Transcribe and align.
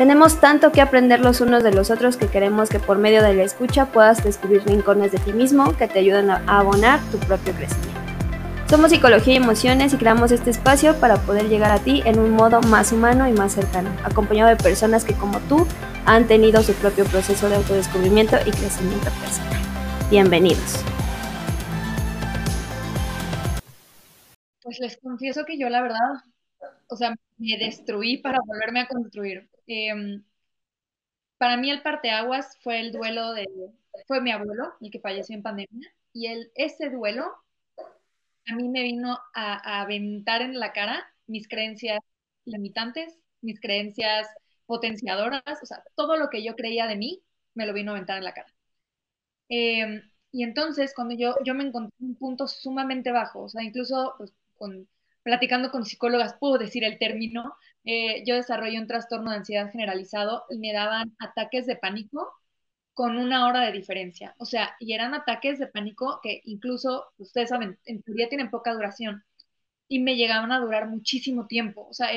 Tenemos 0.00 0.40
tanto 0.40 0.72
que 0.72 0.80
aprender 0.80 1.20
los 1.20 1.42
unos 1.42 1.62
de 1.62 1.74
los 1.74 1.90
otros 1.90 2.16
que 2.16 2.26
queremos 2.26 2.70
que 2.70 2.78
por 2.78 2.96
medio 2.96 3.22
de 3.22 3.34
la 3.34 3.42
escucha 3.42 3.92
puedas 3.92 4.24
descubrir 4.24 4.64
rincones 4.64 5.12
de 5.12 5.18
ti 5.18 5.34
mismo 5.34 5.76
que 5.76 5.88
te 5.88 5.98
ayuden 5.98 6.30
a 6.30 6.36
abonar 6.46 7.00
tu 7.10 7.18
propio 7.18 7.52
crecimiento. 7.52 8.00
Somos 8.70 8.92
Psicología 8.92 9.34
y 9.34 9.36
Emociones 9.36 9.92
y 9.92 9.98
creamos 9.98 10.32
este 10.32 10.48
espacio 10.48 10.98
para 10.98 11.16
poder 11.16 11.50
llegar 11.50 11.70
a 11.70 11.80
ti 11.80 12.02
en 12.06 12.18
un 12.18 12.30
modo 12.30 12.62
más 12.62 12.92
humano 12.92 13.28
y 13.28 13.32
más 13.32 13.52
cercano, 13.52 13.90
acompañado 14.02 14.48
de 14.48 14.56
personas 14.56 15.04
que 15.04 15.12
como 15.12 15.38
tú 15.40 15.66
han 16.06 16.26
tenido 16.26 16.62
su 16.62 16.72
propio 16.72 17.04
proceso 17.04 17.50
de 17.50 17.56
autodescubrimiento 17.56 18.36
y 18.46 18.52
crecimiento 18.52 19.10
personal. 19.20 19.60
Bienvenidos. 20.08 20.82
Pues 24.62 24.78
les 24.80 24.96
confieso 24.96 25.44
que 25.44 25.58
yo 25.58 25.68
la 25.68 25.82
verdad, 25.82 26.24
o 26.88 26.96
sea, 26.96 27.14
me 27.36 27.58
destruí 27.58 28.16
para 28.16 28.38
volverme 28.46 28.80
a 28.80 28.88
construir. 28.88 29.50
Em, 29.72 30.24
para 31.38 31.56
mí 31.56 31.70
el 31.70 31.80
parteaguas 31.82 32.58
fue 32.60 32.80
el 32.80 32.90
duelo 32.90 33.32
de, 33.34 33.46
fue 34.08 34.20
mi 34.20 34.32
abuelo, 34.32 34.74
el 34.80 34.90
que 34.90 34.98
falleció 34.98 35.36
en 35.36 35.44
pandemia, 35.44 35.94
y 36.12 36.26
el, 36.26 36.50
ese 36.56 36.90
duelo 36.90 37.32
a 38.46 38.56
mí 38.56 38.68
me 38.68 38.82
vino 38.82 39.16
a, 39.32 39.80
aventar 39.82 40.42
en 40.42 40.58
la 40.58 40.72
cara 40.72 41.06
mis 41.28 41.46
creencias 41.46 42.00
limitantes, 42.46 43.16
mis 43.42 43.60
creencias 43.60 44.26
potenciadoras, 44.66 45.62
o 45.62 45.66
sea, 45.66 45.84
todo 45.94 46.16
lo 46.16 46.30
que 46.30 46.42
yo 46.42 46.56
creía 46.56 46.88
de 46.88 46.96
mí 46.96 47.22
me 47.54 47.66
lo 47.66 47.72
vino 47.72 47.92
a 47.92 47.94
aventar 47.94 48.18
en 48.18 48.24
la 48.24 48.34
cara. 48.34 48.52
Em, 49.48 50.02
y 50.32 50.42
entonces, 50.42 50.94
cuando 50.94 51.14
yo, 51.14 51.36
yo 51.44 51.54
me 51.54 51.64
encontré 51.64 51.94
en 52.00 52.08
un 52.08 52.16
punto 52.16 52.48
sumamente 52.48 53.12
bajo, 53.12 53.42
o 53.44 53.48
sea, 53.48 53.62
incluso 53.62 54.14
pues, 54.18 54.32
con, 54.56 54.88
platicando 55.22 55.70
con 55.70 55.84
psicólogas 55.84 56.34
puedo 56.38 56.58
decir 56.58 56.84
el 56.84 56.98
término, 56.98 57.54
eh, 57.84 58.24
yo 58.26 58.34
desarrollé 58.36 58.78
un 58.78 58.86
trastorno 58.86 59.30
de 59.30 59.38
ansiedad 59.38 59.70
generalizado 59.70 60.44
y 60.50 60.58
me 60.58 60.72
daban 60.72 61.14
ataques 61.18 61.66
de 61.66 61.76
pánico 61.76 62.32
con 62.94 63.16
una 63.18 63.46
hora 63.48 63.60
de 63.62 63.72
diferencia. 63.72 64.34
O 64.38 64.44
sea, 64.46 64.76
y 64.80 64.94
eran 64.94 65.14
ataques 65.14 65.58
de 65.58 65.66
pánico 65.68 66.20
que 66.22 66.40
incluso, 66.44 67.06
ustedes 67.18 67.48
saben, 67.50 67.78
en 67.86 68.02
teoría 68.02 68.28
tienen 68.28 68.50
poca 68.50 68.72
duración 68.74 69.24
y 69.88 70.00
me 70.00 70.16
llegaban 70.16 70.52
a 70.52 70.60
durar 70.60 70.88
muchísimo 70.88 71.46
tiempo. 71.46 71.86
O 71.88 71.94
sea, 71.94 72.10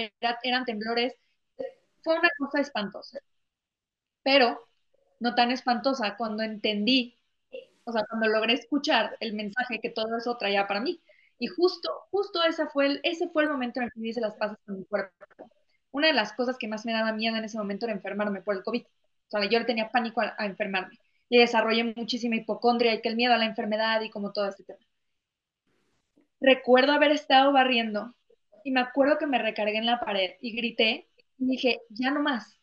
eran 0.43 0.65
temblores. 0.65 1.15
Fue 2.03 2.19
una 2.19 2.29
cosa 2.37 2.61
espantosa. 2.61 3.19
Pero 4.23 4.59
no 5.19 5.35
tan 5.35 5.51
espantosa 5.51 6.15
cuando 6.17 6.43
entendí, 6.43 7.17
o 7.85 7.91
sea, 7.91 8.03
cuando 8.09 8.27
logré 8.27 8.53
escuchar 8.53 9.17
el 9.19 9.33
mensaje 9.33 9.79
que 9.81 9.89
todo 9.89 10.17
eso 10.17 10.37
traía 10.37 10.67
para 10.67 10.81
mí. 10.81 11.01
Y 11.39 11.47
justo, 11.47 11.89
justo 12.11 12.43
ese 12.43 12.67
fue 12.67 12.87
el, 12.87 12.99
ese 13.03 13.29
fue 13.29 13.43
el 13.43 13.49
momento 13.49 13.79
en 13.79 13.85
el 13.85 13.91
que 13.91 14.07
hice 14.07 14.21
las 14.21 14.35
paces 14.35 14.57
con 14.65 14.79
mi 14.79 14.85
cuerpo. 14.85 15.13
Una 15.91 16.07
de 16.07 16.13
las 16.13 16.33
cosas 16.33 16.57
que 16.57 16.67
más 16.67 16.85
me 16.85 16.93
daba 16.93 17.13
miedo 17.13 17.35
en 17.35 17.43
ese 17.43 17.57
momento 17.57 17.85
era 17.85 17.93
enfermarme 17.93 18.41
por 18.41 18.55
el 18.55 18.63
COVID. 18.63 18.83
O 18.83 19.29
sea, 19.29 19.49
yo 19.49 19.65
tenía 19.65 19.91
pánico 19.91 20.21
a, 20.21 20.45
enfermarme. 20.45 20.99
Y 21.29 21.37
desarrollé 21.37 21.93
muchísima 21.95 22.35
hipocondria 22.35 22.93
y 22.93 23.01
que 23.01 23.09
el 23.09 23.15
miedo 23.15 23.33
a 23.33 23.37
la 23.37 23.45
enfermedad 23.45 24.01
y 24.01 24.09
como 24.09 24.31
todo 24.31 24.47
este 24.47 24.63
tema. 24.63 24.79
Recuerdo 26.39 26.91
haber 26.91 27.11
estado 27.11 27.51
barriendo 27.53 28.13
y 28.63 28.71
me 28.71 28.81
acuerdo 28.81 29.17
que 29.17 29.27
me 29.27 29.39
recargué 29.39 29.77
en 29.77 29.85
la 29.85 29.99
pared 29.99 30.31
y 30.41 30.55
grité 30.55 31.07
y 31.37 31.45
dije, 31.45 31.81
ya 31.89 32.11
no 32.11 32.21
más. 32.21 32.59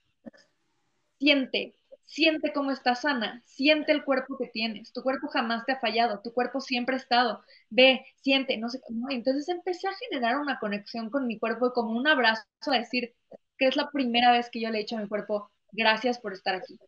Siente, 1.19 1.76
siente 2.10 2.53
cómo 2.53 2.72
estás 2.72 3.03
sana, 3.03 3.41
siente 3.47 3.93
el 3.93 4.04
cuerpo 4.04 4.37
que 4.37 4.48
tienes, 4.48 4.93
tu 4.93 5.03
cuerpo 5.03 5.28
jamás 5.28 5.65
te 5.65 5.72
ha 5.72 5.78
fallado, 5.78 6.21
tu 6.22 6.32
cuerpo 6.32 6.60
siempre 6.60 6.97
ha 6.97 6.98
estado, 6.98 7.43
ve, 7.71 8.04
siente, 8.16 8.56
no 8.59 8.69
sé 8.69 8.81
cómo. 8.81 9.09
Entonces 9.10 9.48
empecé 9.48 9.87
a 9.87 9.94
generar 9.94 10.38
una 10.38 10.59
conexión 10.59 11.09
con 11.09 11.28
mi 11.28 11.38
cuerpo 11.38 11.72
como 11.72 11.97
un 11.97 12.09
abrazo 12.09 12.43
a 12.66 12.78
decir 12.78 13.15
que 13.56 13.69
es 13.69 13.76
la 13.76 13.91
primera 13.91 14.32
vez 14.32 14.50
que 14.50 14.60
yo 14.60 14.71
le 14.71 14.81
he 14.81 14.94
a 14.94 14.98
mi 14.98 15.09
cuerpo, 15.09 15.53
gracias 15.71 16.19
por 16.19 16.32
estar 16.32 16.56
aquí. 16.56 16.78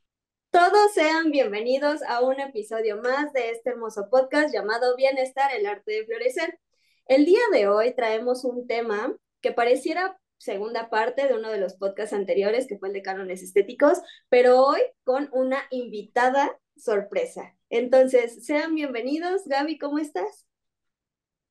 Todos 0.50 0.92
sean 0.92 1.30
bienvenidos 1.30 2.02
a 2.02 2.20
un 2.20 2.40
episodio 2.40 3.00
más 3.00 3.32
de 3.32 3.50
este 3.50 3.70
hermoso 3.70 4.08
podcast 4.10 4.52
llamado 4.52 4.96
Bienestar, 4.96 5.54
el 5.54 5.66
arte 5.66 5.92
de 5.92 6.04
florecer. 6.04 6.58
El 7.06 7.24
día 7.26 7.42
de 7.52 7.68
hoy 7.68 7.94
traemos 7.94 8.44
un 8.44 8.66
tema 8.66 9.14
que 9.40 9.52
pareciera 9.52 10.18
segunda 10.42 10.90
parte 10.90 11.28
de 11.28 11.34
uno 11.34 11.50
de 11.50 11.58
los 11.58 11.74
podcasts 11.74 12.12
anteriores, 12.12 12.66
que 12.66 12.76
fue 12.76 12.88
el 12.88 12.94
de 12.94 13.02
cánones 13.02 13.42
estéticos, 13.42 14.00
pero 14.28 14.60
hoy 14.60 14.80
con 15.04 15.28
una 15.32 15.58
invitada 15.70 16.58
sorpresa. 16.76 17.54
Entonces, 17.70 18.44
sean 18.44 18.74
bienvenidos. 18.74 19.42
Gaby, 19.46 19.78
¿cómo 19.78 19.98
estás? 19.98 20.46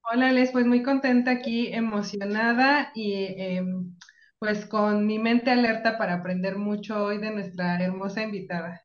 Hola, 0.03 0.33
Les, 0.33 0.51
pues 0.51 0.65
muy 0.65 0.83
contenta 0.83 1.31
aquí, 1.31 1.67
emocionada 1.73 2.91
y 2.93 3.13
em, 3.37 3.95
pues 4.39 4.65
con 4.65 5.05
mi 5.07 5.19
mente 5.19 5.51
alerta 5.51 5.97
para 5.97 6.15
aprender 6.15 6.57
mucho 6.57 7.05
hoy 7.05 7.19
de 7.19 7.31
nuestra 7.31 7.81
hermosa 7.81 8.23
invitada. 8.23 8.83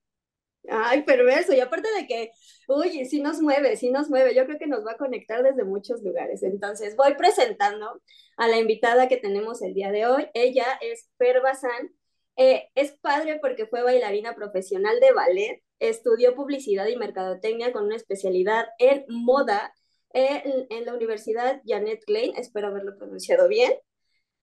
Ay, 0.69 1.03
perverso. 1.03 1.53
Y 1.53 1.60
aparte 1.60 1.88
de 1.99 2.06
que, 2.06 2.32
oye, 2.66 3.04
sí 3.04 3.21
nos 3.21 3.41
mueve, 3.41 3.77
sí 3.77 3.91
nos 3.91 4.09
mueve. 4.10 4.34
Yo 4.34 4.44
creo 4.47 4.59
que 4.59 4.66
nos 4.66 4.84
va 4.84 4.93
a 4.93 4.97
conectar 4.97 5.43
desde 5.43 5.65
muchos 5.65 6.03
lugares. 6.03 6.43
Entonces, 6.43 6.97
voy 6.97 7.15
presentando 7.15 8.00
a 8.37 8.49
la 8.49 8.59
invitada 8.59 9.09
que 9.09 9.16
tenemos 9.16 9.62
el 9.62 9.75
día 9.75 9.91
de 9.93 10.06
hoy. 10.06 10.28
Ella 10.34 10.66
es 10.81 11.09
Per. 11.16 11.43
Eh, 12.37 12.69
es 12.75 12.93
padre 12.93 13.38
porque 13.41 13.66
fue 13.66 13.82
bailarina 13.82 14.34
profesional 14.34 15.00
de 15.00 15.12
ballet, 15.12 15.62
estudió 15.78 16.34
publicidad 16.34 16.87
y 16.87 16.97
mercadotecnia 16.97 17.72
con 17.72 17.87
una 17.87 17.97
especialidad 17.97 18.66
en 18.78 19.06
moda 19.09 19.72
en, 20.12 20.66
en 20.69 20.84
la 20.84 20.94
Universidad 20.94 21.62
Janet 21.66 22.04
Klein, 22.04 22.34
espero 22.37 22.69
haberlo 22.69 22.97
pronunciado 22.98 23.48
bien. 23.48 23.72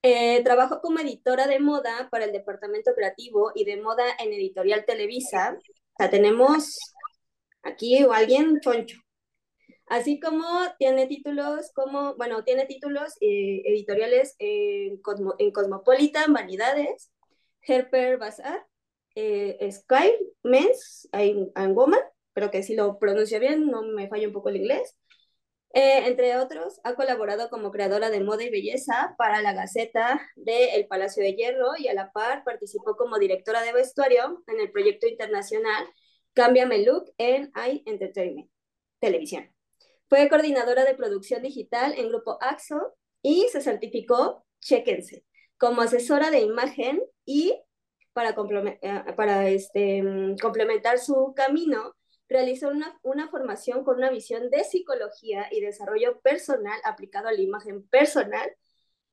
Eh, 0.02 0.44
trabajó 0.44 0.82
como 0.82 1.00
editora 1.00 1.48
de 1.48 1.60
moda 1.60 2.10
para 2.12 2.26
el 2.26 2.34
departamento 2.34 2.94
creativo 2.94 3.52
y 3.56 3.64
de 3.64 3.82
moda 3.82 4.04
en 4.20 4.34
Editorial 4.34 4.86
Televisa 4.86 5.58
o 5.94 5.96
sea, 5.98 6.10
tenemos 6.10 6.78
aquí 7.62 8.06
alguien 8.12 8.60
choncho. 8.62 8.98
Así 9.88 10.20
como 10.20 10.46
tiene 10.80 11.08
títulos 11.08 11.72
como, 11.76 12.16
bueno, 12.16 12.44
tiene 12.44 12.66
títulos 12.66 13.14
eh, 13.22 13.62
editoriales 13.66 14.36
en, 14.40 15.00
Cosmopolitan, 15.02 16.34
Vanidades, 16.34 17.12
Herper 17.62 18.18
Bazaar, 18.18 18.66
eh, 19.16 19.70
Sky, 19.72 20.14
Men's 20.42 21.08
and 21.12 21.76
Woman, 21.76 22.00
pero 22.34 22.50
que 22.50 22.64
si 22.64 22.76
lo 22.76 22.98
pronuncio 22.98 23.40
bien, 23.40 23.68
no 23.68 23.84
me 23.84 24.08
falla 24.08 24.28
un 24.28 24.34
poco 24.34 24.50
el 24.50 24.58
inglés. 24.58 24.96
Eh, 25.76 26.06
entre 26.06 26.38
otros, 26.38 26.80
ha 26.84 26.94
colaborado 26.94 27.50
como 27.50 27.72
creadora 27.72 28.12
de 28.12 28.24
moda 28.24 28.44
y 28.44 28.52
belleza 28.52 29.16
para 29.18 29.42
la 29.42 29.54
Gaceta 29.54 30.22
de 30.36 30.76
El 30.76 30.86
Palacio 30.86 31.24
de 31.24 31.34
Hierro 31.34 31.72
y 31.78 31.88
a 31.88 31.96
la 31.96 32.12
par 32.12 32.44
participó 32.44 32.96
como 32.96 33.18
directora 33.18 33.64
de 33.64 33.74
vestuario 33.74 34.44
en 34.46 34.60
el 34.60 34.72
proyecto 34.72 35.08
internacional 35.08 35.88
Cámbiame 36.34 36.86
Look 36.86 37.12
en 37.18 37.52
iEntertainment 37.56 38.52
Televisión. 39.00 39.52
Fue 40.10 40.30
coordinadora 40.30 40.86
de 40.86 40.94
producción 40.94 41.42
digital 41.42 41.96
en 41.98 42.10
Grupo 42.10 42.38
AXO 42.40 42.94
y 43.24 43.48
se 43.52 43.62
certificó, 43.62 44.46
chéquense, 44.60 45.26
como 45.58 45.82
asesora 45.82 46.30
de 46.30 46.42
imagen 46.42 47.02
y 47.26 47.60
para, 48.14 48.36
eh, 48.82 49.56
este, 49.56 50.04
mm, 50.04 50.38
complementar 50.38 51.00
su 51.00 51.34
camino, 51.36 51.96
realizó 52.34 52.70
una, 52.70 53.00
una, 53.04 53.30
formación 53.30 53.84
con 53.84 53.98
una 53.98 54.10
visión 54.10 54.50
de 54.50 54.64
psicología 54.64 55.48
y 55.52 55.62
desarrollo 55.62 56.20
personal 56.22 56.80
aplicado 56.84 57.28
a 57.28 57.32
la 57.32 57.42
imagen 57.42 57.88
personal 57.88 58.52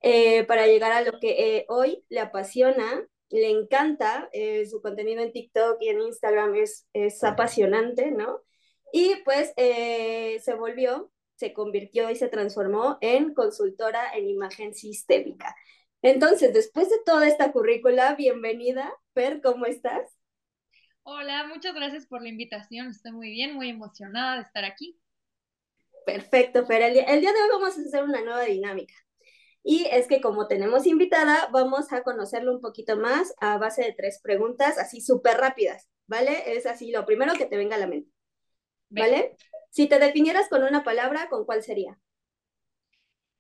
eh, 0.00 0.44
para 0.44 0.67
llegar 0.67 0.93
a 0.93 1.03
lo 1.03 1.21
que 1.21 1.59
eh, 1.59 1.67
hoy 1.69 2.05
le 2.09 2.21
apasiona, 2.21 3.06
le 3.29 3.50
encanta, 3.50 4.31
eh, 4.33 4.65
su 4.67 4.81
contenido 4.81 5.23
en 5.23 5.33
TikTok 5.33 5.77
y 5.81 5.91
en 5.91 6.00
Instagram 6.00 6.55
es, 6.55 6.89
es 6.94 7.23
apasionante, 7.23 8.11
¿no? 8.11 8.41
Y 8.93 9.17
pues 9.25 9.53
se 9.56 10.55
volvió, 10.59 11.12
se 11.37 11.53
convirtió 11.53 12.11
y 12.11 12.17
se 12.17 12.29
transformó 12.29 12.99
en 13.00 13.35
consultora 13.35 14.12
en 14.17 14.29
imagen 14.29 14.75
sistémica. 14.75 15.55
Entonces, 16.03 16.53
después 16.53 16.89
de 16.89 16.97
toda 17.05 17.29
esta 17.29 17.53
currícula, 17.53 18.15
bienvenida, 18.17 18.93
Per, 19.12 19.41
¿cómo 19.43 19.67
estás? 19.67 20.19
Hola, 21.02 21.47
muchas 21.47 21.75
gracias 21.75 22.06
por 22.06 22.23
la 22.23 22.29
invitación. 22.29 22.88
Estoy 22.88 23.12
muy 23.12 23.31
bien, 23.31 23.55
muy 23.55 23.70
emocionada 23.70 24.37
de 24.37 24.43
estar 24.43 24.64
aquí. 24.64 25.00
Perfecto, 26.05 26.64
pero 26.67 26.87
el 26.87 26.94
día, 26.94 27.05
de 27.05 27.43
hoy 27.43 27.49
vamos 27.52 27.76
a 27.76 27.81
hacer 27.81 28.02
una 28.02 28.20
nueva 28.23 28.44
dinámica. 28.44 28.94
Y 29.62 29.87
es 29.91 30.06
que 30.06 30.20
como 30.20 30.47
tenemos 30.47 30.87
invitada, 30.87 31.49
vamos 31.52 31.93
a 31.93 32.02
conocerlo 32.02 32.52
un 32.52 32.61
poquito 32.61 32.97
más 32.97 33.35
a 33.41 33.58
base 33.58 33.82
de 33.82 33.93
tres 33.93 34.20
preguntas 34.23 34.79
así 34.79 35.00
súper 35.00 35.37
rápidas, 35.37 35.88
¿vale? 36.06 36.56
Es 36.56 36.67
así 36.67 36.91
lo 36.91 37.05
primero 37.05 37.35
que 37.35 37.46
te 37.46 37.56
venga 37.56 37.76
a 37.76 37.79
la 37.79 37.87
mente, 37.87 38.11
¿vale? 38.88 39.37
Si 39.70 39.87
te 39.87 39.99
definieras 39.99 40.49
con 40.49 40.62
una 40.62 40.82
palabra, 40.82 41.29
¿con 41.29 41.44
cuál 41.44 41.62
sería? 41.62 41.99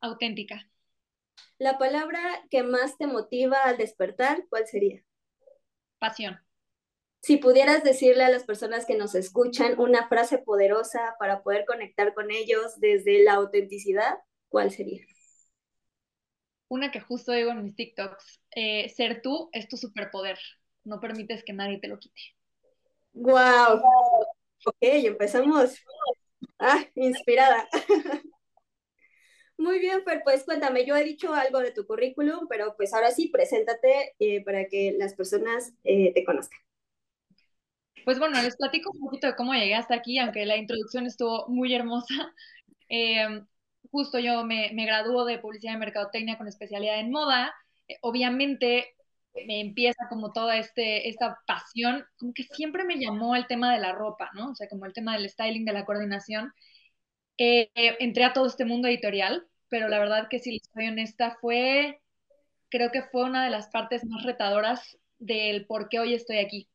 Auténtica. 0.00 0.68
La 1.58 1.78
palabra 1.78 2.20
que 2.50 2.62
más 2.62 2.98
te 2.98 3.06
motiva 3.06 3.62
al 3.64 3.78
despertar, 3.78 4.46
¿cuál 4.48 4.66
sería? 4.66 5.02
Pasión. 5.98 6.38
Si 7.20 7.36
pudieras 7.36 7.84
decirle 7.84 8.24
a 8.24 8.30
las 8.30 8.44
personas 8.44 8.86
que 8.86 8.96
nos 8.96 9.14
escuchan 9.14 9.78
una 9.78 10.08
frase 10.08 10.38
poderosa 10.38 11.16
para 11.18 11.42
poder 11.42 11.66
conectar 11.66 12.14
con 12.14 12.30
ellos 12.30 12.80
desde 12.80 13.22
la 13.22 13.34
autenticidad, 13.34 14.18
¿cuál 14.48 14.70
sería? 14.70 15.04
Una 16.68 16.90
que 16.90 17.00
justo 17.00 17.32
digo 17.32 17.50
en 17.50 17.62
mis 17.62 17.76
TikToks, 17.76 18.40
eh, 18.56 18.88
ser 18.88 19.20
tú 19.22 19.50
es 19.52 19.68
tu 19.68 19.76
superpoder, 19.76 20.38
no 20.84 20.98
permites 20.98 21.44
que 21.44 21.52
nadie 21.52 21.78
te 21.78 21.88
lo 21.88 21.98
quite. 21.98 22.20
¡Wow! 23.12 23.82
Ok, 24.66 24.76
empezamos. 24.80 25.76
Ah, 26.58 26.84
inspirada. 26.94 27.68
Muy 29.58 29.78
bien, 29.78 30.02
Fer, 30.04 30.22
pues 30.24 30.44
cuéntame, 30.44 30.86
yo 30.86 30.96
he 30.96 31.04
dicho 31.04 31.34
algo 31.34 31.60
de 31.60 31.70
tu 31.70 31.86
currículum, 31.86 32.48
pero 32.48 32.74
pues 32.76 32.94
ahora 32.94 33.10
sí, 33.10 33.28
preséntate 33.28 34.14
eh, 34.18 34.42
para 34.42 34.66
que 34.68 34.94
las 34.96 35.12
personas 35.14 35.74
eh, 35.84 36.12
te 36.14 36.24
conozcan. 36.24 36.58
Pues 38.04 38.18
bueno, 38.18 38.40
les 38.42 38.56
platico 38.56 38.90
un 38.92 39.00
poquito 39.00 39.26
de 39.26 39.36
cómo 39.36 39.54
llegué 39.54 39.74
hasta 39.74 39.94
aquí, 39.94 40.18
aunque 40.18 40.46
la 40.46 40.56
introducción 40.56 41.06
estuvo 41.06 41.48
muy 41.48 41.74
hermosa. 41.74 42.14
Em, 42.92 43.46
justo 43.92 44.18
yo 44.18 44.44
me, 44.44 44.72
me 44.74 44.84
graduó 44.84 45.24
de 45.24 45.38
Publicidad 45.38 45.74
y 45.74 45.76
Mercadotecnia 45.76 46.36
con 46.36 46.48
especialidad 46.48 46.98
en 46.98 47.12
moda. 47.12 47.54
Eh, 47.86 47.98
obviamente 48.02 48.96
me 49.46 49.60
empieza 49.60 50.08
como 50.08 50.32
toda 50.32 50.56
este, 50.58 51.08
esta 51.08 51.38
pasión, 51.46 52.04
como 52.18 52.32
que 52.34 52.42
siempre 52.42 52.84
me 52.84 52.98
llamó 52.98 53.36
el 53.36 53.46
tema 53.46 53.72
de 53.72 53.78
la 53.80 53.92
ropa, 53.92 54.30
¿no? 54.34 54.50
O 54.50 54.54
sea, 54.56 54.68
como 54.68 54.86
el 54.86 54.92
tema 54.92 55.16
del 55.16 55.28
styling, 55.30 55.64
de 55.64 55.72
la 55.72 55.84
coordinación. 55.84 56.52
Eh, 57.38 57.70
entré 58.00 58.24
a 58.24 58.32
todo 58.32 58.46
este 58.46 58.64
mundo 58.64 58.88
editorial, 58.88 59.46
pero 59.68 59.88
la 59.88 59.98
verdad 59.98 60.28
que 60.28 60.40
si 60.40 60.52
les 60.52 60.68
soy 60.74 60.88
honesta, 60.88 61.38
fue, 61.40 62.00
creo 62.70 62.90
que 62.92 63.02
fue 63.02 63.24
una 63.24 63.44
de 63.44 63.50
las 63.50 63.68
partes 63.68 64.04
más 64.06 64.24
retadoras 64.24 64.98
del 65.18 65.66
por 65.66 65.88
qué 65.88 66.00
hoy 66.00 66.14
estoy 66.14 66.38
aquí 66.38 66.68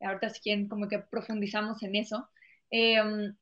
ahorita 0.00 0.30
si 0.30 0.40
quieren 0.40 0.68
como 0.68 0.88
que 0.88 0.98
profundizamos 1.00 1.82
en 1.82 1.96
eso. 1.96 2.28
Em, 2.70 3.34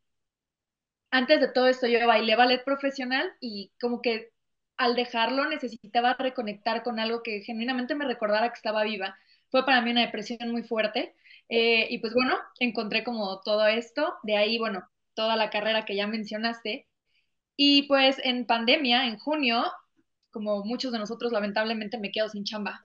antes 1.11 1.41
de 1.41 1.49
todo 1.49 1.69
esto 1.69 1.87
yo 1.87 2.07
bailé 2.07 2.37
ballet 2.37 2.65
profesional 2.65 3.31
y 3.41 3.73
como 3.81 4.03
que 4.03 4.31
al 4.77 4.95
dejarlo 4.97 5.49
necesitaba 5.49 6.15
reconectar 6.15 6.83
con 6.83 7.01
algo 7.01 7.23
que 7.23 7.41
genuinamente 7.43 7.95
me 7.95 8.05
recordara 8.07 8.49
que 8.51 8.57
estaba 8.57 8.85
viva. 8.85 9.17
Fue 9.51 9.65
para 9.65 9.81
mí 9.83 9.91
una 9.91 10.03
depresión 10.03 10.51
muy 10.53 10.63
fuerte 10.63 11.15
eh, 11.49 11.87
y 11.91 11.99
pues 11.99 12.15
bueno, 12.15 12.37
encontré 12.61 13.05
como 13.05 13.41
todo 13.41 13.67
esto, 13.67 14.15
de 14.23 14.37
ahí 14.37 14.59
bueno, 14.59 14.89
toda 15.15 15.37
la 15.37 15.51
carrera 15.51 15.85
que 15.85 15.97
ya 15.97 16.07
mencionaste. 16.07 16.87
Y 17.57 17.85
pues 17.89 18.21
en 18.25 18.47
pandemia, 18.47 19.07
en 19.07 19.19
junio, 19.19 19.65
como 20.31 20.65
muchos 20.65 20.93
de 20.93 20.99
nosotros 20.99 21.33
lamentablemente 21.33 21.99
me 21.99 22.13
quedo 22.13 22.29
sin 22.29 22.45
chamba. 22.45 22.83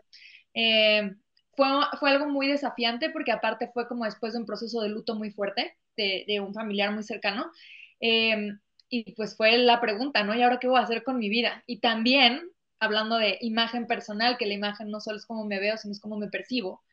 Eh, 0.53 1.11
fue, 1.55 1.67
fue 1.99 2.11
algo 2.11 2.27
muy 2.27 2.47
desafiante 2.47 3.09
porque 3.09 3.31
aparte 3.31 3.69
fue 3.73 3.87
como 3.87 4.05
después 4.05 4.33
de 4.33 4.39
un 4.39 4.45
proceso 4.45 4.81
de 4.81 4.89
luto 4.89 5.15
muy 5.15 5.31
fuerte 5.31 5.77
de, 5.97 6.25
de 6.27 6.39
un 6.39 6.53
familiar 6.53 6.91
muy 6.93 7.03
cercano. 7.03 7.51
Em, 7.99 8.59
y 8.89 9.13
pues 9.13 9.35
fue 9.35 9.57
la 9.57 9.81
pregunta, 9.81 10.23
¿no? 10.23 10.35
¿Y 10.35 10.41
ahora 10.43 10.59
qué 10.59 10.67
voy 10.67 10.79
a 10.79 10.83
hacer 10.83 11.03
con 11.03 11.17
mi 11.17 11.29
vida? 11.29 11.63
Y 11.67 11.79
también, 11.79 12.41
hablando 12.79 13.17
de 13.17 13.37
imagen 13.41 13.87
personal, 13.87 14.37
que 14.37 14.45
la 14.45 14.53
imagen 14.53 14.89
no 14.91 14.99
solo 14.99 15.17
es 15.17 15.25
cómo 15.25 15.45
me 15.45 15.59
veo, 15.59 15.77
sino 15.77 15.91
es 15.93 15.99
cómo 16.01 16.17
me 16.17 16.29
percibo, 16.29 16.83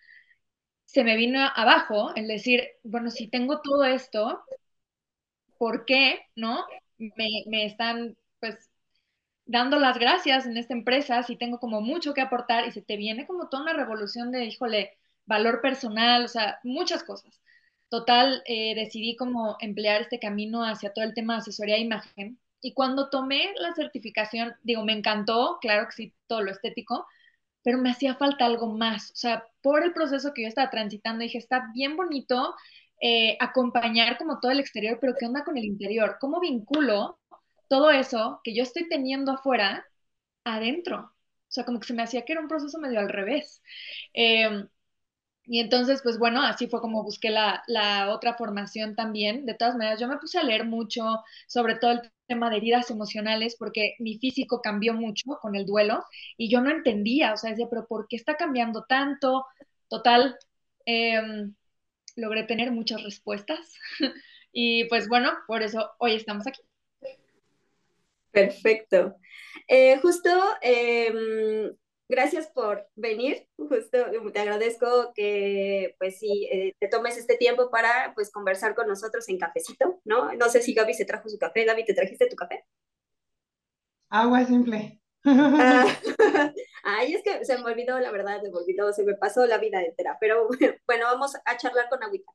se 0.85 1.05
me 1.05 1.17
vino 1.17 1.41
abajo 1.55 2.15
el 2.17 2.29
decir, 2.29 2.69
bueno, 2.85 3.11
si 3.11 3.29
tengo 3.29 3.61
todo 3.63 3.85
esto, 3.85 4.43
¿por 5.59 5.85
qué, 5.85 6.21
no? 6.37 6.65
Me, 6.99 7.29
me 7.47 7.67
están, 7.67 8.17
dando 9.51 9.81
las 9.81 9.99
gracias 9.99 10.47
en 10.47 10.57
esta 10.57 10.75
empresa, 10.75 11.25
si 11.25 11.37
tengo 11.37 11.59
como 11.59 11.81
mucho 11.81 12.15
que 12.15 12.21
aportar 12.21 12.69
y 12.69 12.73
se 12.73 12.83
te 12.83 12.97
viene 12.97 13.27
como 13.27 13.49
toda 13.49 13.65
una 13.65 13.73
revolución 13.73 14.31
de, 14.31 14.45
híjole, 14.45 14.97
valor 15.27 15.61
personal, 15.61 16.25
o 16.25 16.29
sea, 16.29 16.61
muchas 16.63 17.03
cosas. 17.03 17.41
Total, 17.89 18.43
eh, 18.47 18.75
decidí 18.77 19.17
como 19.17 19.57
emplear 19.61 20.03
este 20.03 20.21
camino 20.21 20.65
hacia 20.65 20.93
todo 20.93 21.05
el 21.05 21.15
tema 21.15 21.35
de 21.35 21.41
asesoría 21.41 21.75
de 21.75 21.81
imagen. 21.81 22.39
Y 22.63 22.75
cuando 22.75 23.11
tomé 23.11 23.53
la 23.57 23.75
certificación, 23.75 24.55
digo, 24.63 24.85
me 24.85 24.93
encantó, 24.93 25.59
claro 25.61 25.87
que 25.87 25.93
sí, 25.93 26.15
todo 26.29 26.43
lo 26.43 26.53
estético, 26.53 27.07
pero 27.65 27.79
me 27.79 27.91
hacía 27.91 28.15
falta 28.15 28.47
algo 28.47 28.69
más. 28.69 29.11
O 29.13 29.17
sea, 29.17 29.45
por 29.63 29.83
el 29.83 29.93
proceso 29.93 30.33
que 30.33 30.43
yo 30.43 30.49
estaba 30.49 30.71
transitando, 30.71 31.23
dije, 31.25 31.39
está 31.39 31.71
bien 31.75 31.97
bonito 31.97 32.55
eh, 33.01 33.37
acompañar 33.41 34.17
como 34.19 34.39
todo 34.41 34.53
el 34.53 34.61
exterior, 34.61 34.99
pero 35.01 35.15
¿qué 35.19 35.27
onda 35.27 35.45
con 35.45 35.59
el 35.59 35.65
interior? 35.65 36.19
¿Cómo 36.21 36.39
vinculo 36.41 37.20
todo 37.71 37.91
eso 37.93 38.41
que 38.45 38.55
yo 38.55 38.65
estoy 38.65 38.89
teniendo 38.89 39.33
afuera, 39.33 39.87
adentro. 40.45 40.99
O 41.49 41.53
sea, 41.53 41.65
como 41.65 41.81
que 41.81 41.87
se 41.89 41.95
me 41.95 42.03
hacía 42.03 42.25
que 42.25 42.33
era 42.33 42.43
un 42.43 42.49
proceso 42.49 42.79
medio 42.81 43.01
al 43.01 43.09
revés. 43.11 43.63
Em, 44.15 44.69
y 45.45 45.61
entonces, 45.61 46.01
pues 46.03 46.19
bueno, 46.19 46.43
así 46.43 46.69
fue 46.69 46.81
como 46.81 47.03
busqué 47.05 47.31
la, 47.31 47.63
otra 48.11 48.35
formación 48.35 48.97
también. 48.97 49.47
De 49.47 49.55
todas 49.55 49.77
maneras, 49.77 50.01
yo 50.01 50.09
me 50.09 50.19
puse 50.19 50.39
a 50.39 50.45
leer 50.45 50.67
mucho 50.67 51.03
sobre 51.49 51.77
todo 51.77 51.93
el 51.93 52.03
tema 52.29 52.51
de 52.51 52.59
heridas 52.59 52.91
emocionales 52.91 53.57
porque 53.59 53.95
mi 54.01 54.19
físico 54.19 54.63
cambió 54.63 54.95
mucho 54.95 55.25
con 55.43 55.57
el 55.57 55.67
duelo 55.67 56.05
y 56.37 56.51
yo 56.51 56.61
no 56.61 56.71
entendía, 56.71 57.33
o 57.35 57.37
sea, 57.37 57.51
decía, 57.51 57.69
pero 57.71 57.87
¿por 57.87 58.09
qué 58.09 58.17
está 58.17 58.37
cambiando 58.37 58.85
tanto? 58.89 59.47
Total, 59.89 60.37
eh, 60.87 61.21
logré 62.17 62.45
tener 62.45 62.71
muchas 62.73 63.03
respuestas 63.03 63.75
y 64.53 64.85
pues 64.87 65.09
bueno, 65.09 65.31
por 65.47 65.63
eso 65.63 65.91
hoy 65.99 66.15
estamos 66.15 66.47
aquí. 66.47 66.61
Perfecto. 68.33 69.17
Eh, 69.69 69.99
justo, 69.99 70.31
em, 70.63 71.75
gracias 72.09 72.49
por 72.49 72.87
venir. 72.95 73.49
Justo, 73.57 73.99
te 74.33 74.39
agradezco 74.41 75.13
que, 75.15 75.95
pues 75.99 76.19
sí, 76.19 76.49
eh, 76.53 76.75
te 76.81 76.89
tomes 76.89 77.17
este 77.17 77.37
tiempo 77.37 77.71
para, 77.71 78.13
pues, 78.15 78.31
conversar 78.31 78.75
con 78.75 78.89
nosotros 78.89 79.29
en 79.29 79.39
cafecito, 79.39 80.01
¿no? 80.05 80.33
No 80.35 80.49
sé 80.49 80.63
si 80.63 80.75
Gaby 80.75 80.95
se 80.95 81.05
trajo 81.05 81.29
su 81.29 81.39
café. 81.39 81.65
Gaby, 81.65 81.85
¿te 81.85 81.95
trajiste 81.95 82.29
tu 82.29 82.37
café? 82.37 82.65
Agua 84.11 84.45
simple. 84.45 85.01
Ah, 85.25 85.87
ay, 86.85 87.15
es 87.15 87.23
que 87.23 87.45
se 87.45 87.59
me 87.59 87.65
olvidó, 87.65 87.99
la 88.01 88.11
verdad, 88.11 88.41
se 88.43 88.51
me 88.51 88.57
olvidó, 88.59 88.93
se 88.93 89.05
me 89.05 89.15
pasó 89.15 89.47
la 89.47 89.59
vida 89.59 89.83
entera. 89.83 90.17
Pero 90.21 90.49
bueno, 90.87 91.07
vamos 91.07 91.37
a 91.45 91.57
charlar 91.57 91.89
con 91.89 92.03
agüita. 92.03 92.33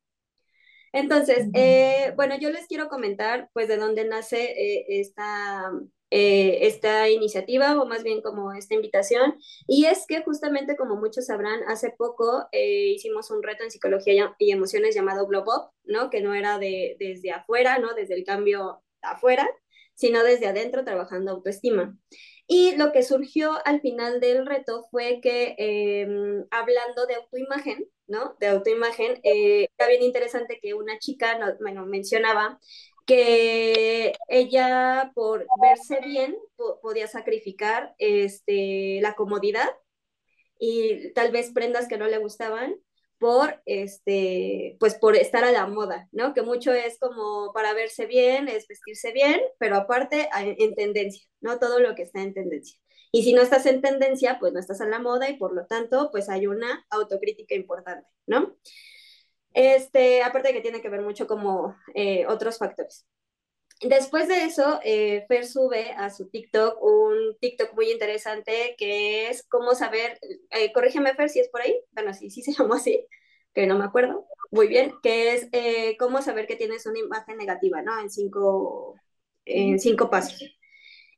Entonces, 0.96 1.50
eh, 1.54 2.14
bueno, 2.16 2.38
yo 2.40 2.50
les 2.50 2.68
quiero 2.68 2.88
comentar, 2.88 3.50
pues, 3.52 3.68
de 3.68 3.76
dónde 3.76 4.06
nace 4.06 4.44
eh, 4.54 4.86
esta, 4.88 5.70
eh, 6.10 6.60
esta 6.62 7.10
iniciativa, 7.10 7.78
o 7.82 7.86
más 7.86 8.02
bien 8.02 8.22
como 8.22 8.54
esta 8.54 8.76
invitación, 8.76 9.36
y 9.68 9.88
es 9.88 10.06
que 10.08 10.24
justamente, 10.24 10.78
como 10.78 10.96
muchos 10.96 11.26
sabrán, 11.26 11.60
hace 11.68 11.94
poco 11.98 12.48
hicimos 12.54 13.30
un 13.30 13.44
reto 13.44 13.66
en 13.66 13.72
psicología 13.72 14.34
y 14.40 14.52
emociones 14.52 14.96
llamado 14.96 15.28
Glow 15.28 15.44
Up, 15.44 15.72
¿no? 15.84 16.10
Que 16.10 16.22
no 16.22 16.34
era 16.34 16.60
de, 16.60 16.96
desde 16.98 17.32
afuera, 17.32 17.78
¿no? 17.78 17.94
Desde 17.94 18.14
el 18.16 18.24
cambio 18.24 18.82
afuera, 19.02 19.50
sino 19.96 20.24
desde 20.24 20.48
adentro 20.48 20.86
trabajando 20.86 21.32
autoestima. 21.32 21.98
Y 22.48 22.76
lo 22.76 22.92
que 22.92 23.04
surgió 23.04 23.54
al 23.66 23.82
final 23.82 24.20
del 24.20 24.46
reto 24.46 24.88
fue 24.92 25.20
que 25.22 25.56
em, 25.58 26.46
hablando 26.52 27.08
de 27.08 27.16
autoimagen, 27.16 27.86
¿no? 28.08 28.36
De 28.40 28.48
autoimagen, 28.48 29.20
eh, 29.24 29.68
era 29.78 29.90
bien 29.90 30.04
interesante 30.04 30.60
que 30.62 30.74
una 30.76 31.00
chica, 31.00 31.58
bueno, 31.60 31.86
mencionaba 31.88 32.60
que 33.06 34.14
ella 34.30 35.12
por 35.16 35.48
verse 35.62 36.00
bien 36.04 36.36
podía 36.82 37.08
sacrificar 37.08 37.96
este, 38.00 39.00
la 39.02 39.14
comodidad 39.16 39.70
y 40.60 41.12
tal 41.14 41.32
vez 41.32 41.52
prendas 41.52 41.88
que 41.88 41.98
no 41.98 42.08
le 42.08 42.18
gustaban 42.18 42.76
por 43.20 43.62
este 43.66 44.78
pues 44.80 44.96
por 44.96 45.16
estar 45.16 45.44
a 45.44 45.52
la 45.52 45.68
moda, 45.68 46.08
¿no? 46.12 46.34
Que 46.34 46.42
mucho 46.42 46.74
es 46.74 47.00
como 47.00 47.52
para 47.54 47.74
verse 47.74 48.06
bien, 48.06 48.48
es 48.48 48.68
vestirse 48.68 49.12
bien, 49.12 49.42
pero 49.60 49.78
aparte 49.78 50.30
en 50.34 50.76
tendencia, 50.76 51.28
¿no? 51.42 51.60
Todo 51.60 51.80
lo 51.80 51.96
que 51.96 52.04
está 52.04 52.22
en 52.22 52.34
tendencia. 52.34 52.78
Y 53.12 53.24
si 53.24 53.34
no 53.34 53.42
estás 53.42 53.66
en 53.66 53.82
tendencia, 53.82 54.38
pues 54.40 54.52
no 54.52 54.60
estás 54.60 54.82
a 54.82 54.86
la 54.86 55.00
moda 55.00 55.30
y 55.30 55.38
por 55.38 55.54
lo 55.54 55.66
tanto, 55.68 56.10
pues 56.12 56.28
hay 56.30 56.48
una 56.48 56.86
autocrítica 56.90 57.56
importante, 57.56 58.08
¿no? 58.28 58.58
Este, 59.54 60.22
aparte 60.22 60.50
de 60.50 60.54
que 60.54 60.62
tiene 60.62 60.82
que 60.82 60.90
ver 60.90 61.02
mucho 61.02 61.26
como 61.26 61.78
eh, 61.94 62.26
otros 62.28 62.58
factores. 62.58 63.08
Después 63.82 64.28
de 64.28 64.46
eso, 64.46 64.80
eh, 64.84 65.26
Fer 65.28 65.46
sube 65.46 65.92
a 65.92 66.10
su 66.10 66.30
TikTok 66.30 66.82
un 66.82 67.38
TikTok 67.40 67.74
muy 67.74 67.92
interesante 67.92 68.76
que 68.78 69.30
es 69.30 69.44
cómo 69.44 69.76
saber, 69.76 70.18
eh, 70.52 70.72
corrígeme 70.72 71.14
Fer 71.14 71.30
si 71.30 71.40
es 71.42 71.50
por 71.50 71.62
ahí, 71.62 71.80
bueno, 71.92 72.14
sí, 72.14 72.30
sí 72.30 72.42
se 72.42 72.54
llamó 72.58 72.76
así, 72.76 73.06
que 73.54 73.68
no 73.68 73.78
me 73.78 73.86
acuerdo, 73.86 74.28
muy 74.52 74.68
bien, 74.68 74.94
que 75.04 75.34
es 75.34 75.50
eh, 75.52 75.98
cómo 75.98 76.22
saber 76.22 76.48
que 76.48 76.56
tienes 76.56 76.86
una 76.86 77.00
imagen 77.00 77.38
negativa, 77.38 77.82
¿no? 77.82 78.00
En 78.00 78.10
cinco, 78.10 78.96
en 79.46 79.80
cinco 79.80 80.10
pasos. 80.10 80.56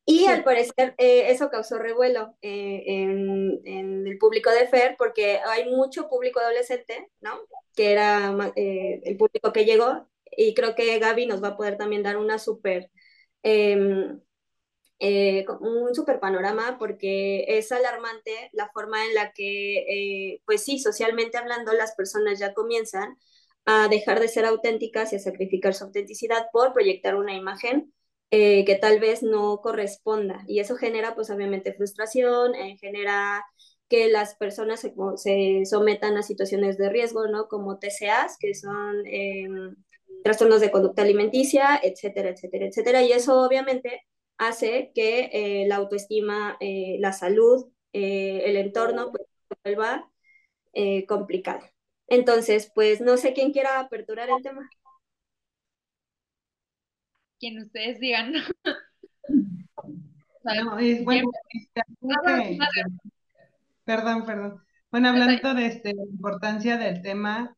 Y 0.09 0.25
al 0.27 0.45
parecer 0.45 0.95
eh, 0.97 1.31
eso 1.31 1.49
causó 1.49 1.77
revuelo 1.79 2.33
eh, 2.41 2.81
en, 2.87 3.59
en, 3.65 4.07
el 4.07 4.17
público 4.17 4.49
de 4.51 4.65
Fer 4.65 4.95
porque 4.97 5.41
hay 5.45 5.69
mucho 5.69 6.07
público 6.07 6.39
adolescente, 6.39 7.09
¿no? 7.19 7.37
Que 7.75 7.91
era 7.91 8.33
eh, 8.55 9.01
el 9.03 9.17
público 9.17 9.51
que 9.51 9.65
llegó 9.65 10.07
y 10.35 10.53
creo 10.53 10.75
que 10.75 10.99
Gaby 10.99 11.25
nos 11.25 11.43
va 11.43 11.49
a 11.49 11.57
poder 11.57 11.77
también 11.77 12.03
dar 12.03 12.17
una 12.17 12.39
súper 12.39 12.91
em, 13.43 14.19
eh, 14.99 15.45
un 15.59 15.93
super 15.93 16.19
panorama 16.19 16.77
porque 16.79 17.45
es 17.57 17.71
alarmante 17.71 18.49
la 18.53 18.69
forma 18.73 19.05
en 19.05 19.13
la 19.13 19.31
que, 19.31 20.33
eh, 20.33 20.41
pues 20.45 20.63
sí, 20.63 20.79
socialmente 20.79 21.37
hablando, 21.37 21.73
las 21.73 21.93
personas 21.95 22.39
ya 22.39 22.53
comienzan 22.53 23.17
a 23.65 23.87
dejar 23.89 24.19
de 24.19 24.27
ser 24.27 24.45
auténticas 24.45 25.13
y 25.13 25.17
a 25.17 25.19
sacrificar 25.19 25.73
su 25.75 25.83
autenticidad 25.85 26.47
por 26.51 26.73
proyectar 26.73 27.15
una 27.15 27.35
imagen 27.35 27.93
eh, 28.31 28.65
que 28.65 28.75
tal 28.75 28.99
vez 28.99 29.23
no 29.23 29.61
corresponda. 29.61 30.43
Y 30.47 30.59
eso 30.59 30.75
genera, 30.77 31.15
pues 31.15 31.29
obviamente, 31.29 31.73
frustración, 31.73 32.53
genera 32.79 33.45
que 33.89 34.09
las 34.09 34.35
personas 34.35 34.81
se, 34.81 34.93
se, 35.15 35.65
sometan 35.65 36.17
a 36.17 36.23
situaciones 36.23 36.77
de 36.77 36.89
riesgo, 36.89 37.27
¿no? 37.27 37.47
Como 37.47 37.77
TCAs, 37.79 38.37
que 38.39 38.53
son 38.55 39.05
em, 39.05 39.75
trastornos 40.27 40.59
de 40.59 40.71
conducta 40.71 41.03
alimenticia, 41.03 41.79
etcétera, 41.81 42.31
etcétera, 42.31 42.65
etcétera. 42.65 43.01
Y 43.01 43.13
eso 43.13 43.41
obviamente 43.41 44.03
hace 44.37 44.91
que 44.93 45.29
eh, 45.31 45.65
la 45.69 45.77
autoestima, 45.77 46.57
eh, 46.59 46.97
la 46.99 47.13
salud, 47.13 47.71
eh, 47.93 48.41
el 48.43 48.57
entorno, 48.57 49.11
pues 49.11 49.23
vuelva 49.63 50.11
complicado. 51.07 51.61
Entonces, 52.07 52.71
pues 52.75 53.01
no 53.01 53.17
sé 53.17 53.33
quién 53.33 53.51
quiera 53.51 53.79
aperturar 53.79 54.29
el 54.29 54.43
tema. 54.43 54.69
Quien 57.39 57.59
ustedes 57.59 57.99
digan. 57.99 58.33
bueno, 61.03 61.31
perdón, 63.85 64.25
perdón. 64.25 64.63
Bueno, 64.91 65.09
hablando 65.09 65.55
de 65.55 65.65
este, 65.65 65.95
la 65.95 66.03
importancia 66.03 66.77
del 66.77 67.01
tema 67.01 67.56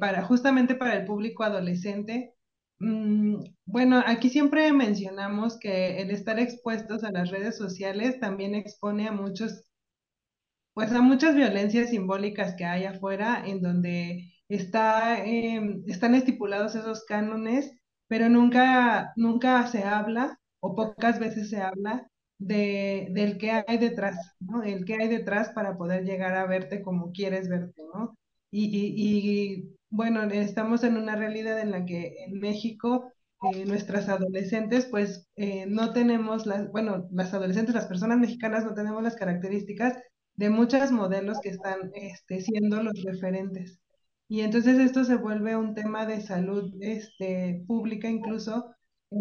para 0.00 0.22
justamente 0.24 0.74
para 0.74 0.94
el 0.96 1.04
público 1.04 1.44
adolescente, 1.44 2.34
Mm, 2.78 3.36
bueno, 3.66 4.02
aquí 4.06 4.28
siempre 4.30 4.72
mencionamos 4.72 5.58
que 5.58 6.00
el 6.02 6.10
estar 6.10 6.38
expuestos 6.38 7.04
a 7.04 7.10
las 7.12 7.30
redes 7.30 7.56
sociales 7.56 8.20
también 8.20 8.54
expone 8.54 9.08
a 9.08 9.12
muchos, 9.12 9.64
pues 10.74 10.92
a 10.92 11.00
muchas 11.02 11.34
violencias 11.36 11.90
simbólicas 11.90 12.54
que 12.56 12.64
hay 12.64 12.84
afuera, 12.84 13.42
en 13.46 13.60
donde 13.62 14.32
está, 14.48 15.24
em, 15.24 15.82
están 15.86 16.14
estipulados 16.14 16.74
esos 16.74 17.04
cánones, 17.04 17.72
pero 18.08 18.28
nunca, 18.28 19.12
nunca 19.16 19.66
se 19.68 19.84
habla 19.84 20.38
o 20.60 20.74
pocas 20.74 21.18
veces 21.20 21.50
se 21.50 21.60
habla 21.60 22.10
de, 22.38 23.08
del 23.12 23.38
que 23.38 23.52
hay 23.52 23.78
detrás, 23.78 24.16
¿no? 24.40 24.62
El 24.62 24.84
que 24.84 24.94
hay 24.94 25.08
detrás 25.08 25.50
para 25.50 25.76
poder 25.78 26.04
llegar 26.04 26.34
a 26.36 26.46
verte 26.46 26.82
como 26.82 27.12
quieres 27.12 27.48
verte, 27.48 27.82
¿no? 27.94 28.16
Y, 28.56 29.76
bueno, 29.90 30.22
estamos 30.24 30.84
en 30.84 30.96
una 30.96 31.16
realidad 31.16 31.58
en 31.60 31.72
la 31.72 31.84
que 31.84 32.14
en 32.24 32.38
México 32.38 33.12
eh, 33.52 33.64
nuestras 33.66 34.08
adolescentes, 34.08 34.86
pues 34.86 35.28
eh, 35.36 35.66
no 35.66 35.92
tenemos 35.92 36.46
las, 36.46 36.70
bueno, 36.70 37.08
las 37.10 37.34
adolescentes, 37.34 37.74
las 37.74 37.86
personas 37.86 38.18
mexicanas 38.18 38.64
no 38.64 38.74
tenemos 38.74 39.02
las 39.02 39.16
características 39.16 39.98
de 40.36 40.50
muchos 40.50 40.92
modelos 40.92 41.40
que 41.40 41.50
están 41.50 41.90
este, 41.94 42.40
siendo 42.40 42.82
los 42.82 43.02
referentes. 43.02 43.80
Y 44.28 44.40
entonces 44.40 44.78
esto 44.78 45.04
se 45.04 45.16
vuelve 45.16 45.56
un 45.56 45.74
tema 45.74 46.06
de 46.06 46.20
salud 46.20 46.72
este, 46.80 47.64
pública 47.66 48.08
incluso, 48.08 48.74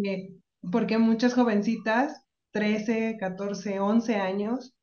eh, 0.05 0.35
porque 0.71 0.97
muchas 0.99 1.33
jovencitas, 1.33 2.23
13, 2.51 3.17
14, 3.19 3.79
11 3.79 4.15
años, 4.15 4.73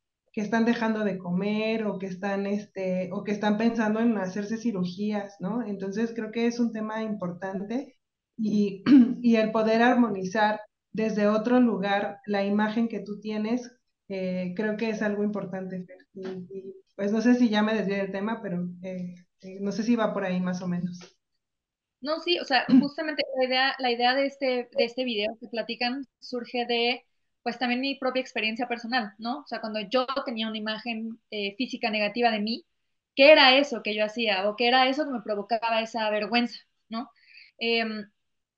que 0.40 0.44
están 0.44 0.64
dejando 0.64 1.04
de 1.04 1.18
comer 1.18 1.84
o 1.84 1.98
que 1.98 2.06
están, 2.06 2.46
este, 2.46 3.10
o 3.12 3.24
que 3.24 3.32
están 3.32 3.58
pensando 3.58 4.00
en 4.00 4.16
hacerse 4.16 4.56
cirugías, 4.56 5.36
¿no? 5.38 5.62
Entonces 5.62 6.14
creo 6.16 6.32
que 6.32 6.46
es 6.46 6.58
un 6.58 6.72
tema 6.72 7.02
importante 7.02 7.98
y, 8.38 8.82
y 9.20 9.36
el 9.36 9.52
poder 9.52 9.82
armonizar 9.82 10.62
desde 10.92 11.26
otro 11.26 11.60
lugar 11.60 12.20
la 12.24 12.42
imagen 12.42 12.88
que 12.88 13.00
tú 13.00 13.20
tienes, 13.20 13.70
eh, 14.08 14.54
creo 14.56 14.78
que 14.78 14.88
es 14.88 15.02
algo 15.02 15.24
importante. 15.24 15.84
Y, 16.14 16.74
pues 16.96 17.12
no 17.12 17.20
sé 17.20 17.34
si 17.34 17.50
ya 17.50 17.62
me 17.62 17.74
desvié 17.74 17.98
del 17.98 18.12
tema, 18.12 18.40
pero 18.42 18.66
eh, 18.82 19.14
eh, 19.42 19.58
no 19.60 19.72
sé 19.72 19.82
si 19.82 19.94
va 19.94 20.14
por 20.14 20.24
ahí 20.24 20.40
más 20.40 20.62
o 20.62 20.68
menos. 20.68 21.00
No, 22.00 22.18
sí, 22.20 22.38
o 22.38 22.46
sea, 22.46 22.64
justamente 22.80 23.22
la 23.36 23.44
idea, 23.44 23.74
la 23.78 23.90
idea 23.90 24.14
de 24.14 24.24
este, 24.24 24.46
de 24.74 24.84
este 24.86 25.04
video 25.04 25.36
que 25.38 25.48
platican 25.48 26.06
surge 26.18 26.64
de 26.64 27.04
pues 27.42 27.58
también 27.58 27.80
mi 27.80 27.96
propia 27.96 28.20
experiencia 28.20 28.68
personal, 28.68 29.14
¿no? 29.18 29.40
O 29.40 29.46
sea, 29.46 29.60
cuando 29.60 29.80
yo 29.80 30.06
tenía 30.24 30.48
una 30.48 30.58
imagen 30.58 31.20
eh, 31.30 31.54
física 31.56 31.90
negativa 31.90 32.30
de 32.30 32.40
mí, 32.40 32.66
¿qué 33.16 33.32
era 33.32 33.56
eso 33.56 33.82
que 33.82 33.94
yo 33.94 34.04
hacía? 34.04 34.48
¿O 34.48 34.56
qué 34.56 34.68
era 34.68 34.88
eso 34.88 35.04
que 35.04 35.10
me 35.12 35.22
provocaba 35.22 35.80
esa 35.82 36.10
vergüenza, 36.10 36.60
¿no? 36.88 37.10
Em, 37.58 38.10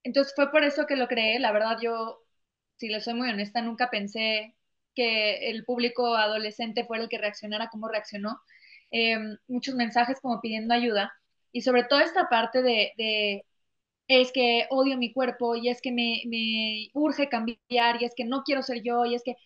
entonces 0.04 0.32
fue 0.36 0.50
por 0.50 0.64
eso 0.64 0.86
que 0.86 0.96
lo 0.96 1.08
creé. 1.08 1.38
La 1.38 1.52
verdad, 1.52 1.78
yo, 1.82 2.20
si 2.76 2.88
le 2.88 3.00
soy 3.00 3.14
muy 3.14 3.30
honesta, 3.30 3.62
nunca 3.62 3.90
pensé 3.90 4.56
que 4.94 5.50
el 5.50 5.64
público 5.64 6.16
adolescente 6.16 6.84
fuera 6.84 7.04
el 7.04 7.08
que 7.10 7.18
reaccionara 7.18 7.68
como 7.70 7.88
reaccionó. 7.88 8.40
Em, 8.90 9.38
muchos 9.48 9.74
mensajes 9.74 10.20
como 10.20 10.40
pidiendo 10.40 10.74
ayuda. 10.74 11.12
Y 11.52 11.62
sobre 11.62 11.84
todo 11.84 12.00
esta 12.00 12.28
parte 12.28 12.62
de 12.62 13.44
es 14.08 14.32
que 14.32 14.66
odio 14.70 14.96
mi 14.98 15.12
cuerpo 15.12 15.56
y 15.56 15.68
es 15.68 15.80
que 15.80 15.92
me, 15.92 16.22
me 16.26 16.88
urge 16.94 17.28
cambiar 17.28 18.00
y 18.00 18.04
es 18.04 18.14
que 18.14 18.24
no 18.24 18.42
quiero 18.44 18.62
ser 18.62 18.82
yo 18.82 19.04
y 19.06 19.14
es 19.14 19.22
que... 19.24 19.36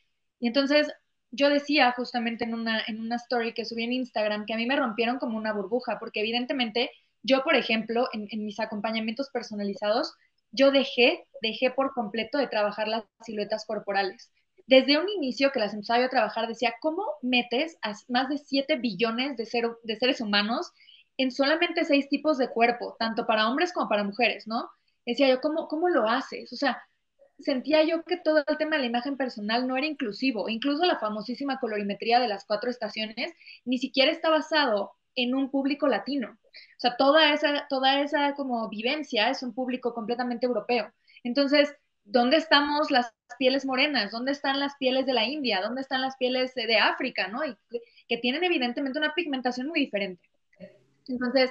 Y 0.40 0.48
entonces 0.48 0.88
yo 1.30 1.48
decía 1.50 1.92
justamente 1.92 2.44
en 2.44 2.54
una, 2.54 2.82
en 2.86 3.00
una 3.00 3.16
story 3.16 3.52
que 3.54 3.64
subí 3.64 3.84
en 3.84 3.92
Instagram 3.92 4.46
que 4.46 4.54
a 4.54 4.56
mí 4.56 4.66
me 4.66 4.76
rompieron 4.76 5.18
como 5.18 5.36
una 5.36 5.52
burbuja, 5.52 5.98
porque 5.98 6.20
evidentemente 6.20 6.90
yo, 7.22 7.42
por 7.42 7.56
ejemplo, 7.56 8.08
en, 8.12 8.26
en 8.30 8.44
mis 8.44 8.60
acompañamientos 8.60 9.30
personalizados, 9.30 10.14
yo 10.52 10.70
dejé, 10.70 11.26
dejé 11.42 11.70
por 11.70 11.92
completo 11.92 12.38
de 12.38 12.46
trabajar 12.48 12.88
las 12.88 13.04
siluetas 13.24 13.66
corporales. 13.66 14.30
Desde 14.66 14.98
un 14.98 15.08
inicio 15.08 15.52
que 15.52 15.60
las 15.60 15.74
empezaba 15.74 16.00
yo 16.00 16.06
a 16.06 16.10
trabajar, 16.10 16.48
decía, 16.48 16.74
¿cómo 16.80 17.04
metes 17.22 17.76
a 17.82 17.94
más 18.08 18.28
de 18.28 18.38
7 18.38 18.76
billones 18.76 19.36
de, 19.36 19.44
de 19.82 19.96
seres 19.96 20.20
humanos 20.20 20.72
en 21.18 21.30
solamente 21.30 21.84
seis 21.84 22.08
tipos 22.08 22.38
de 22.38 22.50
cuerpo, 22.50 22.96
tanto 22.98 23.26
para 23.26 23.48
hombres 23.48 23.72
como 23.72 23.88
para 23.88 24.04
mujeres, 24.04 24.46
¿no? 24.46 24.68
Decía 25.04 25.28
yo, 25.28 25.40
¿cómo, 25.40 25.68
cómo 25.68 25.88
lo 25.88 26.08
haces? 26.08 26.52
O 26.52 26.56
sea, 26.56 26.82
sentía 27.38 27.84
yo 27.84 28.04
que 28.04 28.16
todo 28.16 28.44
el 28.46 28.56
tema 28.58 28.76
de 28.76 28.82
la 28.82 28.88
imagen 28.88 29.16
personal 29.16 29.66
no 29.66 29.76
era 29.76 29.86
inclusivo, 29.86 30.48
incluso 30.48 30.84
la 30.84 30.98
famosísima 30.98 31.58
colorimetría 31.60 32.20
de 32.20 32.28
las 32.28 32.44
cuatro 32.46 32.70
estaciones 32.70 33.32
ni 33.64 33.78
siquiera 33.78 34.10
está 34.10 34.30
basado 34.30 34.92
en 35.14 35.34
un 35.34 35.50
público 35.50 35.86
latino. 35.88 36.30
O 36.30 36.80
sea, 36.80 36.96
toda 36.96 37.32
esa, 37.32 37.66
toda 37.68 38.00
esa 38.00 38.34
como 38.34 38.68
vivencia 38.68 39.30
es 39.30 39.42
un 39.42 39.54
público 39.54 39.94
completamente 39.94 40.46
europeo. 40.46 40.92
Entonces, 41.24 41.74
¿dónde 42.04 42.36
estamos 42.36 42.90
las 42.90 43.12
pieles 43.38 43.64
morenas? 43.64 44.12
¿Dónde 44.12 44.32
están 44.32 44.60
las 44.60 44.76
pieles 44.76 45.06
de 45.06 45.14
la 45.14 45.24
India? 45.24 45.60
¿Dónde 45.62 45.80
están 45.80 46.02
las 46.02 46.16
pieles 46.16 46.54
de 46.54 46.78
África? 46.78 47.28
¿no? 47.28 47.44
Y 47.44 47.56
que 48.08 48.18
tienen 48.18 48.44
evidentemente 48.44 48.98
una 48.98 49.14
pigmentación 49.14 49.68
muy 49.68 49.80
diferente. 49.80 50.25
Entonces, 51.08 51.50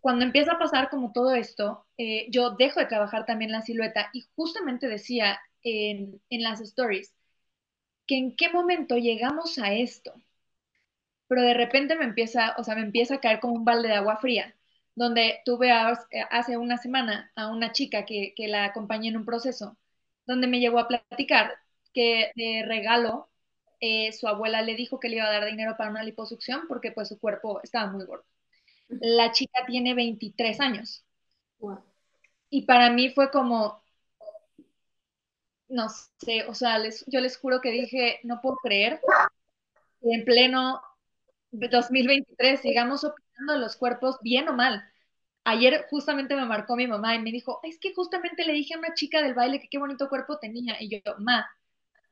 cuando 0.00 0.24
empieza 0.24 0.52
a 0.52 0.58
pasar 0.58 0.90
como 0.90 1.12
todo 1.12 1.34
esto, 1.34 1.86
eh, 1.98 2.26
yo 2.30 2.50
dejo 2.52 2.80
de 2.80 2.86
trabajar 2.86 3.26
también 3.26 3.52
la 3.52 3.62
silueta 3.62 4.10
y 4.12 4.26
justamente 4.36 4.88
decía 4.88 5.40
en, 5.62 6.20
en 6.30 6.42
las 6.42 6.60
stories 6.60 7.14
que 8.06 8.18
en 8.18 8.36
qué 8.36 8.50
momento 8.50 8.96
llegamos 8.98 9.58
a 9.58 9.74
esto, 9.74 10.14
pero 11.26 11.42
de 11.42 11.54
repente 11.54 11.96
me 11.96 12.04
empieza, 12.04 12.54
o 12.58 12.64
sea, 12.64 12.74
me 12.74 12.82
empieza 12.82 13.16
a 13.16 13.20
caer 13.20 13.40
como 13.40 13.54
un 13.54 13.64
balde 13.64 13.88
de 13.88 13.94
agua 13.94 14.16
fría, 14.18 14.54
donde 14.94 15.40
tuve 15.44 15.70
hace 16.30 16.56
una 16.56 16.78
semana 16.78 17.30
a 17.36 17.48
una 17.52 17.72
chica 17.72 18.04
que, 18.04 18.32
que 18.36 18.48
la 18.48 18.64
acompañé 18.64 19.08
en 19.08 19.18
un 19.18 19.24
proceso, 19.24 19.76
donde 20.26 20.46
me 20.46 20.60
llegó 20.60 20.78
a 20.78 20.88
platicar 20.88 21.54
que 21.94 22.32
de 22.36 22.64
regalo 22.66 23.30
eh, 23.80 24.12
su 24.12 24.26
abuela 24.28 24.62
le 24.62 24.74
dijo 24.74 24.98
que 25.00 25.08
le 25.08 25.16
iba 25.16 25.26
a 25.26 25.30
dar 25.32 25.44
dinero 25.46 25.76
para 25.76 25.90
una 25.90 26.02
liposucción 26.02 26.62
porque 26.68 26.92
pues 26.92 27.08
su 27.08 27.18
cuerpo 27.18 27.60
estaba 27.62 27.90
muy 27.92 28.04
gordo. 28.06 28.24
La 28.88 29.32
chica 29.32 29.64
tiene 29.66 29.94
23 29.94 30.60
años. 30.60 31.04
Y 32.50 32.62
para 32.66 32.90
mí 32.90 33.10
fue 33.10 33.30
como, 33.30 33.82
no 35.68 35.88
sé, 35.88 36.44
o 36.48 36.54
sea, 36.54 36.78
yo 37.06 37.20
les 37.20 37.36
juro 37.38 37.60
que 37.60 37.70
dije, 37.70 38.20
no 38.24 38.40
puedo 38.40 38.56
creer 38.56 39.00
que 40.00 40.14
en 40.14 40.24
pleno 40.24 40.80
2023 41.50 42.60
sigamos 42.60 43.04
opinando 43.04 43.56
los 43.58 43.76
cuerpos 43.76 44.18
bien 44.22 44.48
o 44.48 44.54
mal. 44.54 44.84
Ayer 45.44 45.86
justamente 45.90 46.36
me 46.36 46.44
marcó 46.46 46.76
mi 46.76 46.86
mamá 46.86 47.14
y 47.14 47.20
me 47.20 47.32
dijo, 47.32 47.60
es 47.62 47.78
que 47.78 47.94
justamente 47.94 48.44
le 48.44 48.52
dije 48.52 48.74
a 48.74 48.78
una 48.78 48.94
chica 48.94 49.22
del 49.22 49.34
baile 49.34 49.60
que 49.60 49.68
qué 49.70 49.78
bonito 49.78 50.08
cuerpo 50.08 50.38
tenía. 50.38 50.76
Y 50.80 50.90
yo, 50.90 51.00
ma, 51.18 51.48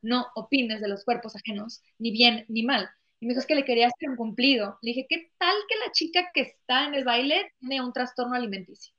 no 0.03 0.27
opines 0.37 0.81
de 0.81 0.89
los 0.89 1.05
cuerpos 1.05 1.37
ajenos, 1.37 1.83
ni 1.99 2.13
bien 2.13 2.47
ni 2.49 2.63
mal. 2.63 2.91
Y 3.21 3.27
me 3.27 3.35
dijo, 3.35 3.47
que 3.47 3.55
le 3.55 3.65
quería 3.65 3.89
hacer 3.89 4.11
un 4.11 4.17
cumplido. 4.17 4.79
Le 4.83 4.91
dije, 4.91 5.07
¿qué 5.09 5.33
tal 5.39 5.55
que 5.69 5.77
la 5.87 5.93
chica 5.93 6.31
que 6.35 6.43
está 6.43 6.87
en 6.87 6.95
el 6.95 7.05
baile 7.05 7.53
tiene 7.61 7.81
un 7.83 7.93
trastorno 7.93 8.35
alimenticio? 8.35 8.95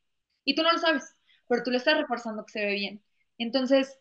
Y 0.46 0.56
tú 0.56 0.64
no 0.64 0.72
lo 0.72 0.80
sabes, 0.80 1.04
pero 1.48 1.64
tú 1.64 1.72
le 1.72 1.78
estás 1.78 1.98
reforzando 1.98 2.46
que 2.46 2.54
se 2.54 2.66
ve 2.66 2.74
bien. 2.74 3.04
Entonces, 3.38 4.00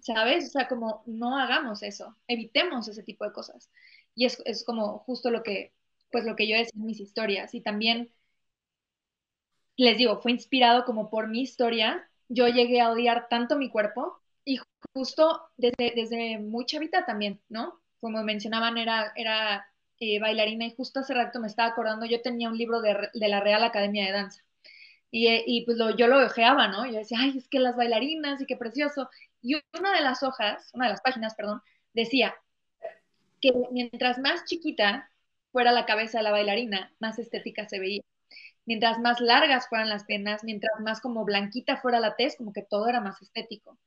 ¿sabes? 0.00 0.46
O 0.48 0.50
sea, 0.50 0.68
como 0.68 1.02
no 1.06 1.38
hagamos 1.38 1.82
eso, 1.82 2.16
evitemos 2.26 2.88
ese 2.88 3.02
tipo 3.02 3.24
de 3.24 3.32
cosas. 3.32 3.70
Y 4.14 4.26
es, 4.26 4.40
es 4.44 4.64
como 4.64 4.98
justo 5.00 5.30
lo 5.30 5.42
que, 5.42 5.72
pues 6.10 6.24
lo 6.24 6.36
que 6.36 6.48
yo 6.48 6.56
decía 6.56 6.72
en 6.74 6.86
mis 6.86 7.00
historias. 7.00 7.54
Y 7.54 7.60
también, 7.62 8.12
les 9.76 9.98
digo, 9.98 10.20
fue 10.20 10.32
inspirado 10.32 10.84
como 10.84 11.10
por 11.10 11.28
mi 11.28 11.42
historia. 11.42 12.08
Yo 12.28 12.48
llegué 12.48 12.80
a 12.80 12.90
odiar 12.90 13.28
tanto 13.28 13.56
mi 13.58 13.70
cuerpo 13.70 14.20
y 14.44 14.58
justo 14.94 15.42
desde, 15.56 15.92
desde 15.94 16.38
muy 16.38 16.64
chavita 16.66 17.04
también, 17.06 17.40
¿no? 17.48 17.81
Como 18.02 18.22
mencionaban, 18.24 18.78
era, 18.78 19.14
era 19.16 19.66
eh, 20.00 20.20
bailarina 20.20 20.66
y 20.66 20.74
justo 20.74 21.00
hace 21.00 21.14
rato 21.14 21.40
me 21.40 21.48
estaba 21.48 21.70
acordando, 21.70 22.06
yo 22.06 22.20
tenía 22.22 22.50
un 22.50 22.58
libro 22.58 22.82
de, 22.82 23.10
de 23.14 23.28
la 23.28 23.40
Real 23.40 23.64
Academia 23.64 24.04
de 24.06 24.12
Danza. 24.12 24.42
Y, 25.10 25.28
y 25.46 25.64
pues 25.66 25.78
lo, 25.78 25.96
yo 25.96 26.08
lo 26.08 26.24
ojeaba, 26.24 26.68
¿no? 26.68 26.86
Yo 26.86 26.94
decía, 26.94 27.18
ay, 27.20 27.38
es 27.38 27.48
que 27.48 27.60
las 27.60 27.76
bailarinas 27.76 28.40
y 28.42 28.46
qué 28.46 28.56
precioso. 28.56 29.10
Y 29.42 29.56
una 29.78 29.94
de 29.94 30.02
las 30.02 30.22
hojas, 30.22 30.70
una 30.74 30.86
de 30.86 30.92
las 30.92 31.02
páginas, 31.02 31.34
perdón, 31.36 31.62
decía 31.94 32.34
que 33.40 33.52
mientras 33.72 34.18
más 34.18 34.44
chiquita 34.46 35.10
fuera 35.52 35.72
la 35.72 35.86
cabeza 35.86 36.18
de 36.18 36.24
la 36.24 36.30
bailarina, 36.32 36.94
más 37.00 37.18
estética 37.18 37.68
se 37.68 37.78
veía. 37.80 38.02
Mientras 38.66 38.98
más 39.00 39.20
largas 39.20 39.68
fueran 39.68 39.88
las 39.88 40.04
piernas, 40.04 40.44
mientras 40.44 40.72
más 40.80 41.00
como 41.00 41.24
blanquita 41.24 41.78
fuera 41.78 42.00
la 42.00 42.16
tez, 42.16 42.36
como 42.36 42.52
que 42.52 42.62
todo 42.62 42.88
era 42.88 43.00
más 43.00 43.20
estético. 43.22 43.78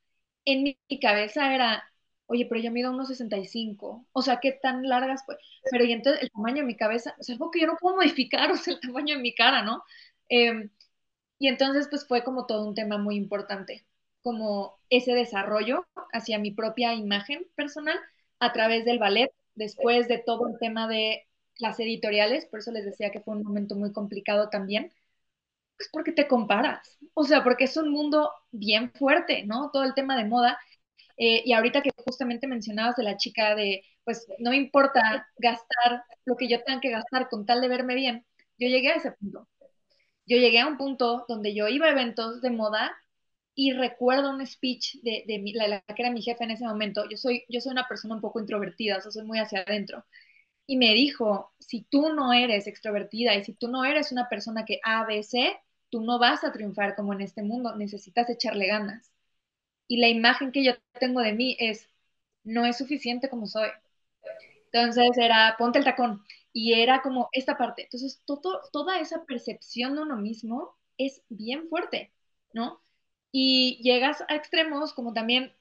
En 0.45 0.63
mi, 0.63 0.77
cabeza 1.01 1.53
era, 1.55 1.83
oye, 2.27 2.45
pero 2.47 2.61
yo 2.61 2.71
mido 2.71 2.91
unos 2.91 3.07
65, 3.09 4.05
o 4.11 4.21
sea, 4.21 4.39
¿qué 4.39 4.51
tan 4.53 4.87
largas 4.87 5.23
pues? 5.25 5.37
Pero 5.71 5.83
y 5.85 5.91
entonces 5.93 6.23
el 6.23 6.31
tamaño 6.31 6.57
de 6.57 6.63
mi 6.63 6.75
cabeza, 6.77 7.15
o 7.19 7.23
sea, 7.23 7.33
algo 7.35 7.51
que 7.51 7.61
yo 7.61 7.67
no 7.67 7.77
puedo 7.79 7.95
modificar, 7.97 8.51
o 8.51 8.57
sea, 8.57 8.73
el 8.75 8.79
tamaño 8.81 9.15
de 9.15 9.21
mi 9.21 9.33
cara, 9.35 9.63
¿no? 9.63 9.83
Eh, 10.29 10.69
y 11.39 11.47
entonces, 11.47 11.87
pues 11.89 12.07
fue 12.07 12.23
como 12.23 12.45
todo 12.45 12.67
un 12.67 12.75
tema 12.75 12.97
muy 12.97 13.15
importante, 13.15 13.85
como 14.21 14.79
ese 14.89 15.13
desarrollo 15.13 15.85
hacia 16.13 16.39
mi 16.39 16.51
propia 16.51 16.93
imagen 16.93 17.45
personal 17.55 17.97
a 18.39 18.53
través 18.53 18.85
del 18.85 18.99
ballet, 18.99 19.31
después 19.55 20.07
de 20.07 20.17
todo 20.19 20.47
el 20.47 20.57
tema 20.59 20.87
de 20.87 21.23
las 21.59 21.79
editoriales, 21.79 22.45
por 22.47 22.59
eso 22.59 22.71
les 22.71 22.85
decía 22.85 23.11
que 23.11 23.21
fue 23.21 23.35
un 23.35 23.43
momento 23.43 23.75
muy 23.75 23.91
complicado 23.93 24.49
también, 24.49 24.91
pues 25.77 25.89
porque 25.91 26.11
te 26.11 26.27
comparas, 26.27 26.97
o 27.13 27.23
sea, 27.25 27.43
porque 27.43 27.65
es 27.65 27.77
un 27.77 27.89
mundo 27.91 28.31
bien 28.51 28.91
fuerte, 28.93 29.43
¿no? 29.45 29.71
Todo 29.71 29.83
el 29.83 29.93
tema 29.93 30.17
de 30.17 30.25
moda. 30.25 30.57
Eh, 31.17 31.43
y 31.45 31.53
ahorita 31.53 31.81
que 31.81 31.91
justamente 32.05 32.47
mencionabas 32.47 32.95
de 32.97 33.03
la 33.03 33.17
chica 33.17 33.55
de, 33.55 33.83
pues 34.03 34.27
no 34.39 34.51
me 34.51 34.57
importa 34.57 35.27
gastar 35.37 36.03
lo 36.25 36.35
que 36.35 36.47
yo 36.49 36.63
tenga 36.63 36.81
que 36.81 36.91
gastar 36.91 37.29
con 37.29 37.45
tal 37.45 37.61
de 37.61 37.67
verme 37.69 37.95
bien, 37.95 38.25
yo 38.57 38.67
llegué 38.67 38.89
a 38.91 38.95
ese 38.95 39.11
punto 39.13 39.47
yo 40.25 40.37
llegué 40.37 40.59
a 40.59 40.67
un 40.67 40.77
punto 40.77 41.25
donde 41.27 41.53
yo 41.53 41.67
iba 41.67 41.87
a 41.87 41.91
eventos 41.91 42.41
de 42.41 42.49
moda 42.49 42.91
y 43.55 43.73
recuerdo 43.73 44.31
un 44.31 44.45
speech 44.45 44.97
de, 45.01 45.23
de 45.27 45.41
la, 45.55 45.81
que 45.81 46.01
era 46.03 46.11
mi 46.11 46.21
jefe 46.21 46.43
en 46.43 46.51
ese 46.51 46.65
momento. 46.65 47.05
Yo 47.09 47.17
soy, 47.17 47.45
yo 47.49 47.61
soy 47.61 47.71
una 47.71 47.87
persona 47.87 48.15
un 48.15 48.21
poco 48.21 48.39
introvertida, 48.39 48.97
o 48.97 49.01
sea, 49.01 49.11
soy 49.11 49.23
muy 49.25 49.39
hacia 49.39 49.61
adentro. 49.61 50.05
Y 50.67 50.77
me 50.77 50.93
dijo, 50.93 51.53
si 51.59 51.83
tú 51.83 52.13
no 52.13 52.33
eres 52.33 52.67
extrovertida 52.67 53.35
y 53.35 53.43
si 53.45 53.53
tú 53.55 53.69
no 53.69 53.85
eres 53.85 54.11
una 54.13 54.29
persona 54.29 54.65
que 54.65 54.79
A, 54.83 55.05
B, 55.05 55.23
C, 55.23 55.57
tú 55.91 56.01
no 56.03 56.19
vas 56.19 56.43
a 56.45 56.53
triunfar 56.53 56.95
como 56.95 57.13
en 57.13 57.21
este 57.21 57.43
mundo, 57.43 57.75
necesitas 57.77 58.29
echarle 58.29 58.67
ganas. 58.67 59.11
Y 59.87 59.97
la 59.97 60.07
imagen 60.09 60.51
que 60.51 60.63
yo 60.63 60.73
tengo 60.99 61.21
de 61.21 61.33
mí 61.33 61.57
es, 61.59 61.89
no 62.43 62.65
es 62.65 62.77
suficiente 62.77 63.29
como 63.29 63.47
soy. 63.47 63.69
Entonces 64.71 65.17
era, 65.17 65.55
ponte 65.57 65.79
el 65.79 65.85
tacón 65.85 66.23
y 66.53 66.73
era 66.73 67.01
como 67.01 67.29
esta 67.31 67.57
parte. 67.57 67.83
Entonces, 67.83 68.21
todo, 68.25 68.61
toda 68.71 68.99
esa 68.99 69.25
percepción 69.25 69.95
de 69.95 70.01
uno 70.03 70.17
mismo 70.17 70.75
es 70.97 71.21
bien 71.29 71.67
fuerte, 71.69 72.11
¿no? 72.53 72.81
Y 73.31 73.79
llegas 73.83 74.23
a 74.29 74.35
extremos, 74.35 74.93
como 74.93 75.13
también 75.13 75.53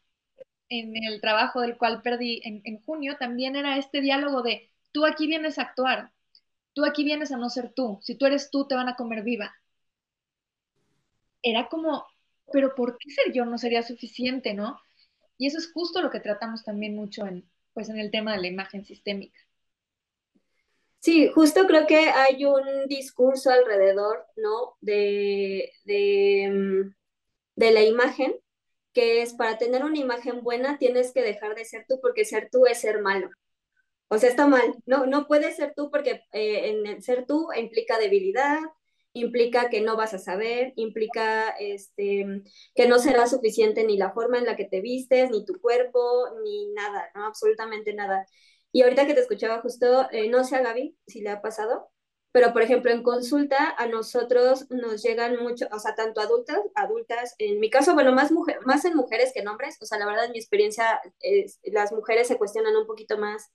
en 0.70 0.94
el 1.04 1.20
trabajo 1.20 1.60
del 1.62 1.78
cual 1.78 2.02
perdí 2.02 2.40
en, 2.44 2.62
en 2.64 2.82
junio, 2.82 3.16
también 3.18 3.56
era 3.56 3.78
este 3.78 4.00
diálogo 4.02 4.42
de, 4.42 4.70
tú 4.92 5.06
aquí 5.06 5.26
vienes 5.26 5.58
a 5.58 5.62
actuar, 5.62 6.12
tú 6.74 6.84
aquí 6.86 7.04
vienes 7.04 7.32
a 7.32 7.38
no 7.38 7.50
ser 7.50 7.72
tú, 7.74 8.00
si 8.02 8.16
tú 8.16 8.26
eres 8.26 8.50
tú, 8.50 8.66
te 8.68 8.76
van 8.76 8.88
a 8.88 8.96
comer 8.96 9.24
viva. 9.24 9.54
Era 11.42 11.68
como, 11.68 12.06
pero 12.52 12.74
¿por 12.74 12.98
qué 12.98 13.10
ser 13.10 13.32
yo 13.32 13.44
no 13.44 13.58
sería 13.58 13.82
suficiente, 13.82 14.54
no? 14.54 14.80
Y 15.38 15.48
eso 15.48 15.58
es 15.58 15.72
justo 15.72 16.02
lo 16.02 16.10
que 16.10 16.20
tratamos 16.20 16.64
también 16.64 16.96
mucho 16.96 17.26
en, 17.26 17.48
pues, 17.74 17.88
en 17.90 17.98
el 17.98 18.10
tema 18.10 18.32
de 18.34 18.42
la 18.42 18.48
imagen 18.48 18.84
sistémica. 18.84 19.38
Sí, 21.00 21.28
justo 21.35 21.66
creo 21.66 21.87
que 21.87 22.09
hay 22.11 22.44
un 22.46 22.87
discurso 22.88 23.50
alrededor, 23.50 24.26
¿no? 24.37 24.76
De, 24.80 25.70
de, 25.85 26.50
mm, 26.50 26.94
de 27.57 27.72
la 27.72 27.83
imagen, 27.85 28.35
que 28.94 29.22
es 29.22 29.35
para 29.35 29.59
tener 29.59 29.85
una 29.85 29.98
imagen 29.98 30.42
buena 30.42 30.78
tienes 30.78 31.12
que 31.12 31.22
dejar 31.22 31.54
de 31.57 31.64
ser 31.66 31.87
tú 31.88 32.00
porque 32.02 32.24
ser 32.24 32.50
tú 32.52 32.66
es 32.66 32.80
ser 32.80 33.02
malo. 33.02 33.30
O 34.09 34.18
sea, 34.18 34.30
está 34.30 34.46
mal. 34.48 34.76
No, 34.87 35.07
no 35.07 35.26
puedes 35.28 35.57
ser 35.57 35.74
tú 35.76 35.90
porque 35.90 36.22
eh, 36.33 36.70
en 36.87 37.02
ser 37.02 37.26
tú 37.26 37.48
implica 37.57 37.98
debilidad, 37.98 38.59
implica 39.14 39.70
que 39.70 39.81
no 39.81 39.96
vas 39.96 40.12
a 40.12 40.18
saber, 40.18 40.72
implica 40.77 41.50
este, 41.59 42.42
que 42.74 42.88
no 42.88 42.98
será 42.98 43.27
suficiente 43.27 43.85
ni 43.85 43.96
la 43.96 44.12
forma 44.12 44.38
en 44.38 44.44
la 44.44 44.57
que 44.57 44.64
te 44.66 44.81
vistes, 44.81 45.31
ni 45.31 45.44
tu 45.44 45.61
cuerpo, 45.61 46.29
ni 46.42 46.66
nada. 46.72 47.11
Absolutamente 47.14 47.94
nada. 47.94 48.27
Y 48.72 48.83
ahorita 48.83 49.07
que 49.07 49.14
te 49.14 49.20
escuchaba 49.20 49.62
justo, 49.62 50.09
eh, 50.11 50.29
no 50.29 50.44
sé 50.44 50.57
a 50.57 50.62
Gaby 50.62 50.96
si 51.07 51.22
le 51.22 51.31
ha 51.31 51.40
pasado, 51.40 51.90
pero 52.33 52.53
por 52.53 52.62
ejemplo 52.62 52.90
en 52.90 53.05
consulta 53.05 53.74
a 53.79 53.87
nosotros 53.87 54.66
nos 54.70 55.03
llegan 55.05 55.40
mucho, 55.40 55.68
o 55.70 55.79
sea, 55.79 55.94
tanto 55.94 56.20
adultas, 56.20 56.59
adultas, 56.74 57.37
en 57.38 57.61
mi 57.61 57.70
caso, 57.70 57.94
bueno, 57.94 58.12
más, 58.12 58.33
mujer, 58.33 58.59
más 58.66 58.85
en 58.85 58.96
mujeres 58.96 59.33
que 59.33 59.40
en 59.40 59.48
hombres, 59.48 59.79
o 59.81 59.87
sea, 59.87 59.98
la 59.98 60.07
verdad 60.07 60.24
en 60.24 60.33
mi 60.33 60.38
experiencia 60.38 61.00
es, 61.20 61.61
las 61.62 61.92
mujeres 61.92 62.27
se 62.27 62.37
cuestionan 62.37 62.77
un 62.77 62.87
poquito 62.87 63.16
más, 63.16 63.53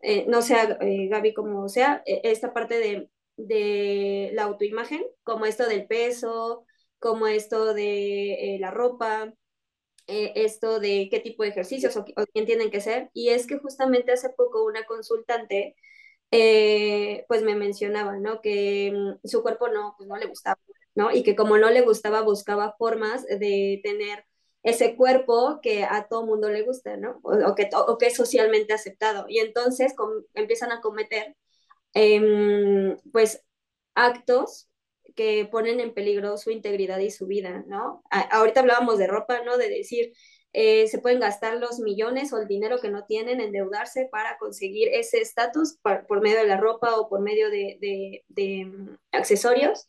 eh, 0.00 0.24
no 0.28 0.40
sé, 0.40 0.56
eh, 0.80 1.08
Gaby, 1.08 1.34
como 1.34 1.68
sea, 1.68 2.02
esta 2.06 2.54
parte 2.54 2.78
de, 2.78 3.10
de 3.36 4.30
la 4.34 4.44
autoimagen, 4.44 5.04
como 5.22 5.46
esto 5.46 5.66
del 5.66 5.86
peso, 5.86 6.64
como 6.98 7.26
esto 7.26 7.74
de 7.74 8.58
la 8.60 8.70
ropa, 8.70 9.34
eh, 10.06 10.32
esto 10.36 10.80
de 10.80 11.08
qué 11.10 11.20
tipo 11.20 11.42
de 11.42 11.48
ejercicios 11.50 11.96
o, 11.96 12.04
quién 12.32 12.46
tienen 12.46 12.70
que 12.70 12.80
ser. 12.80 13.10
Y 13.14 13.30
es 13.30 13.46
que 13.46 13.58
justamente 13.58 14.12
hace 14.12 14.30
poco 14.30 14.64
una 14.64 14.84
consultante 14.84 15.76
eh, 16.30 17.24
pues 17.28 17.42
me 17.42 17.54
mencionaba, 17.54 18.18
¿no? 18.18 18.40
Que 18.40 18.92
mm, 18.92 19.26
su 19.26 19.42
cuerpo 19.42 19.68
no, 19.68 19.94
pues 19.96 20.08
no 20.08 20.16
le 20.16 20.26
gustaba, 20.26 20.60
¿no? 20.94 21.12
Y 21.12 21.22
que 21.22 21.36
como 21.36 21.58
no 21.58 21.70
le 21.70 21.82
gustaba, 21.82 22.22
buscaba 22.22 22.74
formas 22.78 23.24
de 23.26 23.80
tener 23.82 24.24
ese 24.62 24.96
cuerpo 24.96 25.60
que 25.62 25.84
a 25.84 26.08
todo 26.08 26.26
mundo 26.26 26.50
le 26.50 26.62
gusta, 26.62 26.96
¿no? 26.96 27.20
O, 27.22 27.54
que, 27.54 27.70
o 27.72 27.98
que 27.98 28.06
es 28.08 28.16
socialmente 28.16 28.72
aceptado. 28.74 29.26
Y 29.28 29.38
entonces 29.38 29.94
empiezan 30.34 30.72
a 30.72 30.80
cometer, 30.80 31.36
em, 31.94 32.96
pues, 33.12 33.44
actos 33.94 34.68
que 35.16 35.46
ponen 35.50 35.80
en 35.80 35.94
peligro 35.94 36.36
su 36.38 36.50
integridad 36.50 36.98
y 36.98 37.10
su 37.10 37.26
vida, 37.26 37.64
¿no? 37.68 38.02
ahorita 38.10 38.60
hablábamos 38.60 38.98
de 38.98 39.06
ropa, 39.06 39.42
¿no? 39.44 39.56
De 39.58 39.68
decir, 39.68 40.12
eh, 40.52 40.86
se 40.86 40.98
pueden 40.98 41.20
gastar 41.20 41.56
los 41.58 41.80
millones 41.80 42.32
o 42.32 42.38
el 42.38 42.46
dinero 42.46 42.80
que 42.80 42.88
no 42.88 43.04
tienen, 43.06 43.40
endeudarse 43.40 44.08
para 44.10 44.38
conseguir 44.38 44.88
ese 44.92 45.18
estatus 45.20 45.78
por 45.82 46.20
medio 46.22 46.38
de 46.38 46.46
la 46.46 46.56
ropa 46.56 46.96
o 46.96 47.08
por 47.08 47.20
medio 47.20 47.50
de, 47.50 48.22
mm, 48.28 48.94
accesorios, 49.12 49.88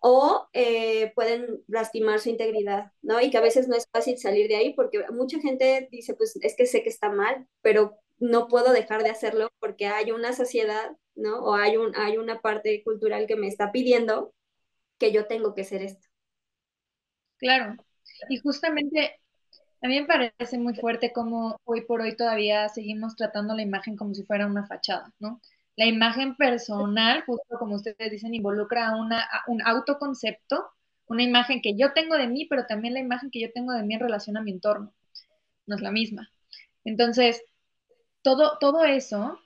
o 0.00 0.48
eh, 0.52 1.12
pueden 1.14 1.62
lastimar 1.68 2.20
su 2.20 2.30
integridad, 2.30 2.92
¿no? 3.02 3.20
Y 3.20 3.30
que 3.30 3.38
a 3.38 3.40
veces 3.42 3.68
no 3.68 3.76
es 3.76 3.88
fácil 3.92 4.18
salir 4.18 4.48
de 4.48 4.56
ahí 4.56 4.74
porque 4.74 5.04
mucha 5.10 5.40
gente 5.40 5.88
dice, 5.90 6.14
pues 6.14 6.36
es 6.42 6.54
que 6.56 6.66
sé 6.66 6.82
que 6.82 6.88
está 6.90 7.10
mal, 7.10 7.46
pero 7.60 7.98
no 8.18 8.48
puedo 8.48 8.72
dejar 8.72 9.02
de 9.02 9.10
hacerlo 9.10 9.50
porque 9.60 9.86
hay 9.86 10.10
una 10.12 10.32
sociedad, 10.32 10.96
¿no? 11.14 11.38
O 11.40 11.54
hay, 11.54 11.76
un, 11.76 11.94
hay 11.96 12.16
una 12.18 12.40
parte 12.40 12.82
cultural 12.84 13.26
que 13.26 13.36
me 13.36 13.48
está 13.48 13.72
pidiendo 13.72 14.34
que 14.98 15.12
yo 15.12 15.26
tengo 15.26 15.54
que 15.54 15.64
ser 15.64 15.82
esto. 15.82 16.08
Claro, 17.38 17.76
y 18.28 18.38
justamente 18.38 19.20
a 19.82 19.88
mí 19.88 20.00
me 20.00 20.06
parece 20.06 20.58
muy 20.58 20.74
fuerte 20.74 21.12
cómo 21.12 21.58
hoy 21.64 21.82
por 21.86 22.00
hoy 22.02 22.16
todavía 22.16 22.68
seguimos 22.68 23.16
tratando 23.16 23.54
la 23.54 23.62
imagen 23.62 23.96
como 23.96 24.14
si 24.14 24.24
fuera 24.24 24.46
una 24.46 24.66
fachada, 24.66 25.12
¿no? 25.20 25.40
La 25.76 25.86
imagen 25.86 26.36
personal, 26.36 27.24
justo 27.26 27.58
como 27.58 27.76
ustedes 27.76 28.10
dicen, 28.10 28.34
involucra 28.34 28.96
una, 28.96 29.26
un 29.48 29.62
autoconcepto, 29.62 30.66
una 31.06 31.22
imagen 31.22 31.62
que 31.62 31.76
yo 31.76 31.92
tengo 31.94 32.16
de 32.16 32.28
mí, 32.28 32.46
pero 32.48 32.66
también 32.66 32.94
la 32.94 33.00
imagen 33.00 33.30
que 33.30 33.40
yo 33.40 33.52
tengo 33.52 33.72
de 33.72 33.82
mí 33.84 33.94
en 33.94 34.00
relación 34.00 34.36
a 34.38 34.42
mi 34.42 34.52
entorno. 34.52 34.94
No 35.66 35.76
es 35.76 35.82
la 35.82 35.90
misma. 35.92 36.30
Entonces, 36.84 37.42
todo, 38.26 38.58
todo 38.58 38.84
eso 38.84 39.38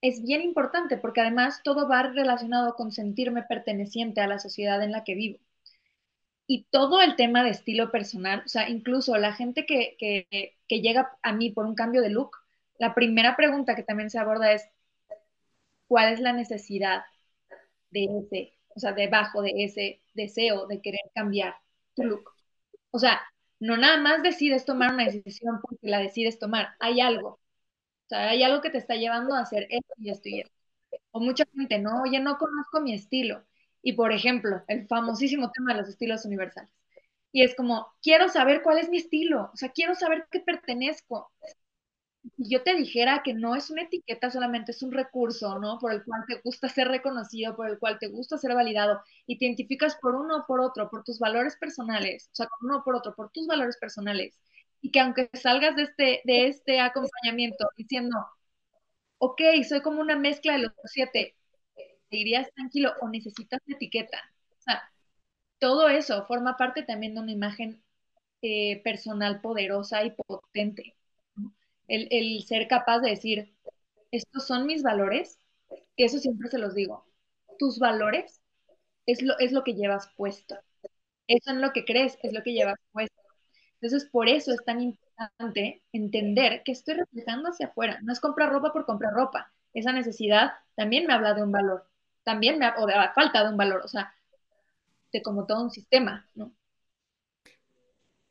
es 0.00 0.22
bien 0.22 0.42
importante 0.42 0.96
porque 0.96 1.20
además 1.22 1.60
todo 1.64 1.88
va 1.88 2.04
relacionado 2.04 2.76
con 2.76 2.92
sentirme 2.92 3.42
perteneciente 3.42 4.20
a 4.20 4.28
la 4.28 4.38
sociedad 4.38 4.80
en 4.84 4.92
la 4.92 5.02
que 5.02 5.16
vivo. 5.16 5.40
Y 6.46 6.66
todo 6.70 7.00
el 7.02 7.16
tema 7.16 7.42
de 7.42 7.50
estilo 7.50 7.90
personal, 7.90 8.42
o 8.46 8.48
sea, 8.48 8.68
incluso 8.68 9.16
la 9.16 9.32
gente 9.32 9.66
que, 9.66 9.96
que, 9.98 10.56
que 10.68 10.80
llega 10.80 11.18
a 11.22 11.32
mí 11.32 11.50
por 11.50 11.66
un 11.66 11.74
cambio 11.74 12.00
de 12.00 12.10
look, 12.10 12.36
la 12.78 12.94
primera 12.94 13.34
pregunta 13.36 13.74
que 13.74 13.82
también 13.82 14.08
se 14.10 14.20
aborda 14.20 14.52
es, 14.52 14.68
¿cuál 15.88 16.12
es 16.12 16.20
la 16.20 16.32
necesidad 16.32 17.02
de 17.90 18.04
ese, 18.04 18.54
o 18.76 18.80
sea, 18.80 18.92
debajo 18.92 19.42
de 19.42 19.52
ese 19.64 20.02
deseo 20.14 20.66
de 20.66 20.80
querer 20.80 21.02
cambiar 21.14 21.56
tu 21.94 22.04
look? 22.04 22.30
O 22.92 22.98
sea, 23.00 23.20
no 23.60 23.76
nada 23.76 23.98
más 23.98 24.22
decides 24.22 24.64
tomar 24.64 24.94
una 24.94 25.06
decisión 25.06 25.60
porque 25.62 25.88
la 25.88 26.00
decides 26.00 26.38
tomar, 26.38 26.70
hay 26.80 27.00
algo, 27.00 27.41
sea, 28.14 28.30
hay 28.30 28.42
algo 28.42 28.60
que 28.62 28.70
te 28.70 28.78
está 28.78 28.94
llevando 28.96 29.34
a 29.34 29.40
hacer 29.40 29.66
esto 29.70 29.94
y 29.98 30.10
esto 30.10 30.28
y 30.28 30.40
esto. 30.40 30.54
O 31.12 31.20
mucha 31.20 31.44
gente, 31.56 31.78
no, 31.78 32.02
oye, 32.02 32.20
no 32.20 32.38
conozco 32.38 32.80
mi 32.80 32.94
estilo. 32.94 33.44
Y 33.82 33.94
por 33.94 34.12
ejemplo, 34.12 34.62
el 34.68 34.86
famosísimo 34.86 35.50
tema 35.52 35.72
de 35.74 35.80
los 35.80 35.88
estilos 35.88 36.24
universales. 36.24 36.70
Y 37.32 37.44
es 37.44 37.54
como, 37.56 37.88
quiero 38.02 38.28
saber 38.28 38.62
cuál 38.62 38.78
es 38.78 38.90
mi 38.90 38.98
estilo, 38.98 39.50
o 39.54 39.56
sea, 39.56 39.70
quiero 39.70 39.94
saber 39.94 40.26
qué 40.30 40.40
pertenezco. 40.40 41.32
Si 42.36 42.48
yo 42.48 42.62
te 42.62 42.74
dijera 42.74 43.22
que 43.24 43.34
no 43.34 43.56
es 43.56 43.70
una 43.70 43.82
etiqueta, 43.82 44.30
solamente 44.30 44.70
es 44.72 44.82
un 44.82 44.92
recurso, 44.92 45.58
¿no? 45.58 45.78
Por 45.78 45.92
el 45.92 46.04
cual 46.04 46.22
te 46.26 46.40
gusta 46.44 46.68
ser 46.68 46.88
reconocido, 46.88 47.56
por 47.56 47.68
el 47.68 47.78
cual 47.78 47.98
te 47.98 48.08
gusta 48.08 48.38
ser 48.38 48.54
validado, 48.54 49.00
y 49.26 49.38
te 49.38 49.46
identificas 49.46 49.96
por 49.96 50.14
uno 50.14 50.38
o 50.38 50.46
por 50.46 50.60
otro, 50.60 50.88
por 50.90 51.02
tus 51.04 51.18
valores 51.18 51.56
personales, 51.56 52.28
o 52.32 52.34
sea, 52.34 52.46
por 52.46 52.58
uno 52.68 52.78
o 52.78 52.84
por 52.84 52.94
otro, 52.96 53.14
por 53.14 53.30
tus 53.32 53.46
valores 53.46 53.76
personales, 53.78 54.38
y 54.82 54.92
que 54.92 55.00
aunque 55.00 55.30
salgas 55.34 55.76
de 55.76 55.84
este, 55.84 56.22
de 56.24 56.48
este 56.48 56.80
acompañamiento 56.80 57.68
diciendo, 57.78 58.18
ok, 59.18 59.40
soy 59.68 59.80
como 59.82 60.00
una 60.00 60.16
mezcla 60.16 60.52
de 60.54 60.58
los 60.60 60.72
siete, 60.86 61.36
te 62.10 62.16
irías 62.18 62.52
tranquilo 62.54 62.92
o 63.02 63.08
necesitas 63.08 63.60
etiqueta. 63.68 64.18
O 64.58 64.62
sea, 64.62 64.82
todo 65.60 65.88
eso 65.90 66.26
forma 66.26 66.56
parte 66.58 66.82
también 66.84 67.14
de 67.14 67.20
una 67.22 67.32
imagen 67.32 67.82
eh, 68.42 68.82
personal 68.84 69.40
poderosa 69.42 70.04
y 70.04 70.12
potente. 70.12 70.96
El, 71.88 72.08
el, 72.10 72.44
ser 72.44 72.68
capaz 72.68 73.00
de 73.00 73.10
decir, 73.10 73.54
estos 74.12 74.46
son 74.46 74.66
mis 74.66 74.82
valores, 74.82 75.38
que 75.96 76.04
eso 76.06 76.18
siempre 76.18 76.48
se 76.50 76.58
los 76.58 76.74
digo, 76.74 77.06
tus 77.58 77.78
valores 77.80 78.42
es 79.06 79.22
lo, 79.22 79.38
es 79.40 79.52
lo 79.52 79.64
que 79.64 79.74
llevas 79.74 80.08
puesto. 80.16 80.56
Eso 81.28 81.52
en 81.52 81.62
lo 81.62 81.72
que 81.72 81.84
crees 81.86 82.18
es 82.24 82.32
lo 82.34 82.42
que 82.44 82.52
llevas 82.54 82.76
puesto. 82.92 83.21
Entonces, 83.82 84.08
por 84.08 84.28
eso 84.28 84.52
es 84.52 84.64
tan 84.64 84.80
importante 84.80 85.82
entender 85.92 86.62
que 86.64 86.70
estoy 86.70 86.94
reflejando 86.94 87.50
hacia 87.50 87.66
afuera. 87.66 87.98
No 88.02 88.12
es 88.12 88.20
comprar 88.20 88.50
ropa 88.52 88.72
por 88.72 88.86
comprar 88.86 89.12
ropa. 89.12 89.52
Esa 89.74 89.92
necesidad 89.92 90.52
también 90.76 91.04
me 91.06 91.14
habla 91.14 91.34
de 91.34 91.42
un 91.42 91.50
valor. 91.50 91.84
También 92.22 92.58
me 92.58 92.70
o 92.78 92.86
de 92.86 92.94
la 92.94 93.12
falta 93.12 93.42
de 93.42 93.50
un 93.50 93.56
valor. 93.56 93.82
O 93.84 93.88
sea, 93.88 94.14
de 95.12 95.20
como 95.20 95.46
todo 95.46 95.64
un 95.64 95.70
sistema, 95.72 96.28
¿no? 96.34 96.54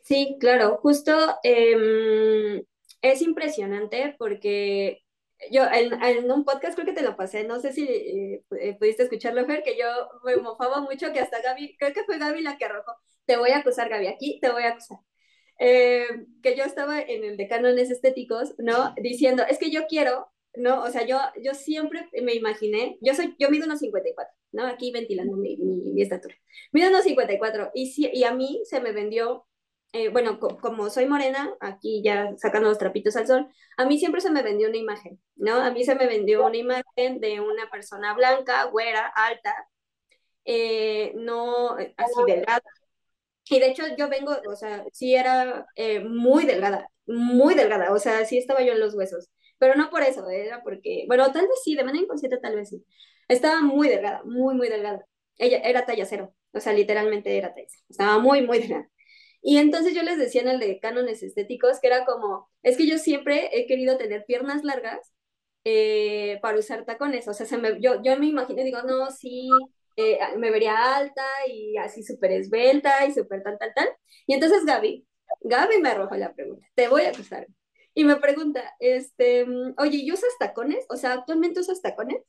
Sí, 0.01 0.37
claro. 0.39 0.77
Justo 0.81 1.11
eh, 1.43 2.63
es 3.01 3.21
impresionante 3.21 4.15
porque 4.17 5.03
yo 5.51 5.63
en, 5.65 6.31
un 6.31 6.45
podcast 6.45 6.75
creo 6.75 6.85
que 6.85 6.93
te 6.93 7.01
lo 7.01 7.15
pasé, 7.17 7.43
no 7.43 7.59
sé 7.59 7.73
si 7.73 7.83
eh, 7.87 8.43
eh, 8.59 8.77
pudiste 8.77 9.03
escucharlo, 9.03 9.45
Fer, 9.45 9.63
que 9.63 9.77
yo 9.77 9.85
me 10.23 10.37
mofaba 10.37 10.81
mucho 10.81 11.11
que 11.11 11.19
hasta 11.19 11.41
Gaby, 11.41 11.77
creo 11.77 11.93
que 11.93 12.03
fue 12.03 12.19
Gaby 12.19 12.41
la 12.41 12.57
que 12.57 12.65
arrojó, 12.65 12.95
te 13.25 13.37
voy 13.37 13.51
a 13.51 13.57
acusar, 13.59 13.89
Gaby, 13.89 14.07
aquí 14.07 14.39
te 14.39 14.51
voy 14.51 14.63
a 14.63 14.69
acusar. 14.69 14.99
Eh, 15.63 16.07
que 16.41 16.57
yo 16.57 16.63
estaba 16.63 16.99
en 16.99 17.23
el 17.23 17.37
de 17.37 17.47
cánones 17.47 17.91
estéticos, 17.91 18.55
¿no? 18.57 18.95
Diciendo, 18.99 19.43
es 19.47 19.59
que 19.59 19.69
yo 19.69 19.85
quiero, 19.87 20.27
¿no? 20.55 20.81
O 20.81 20.89
sea, 20.89 21.05
yo, 21.05 21.19
yo 21.39 21.53
siempre 21.53 22.09
me 22.23 22.33
imaginé, 22.33 22.97
yo 22.99 23.13
soy, 23.13 23.35
yo 23.37 23.51
mido 23.51 23.65
unos 23.67 23.77
54, 23.77 24.33
¿no? 24.53 24.65
Aquí 24.65 24.91
ventilando 24.91 25.37
mi, 25.37 25.57
mi, 25.57 26.01
estatura. 26.01 26.33
Mido 26.71 26.89
unos 26.89 27.03
54 27.03 27.69
y, 27.75 27.93
y 28.11 28.23
a 28.23 28.33
mí 28.33 28.63
se 28.65 28.81
me 28.81 28.91
vendió, 28.91 29.45
eh, 29.93 30.09
bueno, 30.09 30.39
como 30.39 30.89
soy 30.89 31.05
morena, 31.05 31.53
aquí 31.59 32.01
ya 32.03 32.33
sacando 32.37 32.67
los 32.69 32.79
trapitos 32.79 33.15
al 33.15 33.27
sol, 33.27 33.47
a 33.77 33.85
mí 33.85 33.99
siempre 33.99 34.21
se 34.21 34.31
me 34.31 34.41
vendió 34.41 34.67
una 34.67 34.77
imagen, 34.77 35.21
¿no? 35.35 35.57
A 35.57 35.69
mí 35.69 35.83
se 35.83 35.93
me 35.93 36.07
vendió 36.07 36.43
una 36.43 36.57
imagen 36.57 37.19
de 37.19 37.39
una 37.39 37.69
persona 37.69 38.15
blanca, 38.15 38.63
güera, 38.63 39.05
alta, 39.15 39.53
eh, 40.43 41.13
no 41.17 41.75
así 41.75 42.23
delgada, 42.25 42.63
y 43.49 43.59
de 43.59 43.67
hecho 43.67 43.83
yo 43.97 44.09
vengo, 44.09 44.35
o 44.49 44.55
sea, 44.55 44.85
sí 44.93 45.15
era 45.15 45.65
eh, 45.75 45.99
muy 46.01 46.45
delgada, 46.45 46.87
muy 47.05 47.55
delgada, 47.55 47.91
o 47.93 47.99
sea, 47.99 48.25
sí 48.25 48.37
estaba 48.37 48.61
yo 48.63 48.73
en 48.73 48.79
los 48.79 48.93
huesos, 48.95 49.29
pero 49.57 49.75
no 49.75 49.89
por 49.89 50.03
eso, 50.03 50.29
era 50.29 50.63
porque, 50.63 51.03
bueno, 51.07 51.31
tal 51.31 51.47
vez 51.47 51.59
sí, 51.63 51.75
de 51.75 51.83
manera 51.83 52.03
inconsciente 52.03 52.37
tal 52.39 52.55
vez 52.55 52.69
sí. 52.69 52.85
Estaba 53.27 53.61
muy 53.61 53.87
delgada, 53.89 54.23
muy, 54.25 54.55
muy 54.55 54.67
delgada. 54.69 55.05
Ella 55.37 55.59
era 55.59 55.85
talla 55.85 56.05
cero, 56.05 56.33
o 56.53 56.59
sea, 56.59 56.73
literalmente 56.73 57.37
era 57.37 57.53
talla 57.53 57.67
cero, 57.69 57.83
estaba 57.89 58.19
muy, 58.19 58.41
muy 58.45 58.59
delgada. 58.59 58.89
Y 59.41 59.57
entonces 59.57 59.93
yo 59.95 60.03
les 60.03 60.17
decía 60.19 60.41
en 60.41 60.49
el 60.49 60.59
de 60.59 60.79
cánones 60.79 61.23
estéticos 61.23 61.79
que 61.79 61.87
era 61.87 62.05
como, 62.05 62.49
es 62.63 62.77
que 62.77 62.87
yo 62.87 62.97
siempre 62.99 63.49
he 63.53 63.65
querido 63.67 63.97
tener 63.97 64.25
piernas 64.25 64.63
largas 64.63 65.13
eh, 65.63 66.39
para 66.41 66.59
usar 66.59 66.85
tacones, 66.85 67.27
o 67.27 67.33
sea, 67.33 67.45
se 67.45 67.57
me, 67.57 67.79
yo, 67.81 68.01
yo 68.03 68.17
me 68.17 68.27
imagino, 68.27 68.63
digo, 68.63 68.81
no, 68.83 69.11
sí, 69.11 69.49
eh, 69.95 70.19
me 70.37 70.51
vería 70.51 70.95
alta 70.95 71.23
y 71.47 71.77
así 71.77 72.03
súper 72.03 72.31
esbelta 72.31 73.05
y 73.05 73.13
súper 73.13 73.43
tal, 73.43 73.57
tal, 73.57 73.73
tal. 73.75 73.89
Y 74.27 74.33
entonces 74.33 74.65
Gaby, 74.65 75.07
Gaby 75.41 75.81
me 75.81 75.89
arrojó 75.89 76.15
la 76.15 76.33
pregunta, 76.33 76.65
te 76.75 76.87
voy 76.87 77.03
a 77.03 77.09
acusar. 77.09 77.47
Y 77.93 78.05
me 78.05 78.15
pregunta, 78.17 78.63
este, 78.79 79.45
oye, 79.77 79.97
¿y 79.97 80.11
usas 80.13 80.31
tacones? 80.39 80.85
O 80.89 80.95
sea, 80.97 81.13
¿actualmente 81.13 81.59
usas 81.59 81.81
tacones? 81.81 82.21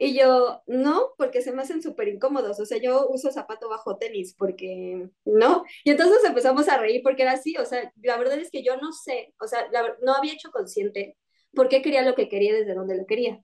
Y 0.00 0.14
yo, 0.16 0.62
no, 0.68 1.12
porque 1.18 1.42
se 1.42 1.52
me 1.52 1.62
hacen 1.62 1.82
súper 1.82 2.06
incómodos. 2.08 2.60
O 2.60 2.66
sea, 2.66 2.78
yo 2.78 3.08
uso 3.08 3.32
zapato 3.32 3.68
bajo 3.68 3.98
tenis 3.98 4.34
porque 4.38 5.08
no. 5.24 5.64
Y 5.84 5.90
entonces 5.90 6.18
empezamos 6.24 6.68
a 6.68 6.78
reír 6.78 7.02
porque 7.02 7.22
era 7.22 7.32
así. 7.32 7.56
O 7.56 7.64
sea, 7.64 7.92
la 8.02 8.16
verdad 8.16 8.38
es 8.38 8.50
que 8.50 8.62
yo 8.62 8.76
no 8.76 8.92
sé, 8.92 9.34
o 9.40 9.48
sea, 9.48 9.66
no 10.02 10.14
había 10.14 10.34
hecho 10.34 10.50
consciente 10.52 11.16
por 11.52 11.68
qué 11.68 11.82
quería 11.82 12.02
lo 12.02 12.14
que 12.14 12.28
quería 12.28 12.54
desde 12.54 12.74
donde 12.74 12.96
lo 12.96 13.06
quería. 13.06 13.42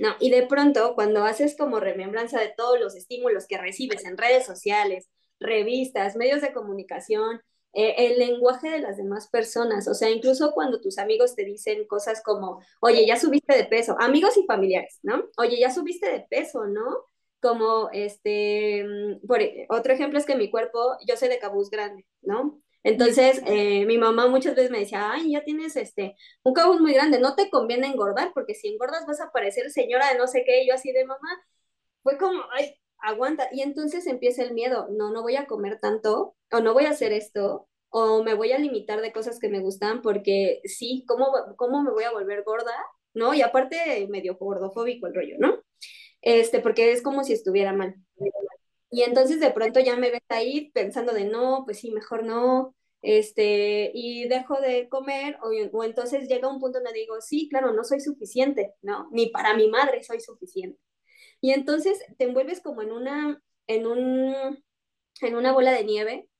No, 0.00 0.14
y 0.20 0.30
de 0.30 0.46
pronto, 0.46 0.94
cuando 0.94 1.24
haces 1.24 1.56
como 1.56 1.80
remembranza 1.80 2.40
de 2.40 2.52
todos 2.56 2.78
los 2.80 2.94
estímulos 2.96 3.46
que 3.46 3.58
recibes 3.58 4.04
en 4.04 4.18
redes 4.18 4.44
sociales, 4.46 5.08
revistas, 5.40 6.16
medios 6.16 6.40
de 6.42 6.52
comunicación, 6.52 7.40
eh, 7.72 7.94
el 8.06 8.18
lenguaje 8.18 8.70
de 8.70 8.80
las 8.80 8.96
demás 8.96 9.28
personas, 9.28 9.86
o 9.86 9.94
sea, 9.94 10.10
incluso 10.10 10.52
cuando 10.52 10.80
tus 10.80 10.98
amigos 10.98 11.34
te 11.34 11.44
dicen 11.44 11.86
cosas 11.86 12.22
como, 12.24 12.62
oye, 12.80 13.06
ya 13.06 13.18
subiste 13.18 13.54
de 13.54 13.64
peso, 13.64 13.96
amigos 14.00 14.36
y 14.38 14.46
familiares, 14.46 14.98
¿no? 15.02 15.24
Oye, 15.36 15.58
ya 15.60 15.70
subiste 15.70 16.10
de 16.10 16.20
peso, 16.28 16.66
¿no? 16.66 16.84
Como, 17.40 17.90
este, 17.92 18.82
mm, 18.84 19.26
por, 19.26 19.42
e, 19.42 19.66
otro 19.68 19.92
ejemplo 19.92 20.18
es 20.18 20.24
que 20.26 20.36
mi 20.36 20.50
cuerpo, 20.50 20.96
yo 21.06 21.16
soy 21.16 21.28
de 21.28 21.38
cabuz 21.38 21.68
grande, 21.70 22.06
¿no? 22.22 22.60
Entonces, 22.86 23.42
eh, 23.46 23.84
mi 23.84 23.98
mamá 23.98 24.28
muchas 24.28 24.54
veces 24.54 24.70
me 24.70 24.78
decía, 24.78 25.10
ay, 25.10 25.32
ya 25.32 25.42
tienes 25.42 25.74
este, 25.74 26.14
un 26.44 26.54
cabuz 26.54 26.80
muy 26.80 26.94
grande, 26.94 27.18
no 27.18 27.34
te 27.34 27.50
conviene 27.50 27.88
engordar, 27.88 28.30
porque 28.32 28.54
si 28.54 28.68
engordas 28.68 29.06
vas 29.08 29.20
a 29.20 29.32
parecer 29.32 29.72
señora 29.72 30.12
de 30.12 30.18
no 30.18 30.28
sé 30.28 30.44
qué, 30.46 30.62
y 30.62 30.68
yo 30.68 30.74
así 30.74 30.92
de 30.92 31.04
mamá, 31.04 31.28
fue 32.04 32.16
como, 32.16 32.44
ay, 32.52 32.76
aguanta. 32.98 33.48
Y 33.50 33.62
entonces 33.62 34.06
empieza 34.06 34.44
el 34.44 34.54
miedo, 34.54 34.86
no, 34.92 35.10
no 35.10 35.22
voy 35.22 35.34
a 35.34 35.46
comer 35.46 35.80
tanto, 35.80 36.36
o 36.52 36.60
no 36.60 36.74
voy 36.74 36.84
a 36.86 36.90
hacer 36.90 37.12
esto, 37.12 37.68
o 37.90 38.22
me 38.22 38.34
voy 38.34 38.52
a 38.52 38.58
limitar 38.58 39.00
de 39.00 39.12
cosas 39.12 39.40
que 39.40 39.48
me 39.48 39.58
gustan, 39.58 40.00
porque 40.00 40.60
sí, 40.62 41.04
¿cómo, 41.08 41.32
cómo 41.56 41.82
me 41.82 41.90
voy 41.90 42.04
a 42.04 42.12
volver 42.12 42.44
gorda? 42.44 42.72
¿No? 43.14 43.34
Y 43.34 43.42
aparte, 43.42 44.06
medio 44.10 44.36
gordofóbico 44.36 45.08
el 45.08 45.14
rollo, 45.16 45.36
¿no? 45.40 45.60
Este, 46.22 46.60
porque 46.60 46.92
es 46.92 47.02
como 47.02 47.24
si 47.24 47.32
estuviera 47.32 47.72
mal. 47.72 47.96
Y 48.96 49.02
entonces 49.02 49.40
de 49.40 49.50
pronto 49.50 49.78
ya 49.78 49.94
me 49.96 50.10
ves 50.10 50.22
ahí 50.30 50.70
pensando 50.70 51.12
de 51.12 51.26
no, 51.26 51.64
pues 51.66 51.80
sí, 51.80 51.90
mejor 51.90 52.24
no, 52.24 52.74
este, 53.02 53.90
y 53.92 54.26
dejo 54.26 54.58
de 54.58 54.88
comer, 54.88 55.36
o, 55.42 55.84
entonces 55.84 56.28
llega 56.28 56.48
un 56.48 56.60
punto 56.60 56.78
donde 56.78 56.98
digo, 56.98 57.20
sí, 57.20 57.46
claro, 57.50 57.74
no 57.74 57.84
soy 57.84 58.00
suficiente, 58.00 58.72
¿no? 58.80 59.10
Ni 59.12 59.26
para 59.28 59.54
mi 59.54 59.68
madre 59.68 60.02
soy 60.02 60.20
suficiente. 60.20 60.80
Y 61.42 61.52
entonces 61.52 62.02
te 62.16 62.24
envuelves 62.24 62.62
como 62.62 62.80
en 62.80 62.90
una, 62.90 63.42
en 63.66 63.86
un, 63.86 64.34
en 65.20 65.36
una 65.36 65.52
bola 65.52 65.72
de 65.72 65.84
nieve 65.84 66.30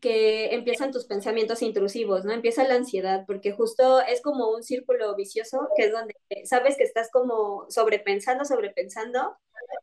que 0.00 0.54
empiezan 0.54 0.92
tus 0.92 1.06
pensamientos 1.06 1.62
intrusivos, 1.62 2.24
¿no? 2.24 2.32
Empieza 2.32 2.66
la 2.66 2.74
ansiedad, 2.74 3.24
porque 3.26 3.52
justo 3.52 4.00
es 4.00 4.22
como 4.22 4.50
un 4.50 4.62
círculo 4.62 5.14
vicioso, 5.14 5.68
que 5.76 5.84
es 5.84 5.92
donde 5.92 6.14
sabes 6.44 6.76
que 6.76 6.84
estás 6.84 7.10
como 7.10 7.66
sobrepensando, 7.68 8.44
sobrepensando, 8.44 9.36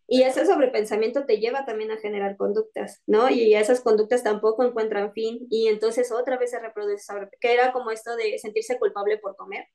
y 0.08 0.24
ese 0.24 0.46
sobrepensamiento 0.46 1.26
te 1.26 1.40
lleva 1.40 1.66
también 1.66 1.92
a 1.92 1.98
generar 1.98 2.38
conductas, 2.38 3.02
¿no? 3.06 3.30
Y 3.30 3.56
esas 3.56 3.82
conductas 3.82 4.24
tampoco 4.24 4.64
encuentran 4.64 5.12
fin 5.14 5.48
y 5.50 5.68
entonces 5.68 6.12
otra 6.12 6.38
vez 6.38 6.52
se 6.52 6.60
reproduce 6.60 7.14
que 7.42 7.54
era 7.54 7.74
como 7.74 7.92
esto 7.92 8.16
de 8.16 8.38
sentirse 8.38 8.80
culpable 8.80 9.18
por 9.18 9.36
comer, 9.36 9.66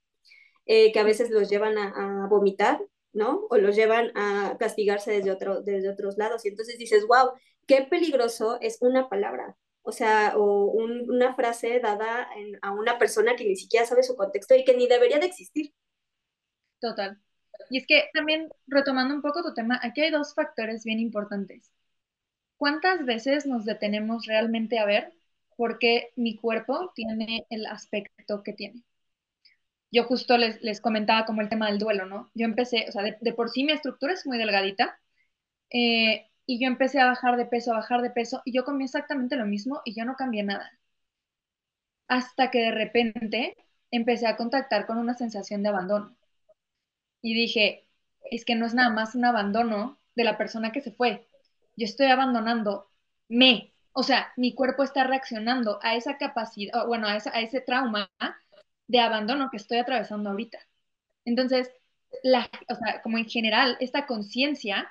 eh, 0.67 0.93
que 0.93 0.99
a 1.01 1.05
veces 1.05 1.31
los 1.31 1.51
llevan 1.51 1.77
a, 1.79 2.27
vomitar, 2.29 2.81
¿no? 3.13 3.47
O 3.51 3.59
los 3.59 3.77
llevan 3.77 4.11
a 4.17 4.57
castigarse 4.59 5.13
desde, 5.13 5.31
otro, 5.31 5.61
desde 5.61 5.91
otros 5.91 6.17
lados. 6.17 6.45
Y 6.45 6.49
entonces 6.49 6.79
dices, 6.79 7.07
wow, 7.07 7.33
qué 7.67 7.83
peligroso 7.83 8.59
es 8.61 8.79
una 8.81 9.09
palabra, 9.09 9.57
o 9.83 9.93
sea, 9.93 10.35
o 10.37 10.67
una 10.67 11.35
frase 11.35 11.81
dada 11.81 12.29
a 12.63 12.71
una 12.73 12.99
persona 12.99 13.37
que 13.37 13.45
ni 13.45 13.57
siquiera 13.57 13.87
sabe 13.87 14.03
su 14.03 14.17
contexto 14.17 14.55
y 14.55 14.65
que 14.65 14.77
ni 14.77 14.87
debería 14.87 15.19
de 15.19 15.27
existir. 15.27 15.73
Total. 16.81 17.21
Y 17.71 17.79
es 17.79 17.87
que 17.87 18.05
también, 18.13 18.49
retomando 18.67 19.15
un 19.15 19.23
poco 19.23 19.43
tu 19.43 19.55
tema, 19.55 19.79
aquí 19.83 20.03
hay 20.03 20.11
dos 20.11 20.35
factores 20.35 20.85
bien 20.85 20.99
importantes. 20.99 21.71
¿Cuántas 22.57 23.05
veces 23.05 23.47
nos 23.47 23.65
detenemos 23.65 24.27
realmente 24.27 24.79
a 24.79 24.87
ver 24.87 25.13
por 25.57 25.79
qué 25.79 26.13
mi 26.17 26.37
cuerpo 26.37 26.93
tiene 26.95 27.47
el 27.51 27.67
aspecto 27.67 28.43
que 28.43 28.53
tiene? 28.53 28.83
Yo 29.91 30.05
justo 30.05 30.39
les, 30.39 30.63
les 30.63 30.81
comentaba 30.81 31.27
como 31.27 31.43
el 31.43 31.49
tema 31.49 31.69
del 31.69 31.79
duelo, 31.79 32.07
¿no? 32.07 32.31
Yo 32.35 32.47
empecé, 32.47 32.87
o 32.89 32.93
sea, 32.93 33.03
de, 33.03 33.33
por 33.35 33.51
sí 33.51 33.65
mi 33.65 33.73
estructura 33.73 34.15
es 34.15 34.27
muy 34.27 34.39
delgadita, 34.39 34.99
eh, 35.71 36.31
y 36.47 36.61
yo 36.63 36.69
empecé 36.69 37.01
a 37.01 37.07
bajar 37.07 37.37
de 37.37 37.47
peso, 37.47 37.73
a 37.73 37.77
bajar 37.79 38.03
de 38.03 38.11
peso, 38.11 38.43
y 38.45 38.53
yo 38.53 38.65
comí 38.65 38.85
exactamente 38.85 39.37
lo 39.37 39.47
mismo 39.47 39.83
y 39.85 39.95
yo 39.95 40.05
no 40.05 40.17
cambié 40.17 40.43
nada. 40.45 40.71
Hasta 42.07 42.53
que 42.53 42.61
de 42.61 42.71
repente 42.71 43.57
empecé 43.91 44.29
a 44.29 44.37
contactar 44.37 44.87
con 44.87 44.99
una 44.99 45.15
sensación 45.15 45.65
de 45.65 45.71
abandono 45.71 46.17
y 47.21 47.35
dije, 47.35 47.87
es 48.31 48.45
que 48.45 48.55
no 48.55 48.67
es 48.67 48.75
nada 48.75 48.91
más 48.91 49.15
un 49.15 49.25
abandono 49.25 49.99
de 50.15 50.25
la 50.25 50.39
persona 50.39 50.73
que 50.73 50.81
se 50.81 50.93
fue. 50.93 51.29
Yo 51.77 51.85
estoy 51.85 52.07
abandonando 52.07 52.89
me, 53.29 53.73
O 53.93 54.03
sea, 54.03 54.33
mi 54.37 54.55
cuerpo 54.55 54.83
está 54.83 55.05
reaccionando 55.05 55.79
a 55.83 55.95
esa 55.97 56.19
capacidad, 56.19 56.87
bueno, 56.87 57.07
a, 57.09 57.13
a 57.13 57.41
ese 57.41 57.61
trauma 57.61 58.11
de 58.89 59.01
abandono 59.01 59.51
que 59.51 59.57
estoy 59.59 59.79
atravesando 59.79 60.31
ahorita. 60.31 60.59
Entonces, 61.25 61.71
la, 62.25 62.51
o 62.71 62.75
sea, 62.77 63.03
como 63.03 63.19
en 63.19 63.29
general, 63.29 63.77
esta 63.81 64.07
conciencia 64.07 64.91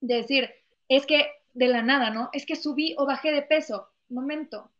de 0.00 0.16
decir, 0.16 0.50
es 0.90 1.06
que 1.06 1.30
de 1.54 1.68
la 1.68 1.82
nada, 1.82 2.10
¿no? 2.10 2.30
Es 2.32 2.44
que 2.44 2.56
subí 2.56 2.94
o 2.98 3.06
bajé 3.06 3.30
de 3.30 3.42
peso. 3.42 3.88
Momento, 4.08 4.72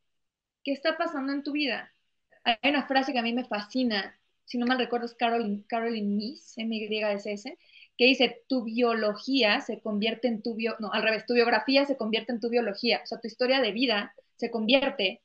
¿qué 0.65 0.73
está 0.73 0.99
pasando 0.99 1.33
en 1.33 1.45
tu 1.45 1.53
vida? 1.53 1.95
Hay 2.43 2.57
una 2.71 2.87
frase 2.87 3.13
que 3.13 3.21
a 3.21 3.23
mí 3.23 3.33
me 3.33 3.45
fascina, 3.45 4.19
si 4.45 4.59
no 4.59 4.67
mal 4.67 4.79
recuerdo 4.79 5.07
es 5.07 5.15
Caroline, 5.15 5.63
Caroline 5.69 6.17
Miss, 6.17 6.59
M-Y-S-S, 6.59 7.57
que 7.97 8.05
dice, 8.05 8.43
tu 8.49 8.65
biología 8.65 9.61
se 9.61 9.81
convierte 9.81 10.27
en 10.27 10.43
tu 10.43 10.57
bio, 10.57 10.75
no, 10.81 10.93
al 10.93 11.05
revés, 11.05 11.27
tu 11.27 11.35
biografía 11.35 11.87
se 11.87 11.97
convierte 11.97 12.33
en 12.33 12.41
tu 12.41 12.49
biología, 12.49 13.01
o 13.05 13.07
sea, 13.07 13.21
tu 13.21 13.29
historia 13.29 13.61
de 13.61 13.71
vida 13.71 14.13
se 14.37 14.51
convierte 14.51 15.23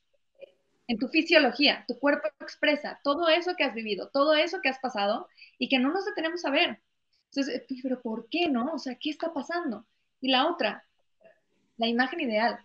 en 0.87 0.99
tu 0.99 1.07
fisiología, 1.07 1.83
tu 1.87 1.97
cuerpo 1.97 2.27
expresa 2.41 2.99
todo 3.03 3.27
eso 3.29 3.55
que 3.55 3.63
has 3.63 3.73
vivido, 3.73 4.09
todo 4.09 4.35
eso 4.35 4.61
que 4.61 4.69
has 4.69 4.79
pasado 4.79 5.27
y 5.57 5.67
que 5.67 5.79
no 5.79 5.91
nos 5.91 6.05
detenemos 6.05 6.45
a 6.45 6.51
ver. 6.51 6.79
Entonces, 7.31 7.63
pero 7.81 8.01
¿por 8.03 8.29
qué 8.29 8.49
no? 8.49 8.73
O 8.73 8.77
sea, 8.77 8.95
¿qué 8.99 9.09
está 9.09 9.33
pasando? 9.33 9.87
Y 10.25 10.29
la 10.29 10.47
otra, 10.47 10.83
la 11.77 11.85
imagen 11.85 12.19
ideal. 12.19 12.57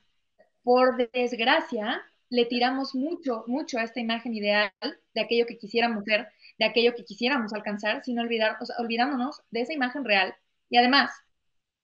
Por 0.63 0.97
desgracia, 1.13 2.01
le 2.31 2.47
tiramos 2.47 2.95
mucho, 2.95 3.45
mucho 3.49 3.79
a 3.79 3.83
esta 3.83 4.01
imagen 4.01 4.33
ideal 4.33 4.73
de 4.81 5.21
aquello 5.21 5.45
que 5.45 5.59
quisiéramos 5.59 6.05
ser, 6.05 6.27
de 6.59 6.65
aquello 6.65 6.95
que 6.95 7.05
quisiéramos 7.05 7.53
alcanzar, 7.53 8.03
sin 8.03 8.19
olvidar, 8.19 8.57
olvidándonos 8.79 9.43
de 9.51 9.61
esa 9.61 9.75
imagen 9.75 10.07
real. 10.07 10.35
Y 10.71 10.79
además, 10.79 11.11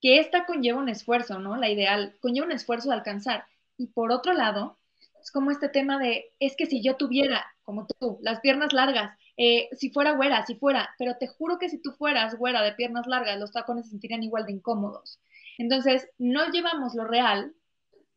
que 0.01 0.19
esta 0.19 0.47
conlleva 0.47 0.79
un 0.79 0.89
esfuerzo, 0.89 1.41
¿no? 1.41 1.59
La 1.59 1.69
ideal 1.69 2.17
conlleva 2.21 2.47
un 2.47 2.53
esfuerzo 2.53 2.89
de 2.89 2.95
alcanzar. 2.95 3.45
Y 3.77 3.89
por 3.89 4.13
otro 4.13 4.33
lado, 4.33 4.79
es 5.21 5.31
como 5.31 5.51
este 5.51 5.69
tema 5.69 5.99
de, 5.99 6.33
es 6.41 6.57
que 6.57 6.65
si 6.65 6.83
yo 6.83 6.97
tuviera, 6.97 7.45
como 7.65 7.87
tú, 7.87 8.19
las 8.23 8.41
piernas 8.41 8.73
largas, 8.73 9.15
eh, 9.37 9.69
si 9.77 9.91
fuera 9.91 10.13
güera, 10.13 10.47
si 10.47 10.55
fuera, 10.55 10.89
pero 10.99 11.19
te 11.19 11.27
juro 11.27 11.59
que 11.59 11.69
si 11.69 11.83
tú 11.83 11.93
fueras 11.93 12.39
güera 12.39 12.63
de 12.63 12.73
piernas 12.73 13.07
largas, 13.07 13.39
los 13.39 13.53
tacones 13.53 13.85
se 13.85 13.91
sentirían 13.91 14.23
igual 14.23 14.47
de 14.47 14.53
incómodos. 14.53 15.21
Entonces, 15.59 16.09
no 16.19 16.51
llevamos 16.51 16.95
lo 16.95 17.05
real, 17.05 17.55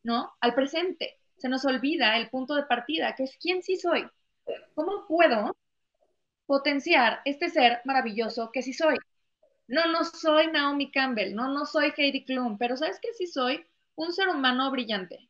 ¿no? 0.04 0.34
Al 0.42 0.54
presente. 0.54 1.20
Se 1.38 1.50
nos 1.50 1.66
olvida 1.66 2.18
el 2.18 2.30
punto 2.30 2.56
de 2.56 2.64
partida, 2.64 3.16
que 3.16 3.24
es 3.24 3.38
quién 3.38 3.64
sí 3.64 3.78
soy. 3.78 4.08
¿Cómo 4.76 5.08
puedo 5.08 5.56
potenciar 6.46 7.22
este 7.26 7.50
ser 7.50 7.82
maravilloso 7.86 8.52
que 8.52 8.62
sí 8.62 8.74
soy? 8.74 8.98
No, 9.68 9.86
no 9.92 10.04
soy 10.04 10.48
Naomi 10.48 10.92
Campbell, 10.92 11.36
no, 11.36 11.48
no 11.50 11.66
soy 11.66 11.94
Heidi 11.96 12.26
Klum, 12.26 12.58
pero 12.58 12.76
¿sabes 12.76 13.00
que 13.00 13.14
sí 13.14 13.28
soy? 13.28 13.66
Un 13.96 14.12
ser 14.14 14.28
humano 14.30 14.72
brillante. 14.72 15.30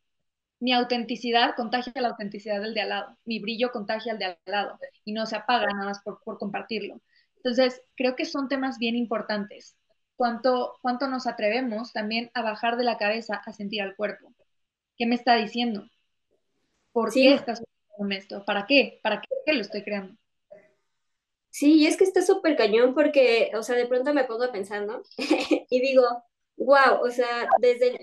Mi 0.60 0.74
autenticidad 0.74 1.56
contagia 1.56 1.93
la 1.95 2.10
autenticidad 2.10 2.62
del 2.62 2.74
de 2.74 2.82
al 2.82 2.89
lado, 2.89 3.17
mi 3.26 3.39
brillo 3.39 3.72
contagia 3.72 4.13
al 4.13 4.19
de 4.19 4.26
al 4.26 4.38
lado 4.45 4.80
y 5.06 5.13
no 5.13 5.26
se 5.26 5.36
apaga 5.36 5.67
nada 5.67 5.86
más 5.86 6.02
por, 6.04 6.22
por 6.24 6.38
compartirlo. 6.38 7.02
Entonces, 7.38 7.82
creo 7.95 8.15
que 8.15 8.26
son 8.26 8.50
temas 8.50 8.78
bien 8.78 8.95
importantes 8.95 9.78
cuánto, 10.19 10.77
cuánto 10.82 11.08
nos 11.08 11.27
atrevemos 11.27 11.93
también 11.93 12.29
a 12.34 12.41
bajar 12.41 12.75
de 12.75 12.84
la 12.84 12.97
cabeza 12.97 13.36
a 13.36 13.53
sentir 13.53 13.82
al 13.82 13.95
cuerpo. 13.95 14.34
¿Qué 14.97 15.05
me 15.05 15.15
está 15.15 15.38
diciendo? 15.38 15.88
¿Por 16.91 17.13
qué 17.13 17.36
estás 17.36 17.62
haciendo 17.62 18.15
esto? 18.15 18.43
¿Para 18.43 18.65
qué? 18.67 18.99
¿Para 19.01 19.21
qué 19.21 19.53
lo 19.53 19.62
estoy 19.62 19.82
creando? 19.82 20.17
Sí, 21.49 21.75
y 21.75 21.88
es 21.88 21.95
que 21.95 22.03
está 22.03 22.21
súper 22.21 22.58
cañón 22.58 22.93
porque, 22.93 23.49
o 23.55 23.63
sea, 23.63 23.77
de 23.77 23.88
pronto 23.88 24.13
me 24.13 24.25
pongo 24.25 24.43
¿no? 24.86 25.03
y 25.69 25.79
digo, 25.79 26.03
wow, 26.58 26.99
o 27.01 27.10
sea, 27.10 27.47
desde 27.62 27.97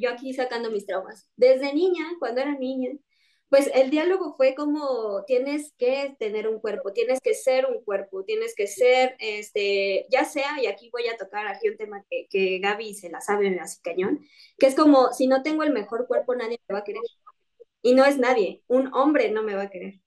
yo 0.00 0.10
aquí 0.10 0.34
sacando 0.34 0.68
mis 0.68 0.84
traumas, 0.84 1.28
desde 1.36 1.72
niña, 1.72 2.04
cuando 2.18 2.40
era 2.40 2.58
niña, 2.58 2.90
pues 3.52 3.70
el 3.74 3.90
diálogo 3.90 4.34
fue 4.34 4.54
como 4.54 5.24
tienes 5.26 5.74
que 5.76 6.16
tener 6.18 6.48
un 6.48 6.58
cuerpo, 6.58 6.94
tienes 6.94 7.20
que 7.20 7.34
ser 7.34 7.66
un 7.66 7.84
cuerpo, 7.84 8.24
tienes 8.24 8.54
que 8.54 8.66
ser, 8.66 9.14
este, 9.18 10.06
ya 10.10 10.24
sea, 10.24 10.58
y 10.62 10.68
aquí 10.68 10.88
voy 10.90 11.06
a 11.08 11.18
tocar 11.18 11.46
aquí 11.46 11.68
un 11.68 11.76
tema 11.76 12.02
que, 12.08 12.26
que 12.30 12.60
Gaby 12.60 12.94
se 12.94 13.10
la 13.10 13.20
sabe 13.20 13.54
así 13.60 13.78
cañón, 13.82 14.24
que 14.56 14.68
es 14.68 14.74
como, 14.74 15.12
si 15.12 15.26
no 15.26 15.42
tengo 15.42 15.64
el 15.64 15.70
mejor 15.70 16.06
cuerpo, 16.06 16.34
nadie 16.34 16.58
me 16.66 16.72
va 16.72 16.78
a 16.78 16.84
querer. 16.84 17.02
Y 17.82 17.94
no 17.94 18.06
es 18.06 18.16
nadie, 18.16 18.62
un 18.68 18.90
hombre 18.94 19.30
no 19.30 19.42
me 19.42 19.54
va 19.54 19.64
a 19.64 19.70
querer. 19.70 20.00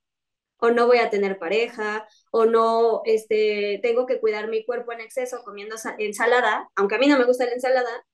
O 0.57 0.71
no 0.71 0.87
voy 0.87 0.97
a 0.97 1.11
tener 1.11 1.37
pareja, 1.37 2.07
o 2.31 2.45
no, 2.45 3.03
este, 3.05 3.79
tengo 3.83 4.07
que 4.07 4.19
cuidar 4.19 4.47
mi 4.47 4.65
cuerpo 4.65 4.91
en 4.91 5.01
exceso 5.01 5.43
comiendo 5.43 5.75
ensalada, 5.99 6.67
aunque 6.75 6.95
a 6.95 6.97
mí 6.97 7.05
no 7.05 7.19
me 7.19 7.25
gusta 7.25 7.45
la 7.45 7.53
ensalada. 7.53 8.05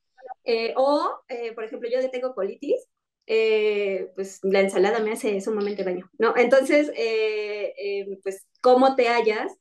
Eh, 0.43 0.73
o, 0.75 1.21
eh, 1.29 1.53
por 1.53 1.63
ejemplo, 1.63 1.89
yo 1.89 2.09
tengo 2.09 2.35
colitis, 2.35 2.85
eh, 3.31 4.11
pues 4.15 4.39
la 4.43 4.61
ensalada 4.61 4.99
me 5.01 5.13
hace 5.13 5.41
sumamente 5.41 5.85
daño, 5.85 6.11
¿no? 6.19 6.35
Entonces, 6.37 6.91
eh, 6.97 7.73
eh, 7.77 8.19
pues, 8.23 8.47
¿cómo 8.61 8.95
te 8.97 9.09
hallas 9.09 9.53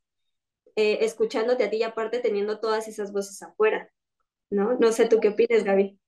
escuchándote 0.76 1.64
a 1.64 1.70
ti 1.70 1.78
y 1.78 1.82
aparte 1.84 2.20
teniendo 2.20 2.60
todas 2.60 2.88
esas 2.88 3.12
voces 3.12 3.42
afuera, 3.42 3.90
¿no? 4.50 4.74
No 4.78 4.92
sé 4.92 5.06
tú 5.08 5.20
qué 5.20 5.30
opinas, 5.30 5.64
Gaby. 5.64 5.98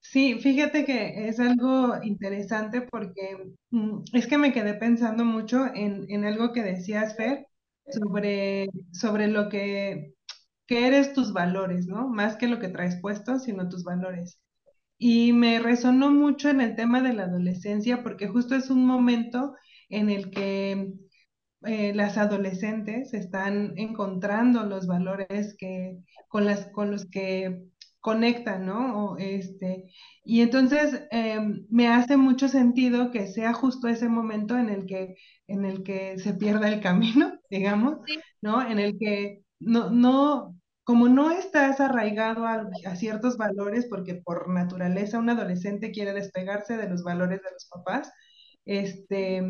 Sí, 0.00 0.40
fíjate 0.40 0.84
que 0.84 1.28
es 1.28 1.40
algo 1.40 1.94
interesante 2.02 2.82
porque 2.82 3.54
mm, 3.70 4.02
es 4.12 4.26
que 4.26 4.36
me 4.38 4.52
quedé 4.52 4.74
pensando 4.74 5.24
mucho 5.24 5.66
en, 5.74 6.06
en 6.10 6.24
algo 6.24 6.52
que 6.52 6.62
decías, 6.62 7.16
Fer, 7.16 7.46
sobre, 7.86 8.68
sobre 8.92 9.28
lo 9.28 9.48
que, 9.48 10.14
que 10.66 10.88
eres 10.88 11.14
tus 11.14 11.32
valores, 11.32 11.86
¿no? 11.88 12.08
Más 12.08 12.36
que 12.36 12.48
lo 12.48 12.60
que 12.60 12.68
traes 12.68 13.00
puesto, 13.00 13.38
sino 13.40 13.68
tus 13.68 13.84
valores. 13.84 14.40
Y 15.04 15.32
me 15.32 15.58
resonó 15.58 16.12
mucho 16.12 16.48
en 16.48 16.60
el 16.60 16.76
tema 16.76 17.02
de 17.02 17.12
la 17.12 17.24
adolescencia 17.24 18.04
porque 18.04 18.28
justo 18.28 18.54
es 18.54 18.70
un 18.70 18.86
momento 18.86 19.56
en 19.88 20.10
el 20.10 20.30
que 20.30 20.92
eh, 21.64 21.92
las 21.92 22.18
adolescentes 22.18 23.12
están 23.12 23.72
encontrando 23.76 24.62
los 24.62 24.86
valores 24.86 25.56
que, 25.58 25.98
con, 26.28 26.44
las, 26.44 26.68
con 26.68 26.92
los 26.92 27.06
que 27.10 27.64
conectan, 27.98 28.64
¿no? 28.64 29.16
este, 29.18 29.90
y 30.24 30.40
entonces 30.40 31.02
em, 31.10 31.66
me 31.68 31.88
hace 31.88 32.16
mucho 32.16 32.46
sentido 32.46 33.10
que 33.10 33.26
sea 33.26 33.52
justo 33.54 33.88
ese 33.88 34.08
momento 34.08 34.56
en 34.56 34.68
el 34.68 34.86
que, 34.86 35.16
en 35.48 35.64
el 35.64 35.82
que 35.82 36.16
se 36.20 36.34
pierda 36.34 36.68
el 36.68 36.80
camino, 36.80 37.40
digamos, 37.50 37.98
¿no? 38.40 38.64
En 38.64 38.78
el 38.78 38.96
que 39.00 39.42
no, 39.58 39.90
no, 39.90 40.56
como 40.84 41.08
no 41.08 41.30
estás 41.30 41.80
arraigado 41.80 42.46
a, 42.46 42.66
ciertos 42.96 43.36
valores, 43.36 43.86
porque 43.88 44.16
por 44.16 44.48
naturaleza 44.48 45.18
un 45.18 45.30
adolescente 45.30 45.92
quiere 45.92 46.12
despegarse 46.12 46.76
de 46.76 46.88
los 46.88 47.02
valores 47.04 47.40
de 47.42 47.50
los 47.52 47.66
papás, 47.66 48.12
este, 48.64 49.42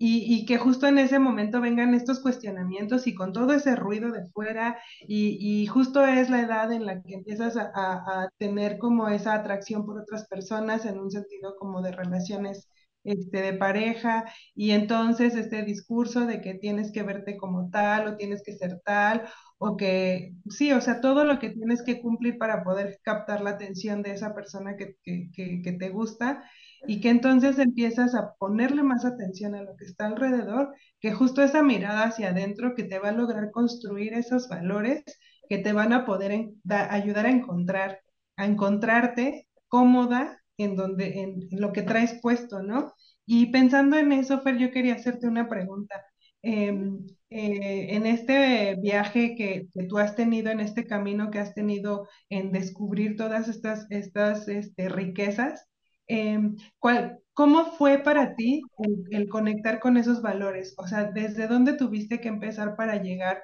y, 0.00 0.46
que 0.46 0.58
justo 0.58 0.86
en 0.86 0.98
ese 0.98 1.18
momento 1.18 1.60
vengan 1.60 1.94
estos 1.94 2.20
cuestionamientos 2.20 3.06
y 3.08 3.14
con 3.14 3.32
todo 3.32 3.52
ese 3.52 3.76
ruido 3.76 4.10
de 4.12 4.26
fuera, 4.26 4.78
y, 5.06 5.66
justo 5.66 6.04
es 6.04 6.30
la 6.30 6.42
edad 6.42 6.72
en 6.72 6.86
la 6.86 7.02
que 7.02 7.14
empiezas 7.14 7.56
a, 7.56 7.70
a, 7.74 8.28
tener 8.38 8.78
como 8.78 9.08
esa 9.08 9.34
atracción 9.34 9.86
por 9.86 10.00
otras 10.00 10.26
personas 10.28 10.84
en 10.86 10.98
un 10.98 11.10
sentido 11.10 11.56
como 11.56 11.82
de 11.82 11.92
relaciones 11.92 12.68
este, 13.04 13.42
de 13.42 13.54
pareja, 13.54 14.24
y 14.54 14.72
entonces 14.72 15.34
este 15.34 15.62
discurso 15.64 16.26
de 16.26 16.40
que 16.40 16.54
tienes 16.54 16.92
que 16.92 17.02
verte 17.02 17.36
como 17.36 17.70
tal 17.70 18.08
o 18.08 18.16
tienes 18.16 18.42
que 18.44 18.54
ser 18.54 18.80
tal, 18.84 19.28
o 19.58 19.76
que 19.76 20.34
sí, 20.48 20.72
o 20.72 20.80
sea, 20.80 21.00
todo 21.00 21.24
lo 21.24 21.38
que 21.38 21.50
tienes 21.50 21.82
que 21.82 22.00
cumplir 22.00 22.38
para 22.38 22.62
poder 22.64 22.98
captar 23.02 23.40
la 23.40 23.50
atención 23.50 24.02
de 24.02 24.12
esa 24.12 24.34
persona 24.34 24.76
que, 24.76 24.96
te 25.04 25.88
gusta 25.90 26.44
y 26.86 27.00
que 27.00 27.10
entonces 27.10 27.58
empiezas 27.58 28.14
a 28.14 28.34
ponerle 28.38 28.82
más 28.82 29.04
atención 29.04 29.54
a 29.54 29.62
lo 29.62 29.76
que 29.76 29.84
está 29.84 30.06
alrededor, 30.06 30.74
que 31.00 31.12
justo 31.12 31.42
esa 31.42 31.62
mirada 31.62 32.04
hacia 32.04 32.30
adentro 32.30 32.74
que 32.74 32.84
te 32.84 32.98
va 32.98 33.08
a 33.10 33.12
lograr 33.12 33.50
construir 33.50 34.14
esos 34.14 34.48
valores 34.48 35.04
que 35.48 35.58
te 35.58 35.72
van 35.72 35.92
a 35.92 36.04
poder 36.04 36.50
ayudar 36.68 37.26
a 37.26 37.30
encontrar, 37.30 38.00
a 38.36 38.46
encontrarte 38.46 39.48
cómoda 39.68 40.38
en 40.58 40.76
donde, 40.76 41.20
en, 41.20 41.48
lo 41.52 41.72
que 41.72 41.82
traes 41.82 42.20
puesto, 42.20 42.62
¿no? 42.62 42.94
Y 43.26 43.46
pensando 43.46 43.96
en 43.98 44.12
eso, 44.12 44.40
Fer, 44.40 44.58
yo 44.58 44.70
quería 44.70 44.94
hacerte 44.94 45.28
una 45.28 45.48
pregunta. 45.48 46.04
Em, 46.42 47.06
eh, 47.30 47.88
en 47.96 48.06
este 48.06 48.76
viaje 48.76 49.34
que, 49.36 49.68
tú 49.88 49.98
has 49.98 50.14
tenido, 50.16 50.50
en 50.50 50.60
este 50.60 50.86
camino 50.86 51.30
que 51.30 51.38
has 51.40 51.54
tenido 51.54 52.08
en 52.30 52.52
descubrir 52.52 53.16
todas 53.16 53.48
estas, 53.48 53.86
estas 53.90 54.48
este, 54.48 54.88
riquezas, 54.88 55.66
em, 56.06 56.56
¿cuál, 56.78 57.20
¿cómo 57.34 57.72
fue 57.72 57.98
para 57.98 58.34
ti 58.34 58.62
el, 59.10 59.28
conectar 59.28 59.78
con 59.80 59.96
esos 59.96 60.22
valores? 60.22 60.74
O 60.78 60.86
sea, 60.86 61.04
¿desde 61.12 61.46
dónde 61.48 61.74
tuviste 61.74 62.20
que 62.20 62.28
empezar 62.28 62.76
para 62.76 63.02
llegar 63.02 63.42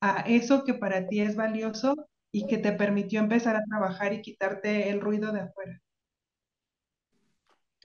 a 0.00 0.20
eso 0.26 0.64
que 0.64 0.74
para 0.74 1.06
ti 1.08 1.20
es 1.20 1.36
valioso 1.36 1.94
y 2.32 2.46
que 2.46 2.58
te 2.58 2.72
permitió 2.72 3.20
empezar 3.20 3.56
a 3.56 3.64
trabajar 3.68 4.12
y 4.12 4.22
quitarte 4.22 4.90
el 4.90 5.00
ruido 5.00 5.32
de 5.32 5.40
afuera? 5.40 5.80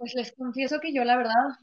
Pues 0.02 0.16
les 0.16 0.32
confieso 0.32 0.80
que 0.80 0.92
yo 0.94 1.04
la 1.04 1.16
verdad, 1.16 1.60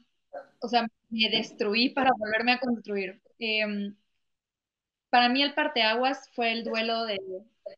o 0.61 0.69
sea, 0.69 0.87
me 1.09 1.29
destruí 1.29 1.91
para 1.91 2.13
volverme 2.17 2.53
a 2.53 2.61
construir. 2.61 3.21
Em, 3.41 3.97
para 5.11 5.29
mí 5.29 5.43
el 5.43 5.55
parteaguas 5.55 6.31
fue 6.35 6.53
el 6.53 6.63
duelo 6.63 7.05
de, 7.05 7.19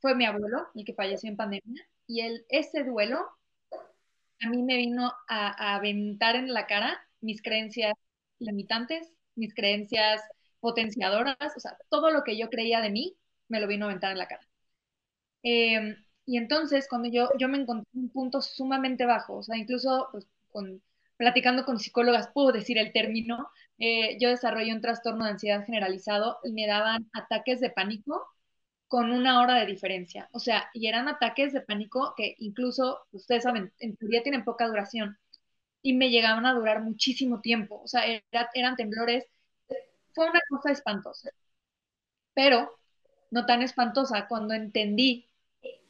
fue 0.03 0.15
mi 0.15 0.27
abuelo, 0.27 0.69
el 0.75 0.85
que 0.85 0.93
falleció 0.93 1.31
en 1.31 1.39
pandemia, 1.39 1.89
y 2.07 2.21
el, 2.21 2.45
ese 2.51 2.85
duelo 2.85 3.27
a 4.43 4.51
mí 4.51 4.63
me 4.63 4.77
vino 4.77 5.11
a, 5.29 5.77
aventar 5.77 6.37
en 6.37 6.53
la 6.53 6.67
cara 6.67 7.01
mis 7.23 7.41
creencias 7.41 7.95
limitantes, 8.39 9.11
mis 9.37 9.55
creencias 9.55 10.21
potenciadoras, 10.61 11.57
o 11.57 11.61
sea, 11.61 11.79
todo 11.89 12.11
lo 12.11 12.23
que 12.23 12.37
yo 12.37 12.51
creía 12.51 12.83
de 12.83 12.91
mí 12.91 13.17
me 13.49 13.61
lo 13.61 13.67
vino 13.67 13.87
a 13.87 13.89
aventar 13.89 14.13
en 14.13 14.19
la 14.19 14.29
cara. 14.29 14.47
Em, 15.43 15.97
y 16.27 16.37
entonces, 16.37 16.87
cuando 16.89 17.09
yo, 17.09 17.29
yo 17.39 17.49
me 17.49 17.59
encontré 17.59 17.89
en 17.95 18.03
un 18.03 18.11
punto 18.11 18.43
sumamente 18.43 19.07
bajo, 19.07 19.37
o 19.39 19.43
sea, 19.43 19.57
incluso 19.57 20.09
pues, 20.13 20.27
platicando 21.17 21.65
con 21.65 21.79
psicólogas, 21.79 22.31
puedo 22.33 22.53
decir 22.53 22.79
el 22.79 22.93
término, 22.93 23.51
eh, 23.79 24.19
yo 24.21 24.29
desarrollé 24.31 24.73
un 24.75 24.81
trastorno 24.81 25.25
de 25.25 25.33
ansiedad 25.33 25.65
generalizado 25.65 26.39
y 26.45 26.53
me 26.53 26.67
daban 26.67 27.09
ataques 27.13 27.61
de 27.61 27.71
pánico 27.71 28.27
con 28.89 29.13
una 29.13 29.41
hora 29.41 29.55
de 29.57 29.67
diferencia. 29.67 30.29
O 30.33 30.39
sea, 30.41 30.71
y 30.75 30.89
eran 30.89 31.09
ataques 31.09 31.53
de 31.53 31.61
pánico 31.63 32.15
que 32.17 32.35
incluso, 32.39 33.01
ustedes 33.13 33.45
saben, 33.45 33.73
en 33.79 33.97
teoría 33.97 34.23
tienen 34.23 34.45
poca 34.45 34.67
duración 34.69 35.19
y 35.83 35.95
me 35.95 36.11
llegaban 36.11 36.47
a 36.47 36.55
durar 36.55 36.83
muchísimo 36.83 37.41
tiempo. 37.41 37.81
O 37.83 37.89
sea, 37.89 38.03
eran 38.55 38.77
temblores. 38.77 39.27
Fue 40.15 40.31
una 40.31 40.41
cosa 40.51 40.73
espantosa. 40.73 41.31
Pero 42.35 42.71
no 43.31 43.47
tan 43.47 43.63
espantosa 43.63 44.27
cuando 44.29 44.55
entendí, 44.55 45.29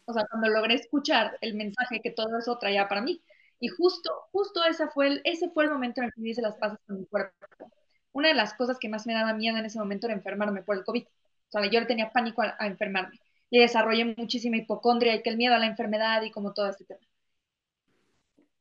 o 0.07 0.13
sea, 0.13 0.27
cuando 0.31 0.49
logré 0.49 0.75
escuchar 0.75 1.39
el 1.41 1.55
mensaje 1.55 2.01
que 2.03 2.11
todo 2.11 2.39
eso 2.39 2.59
traía 2.59 2.89
para 2.89 3.03
mí. 3.03 3.23
Y 3.61 3.69
justo, 3.69 4.11
justo 4.33 4.65
ese 4.65 4.89
fue 4.89 5.07
el, 5.09 5.21
ese 5.25 5.51
fue 5.51 5.65
el 5.65 5.71
momento 5.71 6.01
en 6.01 6.07
el 6.07 6.13
que 6.15 6.29
hice 6.29 6.43
las 6.43 6.57
paces 6.57 6.79
con 6.87 6.99
mi 6.99 7.07
cuerpo. 7.07 7.71
Una 8.13 8.29
de 8.29 8.35
las 8.35 8.55
cosas 8.55 8.79
que 8.79 8.89
más 8.89 9.07
me 9.07 9.13
daba 9.15 9.35
miedo 9.35 9.59
en 9.59 9.67
ese 9.67 9.79
momento 9.79 10.07
era 10.07 10.17
enfermarme 10.17 10.63
por 10.63 10.77
el 10.77 10.85
COVID. 10.85 11.05
O 11.05 11.51
sea, 11.51 11.71
yo 11.71 11.87
tenía 11.87 12.11
pánico 12.11 12.43
a, 12.43 12.67
enfermarme. 12.67 13.21
Y 13.51 13.59
desarrollé 13.59 14.15
muchísima 14.17 14.57
hipocondria 14.57 15.15
y 15.15 15.23
que 15.23 15.31
el 15.31 15.37
miedo 15.37 15.55
a 15.55 15.59
la 15.59 15.67
enfermedad 15.67 16.23
y 16.23 16.31
como 16.31 16.55
todo 16.55 16.71
este 16.71 16.85
tema. 16.85 17.01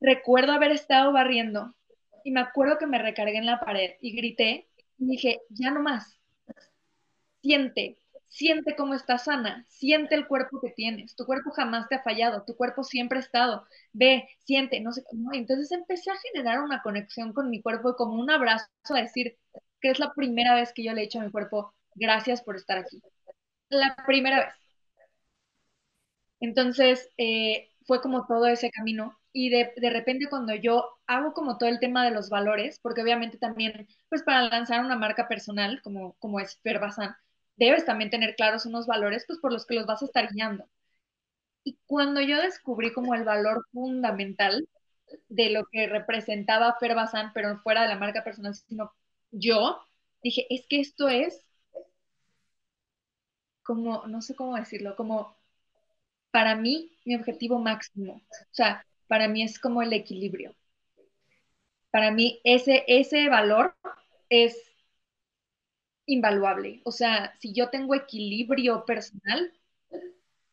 Recuerdo 0.01 0.51
haber 0.51 0.71
estado 0.71 1.13
barriendo 1.13 1.75
y 2.23 2.31
me 2.31 2.41
acuerdo 2.41 2.77
que 2.77 2.87
me 2.87 2.99
recargué 2.99 3.37
en 3.37 3.45
la 3.45 3.59
pared 3.59 3.91
y 4.01 4.15
grité 4.15 4.67
y 4.97 5.05
dije, 5.05 5.41
ya 5.49 5.71
no 5.71 5.81
más. 5.81 6.19
Siente, 7.41 7.98
siente 8.29 8.75
cómo 8.75 8.93
estás 8.93 9.25
sana, 9.25 9.65
siente 9.67 10.15
el 10.15 10.27
cuerpo 10.27 10.61
que 10.61 10.71
tienes, 10.71 11.15
tu 11.15 11.25
cuerpo 11.25 11.51
jamás 11.51 11.89
te 11.89 11.95
ha 11.95 12.03
fallado, 12.03 12.43
tu 12.45 12.55
cuerpo 12.55 12.83
siempre 12.83 13.17
ha 13.19 13.21
estado, 13.21 13.65
ve, 13.93 14.29
siente, 14.45 14.79
no 14.79 14.91
sé 14.93 15.03
cómo. 15.09 15.33
Entonces 15.33 15.71
empecé 15.71 16.11
a 16.11 16.17
generar 16.17 16.61
una 16.61 16.81
conexión 16.81 17.33
con 17.33 17.49
mi 17.49 17.61
cuerpo 17.61 17.95
como 17.95 18.13
un 18.13 18.29
abrazo 18.29 18.67
a 18.89 19.01
decir 19.01 19.37
que 19.81 19.89
es 19.91 19.99
la 19.99 20.13
primera 20.13 20.55
vez 20.55 20.73
que 20.73 20.83
yo 20.83 20.93
le 20.93 21.01
he 21.01 21.03
dicho 21.05 21.19
a 21.19 21.23
mi 21.23 21.31
cuerpo, 21.31 21.73
gracias 21.95 22.41
por 22.43 22.55
estar 22.55 22.77
aquí. 22.77 23.01
La 23.69 23.95
primera 24.05 24.39
vez. 24.39 24.53
Entonces, 26.39 27.09
eh, 27.17 27.69
fue 27.85 28.01
como 28.01 28.25
todo 28.27 28.47
ese 28.47 28.71
camino 28.71 29.17
y 29.33 29.49
de, 29.49 29.73
de, 29.77 29.89
repente 29.89 30.27
cuando 30.29 30.55
yo 30.55 30.85
hago 31.07 31.33
como 31.33 31.57
todo 31.57 31.69
el 31.69 31.79
tema 31.79 32.03
de 32.05 32.11
los 32.11 32.29
valores, 32.29 32.79
porque 32.81 33.01
obviamente 33.01 33.37
también, 33.37 33.87
pues 34.09 34.23
para 34.23 34.43
lanzar 34.49 34.83
una 34.85 34.95
marca 34.95 35.27
personal 35.27 35.81
como, 35.83 36.13
como 36.19 36.39
es 36.39 36.59
Ferbasan, 36.61 37.15
debes 37.59 37.85
también 37.85 38.09
tener 38.09 38.35
claros 38.35 38.65
unos 38.65 38.87
valores, 38.87 39.25
pues 39.27 39.39
por 39.39 39.53
los 39.53 39.65
que 39.65 39.75
los 39.75 39.85
vas 39.85 40.01
a 40.01 40.05
estar 40.05 40.29
guiando. 40.33 40.65
Y 41.63 41.77
cuando 41.85 42.21
yo 42.21 42.41
descubrí 42.41 42.93
como 42.93 43.15
el 43.15 43.23
valor 43.23 43.65
fundamental 43.71 44.67
de 45.29 45.49
lo 45.51 45.65
que 45.71 45.87
representaba 45.87 46.77
Ferbasan, 46.79 47.31
pero 47.33 47.59
fuera 47.59 47.83
de 47.83 47.89
la 47.89 47.97
marca 47.97 48.23
personal, 48.23 48.55
sino 48.55 48.91
yo, 49.31 49.79
dije, 50.23 50.47
es 50.49 50.65
que 50.67 50.79
esto 50.81 51.09
es 51.09 51.45
como, 53.63 54.07
no 54.07 54.21
sé 54.21 54.35
cómo 54.35 54.55
decirlo, 54.55 54.95
como 54.95 55.35
para 56.31 56.55
mí 56.55 56.91
mi 57.05 57.15
objetivo 57.15 57.59
máximo. 57.59 58.13
O 58.13 58.53
sea, 58.53 58.85
para 59.07 59.27
mí 59.27 59.43
es 59.43 59.59
como 59.59 59.81
el 59.81 59.93
equilibrio. 59.93 60.55
Para 61.91 62.11
mí 62.11 62.39
ese, 62.43 62.83
ese 62.87 63.29
valor 63.29 63.75
es 64.29 64.55
invaluable. 66.13 66.81
O 66.85 66.91
sea, 66.91 67.33
si 67.39 67.53
yo 67.53 67.69
tengo 67.69 67.95
equilibrio 67.95 68.85
personal, 68.85 69.53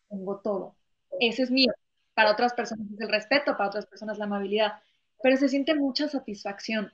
tengo 0.08 0.40
todo. 0.40 0.76
Ese 1.20 1.42
es 1.44 1.50
mío. 1.50 1.72
Para 2.14 2.32
otras 2.32 2.54
personas 2.54 2.90
es 2.92 3.00
el 3.00 3.08
respeto, 3.10 3.56
para 3.56 3.68
otras 3.68 3.86
personas 3.86 4.18
la 4.18 4.24
amabilidad. 4.24 4.74
Pero 5.22 5.36
se 5.36 5.48
siente 5.48 5.74
mucha 5.74 6.08
satisfacción 6.08 6.92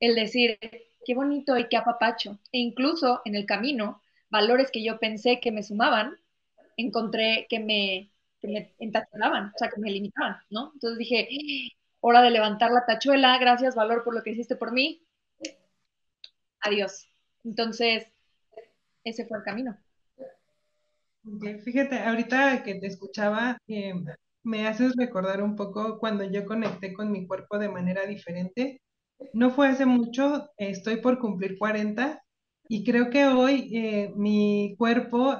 el 0.00 0.14
decir, 0.14 0.58
qué 1.04 1.14
bonito 1.14 1.58
y 1.58 1.68
qué 1.68 1.76
apapacho. 1.76 2.38
E 2.52 2.58
incluso 2.58 3.20
en 3.24 3.34
el 3.34 3.46
camino 3.46 4.02
valores 4.30 4.70
que 4.70 4.84
yo 4.84 4.98
pensé 4.98 5.40
que 5.40 5.52
me 5.52 5.62
sumaban, 5.62 6.16
encontré 6.76 7.46
que 7.48 7.58
me, 7.60 8.12
que 8.40 8.48
me 8.48 8.74
o 8.80 9.58
sea, 9.58 9.68
que 9.70 9.80
me 9.80 9.90
limitaban, 9.90 10.36
¿no? 10.50 10.70
Entonces 10.74 10.98
dije, 10.98 11.28
hora 12.00 12.22
de 12.22 12.30
levantar 12.30 12.70
la 12.70 12.86
tachuela, 12.86 13.38
gracias 13.38 13.74
valor 13.74 14.04
por 14.04 14.14
lo 14.14 14.22
que 14.22 14.30
hiciste 14.30 14.56
por 14.56 14.72
mí, 14.72 15.02
adiós. 16.60 17.07
Entonces, 17.44 18.06
ese 19.04 19.26
fue 19.26 19.38
el 19.38 19.44
camino. 19.44 19.76
Fíjate, 21.64 21.98
ahorita 21.98 22.62
que 22.62 22.76
te 22.76 22.86
escuchaba, 22.86 23.58
eh, 23.66 23.94
me 24.42 24.66
haces 24.66 24.94
recordar 24.96 25.42
un 25.42 25.56
poco 25.56 25.98
cuando 25.98 26.24
yo 26.24 26.46
conecté 26.46 26.94
con 26.94 27.12
mi 27.12 27.26
cuerpo 27.26 27.58
de 27.58 27.68
manera 27.68 28.06
diferente. 28.06 28.80
No 29.32 29.50
fue 29.50 29.68
hace 29.68 29.84
mucho, 29.84 30.50
estoy 30.56 30.96
por 31.00 31.18
cumplir 31.18 31.58
40 31.58 32.22
y 32.68 32.84
creo 32.84 33.10
que 33.10 33.26
hoy 33.26 33.70
eh, 33.76 34.12
mi 34.16 34.74
cuerpo, 34.78 35.36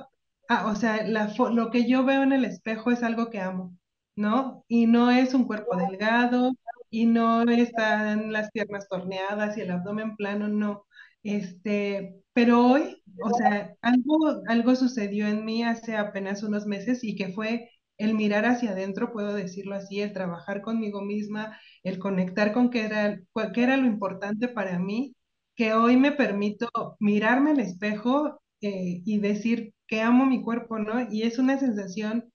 ah, 0.48 0.66
o 0.66 0.74
sea, 0.74 1.06
lo 1.06 1.70
que 1.70 1.88
yo 1.88 2.04
veo 2.04 2.22
en 2.22 2.32
el 2.32 2.44
espejo 2.44 2.90
es 2.90 3.02
algo 3.02 3.30
que 3.30 3.40
amo, 3.40 3.76
¿no? 4.16 4.64
Y 4.68 4.86
no 4.86 5.10
es 5.10 5.34
un 5.34 5.44
cuerpo 5.46 5.76
delgado 5.76 6.52
y 6.90 7.06
no 7.06 7.42
están 7.44 8.32
las 8.32 8.50
piernas 8.50 8.88
torneadas 8.88 9.56
y 9.56 9.62
el 9.62 9.70
abdomen 9.70 10.16
plano, 10.16 10.48
no. 10.48 10.84
Este, 11.28 12.22
pero 12.32 12.66
hoy, 12.66 13.02
o 13.22 13.30
sea, 13.36 13.74
algo, 13.82 14.16
algo 14.48 14.76
sucedió 14.76 15.26
en 15.28 15.44
mí 15.44 15.62
hace 15.62 15.96
apenas 15.96 16.42
unos 16.42 16.66
meses 16.66 17.04
y 17.04 17.16
que 17.16 17.28
fue 17.32 17.70
el 17.98 18.14
mirar 18.14 18.46
hacia 18.46 18.70
adentro, 18.70 19.12
puedo 19.12 19.34
decirlo 19.34 19.74
así, 19.74 20.00
el 20.00 20.12
trabajar 20.12 20.62
conmigo 20.62 21.02
misma, 21.02 21.58
el 21.82 21.98
conectar 21.98 22.52
con 22.52 22.70
qué 22.70 22.84
era, 22.86 23.20
qué 23.54 23.62
era 23.62 23.76
lo 23.76 23.86
importante 23.86 24.48
para 24.48 24.78
mí 24.78 25.14
que 25.56 25.74
hoy 25.74 25.96
me 25.96 26.12
permito 26.12 26.68
mirarme 27.00 27.50
al 27.50 27.60
espejo 27.60 28.40
eh, 28.60 29.02
y 29.04 29.18
decir 29.18 29.74
que 29.88 30.00
amo 30.02 30.24
mi 30.26 30.42
cuerpo, 30.42 30.78
¿no? 30.78 31.10
Y 31.10 31.22
es 31.24 31.38
una 31.38 31.58
sensación 31.58 32.32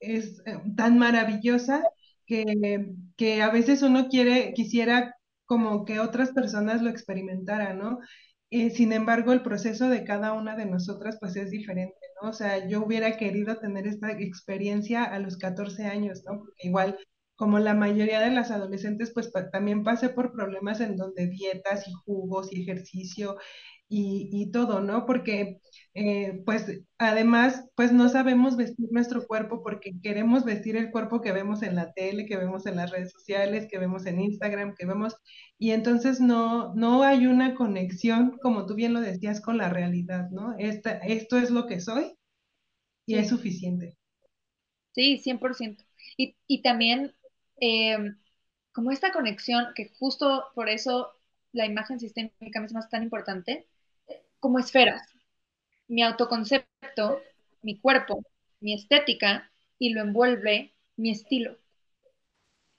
es 0.00 0.40
eh, 0.46 0.58
tan 0.76 0.98
maravillosa 0.98 1.82
que, 2.26 2.90
que 3.16 3.42
a 3.42 3.50
veces 3.50 3.82
uno 3.82 4.08
quiere, 4.08 4.52
quisiera 4.54 5.14
como 5.46 5.84
que 5.84 6.00
otras 6.00 6.30
personas 6.32 6.82
lo 6.82 6.90
experimentaran, 6.90 7.78
¿no? 7.78 7.98
Eh, 8.54 8.68
sin 8.70 8.92
embargo, 8.92 9.32
el 9.32 9.42
proceso 9.42 9.88
de 9.88 10.04
cada 10.04 10.34
una 10.34 10.54
de 10.56 10.66
nosotras 10.66 11.16
pues 11.18 11.36
es 11.36 11.50
diferente, 11.50 11.96
¿no? 12.20 12.28
O 12.28 12.32
sea, 12.34 12.68
yo 12.68 12.84
hubiera 12.84 13.16
querido 13.16 13.56
tener 13.56 13.86
esta 13.86 14.12
experiencia 14.12 15.04
a 15.04 15.18
los 15.20 15.38
14 15.38 15.86
años, 15.86 16.22
¿no? 16.26 16.38
Porque 16.38 16.68
igual 16.68 16.98
como 17.34 17.58
la 17.58 17.72
mayoría 17.74 18.20
de 18.20 18.30
las 18.30 18.50
adolescentes, 18.50 19.10
pues 19.14 19.32
también 19.52 19.82
pasé 19.84 20.10
por 20.10 20.32
problemas 20.32 20.80
en 20.82 20.96
donde 20.96 21.28
dietas 21.28 21.88
y 21.88 21.92
jugos 22.04 22.52
y 22.52 22.62
ejercicio 22.62 23.38
y, 23.88 24.50
todo, 24.52 24.80
¿no? 24.80 25.06
Porque, 25.06 25.60
eh, 25.94 26.42
pues, 26.46 26.80
además, 26.98 27.64
pues 27.74 27.92
no 27.92 28.08
sabemos 28.08 28.56
vestir 28.56 28.88
nuestro 28.90 29.26
cuerpo 29.26 29.62
porque 29.62 29.92
queremos 30.02 30.44
vestir 30.44 30.76
el 30.76 30.90
cuerpo 30.90 31.20
que 31.20 31.32
vemos 31.32 31.62
en 31.62 31.74
la 31.74 31.92
tele, 31.92 32.26
que 32.26 32.36
vemos 32.36 32.66
en 32.66 32.76
las 32.76 32.90
redes 32.90 33.12
sociales, 33.12 33.68
que 33.70 33.78
vemos 33.78 34.06
en 34.06 34.20
Instagram, 34.20 34.74
que 34.74 34.86
vemos, 34.86 35.16
y 35.58 35.72
entonces 35.72 36.20
no, 36.20 36.74
no 36.74 37.02
hay 37.02 37.26
una 37.26 37.54
conexión, 37.54 38.38
como 38.42 38.66
tú 38.66 38.74
bien 38.74 38.94
lo 38.94 39.00
decías, 39.00 39.40
con 39.40 39.58
la 39.58 39.68
realidad, 39.68 40.30
¿no? 40.30 40.54
Esta, 40.58 40.92
esto 40.98 41.36
es 41.38 41.50
lo 41.50 41.66
que 41.66 41.80
soy 41.80 42.14
y 43.06 43.16
es 43.16 43.28
suficiente. 43.28 43.96
Sí, 44.92 45.18
100%. 45.18 45.84
Y, 46.16 46.36
y 46.46 46.62
también 46.62 47.14
eh, 47.60 47.96
como 48.72 48.90
esta 48.90 49.12
conexión, 49.12 49.66
que 49.74 49.90
justo 49.98 50.46
por 50.54 50.68
eso 50.68 51.12
la 51.52 51.66
imagen 51.66 52.00
sistémica 52.00 52.60
misma 52.60 52.80
es 52.80 52.88
tan 52.88 53.02
importante, 53.02 53.66
como 54.40 54.58
esferas. 54.58 55.02
Mi 55.92 56.02
autoconcepto, 56.02 57.22
mi 57.62 57.78
cuerpo, 57.78 58.24
mi 58.60 58.74
estética 58.74 59.50
y 59.78 59.90
lo 59.90 60.00
envuelve 60.00 60.74
mi 60.96 61.10
estilo. 61.10 61.58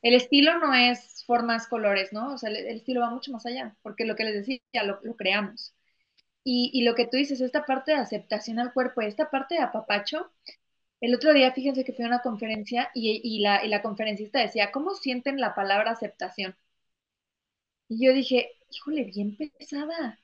El 0.02 0.16
estilo 0.16 0.58
no 0.60 0.74
es 0.74 1.24
formas, 1.26 1.68
colores, 1.68 2.12
¿no? 2.14 2.34
O 2.34 2.38
sea, 2.38 2.50
el, 2.50 2.58
estilo 2.68 3.02
va 3.02 3.10
mucho 3.10 3.32
más 3.32 3.46
allá, 3.46 3.76
porque 3.84 4.06
lo 4.06 4.16
que 4.16 4.24
les 4.26 4.36
decía, 4.36 4.60
lo, 4.84 5.00
lo 5.04 5.16
creamos. 5.16 5.74
Y, 6.44 6.72
y, 6.74 6.84
lo 6.84 6.96
que 6.96 7.06
tú 7.08 7.18
dices, 7.18 7.42
esta 7.42 7.66
parte 7.66 7.92
de 7.94 8.00
aceptación 8.00 8.60
al 8.60 8.74
cuerpo, 8.74 9.02
esta 9.02 9.30
parte 9.30 9.56
de 9.56 9.62
apapacho, 9.62 10.32
el 11.02 11.16
otro 11.16 11.34
día, 11.34 11.52
fíjense 11.54 11.84
que 11.86 11.94
fui 11.94 12.06
a 12.06 12.08
una 12.08 12.22
conferencia 12.22 12.90
y, 12.96 13.40
la, 13.42 13.66
y 13.66 13.70
la 13.70 13.82
conferencista 13.82 14.40
decía, 14.40 14.72
¿cómo 14.72 14.96
sienten 14.96 15.40
la 15.40 15.56
palabra 15.56 15.92
aceptación? 15.92 16.56
Y 17.88 18.06
yo 18.06 18.14
dije, 18.14 18.52
híjole, 18.70 19.04
bien 19.06 19.38
pesada. 19.38 20.20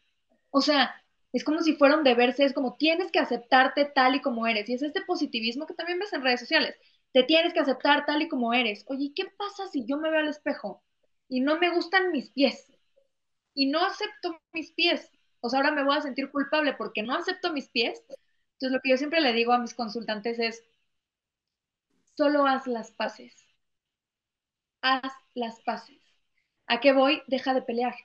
O 0.52 0.62
sea, 0.62 0.96
es 1.34 1.44
como 1.44 1.62
si 1.62 1.76
fuera 1.76 1.96
un 1.98 2.04
deberse, 2.04 2.44
es 2.46 2.54
como 2.54 2.76
tienes 2.78 3.12
que 3.12 3.20
aceptarte 3.20 3.86
tal 3.86 4.16
y 4.16 4.22
como 4.22 4.48
eres. 4.48 4.70
Y 4.70 4.74
es 4.74 4.82
este 4.84 5.02
positivismo 5.02 5.66
que 5.68 5.74
también 5.76 6.00
ves 6.00 6.14
en 6.14 6.24
redes 6.24 6.40
sociales. 6.42 6.76
te 7.14 7.24
tienes 7.24 7.54
que 7.54 7.60
aceptar 7.60 8.06
tal 8.06 8.22
y 8.22 8.30
como 8.30 8.54
eres. 8.54 8.86
Oye, 8.88 9.12
¿qué 9.16 9.26
pasa 9.38 9.68
si 9.68 9.86
yo 9.86 9.98
me 9.98 10.10
veo 10.12 10.20
al 10.20 10.28
espejo 10.30 10.84
y 11.28 11.42
no 11.42 11.60
me 11.60 11.70
gustan 11.74 12.12
mis 12.12 12.30
pies? 12.32 12.68
Y 13.54 13.68
no 13.68 13.86
acepto 13.86 14.42
mis 14.54 14.72
pies. 14.74 15.12
O 15.42 15.50
sea, 15.50 15.60
ahora 15.60 15.72
me 15.72 15.84
voy 15.84 15.98
a 15.98 16.02
sentir 16.02 16.32
culpable 16.32 16.74
porque 16.74 17.04
no 17.04 17.16
acepto 17.16 17.54
mis 17.54 17.70
pies. 17.70 18.04
Entonces, 18.54 18.72
lo 18.74 18.82
que 18.82 18.90
yo 18.92 18.98
siempre 18.98 19.22
le 19.22 19.34
digo 19.34 19.54
a 19.54 19.60
mis 19.60 19.74
consultantes 19.76 20.40
es, 20.40 20.64
solo 22.16 22.46
haz 22.46 22.68
las 22.68 22.92
paces. 22.92 23.34
Haz 24.82 25.14
las 25.36 25.62
paces. 25.62 26.02
¿A 26.68 26.82
qué 26.82 26.92
voy? 26.94 27.22
Deja 27.28 27.54
de 27.54 27.62
pelear. 27.62 27.96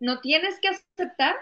No 0.00 0.20
tienes 0.20 0.60
que 0.60 0.68
aceptar, 0.68 1.34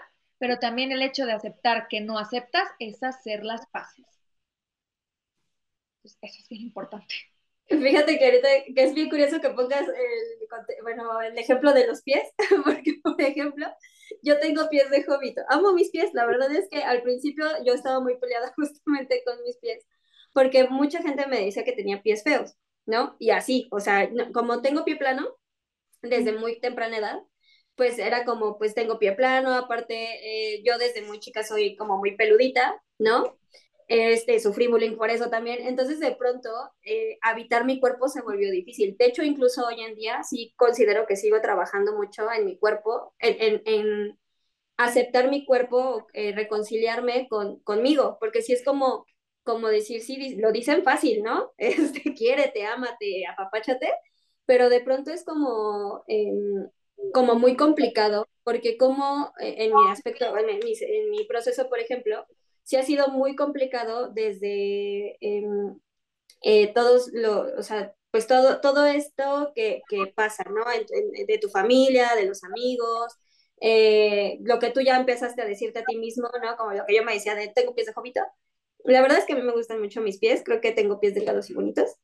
pero 0.43 0.59
también 0.59 0.91
el 0.91 1.01
hecho 1.01 1.25
de 1.25 1.31
aceptar 1.31 1.87
que 1.87 2.01
no 2.01 2.19
aceptas 2.19 2.67
es 2.77 3.01
hacer 3.01 3.45
las 3.45 3.65
paces. 3.67 4.05
Eso 6.03 6.17
es 6.21 6.49
bien 6.49 6.63
importante. 6.63 7.15
Fíjate 7.69 8.19
que 8.19 8.25
ahorita 8.25 8.49
que 8.75 8.83
es 8.83 8.93
bien 8.93 9.09
curioso 9.09 9.39
que 9.39 9.51
pongas 9.51 9.87
el, 9.87 10.81
bueno, 10.81 11.21
el 11.21 11.37
ejemplo 11.37 11.71
de 11.71 11.87
los 11.87 12.01
pies, 12.01 12.23
porque 12.65 12.99
por 13.01 13.21
ejemplo, 13.21 13.67
yo 14.21 14.37
tengo 14.41 14.67
pies 14.67 14.89
de 14.89 15.05
jovito. 15.05 15.43
Amo 15.47 15.71
mis 15.71 15.91
pies, 15.91 16.13
la 16.13 16.25
verdad 16.25 16.53
es 16.53 16.67
que 16.69 16.83
al 16.83 17.03
principio 17.03 17.45
yo 17.65 17.73
estaba 17.73 18.01
muy 18.01 18.17
peleada 18.17 18.51
justamente 18.57 19.23
con 19.25 19.41
mis 19.43 19.55
pies, 19.59 19.87
porque 20.33 20.67
mucha 20.67 21.01
gente 21.01 21.25
me 21.25 21.45
decía 21.45 21.63
que 21.63 21.71
tenía 21.71 22.01
pies 22.01 22.21
feos, 22.21 22.57
¿no? 22.85 23.15
Y 23.17 23.29
así, 23.29 23.69
o 23.71 23.79
sea, 23.79 24.09
como 24.33 24.61
tengo 24.61 24.83
pie 24.83 24.97
plano 24.97 25.37
desde 26.01 26.33
muy 26.33 26.59
temprana 26.59 26.97
edad, 26.97 27.23
pues 27.75 27.99
era 27.99 28.25
como, 28.25 28.57
pues 28.57 28.75
tengo 28.75 28.99
pie 28.99 29.13
plano, 29.13 29.53
aparte 29.53 30.55
eh, 30.55 30.63
yo 30.63 30.77
desde 30.77 31.01
muy 31.03 31.19
chica 31.19 31.43
soy 31.43 31.75
como 31.75 31.97
muy 31.97 32.15
peludita, 32.15 32.81
¿no? 32.99 33.37
este, 33.87 34.39
sufrí 34.39 34.67
bullying 34.67 34.97
por 34.97 35.09
eso 35.09 35.29
también. 35.29 35.65
Entonces, 35.67 35.99
de 35.99 36.15
pronto, 36.15 36.49
eh, 36.83 37.17
habitar 37.21 37.65
mi 37.65 37.79
cuerpo 37.79 38.07
se 38.07 38.21
volvió 38.21 38.51
difícil. 38.51 38.95
De 38.97 39.05
hecho, 39.05 39.23
incluso 39.23 39.65
hoy 39.65 39.81
en 39.81 39.95
día 39.95 40.23
sí 40.23 40.53
considero 40.57 41.05
que 41.05 41.15
sigo 41.15 41.41
trabajando 41.41 41.95
mucho 41.95 42.31
en 42.31 42.45
mi 42.45 42.57
cuerpo, 42.57 43.13
en, 43.19 44.17
aceptar 44.77 45.29
mi 45.29 45.45
cuerpo, 45.45 46.07
eh, 46.13 46.33
reconciliarme 46.33 47.27
con, 47.29 47.59
conmigo, 47.59 48.17
porque 48.19 48.41
si 48.41 48.53
es 48.53 48.63
como, 48.65 49.05
como 49.43 49.67
decir, 49.69 50.01
sí, 50.01 50.35
lo 50.37 50.51
dicen 50.51 50.83
fácil, 50.83 51.23
¿no? 51.23 51.53
Este, 51.57 52.13
quiérete, 52.15 52.65
ámate, 52.65 53.25
apapáchate, 53.27 53.91
pero 54.45 54.69
de 54.69 54.81
pronto 54.81 55.11
es 55.11 55.23
como, 55.25 56.03
em, 56.07 56.67
como 57.11 57.35
muy 57.35 57.55
complicado, 57.55 58.29
porque 58.43 58.77
como 58.77 59.33
eh, 59.39 59.55
en 59.65 59.75
mi 59.75 59.89
aspecto, 59.91 60.25
en 60.37 60.59
mi, 61.09 61.25
proceso, 61.25 61.69
por 61.69 61.79
ejemplo, 61.79 62.25
sí 62.63 62.75
ha 62.77 62.83
sido 62.83 63.09
muy 63.09 63.35
complicado 63.35 64.09
desde 64.09 65.17
em, 65.21 65.79
eh, 66.43 66.73
todos 66.73 67.09
lo, 67.13 67.47
o 67.57 67.63
sea, 67.63 67.93
pues 68.11 68.27
todo, 68.27 68.61
todo 68.61 68.85
esto 68.85 69.51
que, 69.55 69.81
que 69.89 70.07
pasa, 70.15 70.43
¿no? 70.45 70.63
de 71.27 71.37
tu 71.39 71.49
familia, 71.49 72.15
de 72.15 72.25
los 72.25 72.43
amigos, 72.43 73.17
eh, 73.65 74.39
lo 74.41 74.59
que 74.59 74.71
tú 74.71 74.81
ya 74.81 74.97
empezaste 74.97 75.41
a 75.41 75.45
decirte 75.45 75.79
a 75.79 75.85
ti 75.85 75.97
mismo, 75.97 76.27
¿no? 76.43 76.57
Como 76.57 76.73
lo 76.73 76.85
que 76.85 76.95
yo 76.95 77.03
me 77.03 77.13
decía 77.13 77.33
de 77.33 77.47
tengo 77.47 77.73
pies 77.73 77.87
de 77.87 77.93
jovito. 77.93 78.19
La 78.83 79.01
verdad 79.01 79.19
es 79.19 79.25
que 79.25 79.33
a 79.33 79.35
mí 79.37 79.41
me 79.41 79.53
gustan 79.53 79.79
mucho 79.81 80.01
mis 80.01 80.19
pies, 80.19 80.43
creo 80.43 80.59
que 80.59 80.73
tengo 80.73 80.99
pies 80.99 81.15
delgados 81.15 81.49
y 81.49 81.53
bonitos. 81.53 81.95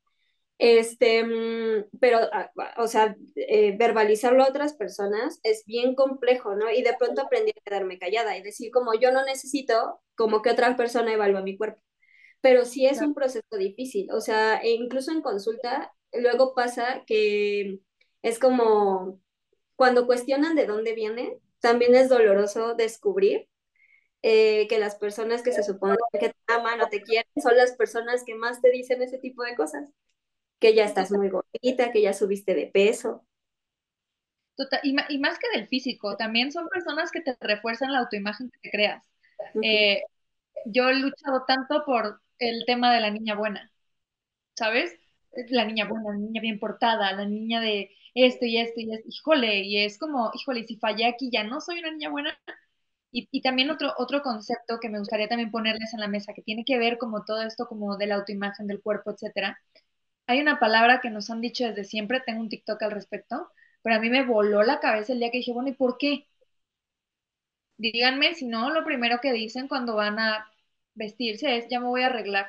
Este, 0.60 1.24
mm, 1.24 1.86
pero, 2.00 2.18
ah, 2.32 2.50
o 2.76 2.86
sea, 2.86 3.16
eh, 3.34 3.74
verbalizarlo 3.78 4.42
a 4.44 4.48
otras 4.48 4.74
personas 4.74 5.40
es 5.42 5.64
bien 5.64 5.94
complejo, 5.94 6.54
¿no? 6.54 6.70
Y 6.70 6.82
de 6.82 6.94
pronto 6.98 7.22
aprendí 7.22 7.52
a 7.52 7.62
quedarme 7.64 7.98
callada 7.98 8.36
y 8.36 8.42
decir 8.42 8.70
como 8.70 8.92
yo 8.92 9.10
no 9.10 9.24
necesito 9.24 10.02
como 10.14 10.42
que 10.42 10.50
otra 10.50 10.76
persona 10.76 11.14
evalúe 11.14 11.42
mi 11.42 11.56
cuerpo. 11.56 11.80
Pero 12.42 12.66
sí 12.66 12.86
es 12.86 13.00
un 13.00 13.14
proceso 13.14 13.56
difícil, 13.58 14.10
o 14.12 14.20
sea, 14.20 14.58
e 14.58 14.72
incluso 14.72 15.12
en 15.12 15.22
consulta, 15.22 15.94
luego 16.12 16.54
pasa 16.54 17.04
que 17.06 17.80
es 18.22 18.38
como 18.38 19.18
cuando 19.76 20.06
cuestionan 20.06 20.56
de 20.56 20.66
dónde 20.66 20.94
viene, 20.94 21.38
también 21.60 21.94
es 21.94 22.10
doloroso 22.10 22.74
descubrir 22.74 23.48
eh, 24.22 24.68
que 24.68 24.78
las 24.78 24.96
personas 24.96 25.42
que 25.42 25.52
se 25.52 25.62
suponen 25.62 25.96
que 26.12 26.30
te 26.30 26.34
aman 26.48 26.82
o 26.82 26.88
te 26.88 27.02
quieren 27.02 27.30
son 27.42 27.56
las 27.56 27.72
personas 27.76 28.24
que 28.24 28.34
más 28.34 28.60
te 28.60 28.70
dicen 28.70 29.02
ese 29.02 29.18
tipo 29.18 29.42
de 29.42 29.56
cosas 29.56 29.90
que 30.60 30.74
ya 30.74 30.84
estás 30.84 31.10
muy 31.10 31.30
gordita, 31.30 31.90
que 31.90 32.02
ya 32.02 32.12
subiste 32.12 32.54
de 32.54 32.66
peso. 32.66 33.24
Total, 34.56 34.80
y, 34.82 35.18
más 35.18 35.38
que 35.38 35.58
del 35.58 35.66
físico, 35.66 36.16
también 36.16 36.52
son 36.52 36.68
personas 36.68 37.10
que 37.10 37.22
te 37.22 37.34
refuerzan 37.40 37.92
la 37.92 38.00
autoimagen 38.00 38.50
que 38.50 38.58
te 38.60 38.70
creas. 38.70 39.04
Eh, 39.62 40.02
yo 40.66 40.90
he 40.90 40.94
luchado 40.96 41.44
tanto 41.46 41.82
por 41.86 42.20
el 42.38 42.64
tema 42.66 42.92
de 42.94 43.00
la 43.00 43.10
niña 43.10 43.34
buena, 43.34 43.72
¿sabes? 44.54 44.94
La 45.48 45.64
niña 45.64 45.88
buena, 45.88 46.10
la 46.10 46.18
niña 46.18 46.42
bien 46.42 46.58
portada, 46.58 47.12
la 47.12 47.24
niña 47.24 47.60
de 47.60 47.90
esto 48.14 48.44
y 48.44 48.58
esto 48.58 48.80
y 48.80 48.92
esto, 48.92 49.08
híjole, 49.08 49.62
y 49.62 49.78
es 49.78 49.98
como, 49.98 50.30
híjole, 50.34 50.66
si 50.66 50.76
fallé 50.76 51.06
aquí 51.06 51.30
ya 51.32 51.44
no 51.44 51.60
soy 51.62 51.78
una 51.80 51.92
niña 51.92 52.10
buena. 52.10 52.38
Y, 53.12 53.28
y, 53.32 53.42
también 53.42 53.70
otro, 53.70 53.92
otro 53.98 54.22
concepto 54.22 54.78
que 54.80 54.88
me 54.88 54.98
gustaría 54.98 55.28
también 55.28 55.50
ponerles 55.50 55.94
en 55.94 56.00
la 56.00 56.08
mesa, 56.08 56.32
que 56.34 56.42
tiene 56.42 56.64
que 56.64 56.78
ver 56.78 56.98
como 56.98 57.24
todo 57.24 57.42
esto 57.42 57.66
como 57.66 57.96
de 57.96 58.06
la 58.06 58.16
autoimagen 58.16 58.66
del 58.68 58.82
cuerpo, 58.82 59.10
etcétera, 59.12 59.58
hay 60.30 60.40
una 60.40 60.60
palabra 60.60 61.00
que 61.00 61.10
nos 61.10 61.28
han 61.28 61.40
dicho 61.40 61.64
desde 61.66 61.82
siempre, 61.82 62.20
tengo 62.20 62.40
un 62.40 62.48
TikTok 62.48 62.80
al 62.84 62.92
respecto, 62.92 63.50
pero 63.82 63.96
a 63.96 63.98
mí 63.98 64.10
me 64.10 64.24
voló 64.24 64.62
la 64.62 64.78
cabeza 64.78 65.12
el 65.12 65.18
día 65.18 65.30
que 65.32 65.38
dije, 65.38 65.52
bueno, 65.52 65.70
¿y 65.70 65.72
por 65.72 65.98
qué? 65.98 66.28
Díganme, 67.78 68.34
si 68.34 68.46
no, 68.46 68.70
lo 68.70 68.84
primero 68.84 69.18
que 69.20 69.32
dicen 69.32 69.66
cuando 69.66 69.96
van 69.96 70.20
a 70.20 70.48
vestirse 70.94 71.56
es, 71.56 71.66
ya 71.68 71.80
me 71.80 71.86
voy 71.86 72.02
a 72.02 72.06
arreglar. 72.06 72.46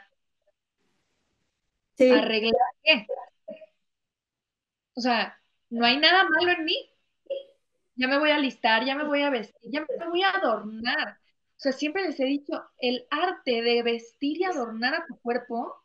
Sí. 1.98 2.12
¿Arreglar 2.12 2.54
qué? 2.84 3.08
O 4.94 5.02
sea, 5.02 5.40
no 5.72 5.84
hay 5.86 5.98
nada 5.98 6.30
malo 6.30 6.52
en 6.52 6.66
mí. 6.66 6.88
Ya 7.96 8.08
me 8.08 8.20
voy 8.20 8.30
a 8.30 8.38
listar, 8.38 8.86
ya 8.86 8.94
me 8.96 9.06
voy 9.06 9.24
a 9.24 9.32
vestir, 9.32 9.72
ya 9.72 9.82
me 9.82 10.08
voy 10.08 10.22
a 10.22 10.32
adornar. 10.32 11.18
O 11.58 11.60
sea, 11.60 11.72
siempre 11.72 12.04
les 12.04 12.20
he 12.20 12.26
dicho, 12.26 12.64
el 12.80 13.08
arte 13.10 13.64
de 13.64 13.82
vestir 13.82 14.38
y 14.40 14.44
adornar 14.44 14.94
a 14.94 15.06
tu 15.08 15.18
cuerpo 15.20 15.82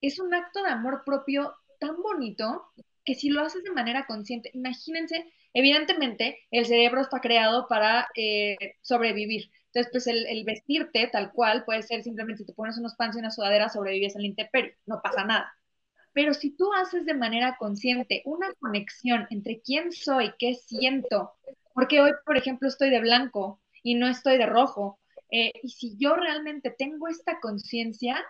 es 0.00 0.18
un 0.18 0.34
acto 0.34 0.62
de 0.62 0.70
amor 0.70 1.02
propio 1.04 1.54
tan 1.78 2.00
bonito 2.02 2.66
que 3.04 3.14
si 3.14 3.30
lo 3.30 3.40
haces 3.40 3.62
de 3.62 3.70
manera 3.70 4.06
consciente, 4.06 4.50
imagínense, 4.52 5.32
evidentemente 5.54 6.40
el 6.50 6.66
cerebro 6.66 7.00
está 7.00 7.20
creado 7.20 7.66
para 7.68 8.08
eh, 8.16 8.56
sobrevivir. 8.82 9.50
Entonces, 9.66 9.92
pues 9.92 10.06
el, 10.06 10.44
vestirte 10.44 11.08
tal 11.12 11.32
cual 11.32 11.64
puede 11.64 11.82
ser 11.82 12.02
simplemente 12.02 12.38
si 12.38 12.46
te 12.46 12.52
pones 12.52 12.78
unos 12.78 12.94
pants 12.96 13.16
y 13.16 13.20
una 13.20 13.30
sudadera, 13.30 13.68
sobrevives 13.68 14.16
al 14.16 14.24
intemperio, 14.24 14.72
no 14.86 15.00
pasa 15.02 15.24
nada. 15.24 15.54
Pero 16.12 16.34
si 16.34 16.50
tú 16.56 16.72
haces 16.72 17.04
de 17.04 17.14
manera 17.14 17.56
consciente 17.58 18.22
una 18.24 18.52
conexión 18.54 19.26
entre 19.30 19.60
quién 19.60 19.92
soy, 19.92 20.32
qué 20.38 20.54
siento, 20.54 21.34
porque 21.74 22.00
hoy, 22.00 22.12
por 22.24 22.38
ejemplo, 22.38 22.68
estoy 22.68 22.90
de 22.90 23.00
blanco 23.00 23.60
y 23.82 23.94
no 23.94 24.08
estoy 24.08 24.38
de 24.38 24.46
rojo, 24.46 24.98
eh, 25.30 25.52
y 25.62 25.68
si 25.68 25.96
yo 25.98 26.16
realmente 26.16 26.70
tengo 26.70 27.08
esta 27.08 27.38
conciencia, 27.40 28.24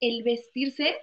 el 0.00 0.22
vestirse 0.22 0.96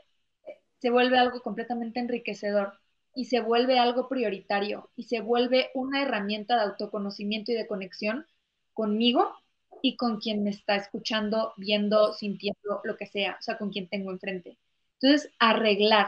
se 0.80 0.89
vuelve 0.89 1.18
algo 1.18 1.41
completamente 1.41 2.00
enriquecedor 2.00 2.74
y 3.16 3.26
se 3.26 3.39
vuelve 3.39 3.80
algo 3.80 4.08
prioritario 4.08 4.91
y 4.95 5.04
se 5.04 5.22
vuelve 5.22 5.72
una 5.74 6.04
herramienta 6.04 6.56
de 6.56 6.62
autoconocimiento 6.64 7.52
y 7.52 7.56
de 7.56 7.68
conexión 7.68 8.28
conmigo 8.74 9.36
y 9.82 9.95
con 9.95 10.20
quien 10.20 10.43
me 10.43 10.50
está 10.52 10.76
escuchando, 10.76 11.54
viendo, 11.58 12.14
sintiendo, 12.14 12.82
lo 12.84 12.95
que 12.98 13.06
sea, 13.06 13.38
o 13.39 13.41
sea, 13.41 13.58
con 13.58 13.72
quien 13.72 13.88
tengo 13.88 14.12
enfrente. 14.12 14.58
Entonces, 15.00 15.32
arreglar, 15.39 16.08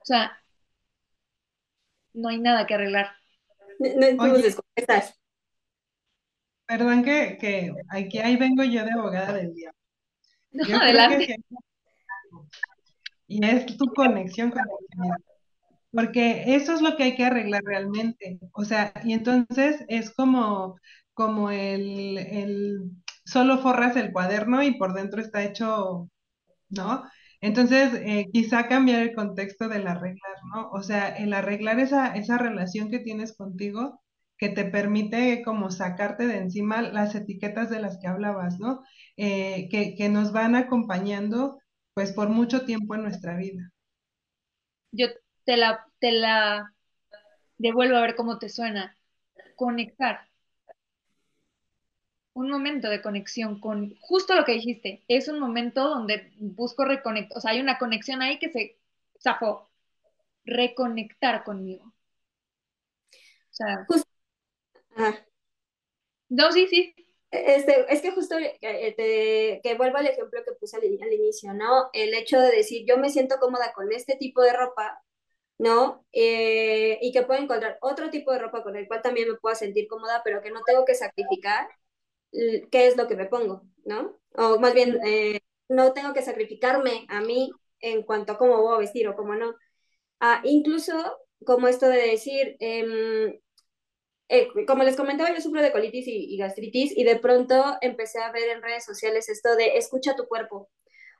o 0.00 0.04
sea, 0.04 0.38
no 2.12 2.28
hay 2.28 2.38
nada 2.38 2.66
que 2.66 2.74
arreglar. 2.74 3.12
No, 3.78 4.34
Perdón 6.66 7.02
que, 7.02 7.38
que 7.40 7.72
aquí 7.88 8.18
ahí 8.18 8.36
vengo 8.36 8.62
yo 8.62 8.84
de 8.84 8.92
abogada 8.92 9.32
del 9.32 9.54
día. 9.54 9.72
No, 10.50 10.76
adelante. 10.76 11.36
Y 13.28 13.44
es 13.46 13.66
tu 13.76 13.86
conexión 13.94 14.50
con 14.50 14.60
el 14.62 15.10
Porque 15.92 16.54
eso 16.56 16.74
es 16.74 16.82
lo 16.82 16.96
que 16.96 17.04
hay 17.04 17.16
que 17.16 17.24
arreglar 17.24 17.62
realmente. 17.64 18.38
O 18.52 18.64
sea, 18.64 18.92
y 19.04 19.12
entonces 19.14 19.84
es 19.88 20.12
como, 20.14 20.76
como 21.14 21.50
el, 21.50 22.18
el 22.18 22.90
solo 23.24 23.58
forras 23.58 23.96
el 23.96 24.12
cuaderno 24.12 24.62
y 24.62 24.76
por 24.78 24.94
dentro 24.94 25.20
está 25.20 25.42
hecho, 25.44 26.10
¿no? 26.70 27.04
Entonces, 27.40 27.94
eh, 27.94 28.26
quizá 28.32 28.68
cambiar 28.68 29.02
el 29.02 29.14
contexto 29.14 29.68
del 29.68 29.86
arreglar, 29.88 30.36
¿no? 30.54 30.70
O 30.72 30.82
sea, 30.82 31.08
el 31.08 31.32
arreglar 31.34 31.80
esa, 31.80 32.14
esa 32.16 32.38
relación 32.38 32.90
que 32.90 33.00
tienes 33.00 33.36
contigo 33.36 34.02
que 34.38 34.48
te 34.50 34.64
permite 34.64 35.42
como 35.44 35.70
sacarte 35.70 36.26
de 36.26 36.38
encima 36.38 36.82
las 36.82 37.14
etiquetas 37.14 37.70
de 37.70 37.80
las 37.80 37.98
que 37.98 38.08
hablabas, 38.08 38.58
¿no? 38.60 38.82
Eh, 39.16 39.68
que, 39.70 39.94
que 39.96 40.08
nos 40.08 40.32
van 40.32 40.56
acompañando 40.56 41.57
pues 41.98 42.12
por 42.12 42.28
mucho 42.28 42.64
tiempo 42.64 42.94
en 42.94 43.02
nuestra 43.02 43.36
vida. 43.36 43.72
Yo 44.92 45.08
te 45.44 45.56
la, 45.56 45.84
te 45.98 46.12
la 46.12 46.72
devuelvo 47.56 47.96
a 47.96 48.02
ver 48.02 48.14
cómo 48.14 48.38
te 48.38 48.48
suena. 48.48 48.96
Conectar. 49.56 50.28
Un 52.34 52.50
momento 52.50 52.88
de 52.88 53.02
conexión 53.02 53.58
con 53.58 53.96
justo 53.98 54.36
lo 54.36 54.44
que 54.44 54.52
dijiste. 54.52 55.02
Es 55.08 55.26
un 55.26 55.40
momento 55.40 55.88
donde 55.88 56.30
busco 56.38 56.84
reconectar, 56.84 57.36
o 57.36 57.40
sea, 57.40 57.50
hay 57.50 57.58
una 57.58 57.78
conexión 57.78 58.22
ahí 58.22 58.38
que 58.38 58.50
se 58.50 58.78
Safo, 59.18 59.68
reconectar 60.44 61.42
conmigo. 61.42 61.84
O 61.84 61.94
sea. 63.50 63.84
No, 66.28 66.52
sí, 66.52 66.68
sí. 66.68 66.94
Este, 67.30 67.92
es 67.92 68.00
que 68.00 68.12
justo 68.12 68.36
eh, 68.38 69.60
que 69.62 69.74
vuelvo 69.74 69.98
al 69.98 70.06
ejemplo 70.06 70.42
que 70.44 70.52
puse 70.52 70.76
al, 70.78 70.84
inicio, 70.84 71.52
¿no? 71.52 71.90
El 71.92 72.14
hecho 72.14 72.40
de 72.40 72.50
decir, 72.50 72.86
yo 72.88 72.96
me 72.96 73.10
siento 73.10 73.36
cómoda 73.38 73.72
con 73.74 73.92
este 73.92 74.16
tipo 74.16 74.42
de 74.42 74.54
ropa, 74.54 75.02
¿no? 75.58 76.06
Eh, 76.12 76.98
y 77.02 77.12
que 77.12 77.22
puedo 77.22 77.42
encontrar 77.42 77.78
otro 77.82 78.10
tipo 78.10 78.32
de 78.32 78.38
ropa 78.38 78.62
con 78.62 78.76
el 78.76 78.88
cual 78.88 79.02
también 79.02 79.28
me 79.28 79.36
pueda 79.36 79.54
sentir 79.54 79.88
cómoda, 79.88 80.22
pero 80.24 80.42
que 80.42 80.50
no 80.50 80.62
tengo 80.64 80.84
que 80.84 80.94
sacrificar 80.94 81.68
qué 82.32 82.86
es 82.86 82.96
lo 82.96 83.08
que 83.08 83.16
me 83.16 83.26
pongo, 83.26 83.62
¿no? 83.84 84.18
O 84.34 84.58
más 84.58 84.74
bien, 84.74 84.98
eh, 85.04 85.40
no 85.68 85.92
tengo 85.92 86.12
que 86.14 86.22
sacrificarme 86.22 87.06
a 87.08 87.20
mí 87.20 87.50
en 87.80 88.02
cuanto 88.02 88.32
a 88.32 88.38
cómo 88.38 88.62
voy 88.62 88.76
a 88.76 88.78
vestir 88.78 89.08
o 89.08 89.16
cómo 89.16 89.34
no. 89.34 89.54
Ah, 90.20 90.40
incluso 90.44 90.94
como 91.46 91.68
esto 91.68 91.88
de 91.88 91.98
decir, 92.10 92.56
em, 92.60 93.38
eh, 94.28 94.48
como 94.66 94.82
les 94.84 94.96
comentaba, 94.96 95.34
yo 95.34 95.40
sufro 95.40 95.62
de 95.62 95.72
colitis 95.72 96.06
y, 96.06 96.36
gastritis 96.36 96.92
y 96.96 97.04
de 97.04 97.16
pronto 97.16 97.78
empecé 97.80 98.20
a 98.20 98.30
ver 98.30 98.48
en 98.50 98.62
redes 98.62 98.84
sociales 98.84 99.28
esto 99.28 99.56
de 99.56 99.78
escucha 99.78 100.16
tu 100.16 100.26
cuerpo. 100.28 100.68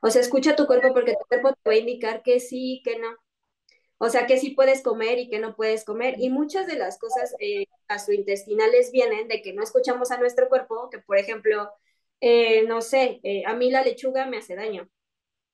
O 0.00 0.10
sea, 0.10 0.20
escucha 0.22 0.56
tu 0.56 0.66
cuerpo 0.66 0.92
porque 0.92 1.12
tu 1.14 1.24
cuerpo 1.26 1.52
te 1.54 1.70
va 1.70 1.74
a 1.74 1.78
indicar 1.78 2.22
que 2.22 2.40
sí, 2.40 2.82
que 2.84 2.98
no. 2.98 3.16
O 3.98 4.08
sea, 4.10 4.26
que 4.26 4.38
sí 4.38 4.50
puedes 4.50 4.82
comer 4.82 5.18
y 5.18 5.28
que 5.28 5.40
no 5.40 5.56
puedes 5.56 5.84
comer. 5.84 6.16
Y 6.18 6.30
muchas 6.30 6.66
de 6.66 6.76
las 6.76 6.98
cosas 6.98 7.34
eh, 7.40 7.66
gastrointestinales 7.88 8.92
vienen 8.92 9.28
de 9.28 9.42
que 9.42 9.52
no 9.54 9.62
escuchamos 9.62 10.10
a 10.12 10.18
nuestro 10.18 10.48
cuerpo, 10.48 10.88
que 10.90 10.98
por 11.00 11.18
ejemplo, 11.18 11.70
eh, 12.20 12.64
no 12.66 12.80
sé, 12.82 13.20
eh, 13.24 13.42
a 13.46 13.54
mí 13.54 13.70
la 13.70 13.82
lechuga 13.82 14.26
me 14.26 14.38
hace 14.38 14.54
daño, 14.56 14.88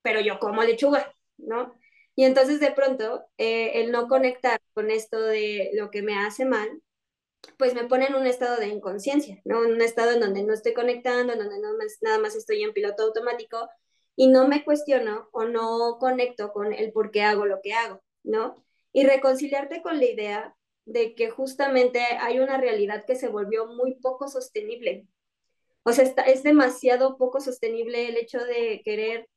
pero 0.02 0.20
yo 0.20 0.38
como 0.40 0.62
lechuga, 0.62 1.14
¿no? 1.38 1.74
Y 2.16 2.24
entonces 2.24 2.60
de 2.60 2.72
pronto 2.72 3.26
el 3.38 3.92
no 3.92 4.08
conectar 4.08 4.60
con 4.74 4.90
esto 4.90 5.20
de 5.20 5.70
lo 5.74 5.90
que 5.90 6.02
me 6.02 6.16
hace 6.18 6.44
mal, 6.44 6.82
pues 7.58 7.74
me 7.74 7.84
pone 7.84 8.06
en 8.06 8.14
un 8.14 8.26
estado 8.26 8.56
de 8.56 8.68
inconsciencia, 8.68 9.40
¿no? 9.44 9.64
En 9.64 9.72
un 9.72 9.82
estado 9.82 10.12
en 10.12 10.20
donde 10.20 10.42
no 10.42 10.52
estoy 10.52 10.74
conectando, 10.74 11.32
en 11.32 11.38
donde 11.38 11.60
no 11.60 11.68
nada 12.02 12.18
más 12.18 12.34
estoy 12.36 12.62
en 12.62 12.72
piloto 12.72 13.02
automático 13.04 13.68
y 14.16 14.28
no 14.28 14.48
me 14.48 14.64
cuestiono 14.64 15.28
o 15.32 15.44
no 15.44 15.98
conecto 15.98 16.52
con 16.52 16.72
el 16.72 16.92
por 16.92 17.10
qué 17.10 17.22
hago 17.22 17.46
lo 17.46 17.60
que 17.62 17.72
hago, 17.72 18.02
¿no? 18.22 18.54
Y 18.92 19.04
reconciliarte 19.04 19.82
con 19.82 19.98
la 19.98 20.04
idea 20.04 20.56
de 20.84 21.14
que 21.14 21.30
justamente 21.30 22.00
hay 22.20 22.38
una 22.38 22.58
realidad 22.58 23.04
que 23.06 23.16
se 23.16 23.28
volvió 23.28 23.66
muy 23.66 23.94
poco 23.96 24.28
sostenible. 24.28 25.06
O 25.82 25.92
sea, 25.92 26.04
es 26.26 26.42
demasiado 26.42 27.16
poco 27.16 27.40
sostenible 27.40 28.08
el 28.08 28.16
hecho 28.16 28.38
de 28.38 28.82
querer 28.84 29.28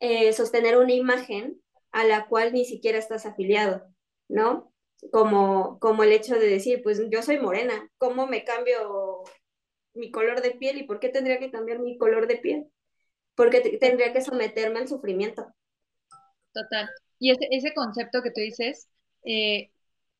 eh, 0.00 0.32
sostener 0.32 0.76
una 0.78 0.92
imagen 0.92 1.60
a 1.92 2.04
la 2.04 2.26
cual 2.26 2.52
ni 2.52 2.64
siquiera 2.64 2.98
estás 2.98 3.26
afiliado, 3.26 3.86
¿no? 4.28 4.71
Como, 5.10 5.78
como 5.78 6.04
el 6.04 6.12
hecho 6.12 6.34
de 6.34 6.46
decir, 6.46 6.82
pues 6.82 7.00
yo 7.10 7.22
soy 7.22 7.38
morena, 7.38 7.88
¿cómo 7.98 8.26
me 8.26 8.44
cambio 8.44 9.22
mi 9.94 10.10
color 10.10 10.40
de 10.42 10.52
piel 10.52 10.78
y 10.78 10.84
por 10.84 11.00
qué 11.00 11.08
tendría 11.08 11.38
que 11.38 11.50
cambiar 11.50 11.80
mi 11.80 11.98
color 11.98 12.26
de 12.26 12.36
piel? 12.36 12.68
Porque 13.34 13.60
tendría 13.78 14.12
que 14.12 14.20
someterme 14.20 14.80
al 14.80 14.88
sufrimiento. 14.88 15.46
Total. 16.52 16.88
Y 17.18 17.30
ese, 17.30 17.48
ese 17.50 17.74
concepto 17.74 18.22
que 18.22 18.30
tú 18.30 18.40
dices, 18.40 18.88
eh, 19.24 19.70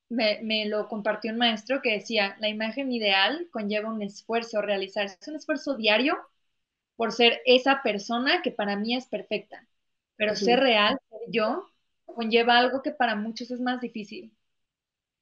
me, 0.09 0.41
me, 0.43 0.66
lo 0.66 0.89
compartió 0.89 1.33
un 1.33 1.39
maestro 1.39 1.83
que 1.83 1.93
decía, 1.93 2.37
la 2.41 2.49
imagen 2.49 2.93
ideal 2.93 3.49
conlleva 3.51 3.91
un 3.91 4.03
esfuerzo 4.03 4.59
a 4.59 4.62
realizar, 4.62 5.07
es 5.07 5.28
un 5.28 5.37
esfuerzo 5.37 5.76
diario 5.76 6.16
por 6.97 7.12
ser 7.12 7.41
esa 7.47 7.83
persona 7.83 8.43
que 8.43 8.51
para 8.51 8.76
mí 8.76 8.95
es 8.95 9.07
perfecta, 9.07 9.66
pero 10.16 10.37
ser 10.37 10.61
real, 10.61 10.99
ser 11.09 11.20
yo, 11.28 11.66
conlleva 12.05 12.59
algo 12.59 12.83
que 12.83 12.93
para 12.93 13.16
muchos 13.16 13.51
es 13.51 13.61
más 13.61 13.80
difícil, 13.80 14.33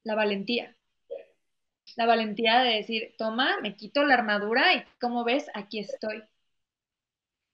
la 0.03 0.15
valentía. 0.15 0.75
La 1.95 2.05
valentía 2.05 2.59
de 2.59 2.75
decir, 2.75 3.15
toma, 3.17 3.59
me 3.61 3.75
quito 3.75 4.03
la 4.03 4.13
armadura 4.13 4.73
y 4.73 4.83
como 4.99 5.23
ves, 5.23 5.47
aquí 5.53 5.79
estoy. 5.79 6.23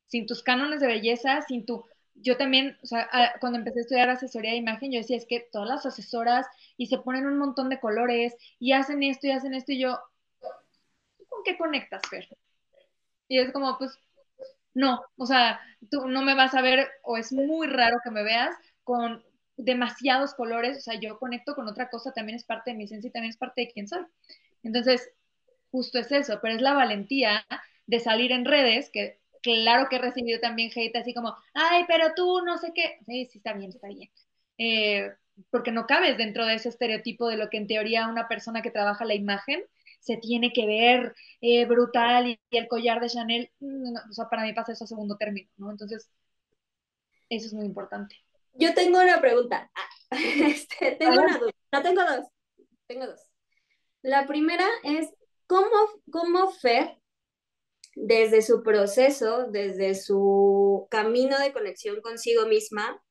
Sin 0.08 0.26
tus 0.26 0.44
cánones 0.44 0.80
de 0.80 0.88
belleza, 0.88 1.42
sin 1.42 1.66
tu... 1.66 1.86
Yo 2.16 2.38
también, 2.38 2.78
o 2.82 2.86
sea, 2.88 3.10
cuando 3.40 3.60
empecé 3.60 3.80
a 3.80 3.82
estudiar 3.82 4.10
asesoría 4.10 4.52
de 4.52 4.58
imagen, 4.58 4.92
yo 4.92 5.00
decía, 5.00 5.18
es 5.18 5.26
que 5.28 5.48
todas 5.52 5.70
las 5.70 5.86
asesoras 5.86 6.48
y 6.76 6.88
se 6.88 6.98
ponen 6.98 7.28
un 7.28 7.38
montón 7.38 7.70
de 7.70 7.80
colores 7.80 8.36
y 8.60 8.72
hacen 8.72 9.04
esto 9.04 9.28
y 9.28 9.32
hacen 9.32 9.54
esto 9.54 9.72
y 9.72 9.80
yo, 9.80 10.00
¿con 11.30 11.44
qué 11.44 11.58
conectas, 11.58 12.02
Fer? 12.10 12.28
Y 13.28 13.40
es 13.40 13.52
como, 13.52 13.78
pues, 13.78 14.00
no, 14.74 15.02
o 15.18 15.26
sea, 15.26 15.60
tú 15.92 16.08
no 16.08 16.22
me 16.24 16.36
vas 16.36 16.54
a 16.56 16.62
ver 16.62 16.90
o 17.04 17.18
es 17.18 17.32
muy 17.34 17.68
raro 17.68 17.98
que 18.04 18.12
me 18.12 18.24
veas 18.24 18.56
con 18.84 19.24
demasiados 19.58 20.34
colores, 20.36 20.78
o 20.78 20.82
sea, 20.82 21.00
yo 21.00 21.20
conecto 21.20 21.56
con 21.56 21.68
otra 21.68 21.90
cosa, 21.90 22.14
también 22.14 22.38
es 22.38 22.46
parte 22.46 22.72
de 22.72 22.78
mi 22.78 22.86
esencia 22.86 23.10
y 23.10 23.12
también 23.12 23.32
es 23.32 23.38
parte 23.38 23.62
de 23.62 23.72
quién 23.72 23.88
soy. 23.88 24.06
Entonces, 24.64 25.12
justo 25.72 26.00
es 26.00 26.12
eso, 26.12 26.40
pero 26.42 26.56
es 26.56 26.62
la 26.62 26.74
valentía 26.74 27.46
de 27.88 28.00
salir 28.00 28.32
en 28.32 28.46
redes, 28.46 28.90
que 28.92 29.20
claro 29.42 29.88
que 29.90 29.98
he 29.98 30.00
recibido 30.00 30.40
también 30.40 30.72
hate 30.76 30.96
así 30.96 31.14
como, 31.14 31.36
ay, 31.54 31.86
pero 31.88 32.14
tú 32.16 32.42
no 32.46 32.58
sé 32.58 32.72
qué, 32.74 32.98
sí, 33.06 33.26
sí, 33.32 33.38
está 33.40 33.54
bien, 33.54 33.70
está 33.72 33.88
bien. 33.88 34.10
Eh, 34.58 35.12
porque 35.52 35.72
no 35.72 35.86
cabes 35.88 36.18
dentro 36.18 36.46
de 36.46 36.56
ese 36.56 36.70
estereotipo 36.70 37.28
de 37.30 37.38
lo 37.38 37.50
que 37.50 37.58
en 37.58 37.68
teoría 37.68 38.08
una 38.08 38.28
persona 38.28 38.62
que 38.62 38.72
trabaja 38.72 39.06
la 39.06 39.14
imagen 39.16 39.64
se 40.00 40.18
tiene 40.18 40.54
que 40.54 40.66
ver 40.66 41.16
eh, 41.42 41.66
brutal 41.66 42.28
y, 42.28 42.40
el 42.52 42.68
collar 42.68 43.00
de 43.02 43.10
Chanel, 43.10 43.52
mm, 43.60 43.96
o 44.10 44.14
sea, 44.14 44.30
para 44.30 44.44
mí 44.44 44.54
pasa 44.54 44.72
eso 44.74 44.86
a 44.86 44.88
segundo 44.88 45.18
término, 45.18 45.50
¿no? 45.58 45.72
Entonces, 45.72 46.10
eso 47.30 47.48
es 47.48 47.54
muy 47.54 47.66
importante. 47.66 48.16
Yo 48.60 48.74
tengo 48.74 49.00
una 49.00 49.22
pregunta. 49.22 49.72
Este, 50.10 50.96
tengo 50.96 51.22
una 51.22 51.38
duda. 51.38 51.52
No, 51.74 51.82
tengo 51.82 52.02
dos. 52.02 52.26
Tengo 52.88 53.08
dos. 53.08 53.20
La 54.02 54.26
primera 54.26 54.66
es, 54.84 55.10
¿cómo, 55.48 55.68
cómo 56.10 56.50
Fer, 56.50 56.98
desde 57.94 58.42
su 58.42 58.64
proceso, 58.64 59.48
desde 59.50 59.96
su 59.96 60.88
camino 60.90 61.38
de 61.40 61.52
conexión 61.52 62.00
consigo 62.00 62.46
misma, 62.46 63.04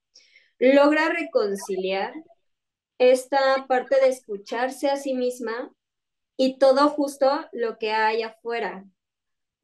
logra 0.59 1.11
reconciliar 1.11 2.15
esta 2.99 3.67
parte 3.69 4.01
de 4.01 4.09
escucharse 4.09 4.89
a 4.89 4.97
sí 4.97 5.13
misma 5.13 5.71
y 6.37 6.59
todo 6.59 6.89
justo 6.89 7.47
lo 7.53 7.79
que 7.79 7.93
hay 7.93 8.23
afuera, 8.23 8.85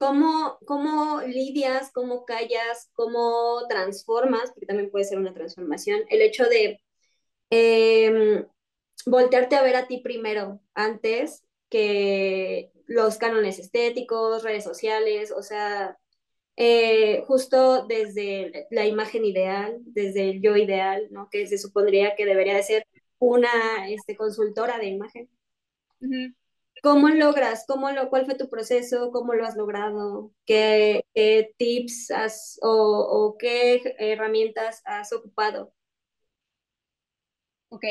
¿Cómo, 0.03 0.59
¿Cómo 0.67 1.21
lidias, 1.21 1.93
cómo 1.93 2.25
callas, 2.25 2.91
cómo 2.93 3.61
transformas, 3.69 4.51
porque 4.51 4.67
también 4.67 4.91
puede 4.91 5.05
ser 5.05 5.17
una 5.17 5.33
transformación, 5.33 6.01
el 6.11 6.23
hecho 6.23 6.49
de 6.49 6.81
em, 7.51 8.45
voltearte 9.07 9.55
a 9.55 9.63
ver 9.63 9.77
a 9.77 9.87
ti 9.87 9.99
primero, 9.99 10.59
antes 10.75 11.45
que 11.71 12.73
los 12.87 13.17
cánones 13.17 13.61
estéticos, 13.61 14.43
redes 14.43 14.65
sociales, 14.65 15.31
o 15.31 15.45
sea, 15.45 15.97
eh, 16.57 17.23
justo 17.29 17.87
desde 17.87 18.67
la 18.73 18.87
imagen 18.87 19.25
ideal, 19.25 19.79
desde 19.85 20.31
el 20.31 20.43
yo 20.43 20.57
ideal, 20.57 21.07
¿no? 21.13 21.29
Que 21.31 21.47
se 21.47 21.59
supondría 21.59 22.17
que 22.17 22.27
debería 22.27 22.57
de 22.57 22.65
ser 22.65 22.89
una 23.21 23.89
este, 23.89 24.17
consultora 24.17 24.81
de 24.81 24.87
imagen. 24.87 25.31
¿Cómo 26.83 27.09
logras? 27.09 27.65
¿Cómo 27.67 27.91
lo, 27.93 28.11
¿Cuál 28.11 28.27
fue 28.27 28.35
tu 28.35 28.51
proceso? 28.51 29.13
¿Cómo 29.13 29.35
lo 29.35 29.47
has 29.47 29.57
logrado? 29.57 30.33
¿Qué, 30.45 31.05
tips 31.57 32.11
has 32.11 32.59
o, 32.63 33.37
qué 33.39 33.95
herramientas 33.99 34.83
has 34.85 35.13
ocupado? 35.13 35.73
Ok, 37.69 37.85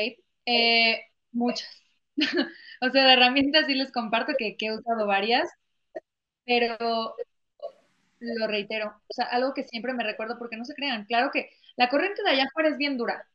eh, 0.46 1.00
muchas. 1.32 1.68
o 2.80 2.90
sea, 2.90 3.04
de 3.06 3.12
herramientas 3.14 3.66
sí 3.66 3.74
les 3.74 3.92
comparto 3.92 4.32
que, 4.38 4.56
que 4.56 4.66
he 4.66 4.76
usado 4.76 5.06
varias, 5.06 5.48
pero 6.44 7.16
lo 8.20 8.46
reitero, 8.46 8.88
o 9.08 9.12
sea, 9.14 9.26
algo 9.26 9.54
que 9.54 9.64
siempre 9.64 9.94
me 9.94 10.04
recuerdo 10.04 10.38
porque 10.38 10.56
no 10.56 10.64
se 10.64 10.74
crean, 10.74 11.04
claro 11.06 11.30
que 11.32 11.50
la 11.76 11.88
corriente 11.88 12.22
de 12.22 12.30
allá 12.30 12.44
afuera 12.44 12.68
es 12.70 12.76
bien 12.78 12.96
dura, 12.98 13.26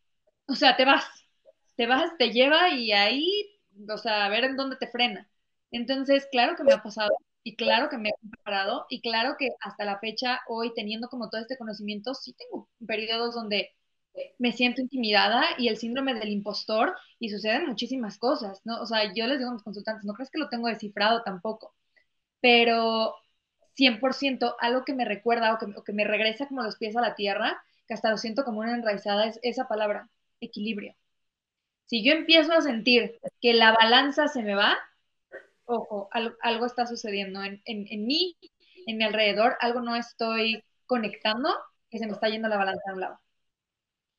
o 0.47 0.55
sea, 0.55 0.77
te 0.77 0.85
vas, 0.85 1.05
te 1.75 1.87
vas, 1.87 2.17
te 2.17 2.31
lleva 2.31 2.69
y 2.69 2.91
ahí, 2.93 3.59
o 3.89 3.97
sea, 3.97 4.25
a 4.25 4.29
ver 4.29 4.45
en 4.45 4.55
dónde 4.57 4.77
te 4.77 4.87
frena. 4.87 5.29
Entonces, 5.71 6.27
claro 6.31 6.55
que 6.55 6.63
me 6.63 6.73
ha 6.73 6.81
pasado 6.83 7.09
y 7.43 7.55
claro 7.55 7.89
que 7.89 7.97
me 7.97 8.09
he 8.09 8.13
comparado 8.21 8.85
y 8.89 9.01
claro 9.01 9.35
que 9.37 9.49
hasta 9.61 9.85
la 9.85 9.99
fecha, 9.99 10.41
hoy 10.47 10.73
teniendo 10.75 11.09
como 11.09 11.29
todo 11.29 11.41
este 11.41 11.57
conocimiento, 11.57 12.13
sí 12.13 12.33
tengo 12.33 12.69
periodos 12.85 13.35
donde 13.35 13.71
me 14.39 14.51
siento 14.51 14.81
intimidada 14.81 15.45
y 15.57 15.67
el 15.67 15.77
síndrome 15.77 16.13
del 16.15 16.29
impostor 16.29 16.95
y 17.19 17.29
suceden 17.29 17.67
muchísimas 17.67 18.17
cosas, 18.17 18.61
¿no? 18.65 18.81
O 18.81 18.85
sea, 18.85 19.13
yo 19.13 19.27
les 19.27 19.37
digo 19.39 19.51
a 19.51 19.53
mis 19.53 19.63
consultantes, 19.63 20.05
no 20.05 20.13
crees 20.13 20.31
que 20.31 20.39
lo 20.39 20.49
tengo 20.49 20.67
descifrado 20.67 21.23
tampoco, 21.23 21.75
pero 22.41 23.15
100% 23.75 24.55
algo 24.59 24.85
que 24.85 24.93
me 24.95 25.05
recuerda 25.05 25.53
o 25.53 25.59
que, 25.59 25.65
o 25.77 25.83
que 25.83 25.93
me 25.93 26.05
regresa 26.05 26.47
como 26.47 26.63
los 26.63 26.77
pies 26.77 26.95
a 26.97 27.01
la 27.01 27.15
tierra, 27.15 27.61
que 27.87 27.93
hasta 27.93 28.11
lo 28.11 28.17
siento 28.17 28.43
como 28.45 28.59
una 28.61 28.75
enraizada, 28.75 29.27
es 29.27 29.39
esa 29.43 29.67
palabra, 29.67 30.09
equilibrio. 30.41 30.95
Si 31.85 32.03
yo 32.03 32.13
empiezo 32.13 32.53
a 32.53 32.61
sentir 32.61 33.19
que 33.41 33.53
la 33.53 33.71
balanza 33.71 34.27
se 34.27 34.43
me 34.43 34.55
va, 34.55 34.77
ojo, 35.67 36.09
algo, 36.41 36.65
está 36.65 36.87
sucediendo 36.87 37.41
en, 37.43 37.61
mí, 38.05 38.37
en 38.87 38.97
mi 38.97 39.03
alrededor, 39.03 39.57
algo 39.59 39.81
no 39.81 39.95
estoy 39.95 40.63
conectando, 40.85 41.49
que 41.89 41.99
se 41.99 42.07
me 42.07 42.13
está 42.13 42.29
yendo 42.29 42.47
la 42.47 42.57
balanza 42.57 42.81
a 42.89 42.93
un 42.93 43.01
lado. 43.01 43.19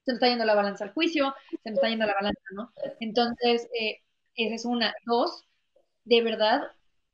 se 0.04 0.12
me 0.12 0.16
está 0.16 0.28
yendo 0.28 0.44
la 0.44 0.54
balanza 0.54 0.84
al 0.84 0.92
juicio, 0.92 1.34
se 1.62 1.70
me 1.70 1.74
está 1.74 1.88
yendo 1.88 2.06
la 2.06 2.14
balanza, 2.14 2.40
¿no? 2.52 2.72
Entonces, 3.00 3.68
eh, 3.78 3.98
esa 4.36 4.54
es 4.54 4.64
una. 4.64 4.94
Dos, 5.04 5.44
de 6.04 6.22
verdad 6.22 6.62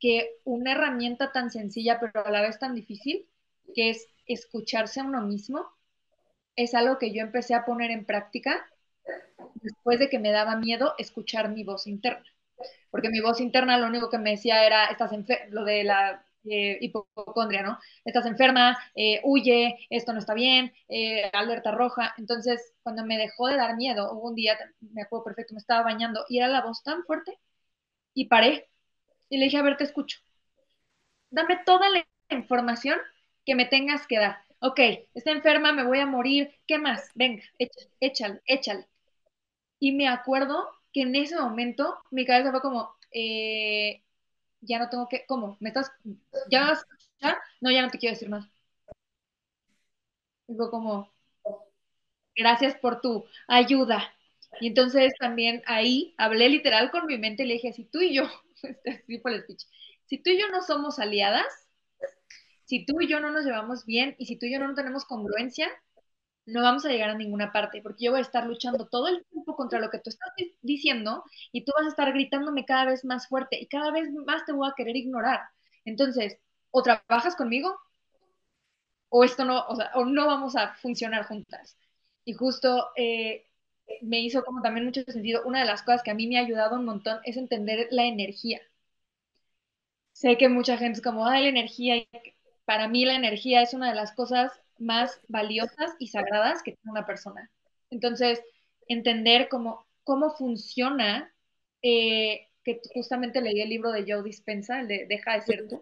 que 0.01 0.37
una 0.45 0.73
herramienta 0.73 1.33
tan 1.33 1.51
sencilla, 1.51 1.99
pero 2.01 2.27
a 2.27 2.31
la 2.31 2.43
vez 2.43 2.59
tan 2.59 2.75
difícil, 2.75 3.27
que 3.75 3.91
es 3.91 4.07
escucharse 4.27 5.01
a 5.01 5.05
uno 5.05 5.23
mismo, 5.23 5.67
es 6.57 6.75
algo 6.75 6.99
que 6.99 7.13
yo 7.13 7.23
empecé 7.23 7.55
a 7.55 7.65
poner 7.65 7.91
en 7.91 8.05
práctica 8.05 8.67
después 9.55 9.99
de 9.99 10.09
que 10.09 10.19
me 10.19 10.33
daba 10.33 10.57
miedo 10.57 10.95
escuchar 10.99 11.51
mi 11.51 11.65
voz 11.65 11.87
interna. 11.87 12.34
Porque 12.91 13.09
mi 13.11 13.21
voz 13.21 13.41
interna 13.41 13.79
lo 13.79 13.87
único 13.87 14.11
que 14.11 14.19
me 14.19 14.31
decía 14.33 14.65
era, 14.67 14.87
estás 14.87 15.11
lo 15.51 15.65
de 15.65 15.85
la 15.85 16.25
eh, 16.45 16.79
hipocondria, 16.81 17.63
¿no? 17.63 17.79
Estás 18.05 18.27
enferma, 18.27 18.79
eh, 18.95 19.21
huye, 19.25 19.79
esto 19.91 20.13
no 20.13 20.19
está 20.19 20.35
bien, 20.35 20.73
eh, 20.89 21.31
alerta 21.33 21.71
roja. 21.73 22.15
Entonces, 22.19 22.73
cuando 22.83 23.05
me 23.05 23.19
dejó 23.19 23.49
de 23.49 23.57
dar 23.57 23.77
miedo, 23.77 24.13
hubo 24.13 24.29
un 24.29 24.35
día, 24.35 24.57
me 24.81 25.03
acuerdo 25.03 25.25
perfecto, 25.25 25.55
me 25.55 25.59
estaba 25.61 25.83
bañando 25.85 26.25
y 26.29 26.39
era 26.39 26.49
la 26.49 26.63
voz 26.63 26.83
tan 26.83 27.05
fuerte 27.05 27.39
y 28.15 28.27
paré 28.29 28.69
y 29.31 29.39
le 29.39 29.47
dije, 29.47 29.59
a 29.59 29.63
ver, 29.63 29.77
te 29.79 29.85
escucho. 29.85 30.19
Dame 31.31 31.59
toda 31.67 31.91
la 31.91 32.07
información 32.31 32.99
que 33.45 33.55
me 33.55 33.67
tengas 33.67 34.07
que 34.07 34.19
dar. 34.19 34.39
Ok, 34.61 34.81
está 35.15 35.31
enferma, 35.33 35.73
me 35.73 35.85
voy 35.85 35.99
a 35.99 36.07
morir, 36.07 36.55
¿qué 36.67 36.79
más? 36.79 37.11
Venga, 37.15 37.43
échale, 38.01 38.41
échale. 38.47 38.87
Y 39.81 39.93
me 39.93 40.09
acuerdo 40.09 40.69
que 40.95 41.03
en 41.03 41.15
ese 41.17 41.37
momento 41.39 41.97
mi 42.13 42.27
cabeza 42.27 42.53
fue 42.53 42.63
como, 42.63 42.97
eh, 43.13 44.03
ya 44.63 44.79
no 44.81 44.91
tengo 44.91 45.09
que, 45.09 45.27
¿cómo? 45.27 45.59
¿Me 45.61 45.71
estás, 45.71 45.93
ya 46.51 46.63
vas 46.63 46.81
a 46.81 46.97
escuchar? 46.99 47.39
No, 47.61 47.71
ya 47.73 47.83
no 47.83 47.91
te 47.91 47.99
quiero 47.99 48.15
decir 48.15 48.31
más. 48.31 48.49
Digo 50.49 50.71
como, 50.71 51.13
gracias 52.37 52.77
por 52.77 53.01
tu 53.01 53.25
ayuda. 53.49 54.13
Y 54.61 54.69
entonces 54.69 55.13
también 55.19 55.63
ahí 55.67 56.15
hablé 56.17 56.49
literal 56.49 56.91
con 56.91 57.07
mi 57.07 57.19
mente 57.19 57.43
y 57.45 57.47
le 57.47 57.55
dije, 57.55 57.73
si 57.73 57.85
tú 57.85 58.01
y 58.01 58.15
yo, 58.15 58.25
este, 58.63 59.21
por 59.21 59.33
el 59.33 59.43
speech, 59.43 59.65
si 60.07 60.19
tú 60.19 60.31
y 60.31 60.41
yo 60.41 60.49
no 60.51 60.63
somos 60.63 60.99
aliadas, 60.99 61.47
si 62.65 62.85
tú 62.85 63.01
y 63.01 63.09
yo 63.09 63.21
no 63.21 63.31
nos 63.31 63.45
llevamos 63.45 63.85
bien 63.85 64.17
y 64.19 64.27
si 64.27 64.37
tú 64.37 64.47
y 64.47 64.53
yo 64.53 64.59
no 64.59 64.75
tenemos 64.75 65.05
congruencia, 65.05 65.69
no 66.47 66.63
vamos 66.63 66.85
a 66.85 66.89
llegar 66.91 67.11
a 67.11 67.15
ninguna 67.17 67.53
parte, 67.53 67.81
porque 67.83 68.05
yo 68.05 68.11
voy 68.13 68.21
a 68.21 68.23
estar 68.23 68.47
luchando 68.47 68.87
todo 68.89 69.09
el 69.09 69.25
tiempo 69.27 69.57
contra 69.57 69.81
lo 69.81 69.91
que 69.91 69.99
tú 69.99 70.11
estás 70.11 70.31
diciendo 70.63 71.25
y 71.53 71.65
tú 71.65 71.73
vas 71.77 71.87
a 71.87 71.91
estar 71.91 72.13
gritándome 72.13 72.65
cada 72.67 72.87
vez 72.87 73.05
más 73.05 73.29
fuerte 73.29 73.59
y 73.61 73.67
cada 73.69 73.91
vez 73.93 74.11
más 74.27 74.45
te 74.45 74.53
voy 74.53 74.69
a 74.69 74.75
querer 74.77 74.97
ignorar. 74.97 75.41
Entonces, 75.85 76.39
o 76.71 76.83
trabajas 76.83 77.37
conmigo 77.37 77.77
o 79.09 79.25
esto 79.25 79.45
no, 79.45 79.57
o 79.95 80.05
no 80.05 80.27
vamos 80.27 80.57
a 80.57 80.75
funcionar 80.75 81.27
juntas. 81.27 81.77
Y 82.25 82.33
justo 82.35 82.89
eh, 82.97 83.47
me 84.03 84.21
hizo 84.21 84.45
como 84.45 84.63
también 84.63 84.87
mucho 84.87 85.03
sentido, 85.05 85.43
una 85.45 85.61
de 85.61 85.67
las 85.67 85.83
cosas 85.83 86.03
que 86.03 86.11
a 86.11 86.15
mí 86.15 86.27
me 86.27 86.39
ha 86.39 86.41
ayudado 86.43 86.77
un 86.77 86.85
montón 86.85 87.19
es 87.25 87.37
entender 87.37 87.89
la 87.91 88.05
energía. 88.05 88.61
Sé 90.13 90.39
que 90.39 90.49
mucha 90.49 90.79
gente 90.79 90.99
es 90.99 91.03
como, 91.05 91.27
ay, 91.27 91.43
la 91.43 91.49
energía, 91.51 92.07
para 92.65 92.89
mí 92.89 93.05
la 93.05 93.15
energía 93.17 93.61
es 93.63 93.75
una 93.75 93.89
de 93.91 93.95
las 93.95 94.13
cosas 94.15 94.51
más 94.79 95.21
valiosas 95.29 95.95
y 95.99 96.09
sagradas 96.09 96.63
que 96.63 96.73
tiene 96.73 96.93
una 96.93 97.07
persona. 97.07 97.51
Entonces, 97.91 98.43
entender 98.89 99.49
cómo, 99.49 99.87
cómo 100.05 100.31
funciona, 100.31 101.33
eh, 101.83 102.49
que 102.65 102.81
justamente 102.95 103.41
leí 103.41 103.61
el 103.61 103.69
libro 103.71 103.93
de 103.93 104.05
Joe 104.07 104.23
Dispensa, 104.23 104.81
el 104.81 104.89
de 104.89 105.07
Deja 105.09 105.35
de 105.35 105.43
ser 105.43 105.69
tú, 105.69 105.81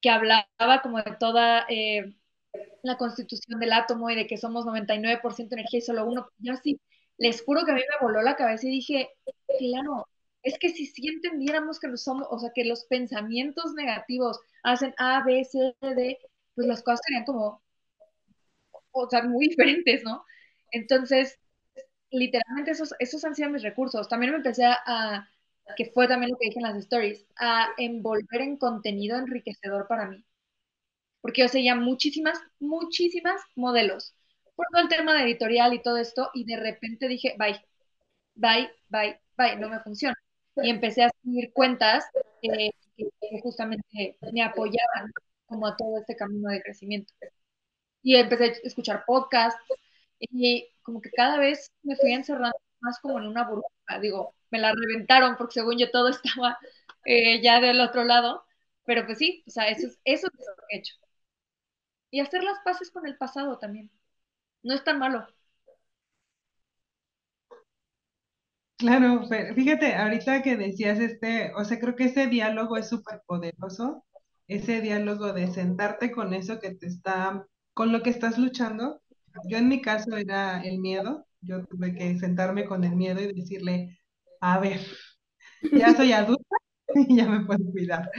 que 0.00 0.10
hablaba 0.10 0.46
como 0.82 0.98
de 1.02 1.16
toda 1.18 1.66
eh, 1.68 2.14
la 2.82 2.96
constitución 2.96 3.60
del 3.60 3.72
átomo 3.72 4.10
y 4.10 4.16
de 4.16 4.26
que 4.26 4.36
somos 4.38 4.66
99% 4.66 5.54
energía 5.54 5.78
y 5.78 5.82
solo 5.82 6.06
uno. 6.06 6.28
Yo 6.38 6.54
sí, 6.56 6.80
les 7.18 7.42
juro 7.44 7.64
que 7.64 7.72
a 7.72 7.74
mí 7.74 7.80
me 7.82 8.06
voló 8.06 8.22
la 8.22 8.36
cabeza 8.36 8.66
y 8.66 8.70
dije, 8.70 9.10
claro, 9.58 10.08
es 10.42 10.58
que 10.58 10.70
si 10.70 10.86
sí 10.86 11.08
entendiéramos 11.08 11.80
que 11.80 11.88
los 11.88 12.02
somos, 12.02 12.26
o 12.30 12.38
sea, 12.38 12.50
que 12.54 12.64
los 12.64 12.84
pensamientos 12.86 13.74
negativos 13.74 14.40
hacen 14.62 14.94
A, 14.98 15.22
B, 15.24 15.44
C, 15.44 15.74
D, 15.80 16.18
pues 16.54 16.66
las 16.66 16.82
cosas 16.82 17.00
serían 17.06 17.24
como 17.24 17.62
o 18.92 19.08
sea, 19.08 19.22
muy 19.22 19.48
diferentes, 19.48 20.02
¿no? 20.04 20.24
Entonces, 20.72 21.38
literalmente 22.10 22.72
esos, 22.72 22.94
esos 22.98 23.24
han 23.24 23.34
sido 23.34 23.50
mis 23.50 23.62
recursos. 23.62 24.08
También 24.08 24.32
me 24.32 24.38
empecé 24.38 24.64
a, 24.66 25.28
que 25.76 25.86
fue 25.86 26.08
también 26.08 26.32
lo 26.32 26.38
que 26.38 26.46
dije 26.48 26.58
en 26.58 26.64
las 26.64 26.76
stories, 26.76 27.26
a 27.38 27.68
envolver 27.78 28.40
en 28.42 28.56
contenido 28.56 29.18
enriquecedor 29.18 29.86
para 29.88 30.06
mí. 30.06 30.24
Porque 31.20 31.42
yo 31.42 31.48
seguía 31.48 31.74
muchísimas, 31.74 32.38
muchísimas 32.58 33.40
modelos 33.54 34.14
por 34.56 34.66
todo 34.72 34.82
el 34.82 34.88
tema 34.88 35.14
de 35.14 35.22
editorial 35.24 35.72
y 35.74 35.82
todo 35.82 35.96
esto, 35.96 36.30
y 36.34 36.44
de 36.44 36.56
repente 36.58 37.08
dije, 37.08 37.34
bye, 37.38 37.60
bye, 38.34 38.70
bye, 38.88 39.20
bye, 39.36 39.56
no 39.56 39.68
me 39.70 39.80
funciona. 39.80 40.16
Y 40.56 40.70
empecé 40.70 41.04
a 41.04 41.10
seguir 41.22 41.52
cuentas 41.52 42.04
que 42.42 42.70
justamente 43.42 44.18
me 44.32 44.42
apoyaban 44.42 45.12
como 45.46 45.66
a 45.66 45.76
todo 45.76 45.98
este 45.98 46.16
camino 46.16 46.50
de 46.50 46.62
crecimiento 46.62 47.12
y 48.02 48.16
empecé 48.16 48.44
a 48.46 48.48
escuchar 48.64 49.04
podcasts 49.06 49.60
y 50.20 50.68
como 50.82 51.00
que 51.00 51.10
cada 51.12 51.38
vez 51.38 51.72
me 51.82 51.96
fui 51.96 52.12
encerrando 52.12 52.56
más 52.80 52.98
como 53.00 53.18
en 53.18 53.26
una 53.26 53.44
burbuja. 53.48 54.00
Digo, 54.00 54.34
me 54.50 54.58
la 54.60 54.72
reventaron 54.74 55.36
porque 55.36 55.54
según 55.54 55.78
yo 55.78 55.90
todo 55.90 56.08
estaba 56.10 56.58
eh, 57.04 57.42
ya 57.42 57.60
del 57.60 57.80
otro 57.80 58.04
lado, 58.04 58.44
pero 58.84 59.06
pues 59.06 59.18
sí, 59.18 59.44
o 59.46 59.50
sea, 59.50 59.68
eso 59.68 59.86
es, 59.88 60.00
eso 60.04 60.28
que 60.30 60.76
he 60.76 60.78
hecho. 60.80 60.94
Y 62.12 62.20
hacer 62.20 62.44
las 62.44 62.60
paces 62.64 62.92
con 62.92 63.04
el 63.08 63.16
pasado 63.16 63.58
también. 63.58 63.90
No 64.62 64.74
es 64.74 64.84
tan 64.84 64.98
malo. 64.98 65.26
Claro, 68.78 69.22
fíjate, 69.54 69.94
ahorita 69.94 70.42
que 70.42 70.56
decías 70.56 70.98
este, 71.00 71.52
o 71.54 71.64
sea, 71.64 71.78
creo 71.78 71.94
que 71.96 72.04
ese 72.04 72.26
diálogo 72.28 72.78
es 72.78 72.88
súper 72.88 73.20
poderoso, 73.26 74.04
ese 74.48 74.80
diálogo 74.80 75.32
de 75.34 75.48
sentarte 75.52 76.10
con 76.10 76.32
eso 76.32 76.58
que 76.60 76.70
te 76.74 76.86
está 76.86 77.46
con 77.80 77.92
lo 77.92 78.02
que 78.02 78.10
estás 78.10 78.36
luchando. 78.36 79.00
Yo 79.48 79.56
en 79.56 79.66
mi 79.66 79.80
caso 79.80 80.14
era 80.14 80.60
el 80.60 80.80
miedo. 80.80 81.26
Yo 81.40 81.64
tuve 81.64 81.94
que 81.94 82.18
sentarme 82.18 82.66
con 82.66 82.84
el 82.84 82.94
miedo 82.94 83.22
y 83.22 83.32
decirle, 83.32 83.98
a 84.42 84.58
ver, 84.58 84.82
ya 85.72 85.96
soy 85.96 86.12
adulta 86.12 86.56
y 87.08 87.16
ya 87.16 87.26
me 87.26 87.46
puedo 87.46 87.64
cuidar, 87.72 88.10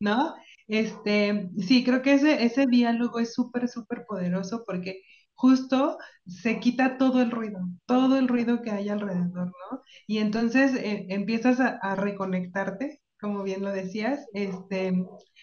¿no? 0.00 0.34
Este, 0.68 1.48
sí, 1.56 1.82
creo 1.82 2.02
que 2.02 2.12
ese, 2.12 2.44
ese 2.44 2.66
diálogo 2.66 3.18
es 3.18 3.32
súper, 3.32 3.70
súper 3.70 4.04
poderoso 4.06 4.64
porque 4.66 5.00
justo 5.32 5.96
se 6.26 6.60
quita 6.60 6.98
todo 6.98 7.22
el 7.22 7.30
ruido, 7.30 7.60
todo 7.86 8.18
el 8.18 8.28
ruido 8.28 8.60
que 8.60 8.70
hay 8.70 8.90
alrededor, 8.90 9.46
¿no? 9.46 9.80
Y 10.06 10.18
entonces 10.18 10.74
eh, 10.74 11.06
empiezas 11.08 11.58
a, 11.60 11.78
a, 11.80 11.96
reconectarte, 11.96 13.00
como 13.18 13.44
bien 13.44 13.62
lo 13.62 13.70
decías, 13.70 14.26
este, 14.34 14.92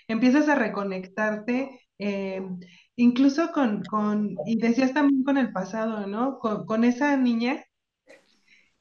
empiezas 0.08 0.48
a 0.48 0.54
reconectarte 0.54 1.80
eh, 2.04 2.42
incluso 2.98 3.52
con, 3.54 3.84
con, 3.84 4.36
y 4.46 4.58
decías 4.58 4.94
también 4.94 5.24
con 5.24 5.38
el 5.38 5.54
pasado, 5.54 6.06
¿no? 6.08 6.40
Con, 6.40 6.84
esa 6.84 7.16
niña 7.18 7.64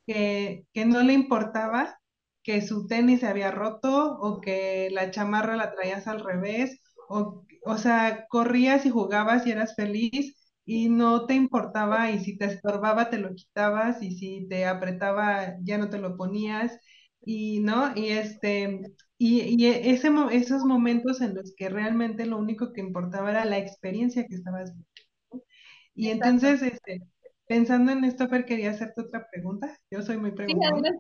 que, 0.07 0.67
que, 0.73 0.85
no 0.85 1.03
le 1.03 1.13
importaba 1.13 1.99
que 2.43 2.63
su 2.63 2.87
tenis 2.87 3.21
se 3.21 3.29
había 3.29 3.51
roto 3.51 4.19
o 4.21 4.41
que 4.41 4.89
la 4.93 5.11
chamarra 5.11 5.57
la 5.57 5.73
traías 5.75 6.07
al 6.09 6.21
revés, 6.25 6.81
o, 7.09 7.45
o 7.65 7.79
sea, 7.79 8.27
corrías 8.29 8.87
y 8.87 8.91
jugabas 8.91 9.47
y 9.47 9.53
eras 9.53 9.75
feliz 9.77 10.37
y 10.65 10.89
no 10.89 11.27
te 11.27 11.35
importaba 11.35 12.11
y 12.11 12.21
si 12.21 12.37
te 12.39 12.47
estorbaba 12.47 13.11
te 13.11 13.19
lo 13.19 13.35
quitabas 13.35 14.03
y 14.03 14.17
si 14.17 14.49
te 14.49 14.67
apretaba 14.67 15.57
ya 15.63 15.79
no 15.79 15.91
te 15.91 15.99
lo 15.99 16.17
ponías 16.17 16.79
y 17.25 17.61
no, 17.61 17.97
y 17.97 18.11
este, 18.11 18.83
y, 19.25 19.67
ese, 19.67 20.11
esos 20.33 20.65
momentos 20.65 21.21
en 21.21 21.35
los 21.35 21.55
que 21.57 21.69
realmente 21.69 22.27
lo 22.27 22.39
único 22.39 22.73
que 22.73 22.81
importaba 22.81 23.31
era 23.31 23.45
la 23.45 23.59
experiencia 23.59 24.27
que 24.27 24.35
estabas 24.35 24.73
viviendo. 24.73 25.47
Y 25.95 26.09
entonces, 26.09 26.63
este, 26.63 27.03
pensando 27.47 27.93
en 27.93 28.05
esto, 28.05 28.29
Fer, 28.29 28.45
quería 28.45 28.71
hacerte 28.71 29.03
otra 29.03 29.29
pregunta. 29.31 29.79
Yo 29.91 30.03
soy 30.03 30.17
muy 30.17 30.33
preguntona. 30.33 30.91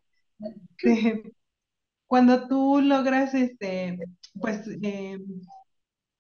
cuando 2.06 2.46
tú 2.46 2.80
logras, 2.80 3.34
este, 3.34 3.98
pues, 4.40 4.68
eh, 4.82 5.18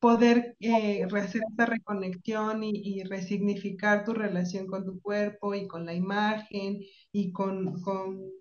poder 0.00 0.56
eh, 0.58 1.04
hacer 1.04 1.42
esta 1.48 1.66
reconexión 1.66 2.64
y, 2.64 2.72
y, 2.74 3.04
resignificar 3.04 4.04
tu 4.04 4.12
relación 4.12 4.66
con 4.66 4.84
tu 4.84 5.00
cuerpo 5.00 5.54
y 5.54 5.68
con 5.68 5.86
la 5.86 5.94
imagen 5.94 6.80
y 7.12 7.30
con, 7.30 7.80
con 7.82 8.32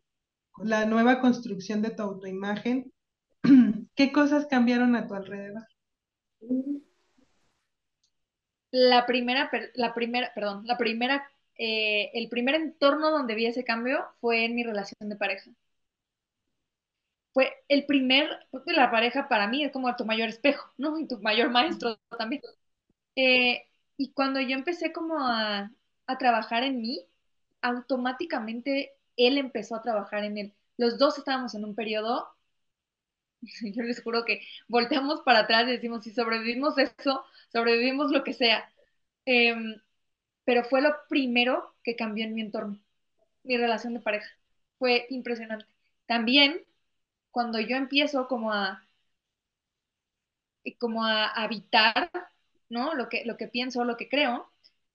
la 0.63 0.85
nueva 0.85 1.21
construcción 1.21 1.81
de 1.83 1.91
tu 1.91 2.03
autoimagen, 2.03 2.90
¿qué 3.95 4.11
cosas 4.11 4.47
cambiaron 4.47 4.95
a 4.97 5.07
tu 5.07 5.13
alrededor? 5.15 5.63
La 8.71 9.05
primera, 9.05 9.49
la 9.75 9.93
primera, 9.93 10.31
perdón, 10.33 10.65
la 10.65 10.77
primera, 10.77 11.23
eh, 11.57 12.11
el 12.13 12.27
primer 12.29 12.55
entorno 12.55 13.09
donde 13.11 13.35
vi 13.35 13.45
ese 13.45 13.63
cambio 13.63 14.05
fue 14.19 14.43
en 14.45 14.55
mi 14.55 14.63
relación 14.63 15.09
de 15.09 15.15
pareja. 15.15 15.51
Fue 17.33 17.53
el 17.69 17.85
primer, 17.85 18.29
porque 18.51 18.73
la 18.73 18.91
pareja 18.91 19.29
para 19.29 19.47
mí 19.47 19.63
es 19.63 19.71
como 19.71 19.95
tu 19.95 20.05
mayor 20.05 20.27
espejo, 20.29 20.69
¿no? 20.77 20.99
Y 20.99 21.07
tu 21.07 21.19
mayor 21.19 21.49
maestro 21.49 21.97
también. 22.17 22.41
Eh, 23.15 23.63
y 23.97 24.13
cuando 24.13 24.41
yo 24.41 24.55
empecé 24.55 24.93
como 24.93 25.19
a, 25.19 25.71
a 26.07 26.17
trabajar 26.19 26.63
en 26.63 26.81
mí, 26.81 27.05
automáticamente 27.61 28.93
él 29.17 29.37
empezó 29.37 29.75
a 29.75 29.81
trabajar 29.83 30.23
en 30.25 30.37
él. 30.37 30.55
Los 30.77 30.97
dos 30.99 31.17
estábamos 31.19 31.55
en 31.55 31.65
un 31.65 31.75
periodo, 31.75 32.29
yo 33.73 33.83
les 33.83 34.01
juro 34.03 34.25
que 34.25 34.41
volteamos 34.67 35.21
para 35.21 35.39
atrás 35.39 35.67
y 35.67 35.71
decimos, 35.71 36.03
si 36.03 36.11
sobrevivimos 36.11 36.77
eso, 36.77 37.23
sobrevivimos 37.51 38.11
lo 38.11 38.23
que 38.23 38.33
sea. 38.33 38.69
Em, 39.25 39.81
pero 40.45 40.63
fue 40.65 40.81
lo 40.81 40.95
primero 41.09 41.75
que 41.83 41.95
cambió 41.95 42.25
en 42.25 42.35
mi 42.35 42.41
entorno, 42.41 42.79
mi 43.43 43.57
relación 43.57 43.93
de 43.93 44.01
pareja. 44.01 44.29
Fue 44.79 45.07
impresionante. 45.09 45.65
También, 46.07 46.61
cuando 47.31 47.59
yo 47.59 47.77
empiezo 47.77 48.27
como 48.27 48.53
a, 48.53 48.83
como 50.79 51.05
a 51.05 51.25
habitar, 51.27 52.11
¿no? 52.69 52.93
Lo 52.95 53.09
que, 53.09 53.25
lo 53.25 53.37
que 53.37 53.47
pienso, 53.47 53.83
lo 53.83 53.97
que 53.97 54.09
creo, 54.09 54.49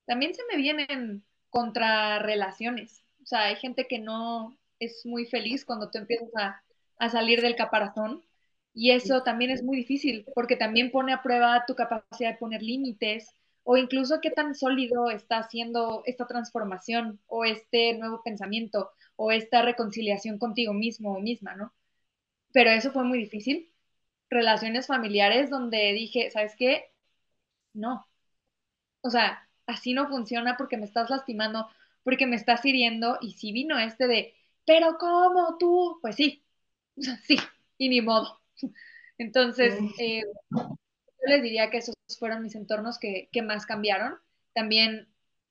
también 0.06 0.34
se 0.34 0.42
me 0.50 0.56
vienen 0.56 1.24
contrarrelaciones. 1.50 3.04
O 3.22 3.26
sea, 3.26 3.44
hay 3.44 3.56
gente 3.56 3.86
que 3.88 3.98
no 3.98 4.56
es 4.78 5.04
muy 5.06 5.26
feliz 5.26 5.64
cuando 5.64 5.90
tú 5.90 5.98
empiezas 5.98 6.28
a, 6.36 6.62
a 6.98 7.08
salir 7.10 7.40
del 7.42 7.56
caparazón 7.56 8.22
y 8.76 8.92
eso 8.92 9.22
también 9.24 9.50
es 9.50 9.62
muy 9.64 9.78
difícil 9.78 10.26
porque 10.34 10.56
también 10.56 10.90
pone 10.92 11.14
a 11.14 11.22
prueba 11.22 11.64
tu 11.66 11.74
capacidad 11.74 12.32
de 12.32 12.38
poner 12.38 12.62
límites 12.62 13.30
o 13.64 13.78
incluso 13.78 14.20
qué 14.20 14.30
tan 14.30 14.54
sólido 14.54 15.10
está 15.10 15.38
haciendo 15.38 16.02
esta 16.06 16.26
transformación 16.26 17.20
o 17.26 17.46
este 17.46 17.94
nuevo 17.98 18.22
pensamiento 18.22 18.90
o 19.16 19.32
esta 19.32 19.62
reconciliación 19.62 20.38
contigo 20.38 20.74
mismo 20.74 21.14
o 21.16 21.20
misma, 21.20 21.56
¿no? 21.56 21.72
Pero 22.52 22.70
eso 22.70 22.92
fue 22.92 23.04
muy 23.04 23.18
difícil. 23.18 23.72
Relaciones 24.30 24.86
familiares 24.88 25.50
donde 25.50 25.92
dije, 25.94 26.30
¿sabes 26.30 26.54
qué? 26.56 26.92
No. 27.74 28.06
O 29.02 29.10
sea, 29.10 29.48
así 29.66 29.94
no 29.94 30.08
funciona 30.08 30.56
porque 30.56 30.76
me 30.76 30.84
estás 30.86 31.10
lastimando, 31.10 31.68
porque 32.04 32.26
me 32.26 32.36
estás 32.36 32.64
hiriendo 32.64 33.18
y 33.22 33.32
si 33.34 33.52
vino 33.52 33.78
este 33.78 34.06
de, 34.08 34.34
pero 34.66 34.98
¿cómo 34.98 35.56
tú? 35.58 35.98
Pues 36.02 36.16
sí, 36.16 36.44
sí, 37.24 37.38
y 37.78 37.88
ni 37.88 38.00
modo. 38.02 38.40
Entonces, 39.18 39.78
eh, 39.98 40.22
yo 40.50 40.76
les 41.26 41.42
diría 41.42 41.70
que 41.70 41.78
esos 41.78 41.94
fueron 42.18 42.42
mis 42.42 42.54
entornos 42.54 42.98
que, 42.98 43.28
que 43.32 43.42
más 43.42 43.66
cambiaron. 43.66 44.16
También, 44.54 45.08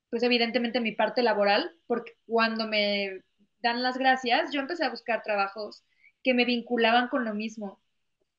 pues 0.10 0.24
evidentemente 0.24 0.80
mi 0.80 0.92
parte 0.92 1.24
laboral, 1.24 1.76
porque 1.88 2.14
cuando 2.26 2.68
me 2.68 3.22
dan 3.62 3.82
las 3.84 3.98
gracias, 3.98 4.52
yo 4.52 4.62
empecé 4.62 4.86
a 4.86 4.90
buscar 4.90 5.24
trabajos 5.24 5.84
que 6.24 6.34
me 6.34 6.46
vinculaban 6.46 7.08
con 7.10 7.26
lo 7.26 7.34
mismo. 7.34 7.80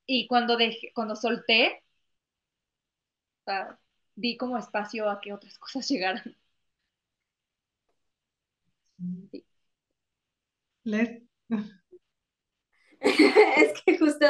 Y 0.07 0.27
cuando, 0.29 0.57
dejé, 0.57 0.93
cuando 0.95 1.17
solté, 1.17 1.83
o 3.41 3.45
sea, 3.45 3.79
di 4.14 4.37
como 4.37 4.59
espacio 4.59 5.09
a 5.11 5.21
que 5.21 5.33
otras 5.33 5.59
cosas 5.59 5.89
llegaran. 5.89 6.37
Sí. 9.31 9.45
Les... 10.85 11.23
es 13.01 13.83
que 13.83 13.99
justo, 13.99 14.27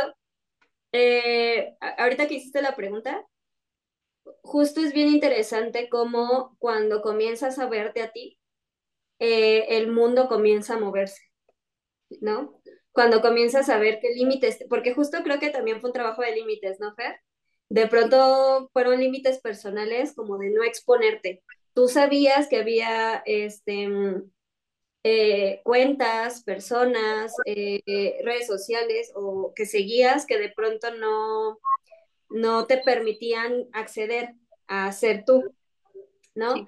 eh, 0.97 1.77
ahorita 1.99 2.27
que 2.27 2.35
hiciste 2.35 2.63
la 2.63 2.77
pregunta, 2.77 3.27
justo 4.43 4.81
es 4.81 4.93
bien 4.93 5.09
interesante 5.09 5.89
cómo 5.89 6.57
cuando 6.59 7.03
comienzas 7.03 7.59
a 7.59 7.69
verte 7.69 8.03
a 8.03 8.13
ti, 8.13 8.39
eh, 9.19 9.67
el 9.77 9.91
mundo 9.91 10.29
comienza 10.29 10.75
a 10.75 10.81
moverse, 10.81 11.23
¿no? 12.21 12.61
Cuando 12.93 13.21
comienzas 13.21 13.69
a 13.69 13.79
ver 13.79 13.99
qué 14.01 14.11
límites, 14.11 14.65
porque 14.69 14.95
justo 14.95 15.19
creo 15.23 15.39
que 15.39 15.51
también 15.51 15.81
fue 15.81 15.91
un 15.91 15.95
trabajo 15.95 16.23
de 16.23 16.35
límites, 16.35 16.81
¿no, 16.81 16.95
Fer? 16.95 17.21
De 17.69 17.87
pronto 17.89 18.71
fueron 18.73 19.01
límites 19.01 19.41
personales 19.41 20.15
como 20.15 20.39
de 20.39 20.51
no 20.51 20.63
exponerte. 20.63 21.43
Tú 21.75 21.89
sabías 21.89 22.49
que 22.49 22.59
había 22.59 23.23
este, 23.27 23.89
eh, 25.09 25.61
cuentas, 25.63 26.43
personas, 26.43 27.33
eh, 27.45 28.19
redes 28.25 28.49
sociales 28.49 29.13
o 29.15 29.53
que 29.55 29.65
seguías 29.65 30.27
que 30.27 30.37
de 30.37 30.49
pronto 30.49 30.93
no, 30.97 31.61
no 32.29 32.67
te 32.67 32.79
permitían 32.79 33.69
acceder 33.73 34.35
a 34.67 34.91
ser 34.91 35.25
tú, 35.25 35.55
¿no? 36.35 36.55
Sí. 36.55 36.67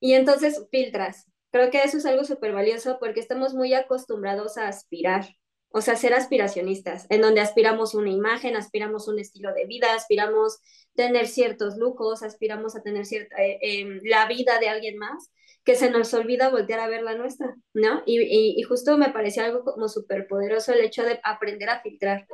Y 0.00 0.12
entonces 0.12 0.66
filtras. 0.70 1.28
Creo 1.50 1.70
que 1.70 1.82
eso 1.82 1.96
es 1.96 2.04
algo 2.04 2.24
súper 2.24 2.52
valioso 2.52 2.98
porque 3.00 3.20
estamos 3.20 3.54
muy 3.54 3.72
acostumbrados 3.72 4.58
a 4.58 4.68
aspirar, 4.68 5.26
o 5.70 5.80
sea, 5.80 5.96
ser 5.96 6.12
aspiracionistas, 6.12 7.06
en 7.08 7.22
donde 7.22 7.40
aspiramos 7.40 7.94
una 7.94 8.10
imagen, 8.10 8.54
aspiramos 8.54 9.08
un 9.08 9.18
estilo 9.18 9.54
de 9.54 9.64
vida, 9.64 9.94
aspiramos 9.94 10.58
tener 10.94 11.26
ciertos 11.26 11.78
lujos, 11.78 12.22
aspiramos 12.22 12.76
a 12.76 12.82
tener 12.82 13.06
cierta, 13.06 13.42
eh, 13.42 13.58
eh, 13.62 13.98
la 14.02 14.28
vida 14.28 14.58
de 14.58 14.68
alguien 14.68 14.98
más, 14.98 15.30
que 15.68 15.74
se 15.74 15.90
nos 15.90 16.14
olvida 16.14 16.48
voltear 16.48 16.80
a 16.80 16.88
ver 16.88 17.02
la 17.02 17.14
nuestra, 17.14 17.54
¿no? 17.74 18.02
Y, 18.06 18.22
y, 18.58 18.62
justo 18.62 18.96
me 18.96 19.10
parecía 19.10 19.44
algo 19.44 19.64
como 19.64 19.86
súper 19.86 20.26
poderoso 20.26 20.72
el 20.72 20.80
hecho 20.80 21.02
de 21.02 21.20
aprender 21.22 21.68
a 21.68 21.82
filtrar 21.82 22.26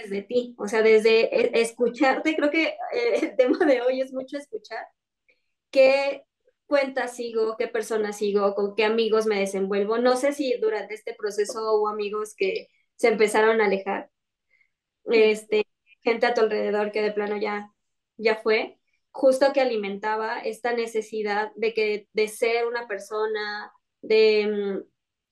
desde 0.00 0.22
ti, 0.22 0.54
o 0.56 0.68
sea, 0.68 0.80
desde 0.80 1.34
e, 1.36 1.60
escucharte, 1.62 2.36
creo 2.36 2.48
que 2.52 2.68
eh, 2.68 3.18
el 3.22 3.36
tema 3.36 3.58
de 3.66 3.82
hoy 3.82 4.00
es 4.00 4.12
mucho 4.12 4.38
escuchar, 4.38 4.86
qué 5.72 6.22
cuentas 6.66 7.16
sigo, 7.16 7.56
qué 7.58 7.66
personas 7.66 8.18
sigo, 8.18 8.54
con 8.54 8.76
qué 8.76 8.84
amigos 8.84 9.26
me 9.26 9.40
desenvuelvo, 9.40 9.98
no 9.98 10.16
sé 10.16 10.32
si 10.32 10.56
durante 10.60 10.94
este 10.94 11.12
proceso 11.18 11.74
hubo 11.74 11.88
amigos 11.88 12.34
que 12.36 12.68
se 12.94 13.08
empezaron 13.08 13.60
a 13.60 13.64
alejar, 13.64 14.10
este, 15.06 15.66
gente 16.02 16.26
a 16.26 16.34
tu 16.34 16.42
alrededor 16.42 16.92
que 16.92 17.02
de 17.02 17.10
plano 17.10 17.36
ya, 17.36 17.72
ya 18.16 18.36
fue, 18.36 18.79
justo 19.12 19.52
que 19.52 19.60
alimentaba 19.60 20.40
esta 20.40 20.72
necesidad 20.72 21.52
de 21.56 21.74
que 21.74 22.08
de 22.12 22.28
ser 22.28 22.66
una 22.66 22.86
persona, 22.86 23.72
de 24.02 24.84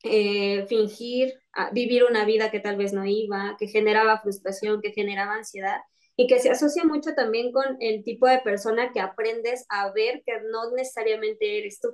eh, 0.02 0.66
fingir, 0.66 1.34
vivir 1.72 2.04
una 2.04 2.24
vida 2.24 2.50
que 2.50 2.60
tal 2.60 2.76
vez 2.76 2.92
no 2.92 3.04
iba, 3.04 3.56
que 3.58 3.68
generaba 3.68 4.20
frustración, 4.20 4.80
que 4.80 4.92
generaba 4.92 5.34
ansiedad 5.34 5.78
y 6.16 6.26
que 6.26 6.40
se 6.40 6.50
asocia 6.50 6.84
mucho 6.84 7.14
también 7.14 7.52
con 7.52 7.76
el 7.80 8.02
tipo 8.02 8.26
de 8.26 8.40
persona 8.40 8.92
que 8.92 9.00
aprendes 9.00 9.64
a 9.68 9.90
ver 9.92 10.22
que 10.26 10.40
no 10.50 10.70
necesariamente 10.72 11.58
eres 11.58 11.80
tú. 11.80 11.88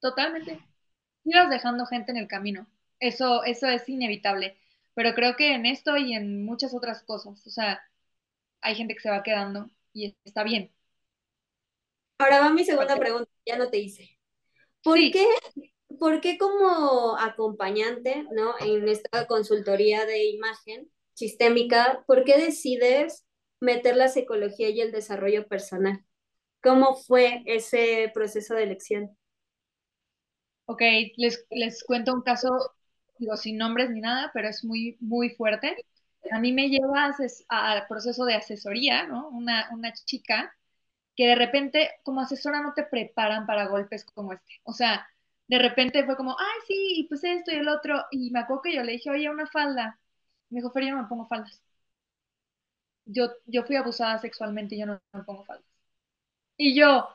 Totalmente. 0.00 0.60
Ibas 1.24 1.50
dejando 1.50 1.84
gente 1.86 2.12
en 2.12 2.18
el 2.18 2.28
camino. 2.28 2.66
Eso, 3.00 3.44
eso 3.44 3.66
es 3.68 3.88
inevitable. 3.88 4.56
Pero 4.94 5.14
creo 5.14 5.36
que 5.36 5.54
en 5.54 5.66
esto 5.66 5.96
y 5.96 6.14
en 6.14 6.44
muchas 6.44 6.74
otras 6.74 7.02
cosas, 7.04 7.46
o 7.46 7.50
sea, 7.50 7.80
hay 8.60 8.74
gente 8.74 8.94
que 8.94 9.00
se 9.00 9.10
va 9.10 9.22
quedando 9.22 9.70
y 9.92 10.16
está 10.24 10.44
bien. 10.44 10.72
Ahora 12.18 12.40
va 12.40 12.50
mi 12.50 12.64
segunda 12.64 12.96
pregunta, 12.98 13.30
ya 13.46 13.56
no 13.58 13.70
te 13.70 13.78
hice. 13.78 14.18
¿Por 14.82 14.98
sí. 14.98 15.10
qué 15.10 15.26
¿por 15.98 16.20
qué 16.20 16.38
como 16.38 17.18
acompañante, 17.18 18.24
¿no? 18.32 18.54
En 18.60 18.88
esta 18.88 19.26
consultoría 19.26 20.06
de 20.06 20.26
imagen 20.26 20.90
sistémica, 21.14 22.04
¿por 22.06 22.24
qué 22.24 22.38
decides 22.38 23.26
meter 23.60 23.96
la 23.96 24.08
psicología 24.08 24.70
y 24.70 24.80
el 24.80 24.92
desarrollo 24.92 25.48
personal? 25.48 26.04
¿Cómo 26.62 26.96
fue 26.96 27.42
ese 27.46 28.10
proceso 28.14 28.54
de 28.54 28.64
elección? 28.64 29.16
Ok, 30.66 30.82
les, 31.16 31.46
les 31.50 31.82
cuento 31.84 32.12
un 32.14 32.22
caso, 32.22 32.48
digo, 33.18 33.36
sin 33.36 33.56
nombres 33.58 33.90
ni 33.90 34.00
nada, 34.00 34.30
pero 34.34 34.48
es 34.48 34.64
muy, 34.64 34.96
muy 35.00 35.30
fuerte. 35.30 35.76
A 36.32 36.38
mí 36.40 36.52
me 36.52 36.68
lleva 36.68 37.12
al 37.48 37.86
proceso 37.88 38.24
de 38.24 38.34
asesoría, 38.34 39.06
¿no? 39.06 39.28
Una, 39.28 39.68
una 39.72 39.92
chica 39.92 40.54
que 41.16 41.26
de 41.26 41.34
repente 41.36 41.90
como 42.04 42.20
asesora 42.22 42.62
no 42.62 42.74
te 42.74 42.84
preparan 42.84 43.46
para 43.46 43.68
golpes 43.68 44.04
como 44.04 44.32
este. 44.34 44.60
O 44.64 44.72
sea, 44.72 45.08
de 45.48 45.58
repente 45.58 46.04
fue 46.04 46.16
como, 46.16 46.32
ay, 46.38 46.60
sí, 46.68 47.06
pues 47.08 47.24
esto 47.24 47.52
y 47.52 47.56
el 47.56 47.68
otro. 47.68 48.04
Y 48.12 48.30
me 48.30 48.40
acuerdo 48.40 48.62
que 48.62 48.74
yo 48.76 48.82
le 48.84 48.92
dije, 48.92 49.10
oye, 49.10 49.30
una 49.30 49.46
falda. 49.48 50.00
Me 50.50 50.58
dijo, 50.60 50.70
Fer, 50.72 50.84
yo 50.86 50.96
no 50.96 51.02
me 51.02 51.08
pongo 51.08 51.26
faldas. 51.28 51.62
Yo, 53.06 53.30
yo 53.46 53.64
fui 53.64 53.76
abusada 53.76 54.18
sexualmente 54.18 54.74
y 54.74 54.80
yo 54.80 54.86
no 54.86 55.00
me 55.12 55.22
pongo 55.24 55.44
faldas. 55.44 55.64
Y 56.58 56.76
yo 56.78 57.08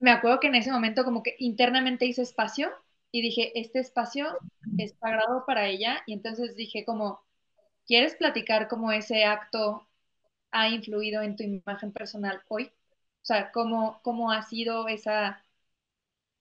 me 0.00 0.10
acuerdo 0.10 0.40
que 0.40 0.48
en 0.48 0.54
ese 0.56 0.70
momento 0.72 1.04
como 1.04 1.22
que 1.22 1.34
internamente 1.38 2.06
hice 2.06 2.22
espacio 2.22 2.70
y 3.10 3.22
dije, 3.22 3.58
este 3.58 3.80
espacio 3.80 4.38
es 4.76 4.94
sagrado 5.00 5.44
para 5.46 5.66
ella. 5.68 6.02
Y 6.06 6.12
entonces 6.14 6.56
dije 6.56 6.84
como, 6.84 7.20
¿quieres 7.88 8.16
platicar 8.16 8.68
cómo 8.68 8.92
ese 8.92 9.24
acto 9.24 9.88
ha 10.52 10.68
influido 10.70 11.22
en 11.22 11.36
tu 11.36 11.44
imagen 11.44 11.92
personal 11.92 12.42
hoy? 12.48 12.66
O 13.22 13.26
sea, 13.26 13.52
cómo, 13.52 14.00
cómo 14.04 14.32
ha 14.32 14.42
sido 14.42 14.88
esa 14.88 15.42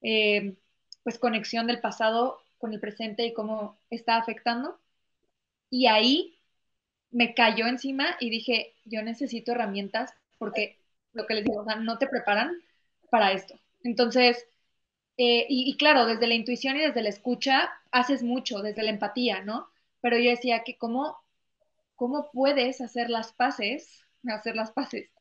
eh, 0.01 0.55
pues 1.03 1.19
conexión 1.19 1.67
del 1.67 1.81
pasado 1.81 2.39
con 2.57 2.73
el 2.73 2.79
presente 2.79 3.25
y 3.25 3.33
cómo 3.33 3.77
está 3.89 4.17
afectando. 4.17 4.79
Y 5.69 5.87
ahí 5.87 6.37
me 7.11 7.33
cayó 7.33 7.67
encima 7.67 8.17
y 8.19 8.29
dije, 8.29 8.75
yo 8.85 9.01
necesito 9.03 9.51
herramientas 9.53 10.13
porque 10.37 10.79
lo 11.13 11.25
que 11.27 11.35
les 11.35 11.45
digo, 11.45 11.61
o 11.61 11.65
sea, 11.65 11.75
no 11.77 11.97
te 11.97 12.07
preparan 12.07 12.61
para 13.09 13.31
esto. 13.33 13.59
Entonces, 13.83 14.47
eh, 15.17 15.45
y, 15.49 15.69
y, 15.71 15.77
claro, 15.77 16.05
desde 16.05 16.27
la 16.27 16.35
intuición 16.35 16.77
y 16.77 16.81
desde 16.81 17.01
la 17.01 17.09
escucha 17.09 17.71
haces 17.91 18.23
mucho, 18.23 18.61
desde 18.61 18.83
la 18.83 18.91
empatía, 18.91 19.41
¿no? 19.43 19.69
Pero 20.01 20.17
yo 20.19 20.29
decía 20.31 20.63
que 20.63 20.77
cómo, 20.77 21.17
cómo 21.97 22.31
puedes 22.31 22.79
hacer 22.79 23.09
las 23.09 23.33
paces, 23.33 24.05
hacer 24.29 24.55
las 24.55 24.71
paces 24.71 25.11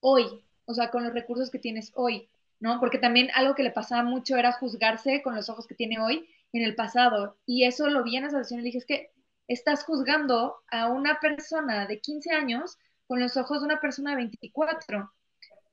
hoy, 0.00 0.44
o 0.66 0.74
sea, 0.74 0.90
con 0.90 1.04
los 1.04 1.14
recursos 1.14 1.50
que 1.50 1.58
tienes 1.58 1.92
hoy, 1.94 2.28
¿no? 2.60 2.78
Porque 2.80 2.98
también 2.98 3.30
algo 3.34 3.54
que 3.54 3.62
le 3.62 3.70
pasaba 3.70 4.02
mucho 4.02 4.36
era 4.36 4.52
juzgarse 4.52 5.22
con 5.22 5.34
los 5.34 5.48
ojos 5.48 5.66
que 5.66 5.74
tiene 5.74 5.98
hoy 5.98 6.28
en 6.52 6.62
el 6.62 6.74
pasado. 6.74 7.38
Y 7.46 7.64
eso 7.64 7.88
lo 7.88 8.04
vi 8.04 8.16
en 8.16 8.24
esa 8.24 8.42
sesión 8.42 8.60
y 8.60 8.64
dije, 8.64 8.78
es 8.78 8.86
que 8.86 9.12
estás 9.48 9.84
juzgando 9.84 10.56
a 10.70 10.88
una 10.88 11.20
persona 11.20 11.86
de 11.86 12.00
15 12.00 12.32
años 12.32 12.78
con 13.06 13.20
los 13.20 13.36
ojos 13.36 13.60
de 13.60 13.66
una 13.66 13.80
persona 13.80 14.10
de 14.10 14.16
24. 14.16 15.10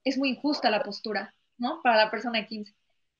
Es 0.06 0.18
muy 0.18 0.30
injusta 0.30 0.70
la 0.70 0.84
postura, 0.84 1.36
¿no? 1.58 1.82
Para 1.82 1.98
la 1.98 2.12
persona 2.12 2.40
de 2.40 2.48
15. 2.48 2.74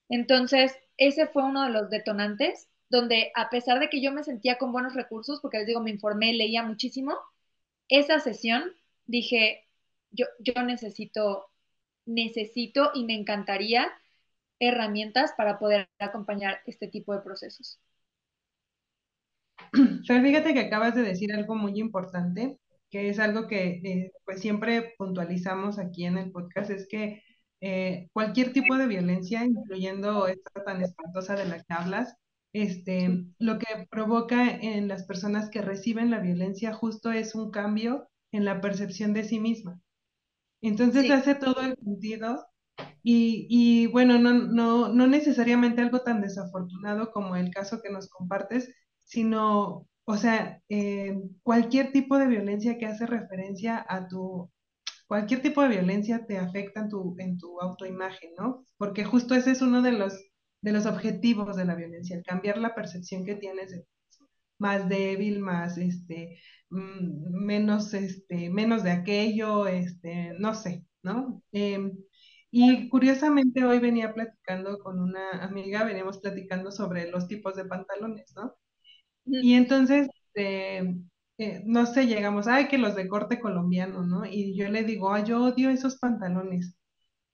Entonces, 0.08 0.74
ese 0.96 1.26
fue 1.26 1.44
uno 1.44 1.64
de 1.64 1.70
los 1.70 1.90
detonantes 1.90 2.68
donde 2.92 3.32
a 3.34 3.48
pesar 3.48 3.80
de 3.80 3.88
que 3.88 4.02
yo 4.02 4.12
me 4.12 4.22
sentía 4.22 4.58
con 4.58 4.70
buenos 4.70 4.92
recursos, 4.92 5.40
porque 5.40 5.56
les 5.56 5.66
digo, 5.66 5.80
me 5.80 5.90
informé, 5.90 6.34
leía 6.34 6.62
muchísimo, 6.62 7.16
esa 7.88 8.20
sesión 8.20 8.64
dije, 9.06 9.66
yo, 10.10 10.26
yo 10.40 10.62
necesito, 10.62 11.46
necesito 12.04 12.90
y 12.94 13.04
me 13.04 13.14
encantaría 13.14 13.90
herramientas 14.60 15.32
para 15.38 15.58
poder 15.58 15.88
acompañar 15.98 16.60
este 16.66 16.86
tipo 16.86 17.14
de 17.14 17.22
procesos. 17.22 17.80
Fer, 20.06 20.22
fíjate 20.22 20.52
que 20.52 20.60
acabas 20.60 20.94
de 20.94 21.02
decir 21.02 21.32
algo 21.32 21.54
muy 21.54 21.80
importante, 21.80 22.58
que 22.90 23.08
es 23.08 23.18
algo 23.18 23.48
que 23.48 23.80
eh, 23.84 24.12
pues 24.26 24.42
siempre 24.42 24.92
puntualizamos 24.98 25.78
aquí 25.78 26.04
en 26.04 26.18
el 26.18 26.30
podcast, 26.30 26.70
es 26.70 26.86
que 26.86 27.22
eh, 27.62 28.10
cualquier 28.12 28.52
tipo 28.52 28.76
de 28.76 28.86
violencia, 28.86 29.46
incluyendo 29.46 30.26
esta 30.26 30.62
tan 30.62 30.82
espantosa 30.82 31.36
de 31.36 31.46
la 31.46 31.56
que 31.56 31.72
hablas, 31.72 32.18
este, 32.52 33.24
lo 33.38 33.58
que 33.58 33.86
provoca 33.90 34.50
en 34.50 34.88
las 34.88 35.04
personas 35.04 35.50
que 35.50 35.62
reciben 35.62 36.10
la 36.10 36.20
violencia 36.20 36.72
justo 36.72 37.10
es 37.12 37.34
un 37.34 37.50
cambio 37.50 38.08
en 38.32 38.44
la 38.44 38.60
percepción 38.60 39.12
de 39.14 39.24
sí 39.24 39.40
misma. 39.40 39.80
Entonces 40.60 41.10
hace 41.10 41.34
todo 41.34 41.60
el 41.62 41.76
sentido 41.76 42.46
y, 43.02 43.46
y 43.50 43.86
bueno, 43.88 44.18
no, 44.18 44.32
no, 44.32 44.88
no 44.88 45.06
necesariamente 45.06 45.80
algo 45.82 46.00
tan 46.02 46.20
desafortunado 46.20 47.10
como 47.10 47.36
el 47.36 47.50
caso 47.50 47.80
que 47.82 47.90
nos 47.90 48.08
compartes, 48.08 48.72
sino, 49.04 49.88
o 50.04 50.16
sea, 50.16 50.62
eh, 50.68 51.20
cualquier 51.42 51.92
tipo 51.92 52.18
de 52.18 52.26
violencia 52.28 52.78
que 52.78 52.86
hace 52.86 53.06
referencia 53.06 53.84
a 53.88 54.06
tu, 54.08 54.50
cualquier 55.06 55.42
tipo 55.42 55.62
de 55.62 55.68
violencia 55.68 56.26
te 56.26 56.38
afecta 56.38 56.80
en 56.80 56.88
tu, 56.88 57.16
en 57.18 57.38
tu 57.38 57.60
autoimagen, 57.60 58.30
¿no? 58.38 58.64
Porque 58.78 59.04
justo 59.04 59.34
ese 59.34 59.50
es 59.52 59.62
uno 59.62 59.82
de 59.82 59.92
los, 59.92 60.14
de 60.62 60.72
los 60.72 60.86
objetivos 60.86 61.56
de 61.56 61.64
la 61.66 61.74
violencia, 61.74 62.16
el 62.16 62.24
cambiar 62.24 62.58
la 62.58 62.74
percepción 62.74 63.24
que 63.24 63.36
tienes 63.36 63.72
de 63.72 63.86
más 64.58 64.88
débil, 64.88 65.40
más, 65.40 65.78
este, 65.78 66.38
mm, 66.70 67.44
menos, 67.44 67.94
este, 67.94 68.50
menos 68.50 68.82
de 68.84 68.92
aquello, 68.92 69.66
este, 69.68 70.34
no 70.38 70.54
sé, 70.54 70.84
¿no? 71.02 71.42
Em, 71.52 71.92
y 72.50 72.88
curiosamente 72.88 73.64
hoy 73.64 73.78
venía 73.80 74.14
platicando 74.14 74.78
con 74.80 75.00
una 75.00 75.44
amiga, 75.44 75.84
veníamos 75.84 76.18
platicando 76.20 76.70
sobre 76.72 77.10
los 77.10 77.26
tipos 77.28 77.56
de 77.56 77.64
pantalones, 77.66 78.32
¿no? 78.36 78.54
Y 79.26 79.54
entonces, 79.54 80.08
eh, 80.34 80.96
eh, 81.38 81.62
no 81.66 81.86
sé, 81.86 82.06
llegamos, 82.06 82.46
ay, 82.48 82.68
que 82.68 82.78
los 82.78 82.94
de 82.96 83.08
corte 83.08 83.40
colombiano, 83.40 84.04
¿no? 84.04 84.24
Y 84.26 84.56
yo 84.56 84.68
le 84.70 84.84
digo, 84.84 85.12
ay, 85.12 85.24
yo 85.26 85.42
odio 85.44 85.70
esos 85.70 85.98
pantalones. 85.98 86.76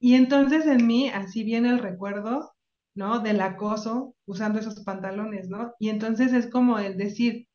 Y 0.01 0.15
entonces 0.15 0.67
en 0.67 0.87
mí, 0.87 1.09
así 1.11 1.45
viene 1.45 1.71
el 1.71 1.79
recuerdo, 1.81 2.53
¿no? 2.99 3.21
Del 3.21 3.41
acoso 3.41 4.17
usando 4.27 4.59
esos 4.59 4.81
pantalones, 4.81 5.49
¿no? 5.49 5.73
Y 5.79 5.89
entonces 5.89 6.33
es 6.33 6.49
como 6.51 6.81
el 6.81 6.97
decir, 6.99 7.47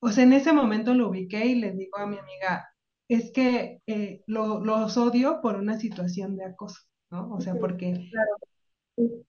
o 0.00 0.10
sea, 0.10 0.22
en 0.24 0.32
ese 0.32 0.52
momento 0.52 0.94
lo 0.94 1.08
ubiqué 1.08 1.46
y 1.46 1.56
le 1.56 1.72
digo 1.72 1.98
a 1.98 2.06
mi 2.06 2.16
amiga, 2.16 2.68
es 3.08 3.32
que 3.32 3.80
eh, 3.88 4.22
lo, 4.26 4.64
los 4.64 4.96
odio 4.96 5.40
por 5.42 5.56
una 5.56 5.78
situación 5.80 6.36
de 6.36 6.44
acoso, 6.44 6.80
¿no? 7.10 7.28
O 7.32 7.40
sea, 7.40 7.56
porque 7.56 8.08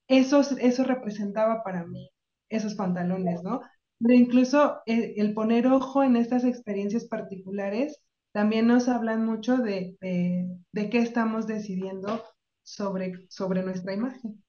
eso, 0.08 0.42
eso 0.60 0.84
representaba 0.84 1.64
para 1.64 1.84
mí 1.86 2.12
esos 2.50 2.76
pantalones, 2.76 3.42
¿no? 3.44 3.62
Pero 4.00 4.14
incluso 4.14 4.82
eh, 4.86 5.16
el, 5.18 5.34
poner 5.34 5.66
ojo 5.68 6.04
en 6.04 6.16
estas 6.16 6.44
experiencias 6.44 7.06
particulares 7.06 8.00
también 8.34 8.68
nos 8.68 8.88
hablan 8.88 9.26
mucho 9.26 9.58
de, 9.58 9.98
de, 10.00 10.90
qué 10.92 11.00
estamos 11.00 11.48
decidiendo 11.48 12.24
sobre, 12.64 13.26
sobre 13.30 13.64
nuestra 13.64 13.94
imagen. 13.94 14.44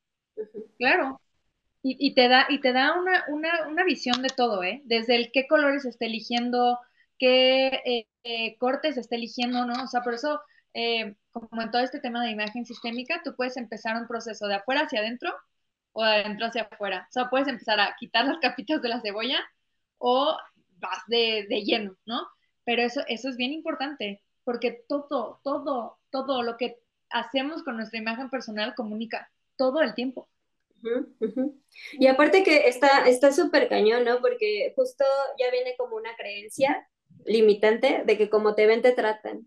Claro, 0.78 1.20
y, 1.82 2.14
te 2.14 2.28
da, 2.28 2.46
y 2.48 2.60
te 2.60 2.72
da 2.72 2.98
una, 2.98 3.24
una, 3.28 3.68
una, 3.68 3.84
visión 3.84 4.22
de 4.22 4.28
todo, 4.28 4.62
¿eh? 4.62 4.82
Desde 4.84 5.16
el 5.16 5.30
qué 5.32 5.46
colores 5.46 5.84
está 5.86 6.04
eligiendo, 6.06 6.78
qué 7.18 7.68
eh, 7.86 8.06
eh, 8.24 8.56
cortes 8.58 8.96
está 8.98 9.16
eligiendo, 9.16 9.64
¿no? 9.64 9.84
O 9.84 9.86
sea, 9.86 10.02
por 10.02 10.14
eso, 10.14 10.40
como 11.32 11.62
en 11.62 11.70
todo 11.70 11.82
este 11.82 12.00
tema 12.00 12.22
de 12.22 12.30
imagen 12.30 12.66
sistémica, 12.66 13.22
tú 13.24 13.34
puedes 13.34 13.56
empezar 13.56 13.96
un 13.96 14.06
proceso 14.08 14.46
de 14.46 14.56
afuera 14.56 14.82
hacia 14.82 15.00
adentro 15.00 15.32
o 15.92 16.04
de 16.04 16.10
adentro 16.16 16.46
hacia 16.46 16.62
afuera. 16.70 17.06
O 17.08 17.12
sea, 17.12 17.30
puedes 17.30 17.48
empezar 17.48 17.80
a 17.80 17.96
quitar 17.98 18.26
las 18.26 18.38
capitas 18.38 18.82
de 18.82 18.88
la 18.88 19.00
cebolla 19.00 19.38
o 19.98 20.36
vas 20.78 21.02
de, 21.08 21.46
de 21.48 21.62
lleno, 21.62 21.96
¿no? 22.06 22.26
Pero 22.64 22.82
eso, 22.82 23.02
eso 23.08 23.28
es 23.28 23.36
bien 23.36 23.52
importante, 23.52 24.22
porque 24.44 24.84
todo, 24.88 25.40
todo, 25.44 25.98
todo 26.10 26.42
lo 26.42 26.56
que 26.56 26.78
hacemos 27.10 27.62
con 27.62 27.76
nuestra 27.76 27.98
imagen 27.98 28.30
personal 28.30 28.74
comunica 28.74 29.30
todo 29.60 29.82
el 29.82 29.94
tiempo. 29.94 30.30
Y 31.92 32.06
aparte 32.06 32.42
que 32.42 32.66
está 32.66 33.32
súper 33.32 33.68
cañón, 33.68 34.04
¿no? 34.04 34.20
Porque 34.22 34.72
justo 34.74 35.04
ya 35.38 35.50
viene 35.50 35.74
como 35.76 35.96
una 35.96 36.16
creencia 36.16 36.88
limitante 37.26 38.04
de 38.06 38.16
que 38.16 38.30
como 38.30 38.54
te 38.54 38.66
ven, 38.66 38.80
te 38.80 38.92
tratan. 38.92 39.46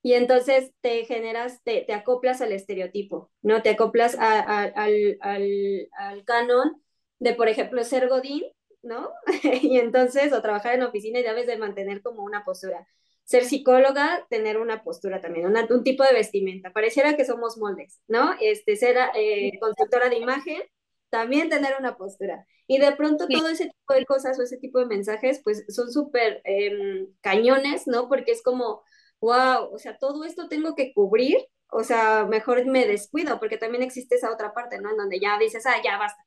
Y 0.00 0.14
entonces 0.14 0.70
te 0.80 1.04
generas, 1.06 1.64
te, 1.64 1.80
te 1.80 1.92
acoplas 1.92 2.40
al 2.40 2.52
estereotipo, 2.52 3.32
¿no? 3.42 3.62
Te 3.62 3.70
acoplas 3.70 4.16
al, 4.16 5.18
al, 5.20 6.24
canon 6.24 6.80
de, 7.18 7.34
por 7.34 7.48
ejemplo, 7.48 7.82
ser 7.82 8.08
Godín, 8.08 8.44
¿no? 8.82 9.10
y 9.42 9.80
entonces, 9.80 10.32
o 10.32 10.40
trabajar 10.40 10.76
en 10.76 10.84
oficina 10.84 11.18
y 11.18 11.24
debes 11.24 11.48
de 11.48 11.56
mantener 11.56 12.02
como 12.02 12.22
una 12.22 12.44
postura. 12.44 12.86
Ser 13.26 13.44
psicóloga, 13.44 14.26
tener 14.30 14.56
una 14.56 14.82
postura 14.82 15.20
también, 15.20 15.46
un 15.46 15.84
tipo 15.84 16.02
de 16.04 16.14
vestimenta. 16.14 16.72
Pareciera 16.72 17.16
que 17.16 17.26
somos 17.26 17.58
moldes, 17.58 18.00
¿no? 18.08 18.34
Este, 18.40 18.76
ser 18.76 18.96
eh, 19.14 19.58
constructora 19.60 20.08
de 20.08 20.16
imagen, 20.16 20.62
también 21.10 21.50
tener 21.50 21.74
una 21.78 21.96
postura. 21.96 22.46
Y 22.66 22.78
de 22.78 22.92
pronto 22.92 23.26
todo 23.28 23.48
ese 23.48 23.66
tipo 23.66 23.94
de 23.94 24.06
cosas 24.06 24.38
o 24.38 24.42
ese 24.42 24.58
tipo 24.58 24.78
de 24.78 24.86
mensajes, 24.86 25.40
pues 25.44 25.64
son 25.68 25.92
súper 25.92 26.40
em, 26.44 27.08
cañones, 27.20 27.86
¿no? 27.86 28.08
Porque 28.08 28.32
es 28.32 28.42
como, 28.42 28.82
wow, 29.20 29.72
o 29.72 29.78
sea, 29.78 29.98
todo 29.98 30.24
esto 30.24 30.48
tengo 30.48 30.74
que 30.74 30.92
cubrir, 30.94 31.38
o 31.68 31.84
sea, 31.84 32.26
mejor 32.26 32.64
me 32.66 32.86
descuido, 32.86 33.38
porque 33.38 33.58
también 33.58 33.82
existe 33.82 34.16
esa 34.16 34.32
otra 34.32 34.54
parte, 34.54 34.80
¿no? 34.80 34.90
En 34.90 34.96
donde 34.96 35.20
ya 35.20 35.38
dices, 35.38 35.66
ah, 35.66 35.76
ya 35.84 35.98
basta. 35.98 36.22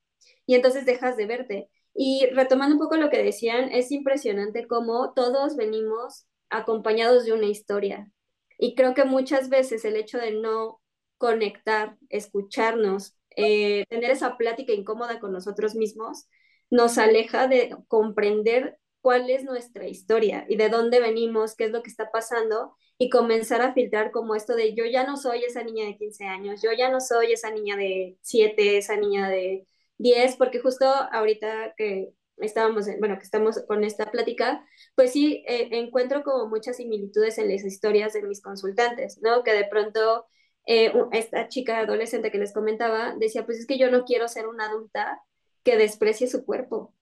Y 0.46 0.54
entonces 0.54 0.84
dejas 0.86 1.16
de 1.16 1.26
verte. 1.26 1.70
Y 1.94 2.26
retomando 2.32 2.74
un 2.76 2.80
poco 2.80 2.96
lo 2.96 3.10
que 3.10 3.22
decían, 3.22 3.70
es 3.72 3.90
impresionante 3.90 4.66
cómo 4.66 5.12
todos 5.14 5.56
venimos 5.56 6.26
acompañados 6.50 7.24
de 7.24 7.32
una 7.32 7.46
historia. 7.46 8.10
Y 8.58 8.74
creo 8.74 8.94
que 8.94 9.04
muchas 9.04 9.48
veces 9.48 9.84
el 9.84 9.96
hecho 9.96 10.18
de 10.18 10.32
no 10.32 10.80
conectar, 11.16 11.96
escucharnos, 12.08 13.16
eh, 13.36 13.84
tener 13.88 14.10
esa 14.10 14.36
plática 14.36 14.72
incómoda 14.72 15.20
con 15.20 15.32
nosotros 15.32 15.74
mismos, 15.74 16.26
nos 16.70 16.98
aleja 16.98 17.48
de 17.48 17.76
comprender 17.88 18.78
cuál 19.00 19.30
es 19.30 19.44
nuestra 19.44 19.86
historia 19.86 20.44
y 20.48 20.56
de 20.56 20.68
dónde 20.68 21.00
venimos, 21.00 21.56
qué 21.56 21.64
es 21.64 21.70
lo 21.70 21.82
que 21.82 21.90
está 21.90 22.10
pasando 22.10 22.74
y 22.98 23.08
comenzar 23.08 23.62
a 23.62 23.72
filtrar 23.72 24.10
como 24.10 24.34
esto 24.34 24.54
de 24.54 24.74
yo 24.74 24.84
ya 24.84 25.04
no 25.06 25.16
soy 25.16 25.44
esa 25.44 25.62
niña 25.62 25.86
de 25.86 25.96
15 25.96 26.24
años, 26.24 26.60
yo 26.62 26.70
ya 26.72 26.90
no 26.90 27.00
soy 27.00 27.32
esa 27.32 27.50
niña 27.50 27.76
de 27.76 28.18
7, 28.20 28.76
esa 28.78 28.96
niña 28.96 29.28
de 29.28 29.66
10, 29.98 30.36
porque 30.36 30.60
justo 30.60 30.86
ahorita 30.86 31.74
que 31.76 32.12
estábamos, 32.36 32.86
bueno, 32.98 33.16
que 33.16 33.24
estamos 33.24 33.62
con 33.66 33.84
esta 33.84 34.10
plática, 34.10 34.66
pues 35.00 35.14
sí, 35.14 35.42
eh, 35.48 35.66
encuentro 35.70 36.22
como 36.22 36.46
muchas 36.46 36.76
similitudes 36.76 37.38
en 37.38 37.48
las 37.48 37.64
historias 37.64 38.12
de 38.12 38.20
mis 38.20 38.42
consultantes, 38.42 39.18
¿no? 39.22 39.42
Que 39.42 39.54
de 39.54 39.64
pronto 39.64 40.26
eh, 40.66 40.92
esta 41.12 41.48
chica 41.48 41.78
adolescente 41.78 42.30
que 42.30 42.36
les 42.36 42.52
comentaba 42.52 43.14
decía, 43.16 43.46
pues 43.46 43.60
es 43.60 43.66
que 43.66 43.78
yo 43.78 43.90
no 43.90 44.04
quiero 44.04 44.28
ser 44.28 44.46
una 44.46 44.66
adulta 44.66 45.22
que 45.62 45.78
desprecie 45.78 46.26
su 46.26 46.44
cuerpo, 46.44 46.92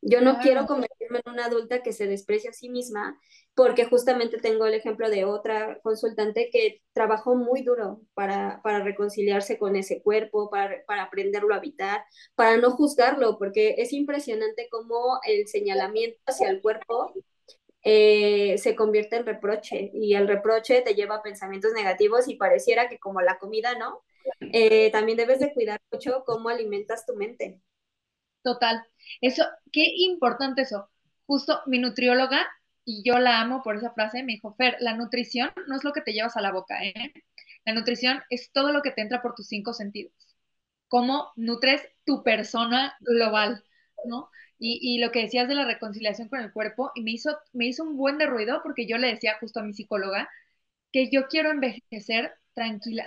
yo 0.00 0.20
no 0.20 0.38
quiero 0.38 0.66
convertirme 0.66 1.20
en 1.24 1.32
una 1.32 1.46
adulta 1.46 1.82
que 1.82 1.92
se 1.92 2.06
desprecia 2.06 2.50
a 2.50 2.52
sí 2.52 2.68
misma, 2.68 3.18
porque 3.54 3.84
justamente 3.84 4.38
tengo 4.38 4.66
el 4.66 4.74
ejemplo 4.74 5.10
de 5.10 5.24
otra 5.24 5.80
consultante 5.82 6.50
que 6.52 6.82
trabajó 6.92 7.34
muy 7.34 7.62
duro 7.62 8.00
para, 8.14 8.60
para 8.62 8.84
reconciliarse 8.84 9.58
con 9.58 9.74
ese 9.76 10.00
cuerpo, 10.02 10.50
para, 10.50 10.84
para 10.86 11.04
aprenderlo 11.04 11.52
a 11.54 11.58
habitar, 11.58 12.04
para 12.34 12.56
no 12.56 12.70
juzgarlo, 12.70 13.38
porque 13.38 13.74
es 13.78 13.92
impresionante 13.92 14.68
cómo 14.70 15.18
el 15.26 15.48
señalamiento 15.48 16.18
hacia 16.26 16.48
el 16.48 16.62
cuerpo 16.62 17.12
eh, 17.82 18.58
se 18.58 18.76
convierte 18.76 19.16
en 19.16 19.26
reproche 19.26 19.90
y 19.94 20.14
el 20.14 20.28
reproche 20.28 20.82
te 20.82 20.94
lleva 20.94 21.16
a 21.16 21.22
pensamientos 21.22 21.72
negativos 21.72 22.28
y 22.28 22.36
pareciera 22.36 22.88
que 22.88 22.98
como 22.98 23.20
la 23.20 23.38
comida, 23.38 23.76
¿no? 23.78 24.02
Eh, 24.52 24.90
también 24.90 25.16
debes 25.18 25.40
de 25.40 25.52
cuidar 25.52 25.80
mucho 25.90 26.22
cómo 26.26 26.48
alimentas 26.48 27.06
tu 27.06 27.14
mente. 27.14 27.60
Total. 28.42 28.82
Eso, 29.20 29.44
qué 29.72 29.84
importante 29.96 30.62
eso. 30.62 30.90
Justo 31.26 31.60
mi 31.66 31.78
nutrióloga, 31.78 32.46
y 32.84 33.02
yo 33.04 33.18
la 33.18 33.40
amo 33.40 33.62
por 33.62 33.76
esa 33.76 33.92
frase, 33.92 34.22
me 34.22 34.32
dijo, 34.34 34.54
Fer, 34.54 34.76
la 34.80 34.96
nutrición 34.96 35.50
no 35.66 35.76
es 35.76 35.84
lo 35.84 35.92
que 35.92 36.00
te 36.00 36.12
llevas 36.12 36.36
a 36.36 36.40
la 36.40 36.52
boca, 36.52 36.82
¿eh? 36.84 37.12
La 37.66 37.74
nutrición 37.74 38.22
es 38.30 38.50
todo 38.52 38.72
lo 38.72 38.80
que 38.82 38.92
te 38.92 39.02
entra 39.02 39.20
por 39.20 39.34
tus 39.34 39.48
cinco 39.48 39.74
sentidos. 39.74 40.12
Cómo 40.88 41.32
nutres 41.36 41.82
tu 42.04 42.22
persona 42.22 42.96
global, 43.00 43.64
¿no? 44.06 44.30
Y, 44.58 44.78
y, 44.82 44.98
lo 45.00 45.12
que 45.12 45.20
decías 45.22 45.48
de 45.48 45.54
la 45.54 45.66
reconciliación 45.66 46.28
con 46.28 46.40
el 46.40 46.52
cuerpo, 46.52 46.90
y 46.94 47.02
me 47.02 47.12
hizo, 47.12 47.38
me 47.52 47.66
hizo 47.66 47.84
un 47.84 47.96
buen 47.96 48.18
de 48.18 48.26
ruido 48.26 48.60
porque 48.62 48.86
yo 48.86 48.98
le 48.98 49.08
decía 49.08 49.36
justo 49.40 49.60
a 49.60 49.62
mi 49.64 49.72
psicóloga 49.74 50.28
que 50.92 51.10
yo 51.10 51.28
quiero 51.28 51.50
envejecer 51.50 52.34
tranquila. 52.54 53.06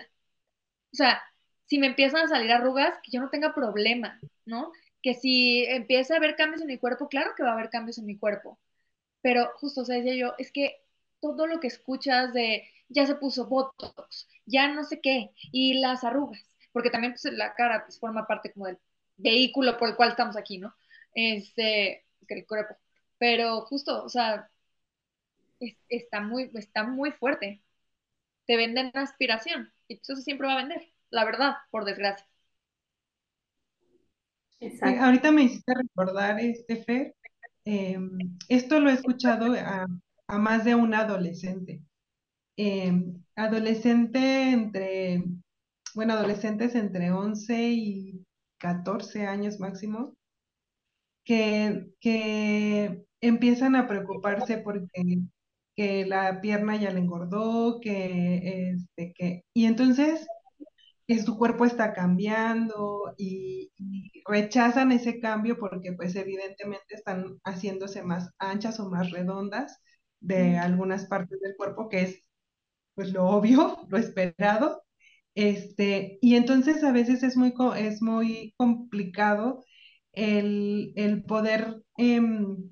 O 0.94 0.96
sea, 0.96 1.22
si 1.66 1.80
me 1.80 1.88
empiezan 1.88 2.26
a 2.26 2.28
salir 2.28 2.52
arrugas, 2.52 2.96
que 3.04 3.12
yo 3.12 3.22
no 3.22 3.30
tenga 3.30 3.54
problema, 3.54 4.20
¿no? 4.46 4.72
Que 5.02 5.14
si 5.16 5.66
empieza 5.66 6.14
a 6.16 6.18
haber 6.18 6.36
cambios 6.36 6.62
en 6.62 6.68
mi 6.68 6.78
cuerpo, 6.78 7.10
claro 7.10 7.32
que 7.36 7.44
va 7.44 7.50
a 7.52 7.54
haber 7.54 7.70
cambios 7.70 7.98
en 7.98 8.06
mi 8.06 8.18
cuerpo. 8.18 8.60
Pero 9.22 9.52
justo, 9.58 9.82
o 9.82 9.86
sea, 9.86 9.98
decía 9.98 10.16
yo, 10.16 10.34
es 10.38 10.52
que 10.52 10.84
todo 11.22 11.48
lo 11.48 11.60
que 11.60 11.68
escuchas 11.68 12.34
de 12.34 12.64
ya 12.90 13.06
se 13.08 13.16
puso 13.16 13.48
botox, 13.48 14.28
ya 14.46 14.68
no 14.74 14.84
sé 14.84 15.02
qué, 15.02 15.32
y 15.52 15.76
las 15.80 16.04
arrugas, 16.04 16.44
porque 16.74 16.90
también 16.90 17.14
pues, 17.14 17.26
la 17.34 17.54
cara 17.56 17.84
pues, 17.86 18.00
forma 18.00 18.28
parte 18.28 18.52
como 18.54 18.66
del 18.68 18.80
vehículo 19.18 19.78
por 19.78 19.90
el 19.90 19.96
cual 19.96 20.10
estamos 20.12 20.38
aquí, 20.38 20.58
¿no? 20.58 20.76
Este, 21.14 22.06
el 22.28 22.46
cuerpo. 22.48 22.76
Pero 23.18 23.62
justo, 23.62 24.04
o 24.04 24.10
sea, 24.10 24.50
está, 25.90 26.22
muy, 26.22 26.52
está 26.56 26.84
muy 26.84 27.12
fuerte. 27.12 27.62
Te 28.48 28.58
venden 28.58 28.92
aspiración 28.96 29.74
y 29.88 29.98
pues 29.98 30.10
eso 30.12 30.22
siempre 30.22 30.48
va 30.48 30.54
a 30.54 30.58
vender, 30.58 30.94
la 31.12 31.26
verdad, 31.26 31.58
por 31.72 31.86
desgracia. 31.86 32.28
Ahorita 34.82 35.32
me 35.32 35.44
hiciste 35.44 35.74
recordar, 35.74 36.40
este 36.40 36.84
Fer, 36.84 37.16
em, 37.66 38.38
esto 38.50 38.80
lo 38.80 38.90
he 38.90 38.94
escuchado 38.94 39.54
a, 39.54 39.88
a 40.28 40.38
más 40.38 40.66
de 40.66 40.76
un 40.76 40.94
adolescente. 40.94 41.82
Em, 42.58 43.24
adolescente 43.36 44.52
entre, 44.52 45.24
bueno, 45.96 46.14
adolescentes 46.14 46.76
entre 46.76 47.12
11 47.12 47.70
y 47.72 48.26
14 48.60 49.26
años 49.26 49.60
máximo, 49.60 50.16
que, 51.26 51.88
que 52.00 53.04
empiezan 53.22 53.76
a 53.76 53.88
preocuparse 53.88 54.58
porque 54.60 55.22
que 55.76 56.06
la 56.06 56.42
pierna 56.42 56.76
ya 56.76 56.92
le 56.92 57.00
engordó, 57.00 57.80
que, 57.82 58.72
este, 58.74 59.14
que, 59.14 59.46
y 59.54 59.66
entonces 59.66 60.28
que 61.12 61.22
su 61.22 61.38
cuerpo 61.38 61.66
está 61.66 61.94
cambiando 61.94 63.14
y, 63.18 63.72
y, 63.76 64.24
rechazan 64.26 64.92
ese 64.94 65.20
cambio 65.20 65.58
porque 65.60 65.94
pues 65.94 66.16
evidentemente 66.16 66.96
están 66.96 67.40
haciéndose 67.44 68.04
más 68.04 68.30
anchas 68.40 68.80
o 68.80 68.90
más 68.90 69.12
redondas 69.12 69.80
de 70.22 70.58
algunas 70.58 71.08
partes 71.08 71.40
del 71.42 71.56
cuerpo, 71.58 71.90
que 71.90 72.02
es 72.04 72.30
pues 72.96 73.12
lo 73.12 73.26
obvio, 73.26 73.78
lo 73.90 73.98
esperado. 73.98 74.84
Este, 75.36 76.20
y 76.22 76.36
entonces 76.36 76.84
a 76.84 76.92
veces 76.94 77.24
es 77.24 77.38
muy, 77.38 77.54
es 77.78 78.02
muy 78.02 78.54
complicado 78.58 79.66
el, 80.14 80.94
el 80.96 81.24
poder, 81.24 81.84
em, 81.98 82.72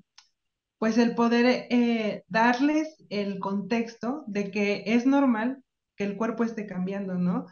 pues 0.78 0.98
el 0.98 1.14
poder 1.14 1.66
eh, 1.70 2.24
darles 2.28 2.96
el 3.10 3.38
contexto 3.38 4.24
de 4.28 4.50
que 4.50 4.84
es 4.86 5.06
normal 5.06 5.62
que 5.96 6.04
el 6.04 6.16
cuerpo 6.16 6.44
esté 6.44 6.66
cambiando, 6.66 7.14
¿no? 7.14 7.46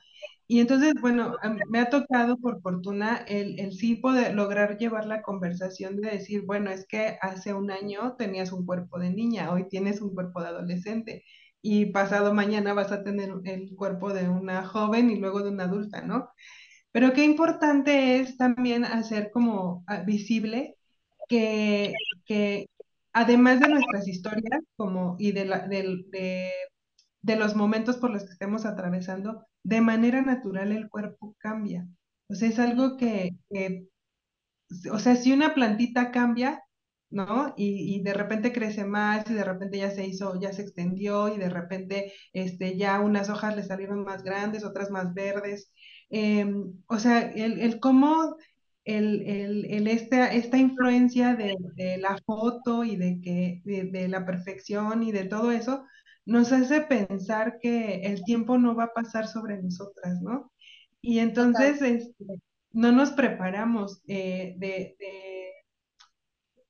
Y 0.51 0.61
entonces, 0.61 0.95
bueno, 1.01 1.37
me 1.69 1.79
ha 1.81 1.91
tocado 1.91 2.39
por 2.39 2.63
fortuna 2.63 3.19
el, 3.29 3.61
el 3.61 3.73
sí 3.75 3.97
poder 3.97 4.35
lograr 4.35 4.79
llevar 4.79 5.07
la 5.07 5.23
conversación 5.23 5.97
de 6.01 6.11
decir, 6.13 6.43
bueno, 6.47 6.71
es 6.71 6.87
que 6.89 7.19
hace 7.21 7.55
un 7.55 7.71
año 7.71 8.17
tenías 8.19 8.53
un 8.53 8.65
cuerpo 8.67 8.99
de 8.99 9.11
niña, 9.13 9.53
hoy 9.53 9.69
tienes 9.69 10.01
un 10.01 10.15
cuerpo 10.15 10.41
de 10.43 10.49
adolescente 10.49 11.25
y 11.63 11.87
pasado 11.87 12.33
mañana 12.35 12.73
vas 12.75 12.93
a 12.93 13.05
tener 13.05 13.31
el 13.45 13.75
cuerpo 13.77 14.15
de 14.15 14.29
una 14.31 14.67
joven 14.67 15.11
y 15.11 15.19
luego 15.19 15.43
de 15.43 15.51
una 15.51 15.65
adulta, 15.65 16.03
¿no? 16.03 16.31
Pero 16.93 17.13
qué 17.13 17.25
importante 17.25 18.21
es 18.21 18.37
también 18.39 18.85
hacer 18.85 19.31
como 19.33 19.85
ah, 19.87 20.03
visible 20.03 20.77
que, 21.29 21.95
que 22.27 22.67
además 23.13 23.61
de 23.61 23.69
nuestras 23.69 24.09
historias 24.09 24.63
como, 24.77 25.17
y 25.19 25.33
de, 25.33 25.45
la, 25.47 25.67
de, 25.69 26.05
de, 26.11 26.53
de 27.23 27.37
los 27.37 27.57
momentos 27.57 27.97
por 27.99 28.11
los 28.13 28.25
que 28.25 28.33
estemos 28.33 28.67
atravesando, 28.67 29.48
de 29.63 29.81
manera 29.81 30.23
natural 30.23 30.73
el 30.73 30.89
cuerpo 30.89 31.37
cambia. 31.39 31.87
O 32.29 32.35
sea, 32.35 32.49
es 32.49 32.59
algo 32.59 32.97
que, 32.97 33.37
o 34.93 34.99
sea, 34.99 35.17
si 35.17 35.33
una 35.33 35.55
plantita 35.55 36.11
cambia, 36.11 36.63
¿no? 37.11 37.55
Y, 37.57 38.03
de 38.03 38.15
repente 38.15 38.53
crece 38.53 38.85
más 38.85 39.29
y 39.31 39.35
de 39.35 39.45
repente 39.45 39.79
ya 39.79 39.91
se 39.91 40.07
hizo, 40.07 40.39
ya 40.41 40.53
se 40.53 40.63
extendió 40.63 41.35
y 41.35 41.39
de 41.39 41.49
repente 41.49 42.13
este, 42.33 42.77
ya 42.77 43.01
unas 43.01 43.31
hojas 43.31 43.57
le 43.57 43.63
salieron 43.63 44.05
más 44.05 44.23
grandes, 44.23 44.65
otras 44.65 44.91
más 44.91 45.15
verdes. 45.15 45.73
Em, 46.11 46.75
o 46.87 46.99
sea, 46.99 47.21
el, 47.21 47.61
el 47.61 47.81
cómo 47.81 48.37
el, 48.89 49.23
el, 49.27 49.67
el 49.67 49.87
esta, 49.87 50.33
esta 50.33 50.57
influencia 50.57 51.37
de, 51.37 51.57
la 51.99 52.19
foto 52.25 52.85
y 52.85 52.97
de, 52.97 53.21
que, 53.21 53.61
de, 53.65 54.09
la 54.09 54.25
perfección 54.25 55.03
y 55.03 55.13
de 55.13 55.25
todo 55.25 55.53
eso 55.53 55.85
nos 56.29 56.53
hace 56.53 56.83
pensar 56.83 57.59
que 57.59 58.03
el 58.03 58.23
tiempo 58.23 58.59
no 58.59 58.75
va 58.77 58.85
a 58.85 58.93
pasar 58.93 59.27
sobre 59.29 59.63
nosotras, 59.63 60.21
¿no? 60.21 60.53
Y 61.01 61.21
entonces 61.21 61.81
este, 61.81 62.25
no 62.73 62.93
nos 62.93 63.13
preparamos 63.13 64.03
eh, 64.09 64.55
de, 64.59 64.95
de 64.99 65.53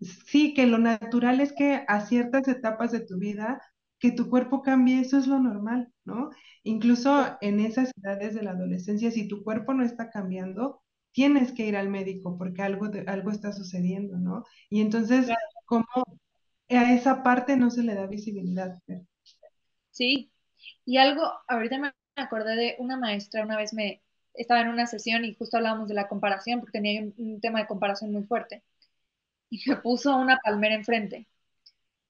sí, 0.00 0.54
que 0.54 0.66
lo 0.66 0.78
natural 0.78 1.40
es 1.40 1.52
que 1.52 1.84
a 1.88 2.00
ciertas 2.06 2.46
etapas 2.46 2.92
de 2.92 3.00
tu 3.00 3.18
vida, 3.18 3.60
que 3.98 4.12
tu 4.12 4.30
cuerpo 4.30 4.62
cambie, 4.62 5.00
eso 5.00 5.18
es 5.18 5.26
lo 5.26 5.40
normal, 5.40 5.92
¿no? 6.04 6.30
Incluso 6.62 7.36
en 7.40 7.58
esas 7.58 7.90
edades 8.00 8.34
de 8.34 8.42
la 8.42 8.52
adolescencia, 8.52 9.10
si 9.10 9.26
tu 9.26 9.42
cuerpo 9.42 9.74
no 9.74 9.84
está 9.84 10.10
cambiando, 10.10 10.82
tienes 11.10 11.50
que 11.52 11.66
ir 11.66 11.76
al 11.76 11.88
médico 11.88 12.38
porque 12.38 12.62
algo, 12.62 12.88
algo 13.08 13.30
está 13.32 13.52
sucediendo, 13.52 14.18
¿no? 14.18 14.44
Y 14.70 14.82
entonces, 14.82 15.28
¿cómo 15.64 15.86
a 16.70 16.92
esa 16.94 17.22
parte 17.24 17.56
no 17.56 17.70
se 17.70 17.82
le 17.82 17.94
da 17.94 18.06
visibilidad? 18.06 18.78
Sí, 19.98 20.30
y 20.84 20.98
algo, 20.98 21.22
ahorita 21.48 21.78
me 21.78 21.92
acordé 22.16 22.56
de 22.56 22.76
una 22.78 22.96
maestra, 22.96 23.42
una 23.44 23.56
vez 23.56 23.72
me 23.74 24.02
estaba 24.34 24.60
en 24.62 24.68
una 24.68 24.86
sesión 24.86 25.24
y 25.24 25.34
justo 25.34 25.56
hablábamos 25.56 25.88
de 25.88 25.94
la 25.94 26.08
comparación, 26.08 26.60
porque 26.60 26.72
tenía 26.80 27.02
un, 27.16 27.40
tema 27.40 27.60
de 27.60 27.66
comparación 27.66 28.12
muy 28.12 28.24
fuerte 28.24 28.62
y 29.50 29.62
me 29.70 29.76
puso 29.78 30.16
una 30.16 30.38
palmera 30.44 30.74
enfrente. 30.76 31.28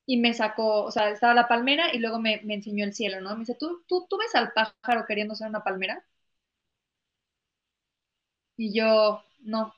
Y 0.06 0.18
me 0.18 0.34
sacó, 0.34 0.84
o 0.84 0.92
sea, 0.92 1.10
estaba 1.10 1.34
la 1.34 1.48
palmera 1.48 1.94
y 1.94 1.98
luego 2.00 2.20
me, 2.20 2.40
me 2.44 2.54
enseñó 2.56 2.84
el 2.84 2.94
cielo, 2.94 3.20
¿no? 3.22 3.34
Me 3.34 3.40
dice, 3.40 3.56
¿Tú, 3.56 3.84
¿tú, 3.88 4.06
¿tú 4.10 4.18
ves 4.18 4.34
al 4.36 4.52
pájaro 4.52 5.06
queriendo 5.06 5.34
ser 5.36 5.48
una 5.48 5.64
palmera? 5.64 6.04
Y 8.58 8.74
yo, 8.74 9.22
no. 9.40 9.72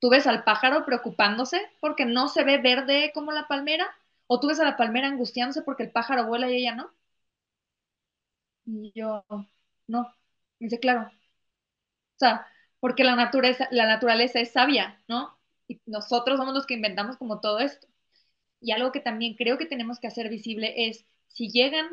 ¿Tú 0.00 0.10
ves 0.10 0.26
al 0.26 0.44
pájaro 0.44 0.84
preocupándose 0.84 1.58
porque 1.80 2.04
no 2.04 2.28
se 2.28 2.44
ve 2.44 2.58
verde 2.58 3.10
como 3.14 3.32
la 3.32 3.48
palmera? 3.48 3.86
¿O 4.32 4.40
tú 4.40 4.48
ves 4.48 4.58
a 4.60 4.64
la 4.64 4.76
palmera 4.76 5.06
angustiándose 5.08 5.62
porque 5.62 5.84
el 5.84 5.92
pájaro 5.92 6.26
vuela 6.26 6.50
y 6.50 6.56
ella 6.56 6.74
no? 6.74 6.92
Y 8.66 8.92
yo, 8.94 9.24
no. 9.88 10.02
Me 10.58 10.66
dice, 10.66 10.80
claro. 10.80 11.02
O 11.08 12.18
sea, 12.18 12.46
porque 12.80 13.04
la 13.04 13.16
naturaleza, 13.16 13.68
la 13.70 13.86
naturaleza 13.86 14.40
es 14.40 14.52
sabia, 14.52 15.02
¿no? 15.08 15.36
y 15.68 15.80
nosotros 15.86 16.38
somos 16.38 16.54
los 16.54 16.66
que 16.66 16.74
inventamos 16.74 17.16
como 17.16 17.40
todo 17.40 17.58
esto. 17.60 17.86
Y 18.60 18.72
algo 18.72 18.92
que 18.92 19.00
también 19.00 19.34
creo 19.36 19.58
que 19.58 19.66
tenemos 19.66 20.00
que 20.00 20.08
hacer 20.08 20.28
visible 20.30 20.74
es 20.88 21.06
si 21.28 21.50
llegan 21.50 21.88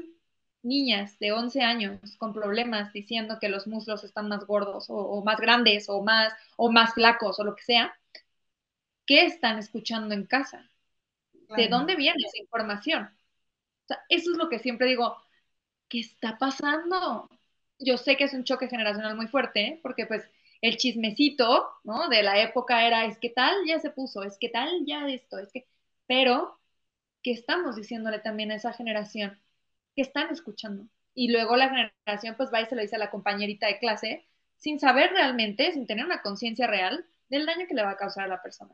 niñas 0.63 1.19
de 1.19 1.31
11 1.33 1.61
años 1.63 1.99
con 2.19 2.33
problemas 2.33 2.93
diciendo 2.93 3.37
que 3.41 3.49
los 3.49 3.67
muslos 3.67 4.03
están 4.05 4.29
más 4.29 4.45
gordos 4.47 4.89
o, 4.89 4.95
o 4.97 5.23
más 5.25 5.39
grandes 5.39 5.89
o 5.89 6.03
más, 6.03 6.33
o 6.57 6.71
más 6.71 6.93
flacos 6.95 7.39
o 7.39 7.43
lo 7.45 7.55
que 7.55 7.63
sea, 7.63 7.93
¿qué 9.05 9.25
están 9.25 9.57
escuchando 9.59 10.13
en 10.15 10.25
casa? 10.25 10.71
¿De 11.55 11.67
dónde 11.67 11.95
viene 11.95 12.17
esa 12.25 12.37
información? 12.39 13.05
O 13.05 13.87
sea, 13.87 13.99
eso 14.09 14.31
es 14.31 14.37
lo 14.37 14.49
que 14.49 14.59
siempre 14.59 14.87
digo, 14.87 15.17
¿qué 15.87 15.99
está 15.99 16.37
pasando? 16.37 17.29
Yo 17.79 17.97
sé 17.97 18.17
que 18.17 18.25
es 18.25 18.33
un 18.33 18.43
choque 18.43 18.67
generacional 18.67 19.15
muy 19.15 19.27
fuerte, 19.27 19.61
¿eh? 19.61 19.79
porque 19.81 20.05
pues 20.05 20.29
el 20.61 20.77
chismecito, 20.77 21.69
¿no? 21.83 22.09
De 22.09 22.23
la 22.23 22.41
época 22.41 22.85
era, 22.85 23.05
es 23.05 23.17
que 23.19 23.29
tal 23.29 23.55
ya 23.67 23.79
se 23.79 23.91
puso, 23.91 24.23
es 24.23 24.37
que 24.39 24.49
tal 24.49 24.85
ya 24.85 25.07
esto, 25.07 25.39
es 25.39 25.51
que, 25.51 25.67
pero, 26.07 26.59
¿qué 27.23 27.31
estamos 27.31 27.75
diciéndole 27.75 28.19
también 28.19 28.51
a 28.51 28.55
esa 28.55 28.73
generación? 28.73 29.41
¿Qué 29.95 30.01
están 30.03 30.29
escuchando? 30.31 30.87
Y 31.13 31.31
luego 31.31 31.55
la 31.57 31.69
generación 31.69 32.35
pues 32.37 32.51
va 32.53 32.61
y 32.61 32.65
se 32.67 32.75
lo 32.75 32.81
dice 32.81 32.95
a 32.97 32.99
la 32.99 33.11
compañerita 33.11 33.67
de 33.67 33.79
clase 33.79 34.27
sin 34.57 34.79
saber 34.79 35.11
realmente, 35.11 35.71
sin 35.73 35.87
tener 35.87 36.05
una 36.05 36.21
conciencia 36.21 36.67
real 36.67 37.05
del 37.29 37.45
daño 37.45 37.67
que 37.67 37.73
le 37.75 37.83
va 37.83 37.91
a 37.91 37.97
causar 37.97 38.25
a 38.25 38.27
la 38.27 38.41
persona. 38.41 38.73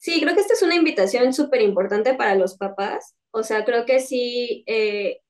Sí, 0.00 0.18
creo 0.22 0.34
que 0.34 0.40
esta 0.40 0.54
es 0.54 0.62
una 0.62 0.76
invitación 0.76 1.34
súper 1.34 1.60
importante 1.60 2.14
para 2.14 2.34
los 2.34 2.56
papás. 2.56 3.14
O 3.32 3.42
sea, 3.42 3.66
creo 3.66 3.84
que 3.84 4.00
sí, 4.00 4.64
eh, 4.66 5.20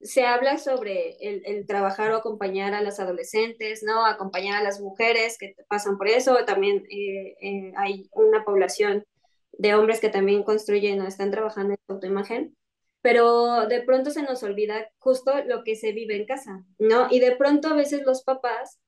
se 0.00 0.24
habla 0.24 0.58
sobre 0.58 1.16
el, 1.20 1.42
el, 1.46 1.66
trabajar 1.66 2.12
o 2.12 2.16
acompañar 2.16 2.74
a 2.74 2.82
las 2.82 3.00
adolescentes, 3.00 3.82
¿no? 3.82 4.06
Acompañar 4.06 4.60
a 4.60 4.62
las 4.62 4.80
mujeres 4.80 5.36
que 5.38 5.56
pasan 5.68 5.98
por 5.98 6.08
eso. 6.08 6.36
También 6.46 6.84
eh, 6.90 7.34
eh, 7.42 7.72
hay 7.76 8.08
una 8.12 8.44
población 8.44 9.04
de 9.52 9.74
hombres 9.74 10.00
que 10.00 10.10
también 10.10 10.44
construyen 10.44 11.00
o 11.00 11.08
están 11.08 11.30
trabajando 11.32 11.74
en 11.74 11.78
autoimagen. 11.88 12.56
pero 13.02 13.66
de 13.68 13.82
pronto 13.82 14.10
se 14.10 14.22
nos 14.22 14.42
olvida 14.42 14.90
justo 14.98 15.32
lo 15.46 15.64
que 15.64 15.76
se 15.76 15.92
vive 15.92 16.16
en 16.16 16.26
casa, 16.26 16.64
¿no? 16.78 17.08
Y 17.10 17.20
de 17.20 17.36
pronto 17.36 17.68
a 17.68 17.74
veces 17.74 18.02
los 18.06 18.22
papás 18.24 18.78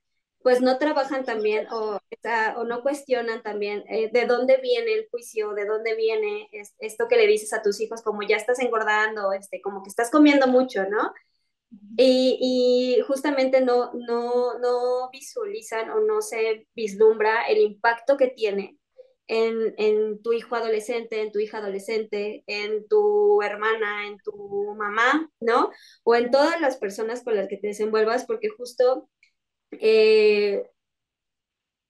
pues 0.46 0.62
no 0.62 0.78
trabajan 0.78 1.24
también 1.24 1.66
o, 1.72 1.98
o 2.56 2.64
no 2.64 2.82
cuestionan 2.82 3.42
también 3.42 3.82
eh, 3.88 4.10
de 4.12 4.26
dónde 4.26 4.58
viene 4.58 4.92
el 4.92 5.08
juicio, 5.10 5.54
de 5.54 5.66
dónde 5.66 5.96
viene 5.96 6.48
esto 6.78 7.08
que 7.08 7.16
le 7.16 7.26
dices 7.26 7.52
a 7.52 7.62
tus 7.62 7.80
hijos, 7.80 8.00
como 8.00 8.22
ya 8.22 8.36
estás 8.36 8.60
engordando, 8.60 9.32
este, 9.32 9.60
como 9.60 9.82
que 9.82 9.88
estás 9.88 10.08
comiendo 10.08 10.46
mucho, 10.46 10.88
¿no? 10.88 11.12
Y, 11.96 12.38
y, 12.40 13.02
justamente 13.08 13.60
no, 13.60 13.90
no, 13.94 14.56
no 14.60 15.10
visualizan 15.10 15.90
o 15.90 15.98
no 15.98 16.22
se 16.22 16.68
vislumbra 16.76 17.48
el 17.48 17.58
impacto 17.58 18.16
que 18.16 18.28
tiene 18.28 18.78
en, 19.26 19.74
en, 19.78 20.22
tu 20.22 20.32
hijo 20.32 20.54
adolescente, 20.54 21.22
en 21.22 21.32
tu 21.32 21.40
hija 21.40 21.58
adolescente, 21.58 22.44
en 22.46 22.86
tu 22.86 23.42
hermana, 23.42 24.06
en 24.06 24.18
tu 24.18 24.76
mamá, 24.76 25.28
¿no? 25.40 25.72
O 26.04 26.14
en 26.14 26.30
todas 26.30 26.60
las 26.60 26.76
personas 26.76 27.24
con 27.24 27.34
las 27.34 27.48
que 27.48 27.56
te 27.56 27.66
desenvuelvas, 27.66 28.26
porque 28.26 28.48
justo 28.48 29.08
eh, 29.72 30.70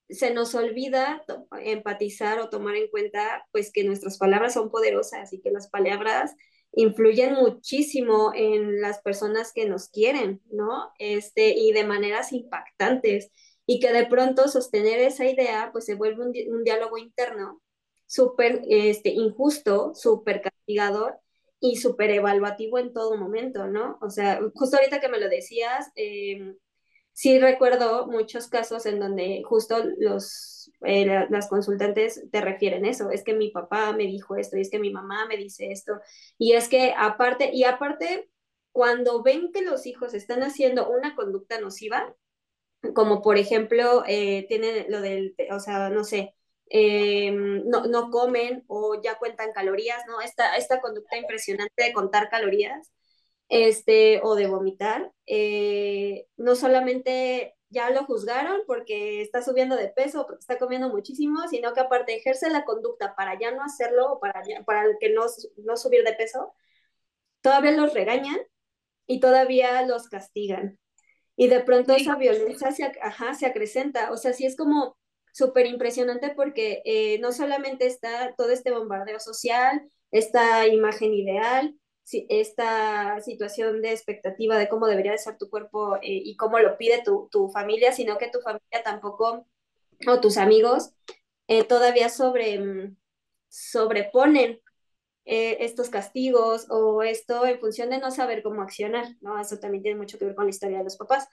se 0.09 0.33
nos 0.33 0.55
olvida 0.55 1.25
empatizar 1.63 2.39
o 2.41 2.49
tomar 2.49 2.77
en 2.77 2.89
cuenta, 2.89 3.47
pues 3.53 3.73
que 3.73 3.85
nuestras 3.85 4.19
palabras 4.19 4.55
son 4.55 4.71
poderosas 4.71 5.33
y 5.33 5.41
que 5.41 5.51
las 5.51 5.69
palabras 5.69 6.35
influyen 6.73 7.35
muchísimo 7.35 8.33
en 8.35 8.81
las 8.81 9.01
personas 9.01 9.53
que 9.53 9.67
nos 9.67 9.89
quieren, 9.89 10.43
¿no? 10.51 10.93
Este, 10.99 11.55
y 11.57 11.73
de 11.73 11.85
maneras 11.85 12.33
impactantes 12.33 13.31
y 13.67 13.81
que 13.81 13.93
de 13.93 14.07
pronto 14.07 14.49
sostener 14.49 15.01
esa 15.01 15.27
idea 15.27 15.71
pues 15.73 15.87
se 15.87 15.95
vuelve 15.95 16.25
un, 16.25 16.65
diálogo 16.65 16.99
interno 16.99 17.63
súper 18.07 18.63
este, 18.69 19.11
injusto, 19.11 19.93
súper 19.95 20.41
castigador 20.43 21.19
y 21.59 21.77
súper 21.77 22.11
evaluativo 22.11 22.79
en 22.79 22.93
todo 22.93 23.17
momento, 23.17 23.67
¿no? 23.67 23.99
O 24.01 24.11
sea, 24.11 24.41
justo 24.55 24.77
ahorita 24.77 25.01
que 25.01 25.09
me 25.09 25.19
lo 25.19 25.29
decías, 25.29 25.91
em, 25.97 26.57
sí 27.17 27.39
recuerdo 27.39 28.07
muchos 28.07 28.47
casos 28.47 28.85
en 28.85 29.01
donde 29.01 29.43
justo 29.43 29.83
los, 29.97 30.71
eh, 30.83 31.27
las 31.31 31.49
consultantes 31.49 32.23
te 32.31 32.43
refieren 32.43 32.85
eso, 32.85 33.11
es 33.11 33.25
que 33.25 33.33
mi 33.33 33.51
papá 33.51 33.95
me 33.95 34.05
dijo 34.05 34.37
esto, 34.37 34.59
y 34.59 34.61
es 34.61 34.69
que 34.71 34.79
mi 34.79 34.91
mamá 34.91 35.25
me 35.27 35.39
dice 35.39 35.73
esto, 35.73 35.99
y 36.37 36.53
es 36.53 36.69
que 36.69 36.93
aparte, 36.95 37.51
y 37.55 37.65
aparte, 37.65 38.29
cuando 38.71 39.23
ven 39.23 39.51
que 39.51 39.63
los 39.63 39.87
hijos 39.87 40.13
están 40.13 40.43
haciendo 40.43 40.91
una 40.91 41.17
conducta 41.17 41.59
nociva, 41.59 42.15
como 42.95 43.23
por 43.23 43.39
ejemplo, 43.39 44.05
eh, 44.07 44.45
tienen 44.49 44.85
lo 44.91 45.01
del, 45.01 45.35
o 45.51 45.59
sea, 45.59 45.89
no 45.89 46.05
sé, 46.05 46.35
eh, 46.69 47.31
no, 47.33 47.87
no, 47.87 48.11
comen 48.11 48.65
o 48.67 49.01
ya 49.03 49.19
cuentan 49.19 49.53
calorías, 49.53 50.03
¿no? 50.07 50.21
Esta, 50.21 50.57
esta 50.57 50.81
conducta 50.83 51.17
impresionante 51.17 51.83
de 51.83 51.95
contar 51.95 52.29
calorías 52.29 52.93
este, 53.49 54.21
o 54.23 54.35
de 54.35 54.47
vomitar, 54.47 55.13
eh, 55.27 56.27
no 56.37 56.57
solamente 56.57 57.57
ya 57.69 57.91
lo 57.91 58.05
juzgaron 58.05 58.63
porque 58.67 59.23
está 59.23 59.43
subiendo 59.43 59.77
de 59.77 59.89
peso 59.89 60.25
porque 60.27 60.41
está 60.41 60.59
comiendo 60.59 60.89
muchísimo, 60.89 61.49
sino 61.49 61.73
que 61.75 61.81
aparte 61.81 62.17
ejerce 62.17 62.51
la 62.51 62.65
conducta 62.65 63.15
para 63.17 63.39
ya 63.39 63.51
no 63.53 63.63
hacerlo 63.63 64.13
o 64.13 64.21
para, 64.21 64.43
para 64.65 64.85
que 65.01 65.11
no, 65.11 65.27
no 65.65 65.77
subir 65.77 66.05
de 66.05 66.15
peso, 66.15 66.55
todavía 67.41 67.73
los 67.73 67.95
regañan 67.95 68.39
y 69.07 69.21
todavía 69.21 69.83
los 69.83 70.09
castigan. 70.09 70.79
Y 71.37 71.49
de 71.49 71.61
pronto 71.61 71.93
esa 71.93 72.17
violencia 72.17 72.71
se, 72.73 72.85
ajá, 73.03 73.35
se 73.35 73.47
acrecenta. 73.47 74.11
O 74.11 74.17
sea, 74.17 74.33
sí 74.33 74.47
es 74.47 74.57
como 74.57 74.97
súper 75.33 75.67
impresionante 75.67 76.31
porque 76.35 76.83
eh, 76.87 77.19
no 77.21 77.31
solamente 77.31 77.87
está 77.87 78.35
todo 78.37 78.51
este 78.51 78.73
bombardeo 78.73 79.21
social, 79.21 79.87
esta 80.11 80.67
imagen 80.67 81.13
ideal, 81.13 81.75
esta 82.29 83.21
situación 83.21 83.83
de 83.83 83.93
expectativa 83.93 84.57
de 84.57 84.69
cómo 84.69 84.87
debería 84.87 85.13
de 85.13 85.19
ser 85.19 85.37
tu 85.39 85.51
cuerpo 85.51 85.97
eh, 85.97 86.01
y 86.03 86.37
cómo 86.37 86.59
lo 86.59 86.77
pide 86.79 87.03
tu, 87.05 87.29
tu, 87.31 87.49
familia, 87.49 87.93
sino 87.93 88.17
que 88.19 88.31
tu 88.31 88.41
familia 88.41 88.83
tampoco, 88.85 89.47
o 90.07 90.21
tus 90.21 90.37
amigos, 90.37 90.93
eh, 91.49 91.65
todavía 91.65 92.09
sobre, 92.09 92.59
mm, 92.59 92.97
sobreponen 93.49 94.61
eh, 95.25 95.59
estos 95.65 95.91
castigos 95.91 96.67
o 96.71 97.03
esto 97.03 97.47
en 97.47 97.59
función 97.59 97.91
de 97.91 97.99
no 97.99 98.11
saber 98.13 98.43
cómo 98.43 98.63
accionar, 98.63 99.17
¿no? 99.21 99.41
Eso 99.41 99.59
también 99.59 99.83
tiene 99.83 99.99
mucho 99.99 100.19
que 100.19 100.27
ver 100.27 100.37
con 100.37 100.45
la 100.45 100.51
historia 100.51 100.79
de 100.79 100.85
los 100.85 100.97
papás, 100.97 101.29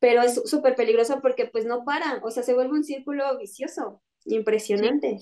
pero 0.00 0.22
es 0.22 0.34
súper 0.50 0.74
peligroso 0.74 1.20
porque 1.22 1.46
pues 1.46 1.64
no 1.64 1.84
paran, 1.84 2.20
o 2.24 2.30
sea, 2.30 2.42
se 2.42 2.54
vuelve 2.54 2.72
un 2.72 2.84
círculo 2.84 3.38
vicioso, 3.38 4.02
impresionante. 4.24 5.18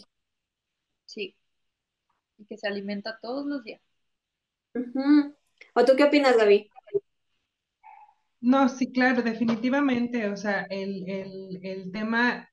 Sí, 1.04 1.36
y 2.38 2.46
que 2.46 2.56
se 2.56 2.66
alimenta 2.66 3.18
todos 3.20 3.46
los 3.46 3.62
días. 3.62 3.83
¿O 5.74 5.84
tú 5.84 5.92
qué 5.96 6.04
opinas, 6.04 6.36
Gaby? 6.36 6.70
No, 8.40 8.68
sí, 8.68 8.92
claro, 8.92 9.22
definitivamente, 9.22 10.28
o 10.28 10.36
sea, 10.36 10.66
el, 10.68 11.08
el, 11.08 11.60
el 11.62 11.92
tema 11.92 12.48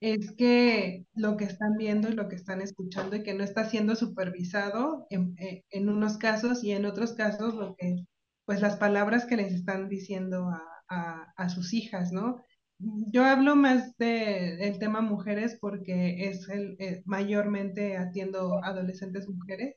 es 0.00 0.32
que 0.32 1.06
lo 1.14 1.36
que 1.36 1.44
están 1.44 1.76
viendo 1.76 2.08
y 2.08 2.12
lo 2.14 2.28
que 2.28 2.36
están 2.36 2.60
escuchando 2.60 3.16
y 3.16 3.22
que 3.22 3.34
no 3.34 3.44
está 3.44 3.68
siendo 3.68 3.96
supervisado 3.96 5.06
en, 5.10 5.34
eh, 5.38 5.64
en, 5.70 5.88
unos 5.88 6.18
casos 6.18 6.62
y 6.64 6.72
en 6.72 6.86
otros 6.86 7.14
casos 7.14 7.54
lo 7.54 7.76
que, 7.76 8.04
pues 8.44 8.60
las 8.60 8.76
palabras 8.76 9.26
que 9.26 9.36
les 9.36 9.52
están 9.52 9.88
diciendo 9.88 10.50
a, 10.88 11.32
a, 11.36 11.48
sus 11.48 11.72
hijas, 11.72 12.12
¿no? 12.12 12.36
Yo 12.78 13.24
hablo 13.24 13.56
más 13.56 13.96
del 13.96 14.60
el 14.60 14.78
tema 14.78 15.00
mujeres 15.00 15.58
porque 15.60 16.28
es 16.28 16.48
el, 16.48 16.76
eh, 16.78 17.02
mayormente 17.06 17.96
atiendo 17.96 18.62
adolescentes 18.62 19.28
mujeres. 19.28 19.76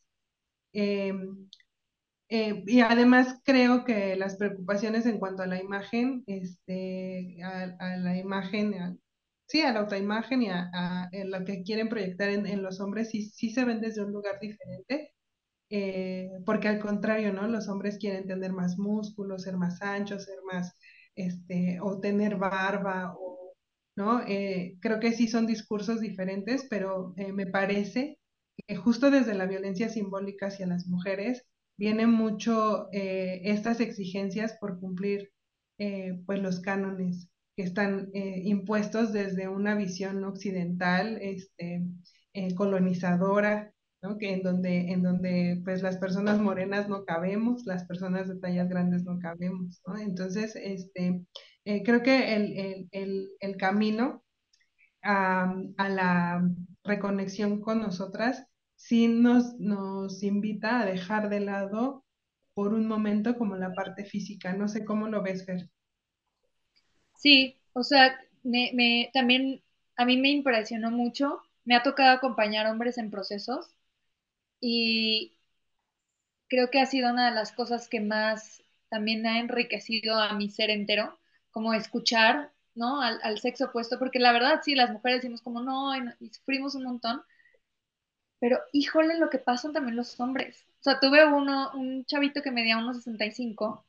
Em, 0.74 1.49
eh, 2.30 2.63
y 2.67 2.82
además 2.82 3.41
creo 3.43 3.86
que 3.86 4.15
las 4.15 4.38
preocupaciones 4.38 5.05
en 5.05 5.20
cuanto 5.20 5.43
a 5.43 5.47
la 5.47 5.59
imagen, 5.61 6.24
este, 6.28 7.39
a, 7.43 7.76
a 7.80 7.97
la 7.97 8.17
imagen, 8.17 9.01
sí, 9.47 9.61
a 9.61 9.74
la 9.74 9.82
autoimagen 9.82 10.43
y 10.43 10.49
a, 10.49 10.70
a, 10.74 11.09
lo 11.26 11.43
que 11.45 11.63
quieren 11.63 11.89
proyectar 11.89 12.30
en, 12.30 12.45
en, 12.45 12.61
los 12.63 12.80
hombres, 12.82 13.09
sí, 13.11 13.24
sí 13.30 13.49
se 13.51 13.65
ven 13.65 13.82
desde 13.82 14.03
un 14.05 14.11
lugar 14.13 14.39
diferente, 14.39 15.13
eh, 15.70 16.30
porque 16.45 16.67
al 16.70 16.80
contrario, 16.80 17.34
¿no? 17.34 17.47
Los 17.47 17.67
hombres 17.70 17.97
quieren 17.99 18.28
tener 18.28 18.53
más 18.53 18.78
músculos, 18.78 19.43
ser 19.43 19.57
más 19.57 19.82
anchos, 19.82 20.26
ser 20.26 20.39
más, 20.51 20.76
este, 21.15 21.80
o 21.82 21.99
tener 21.99 22.38
barba, 22.38 23.15
o, 23.20 23.55
¿no? 23.95 24.22
Eh, 24.28 24.78
creo 24.82 24.99
que 24.99 25.13
sí 25.13 25.28
son 25.28 25.47
discursos 25.47 26.01
diferentes, 26.01 26.67
pero 26.70 27.13
eh, 27.17 27.34
me 27.34 27.47
parece 27.47 28.18
justo 28.84 29.12
desde 29.12 29.34
la 29.34 29.45
violencia 29.45 29.89
simbólica 29.89 30.47
hacia 30.47 30.68
las 30.68 30.88
mujeres 30.88 31.45
viene 31.80 32.07
mucho 32.07 32.89
eh, 32.91 33.41
estas 33.45 33.80
exigencias 33.80 34.57
por 34.60 34.82
cumplir 34.82 35.32
eh, 35.78 36.20
pues 36.26 36.41
los 36.41 36.60
cánones 36.60 37.30
que 37.56 37.64
están 37.64 38.10
eh, 38.14 38.41
impuestos 38.44 39.14
desde 39.14 39.48
una 39.48 39.76
visión 39.76 40.23
occidental, 40.26 41.18
este, 41.22 41.86
colonizadora, 42.56 43.73
que 44.19 44.34
en 44.34 44.44
donde, 44.44 44.91
en 44.91 45.03
donde 45.03 45.61
pues 45.64 45.81
las 45.81 45.98
personas 45.98 46.40
morenas 46.40 46.90
no 46.90 47.06
cabemos, 47.06 47.65
las 47.65 47.86
personas 47.86 48.27
de 48.27 48.40
tallas 48.40 48.69
grandes 48.69 49.03
no 49.03 49.19
cabemos. 49.19 49.81
Entonces, 49.99 50.56
este, 50.56 51.26
creo 51.64 52.03
que 52.03 52.36
el, 52.36 52.57
el, 52.57 52.90
el, 52.91 53.30
el 53.40 53.57
camino 53.57 54.23
a, 55.02 55.53
a, 55.77 55.90
la 55.90 56.49
reconexión 56.84 57.61
con 57.61 57.81
nosotras 57.81 58.48
sí 58.80 59.07
nos, 59.07 59.60
nos 59.60 60.23
invita 60.23 60.81
a 60.81 60.85
dejar 60.88 61.30
de 61.30 61.39
lado 61.41 62.03
por 62.56 62.73
un 62.73 62.88
momento 62.88 63.38
como 63.38 63.56
la 63.57 63.76
parte 63.76 64.06
física. 64.06 64.53
No 64.53 64.68
sé 64.68 64.85
cómo 64.85 65.07
lo 65.10 65.22
ves, 65.23 65.45
Fer. 65.45 65.69
Sí, 67.14 67.60
o 67.73 67.84
sea, 67.84 68.19
me, 68.43 68.72
me, 68.73 69.11
también 69.14 69.61
a 69.95 70.06
mí 70.06 70.18
me 70.18 70.30
impresionó 70.31 70.91
mucho. 70.91 71.41
Me 71.65 71.76
ha 71.76 71.84
tocado 71.84 72.11
acompañar 72.15 72.68
hombres 72.68 72.97
en 72.97 73.11
procesos 73.11 73.76
y 74.61 75.38
creo 76.49 76.69
que 76.69 76.80
ha 76.80 76.85
sido 76.85 77.11
una 77.11 77.30
de 77.30 77.35
las 77.35 77.51
cosas 77.53 77.88
que 77.88 78.01
más 78.01 78.64
también 78.89 79.26
ha 79.26 79.39
enriquecido 79.39 80.15
a 80.15 80.34
mi 80.34 80.49
ser 80.49 80.69
entero, 80.69 81.18
como 81.51 81.73
escuchar, 81.73 82.51
¿no? 82.76 83.01
Al, 83.01 83.19
al 83.23 83.39
sexo 83.39 83.65
opuesto, 83.65 83.99
porque 83.99 84.19
la 84.19 84.31
verdad 84.34 84.61
sí, 84.64 84.76
las 84.76 84.91
mujeres 84.91 85.22
decimos 85.22 85.41
como 85.41 85.61
no, 85.61 85.95
y, 85.95 86.01
y 86.19 86.30
sufrimos 86.34 86.76
un 86.76 86.84
montón, 86.85 87.22
pero 88.40 88.60
híjole 88.74 89.18
lo 89.18 89.30
que 89.30 89.40
pasan 89.40 89.74
también 89.74 89.95
los 89.98 90.20
hombres. 90.20 90.66
O 90.82 90.84
sea, 90.84 90.99
tuve 90.99 91.26
uno, 91.26 91.72
un 91.74 92.06
chavito 92.06 92.41
que 92.41 92.52
medía 92.52 92.78
unos 92.78 92.98
65 92.98 93.86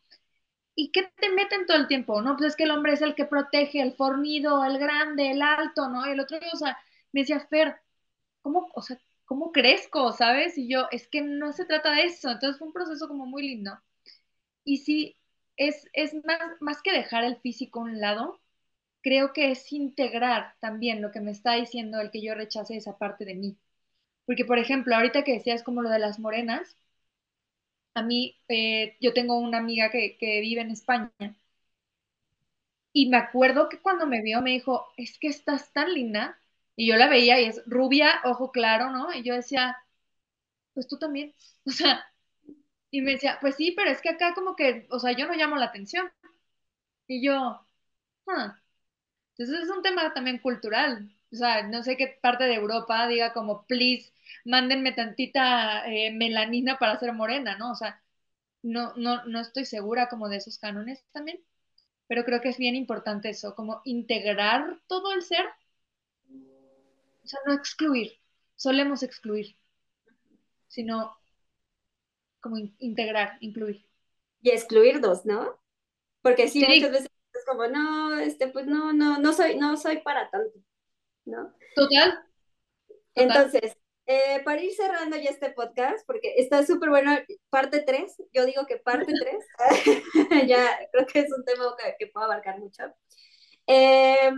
¿Y 0.75 0.93
qué 0.93 1.11
te 1.21 1.29
meten 1.31 1.67
todo 1.67 1.77
el 1.77 1.89
tiempo? 1.89 2.23
No, 2.23 2.37
pues 2.37 2.51
es 2.51 2.57
que 2.57 2.65
el 2.65 2.71
hombre 2.73 2.95
es 2.95 3.03
el 3.03 3.15
que 3.15 3.27
protege, 3.27 3.81
el 3.83 3.95
fornido, 3.95 4.65
el 4.65 4.79
grande, 4.79 5.31
el 5.33 5.43
alto, 5.43 5.89
¿no? 5.89 6.07
Y 6.09 6.13
el 6.13 6.21
otro, 6.21 6.39
o 6.53 6.57
sea, 6.57 6.79
me 7.13 7.21
decía, 7.23 7.41
Fer, 7.41 7.77
¿cómo, 8.43 8.69
o 8.75 8.83
sea, 8.83 8.99
cómo 9.27 9.53
crezco, 9.53 10.13
sabes? 10.13 10.59
Y 10.59 10.69
yo, 10.69 10.89
es 10.91 11.09
que 11.09 11.23
no 11.23 11.53
se 11.53 11.67
trata 11.67 11.93
de 11.93 12.05
eso. 12.05 12.31
Entonces 12.31 12.59
fue 12.59 12.69
un 12.69 12.75
proceso 12.75 13.09
como 13.09 13.27
muy 13.27 13.43
lindo. 13.43 13.79
Y 14.65 14.79
sí, 14.79 15.19
es, 15.57 15.89
es 15.93 16.15
más, 16.25 16.41
más 16.61 16.83
que 16.83 16.93
dejar 16.93 17.25
el 17.25 17.37
físico 17.41 17.81
a 17.81 17.85
un 17.85 18.01
lado, 18.01 18.41
creo 19.03 19.33
que 19.35 19.51
es 19.53 19.73
integrar 19.73 20.57
también 20.61 21.03
lo 21.03 21.13
que 21.13 21.21
me 21.21 21.33
está 21.33 21.55
diciendo 21.55 22.01
el 22.01 22.11
que 22.11 22.23
yo 22.23 22.35
rechace 22.35 22.77
esa 22.77 22.99
parte 22.99 23.25
de 23.27 23.35
mí. 23.37 23.59
Porque, 24.31 24.45
por 24.45 24.61
ejemplo, 24.61 24.95
ahorita 24.95 25.25
que 25.25 25.33
decías 25.33 25.65
como 25.65 25.83
lo 25.83 25.91
de 25.91 25.99
las 25.99 26.21
morenas, 26.21 26.77
a 27.95 28.03
mí, 28.03 28.37
eh, 28.49 28.97
yo 29.01 29.13
tengo 29.13 29.37
una 29.39 29.59
amiga 29.59 29.91
que, 29.91 30.17
vive 30.21 30.61
en 30.61 30.71
España 30.71 31.11
y 32.93 33.09
me 33.09 33.17
acuerdo 33.17 33.69
que 33.69 33.81
cuando 33.81 34.07
me 34.07 34.23
vio 34.23 34.41
me 34.43 34.51
dijo, 34.51 34.87
es 34.97 35.19
que 35.19 35.29
estás 35.29 35.73
tan 35.73 35.93
linda. 35.95 36.39
Y 36.77 36.87
yo 36.89 36.97
la 36.97 37.09
veía 37.09 37.41
y 37.41 37.47
es 37.47 37.63
rubia, 37.67 38.21
ojo 38.25 38.53
claro, 38.53 38.91
¿no? 38.91 39.13
Y 39.13 39.23
yo 39.25 39.35
decía, 39.35 39.77
pues 40.75 40.89
tú 40.89 40.99
también. 40.99 41.35
O 41.67 41.71
sea, 41.73 42.05
y 42.91 43.03
me 43.03 43.13
decía, 43.13 43.39
pues 43.41 43.57
sí, 43.57 43.73
pero 43.77 43.91
es 43.91 44.01
que 44.03 44.11
acá 44.11 44.35
como 44.35 44.57
que, 44.57 44.87
o 44.91 44.99
sea, 45.01 45.13
yo 45.13 45.27
no 45.27 45.35
llamo 45.35 45.57
la 45.57 45.67
atención. 45.67 46.11
Y 47.07 47.23
yo, 47.25 47.61
ah. 48.29 48.61
Entonces 49.37 49.65
es 49.65 49.71
un 49.71 49.83
tema 49.83 50.13
también 50.15 50.39
cultural. 50.39 51.11
O 51.33 51.37
sea, 51.37 51.63
no 51.69 51.83
sé 51.83 51.97
qué 51.97 52.19
parte 52.21 52.45
de 52.45 52.55
Europa 52.55 53.07
diga 53.09 53.33
como, 53.33 53.65
please, 53.67 54.13
mándenme 54.45 54.93
tantita 54.93 55.87
eh, 55.87 56.13
melanina 56.13 56.79
para 56.79 56.99
ser 56.99 57.13
morena, 57.13 57.57
¿no? 57.57 57.73
O 57.73 57.75
sea, 57.75 58.03
no, 58.63 58.95
no, 58.97 59.25
no 59.27 59.41
estoy 59.41 59.65
segura 59.65 60.09
como 60.09 60.29
de 60.29 60.37
esos 60.37 60.59
cánones 60.59 61.05
también, 61.13 61.41
pero 62.07 62.25
creo 62.25 62.41
que 62.41 62.51
es 62.51 62.59
bien 62.59 62.75
importante 62.75 63.31
eso, 63.31 63.55
como 63.55 63.81
integrar 63.85 64.81
todo 64.87 65.13
el 65.13 65.23
ser, 65.23 65.47
o 67.23 67.27
sea, 67.27 67.41
no 67.47 67.53
excluir, 67.53 68.13
solemos 68.57 69.03
excluir, 69.03 69.57
sino 70.69 71.17
como 72.41 72.57
integrar, 72.79 73.37
incluir. 73.41 73.87
Y 74.43 74.51
excluir 74.51 75.01
dos, 75.01 75.25
¿no? 75.27 75.59
Porque 76.23 76.49
sí, 76.49 76.65
muchas 76.67 76.91
veces 76.91 77.11
es 77.33 77.45
como, 77.47 77.67
no, 77.67 78.19
este, 78.19 78.49
pues 78.49 78.67
no, 78.67 78.93
no, 78.93 79.19
no 79.19 79.33
soy, 79.33 79.57
no 79.57 79.77
soy 79.77 79.99
para 79.99 80.31
tanto, 80.31 80.59
¿no? 81.25 81.55
Total. 81.75 82.25
Entonces, 83.15 83.77
eh, 84.11 84.43
para 84.45 84.61
ir 84.61 84.73
cerrando 84.75 85.17
ya 85.17 85.31
este 85.31 85.53
podcast, 85.53 86.05
porque 86.05 86.35
está 86.37 86.67
súper 86.67 86.89
bueno, 86.91 87.17
parte 87.49 87.81
3, 87.87 88.13
yo 88.33 88.45
digo 88.45 88.67
que 88.67 88.77
parte 88.77 89.13
3, 89.69 90.49
ya 90.49 90.67
creo 90.91 91.07
que 91.07 91.21
es 91.21 91.33
un 91.33 91.45
tema 91.45 91.77
que, 91.79 91.95
que 91.97 92.11
puedo 92.11 92.27
abarcar 92.27 92.59
mucho. 92.59 92.83
Em, 93.69 94.35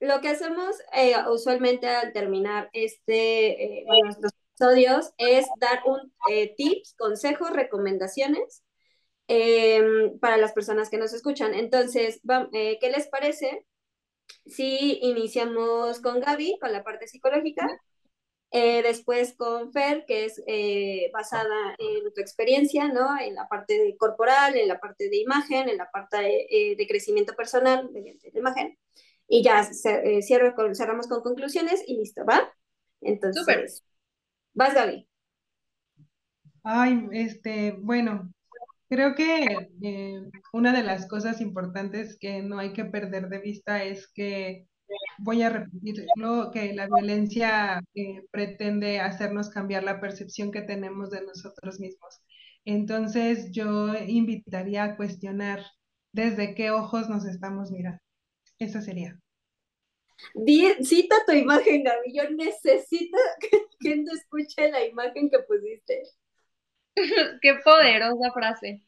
lo 0.00 0.20
que 0.22 0.28
hacemos 0.30 0.76
eh, 0.94 1.14
usualmente 1.30 1.86
al 1.86 2.14
terminar 2.14 2.70
este, 2.72 3.80
eh, 3.80 3.84
nuestros 4.04 4.32
episodios 4.54 5.12
es 5.18 5.44
dar 5.60 5.82
un 5.84 6.10
tips, 6.56 6.94
consejos, 6.96 7.50
recomendaciones 7.50 8.62
em, 9.28 10.18
para 10.18 10.38
las 10.38 10.52
personas 10.54 10.88
que 10.88 10.96
nos 10.96 11.12
escuchan. 11.12 11.52
Entonces, 11.52 12.22
¿qué 12.50 12.90
les 12.90 13.06
parece 13.08 13.66
si 14.46 14.98
iniciamos 15.02 16.00
con 16.00 16.20
Gaby, 16.20 16.56
con 16.58 16.72
la 16.72 16.82
parte 16.82 17.06
psicológica? 17.06 17.68
Eh, 18.54 18.82
después 18.82 19.34
con 19.34 19.72
Fer, 19.72 20.04
que 20.06 20.26
es 20.26 20.42
eh, 20.46 21.10
basada 21.10 21.74
en 21.78 22.12
tu 22.12 22.20
experiencia, 22.20 22.86
¿no? 22.88 23.18
En 23.18 23.34
la 23.34 23.48
parte 23.48 23.96
corporal, 23.98 24.56
en 24.56 24.68
la 24.68 24.78
parte 24.78 25.08
de 25.08 25.16
imagen, 25.16 25.70
en 25.70 25.78
la 25.78 25.90
parte 25.90 26.18
de, 26.18 26.46
eh, 26.50 26.76
de 26.76 26.86
crecimiento 26.86 27.34
personal 27.34 27.90
mediante 27.90 28.30
la 28.30 28.38
imagen. 28.38 28.78
Y 29.26 29.42
ya 29.42 29.64
cierro 30.20 30.54
con, 30.54 30.74
cerramos 30.74 31.06
con 31.06 31.22
conclusiones 31.22 31.82
y 31.86 31.96
listo, 31.96 32.26
¿va? 32.26 32.52
Entonces, 33.00 33.86
vas 34.52 34.74
Gaby. 34.74 35.08
Ay, 36.62 37.08
este, 37.12 37.72
bueno, 37.80 38.30
creo 38.90 39.14
que 39.14 39.46
una 40.52 40.74
de 40.74 40.82
las 40.82 41.08
cosas 41.08 41.40
importantes 41.40 42.18
que 42.18 42.42
no 42.42 42.58
hay 42.58 42.74
que 42.74 42.84
perder 42.84 43.30
de 43.30 43.38
vista 43.38 43.82
es 43.82 44.08
que 44.12 44.66
voy 45.22 45.42
a 45.42 45.50
repetir 45.50 46.06
lo 46.16 46.50
que 46.52 46.72
la 46.74 46.86
violencia 46.86 47.82
eh, 47.94 48.22
pretende 48.30 49.00
hacernos 49.00 49.50
cambiar 49.50 49.84
la 49.84 50.00
percepción 50.00 50.50
que 50.50 50.62
tenemos 50.62 51.10
de 51.10 51.24
nosotros 51.24 51.80
mismos. 51.80 52.20
Entonces 52.64 53.50
yo 53.52 53.94
invitaría 53.94 54.84
a 54.84 54.96
cuestionar 54.96 55.64
desde 56.12 56.54
qué 56.54 56.70
ojos 56.70 57.08
nos 57.08 57.24
estamos 57.24 57.70
mirando. 57.70 58.00
Eso 58.58 58.80
sería. 58.80 59.18
cita 60.82 61.16
tu 61.26 61.32
imagen, 61.32 61.84
Gaby. 61.84 62.14
Yo 62.14 62.30
necesito 62.30 63.18
que 63.40 63.64
quien 63.78 64.04
te 64.04 64.12
escuche 64.12 64.70
la 64.70 64.84
imagen 64.84 65.30
que 65.30 65.38
pusiste. 65.40 66.02
qué 67.42 67.54
poderosa 67.64 68.32
frase. 68.32 68.82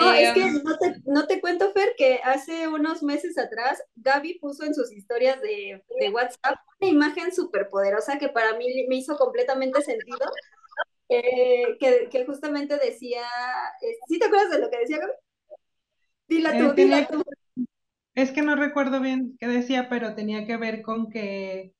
No, 0.00 0.12
es 0.12 0.32
que 0.32 0.50
no 0.50 0.76
te, 0.76 0.94
no 1.06 1.26
te, 1.26 1.40
cuento, 1.40 1.72
Fer, 1.72 1.94
que 1.96 2.20
hace 2.24 2.66
unos 2.66 3.02
meses 3.02 3.38
atrás 3.38 3.82
Gaby 3.96 4.38
puso 4.38 4.64
en 4.64 4.74
sus 4.74 4.92
historias 4.92 5.40
de, 5.40 5.82
de 6.00 6.10
WhatsApp 6.10 6.58
una 6.80 6.90
imagen 6.90 7.32
súper 7.32 7.68
poderosa 7.68 8.18
que 8.18 8.28
para 8.28 8.56
mí 8.56 8.66
me 8.88 8.96
hizo 8.96 9.16
completamente 9.16 9.80
sentido, 9.82 10.26
eh, 11.08 11.76
que, 11.78 12.08
que, 12.10 12.26
justamente 12.26 12.76
decía, 12.76 13.22
eh, 13.80 13.96
¿sí 14.08 14.18
te 14.18 14.26
acuerdas 14.26 14.50
de 14.50 14.58
lo 14.58 14.70
que 14.70 14.78
decía 14.78 14.98
Gaby? 14.98 15.12
Dila 16.28 16.58
tú, 16.58 16.64
eh, 16.64 16.72
dila 16.74 17.06
tú. 17.06 17.24
Es 18.14 18.32
que 18.32 18.42
no 18.42 18.56
recuerdo 18.56 19.00
bien 19.00 19.36
qué 19.38 19.46
decía, 19.46 19.88
pero 19.88 20.14
tenía 20.16 20.44
que 20.44 20.56
ver 20.56 20.82
con 20.82 21.08
que 21.08 21.72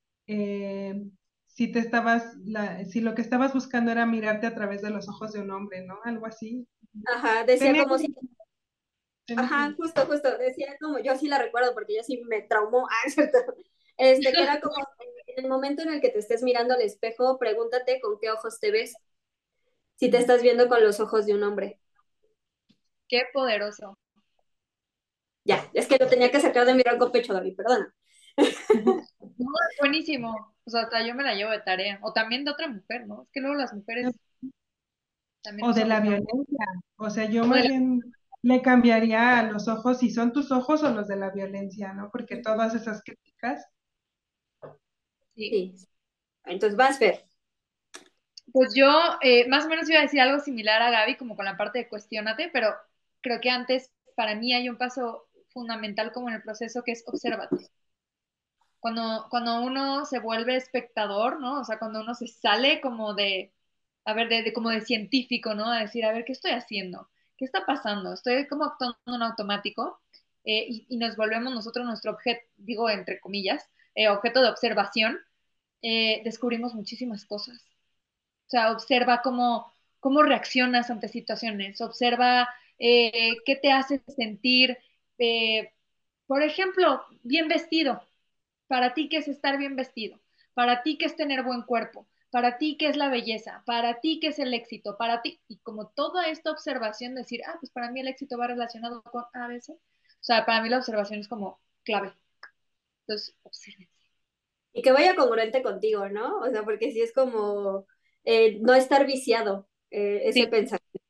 si 1.47 1.73
te 1.73 1.81
estabas, 1.81 2.37
la, 2.45 2.85
si 2.85 3.01
lo 3.01 3.17
que 3.17 3.23
estabas 3.23 3.53
buscando 3.53 3.91
era 3.91 4.07
mirarte 4.07 4.47
a 4.47 4.55
través 4.55 4.81
de 4.81 4.91
los 4.91 5.09
ojos 5.09 5.33
de 5.33 5.41
un 5.41 5.51
hombre, 5.51 5.85
¿no? 5.85 5.99
Algo 6.05 6.27
así. 6.27 6.69
Ajá, 7.07 7.45
decía 7.45 7.83
como 7.83 7.99
si... 7.99 8.15
Ajá, 9.37 9.75
justo, 9.77 10.07
justo, 10.07 10.39
decía 10.39 10.77
como, 10.81 10.99
yo 10.99 11.17
sí 11.17 11.29
la 11.29 11.39
recuerdo 11.39 11.75
porque 11.75 11.97
yo 11.97 12.03
sí 12.03 12.23
me 12.29 12.43
traumó, 12.43 12.87
ah, 12.91 13.11
¿cierto? 13.11 13.39
Este, 13.97 14.33
que 14.33 14.43
era 14.43 14.61
como, 14.61 14.75
en 15.27 15.45
el 15.45 15.49
momento 15.49 15.83
en 15.83 15.93
el 15.93 16.01
que 16.01 16.11
te 16.11 16.19
estés 16.19 16.43
mirando 16.43 16.75
al 16.75 16.83
espejo, 16.83 17.39
pregúntate 17.39 18.01
con 18.01 18.19
qué 18.21 18.31
ojos 18.31 18.59
te 18.61 18.71
ves, 18.71 18.95
si 19.97 20.11
te 20.11 20.19
estás 20.19 20.43
viendo 20.43 20.69
con 20.69 20.83
los 20.83 21.01
ojos 21.01 21.27
de 21.27 21.35
un 21.35 21.43
hombre. 21.43 21.81
Qué 23.09 23.25
poderoso. 23.33 23.99
Ya, 25.45 25.69
es 25.73 25.87
que 25.87 25.97
lo 25.99 26.09
tenía 26.09 26.31
que 26.31 26.41
sacar 26.41 26.67
de 26.67 26.75
mi 26.75 26.83
rango 26.83 27.11
pecho, 27.11 27.33
David, 27.33 27.57
perdona. 27.57 27.95
No, 29.39 29.53
buenísimo. 29.79 30.35
O 30.65 30.71
sea, 30.71 30.83
hasta 30.83 31.07
yo 31.07 31.15
me 31.15 31.23
la 31.23 31.35
llevo 31.35 31.53
de 31.53 31.61
tarea. 31.61 32.01
O 32.03 32.13
también 32.13 32.45
de 32.45 32.51
otra 32.51 32.67
mujer, 32.67 33.07
¿no? 33.07 33.23
Es 33.23 33.29
que 33.33 33.41
luego 33.41 33.55
las 33.55 33.73
mujeres 33.73 34.13
o 35.63 35.73
de 35.73 35.85
la 35.85 36.01
violencia. 36.01 36.67
O 36.97 37.11
sea, 37.11 37.25
yo 37.27 37.45
más 37.45 37.63
bien 37.63 38.01
le 38.43 38.63
cambiaría 38.63 39.39
a 39.39 39.43
los 39.45 39.69
ojos 39.69 39.99
si 39.99 40.11
son 40.11 40.33
tus 40.33 40.51
ojos 40.53 40.83
o 40.83 40.91
los 40.91 41.09
de 41.09 41.17
la 41.17 41.31
violencia, 41.31 41.93
¿no? 41.93 42.11
Porque 42.11 42.37
todas 42.37 42.75
esas 42.75 43.03
críticas. 43.03 43.65
Sí. 45.35 45.75
Entonces 46.45 46.77
vas 46.77 46.97
a 46.97 47.01
ver. 47.01 47.25
Pues 48.53 48.73
yo 48.75 48.89
eh, 49.21 49.47
más 49.49 49.67
o 49.67 49.69
menos 49.69 49.89
iba 49.89 49.99
a 49.99 50.03
decir 50.03 50.21
algo 50.21 50.41
similar 50.41 50.81
a 50.83 50.91
Gaby, 50.91 51.17
como 51.17 51.37
con 51.37 51.45
la 51.45 51.57
parte 51.57 51.79
de 51.79 51.89
cuestionate, 51.89 52.51
pero 52.53 52.75
creo 53.21 53.41
que 53.41 53.51
antes 53.51 53.93
para 54.17 54.35
mí 54.35 54.55
hay 54.55 54.69
un 54.69 54.79
paso 54.79 55.29
fundamental 55.49 56.13
como 56.13 56.29
en 56.29 56.37
el 56.37 56.43
proceso 56.43 56.83
que 56.83 56.93
es 56.93 57.05
observate. 57.07 57.57
Cuando, 58.81 59.27
cuando 59.29 59.61
uno 59.61 60.05
se 60.07 60.21
vuelve 60.21 60.57
espectador, 60.57 61.41
¿no? 61.41 61.61
O 61.61 61.65
sea, 61.65 61.79
cuando 61.79 62.01
uno 62.01 62.15
se 62.15 62.29
sale 62.29 62.81
como 62.81 63.15
de, 63.15 63.53
a 64.05 64.15
ver, 64.15 64.29
de, 64.29 64.53
como 64.53 64.71
de 64.71 64.81
científico, 64.81 65.55
¿no? 65.55 65.71
A 65.71 65.81
decir, 65.81 66.05
a 66.05 66.13
ver, 66.13 66.25
¿qué 66.25 66.33
estoy 66.33 66.53
haciendo? 66.53 67.09
¿Qué 67.37 67.45
está 67.45 67.67
pasando? 67.67 68.13
Estoy 68.13 68.47
como 68.49 68.65
actuando 68.65 68.97
en 69.07 69.23
automático 69.23 70.01
eh, 70.45 70.67
y, 70.89 70.97
nos 70.97 71.17
volvemos 71.17 71.55
nosotros 71.55 71.85
nuestro 71.87 72.13
objeto, 72.13 72.41
digo 72.57 72.89
entre 72.91 73.21
comillas, 73.21 73.69
eh, 73.95 74.09
objeto 74.09 74.43
de 74.43 74.49
observación, 74.49 75.19
eh, 75.83 76.23
descubrimos 76.25 76.75
muchísimas 76.75 77.25
cosas. 77.27 77.65
O 78.47 78.51
sea, 78.51 78.73
observa 78.73 79.23
cómo, 79.23 79.73
cómo 80.01 80.23
reaccionas 80.23 80.91
ante 80.91 81.09
situaciones, 81.09 81.81
observa 81.81 82.49
qué 82.79 83.59
te 83.61 83.73
hace 83.73 84.01
sentir, 84.17 84.79
por 86.27 86.43
ejemplo, 86.43 87.03
bien 87.25 87.49
vestido. 87.49 88.03
Para 88.69 88.95
ti, 88.95 89.09
¿qué 89.09 89.19
es 89.19 89.29
estar 89.29 89.59
bien 89.59 89.77
vestido? 89.77 90.21
Para 90.55 90.83
ti, 90.83 90.99
¿qué 90.99 91.07
es 91.07 91.17
tener 91.17 91.43
buen 91.43 91.63
cuerpo? 91.63 92.07
Para 92.31 92.59
ti 92.59 92.77
qué 92.79 92.89
es 92.89 92.97
la 92.97 93.09
belleza, 93.09 93.63
para 93.67 94.01
ti 94.01 94.21
qué 94.21 94.29
es 94.29 94.39
el 94.39 94.55
éxito, 94.55 94.97
para 94.99 95.23
ti, 95.23 95.41
y 95.49 95.59
como 95.59 95.89
toda 95.89 96.29
esta 96.29 96.51
observación, 96.51 97.15
decir, 97.15 97.41
ah, 97.47 97.57
pues 97.61 97.71
para 97.73 97.91
mí 97.91 98.01
el 98.01 98.09
éxito 98.09 98.39
va 98.39 98.49
relacionado 98.49 99.03
con 99.03 99.25
ABC, 99.33 99.73
o 99.73 99.79
sea, 100.21 100.45
para 100.47 100.63
mí 100.63 100.69
la 100.69 100.79
observación 100.79 101.21
es 101.21 101.29
como 101.29 101.61
clave. 101.85 102.13
Entonces, 103.07 103.35
observen. 103.43 103.89
Y 104.73 104.83
que 104.83 104.93
vaya 104.93 105.17
congruente 105.17 105.63
contigo, 105.63 106.09
¿no? 106.09 106.41
O 106.41 106.51
sea, 106.51 106.63
porque 106.65 106.93
si 106.93 107.01
es 107.01 107.13
como 107.13 107.87
eh, 108.25 108.59
no 108.61 108.75
estar 108.75 109.07
viciado 109.07 109.69
eh, 109.91 110.23
ese 110.25 110.47
pensamiento. 110.49 111.01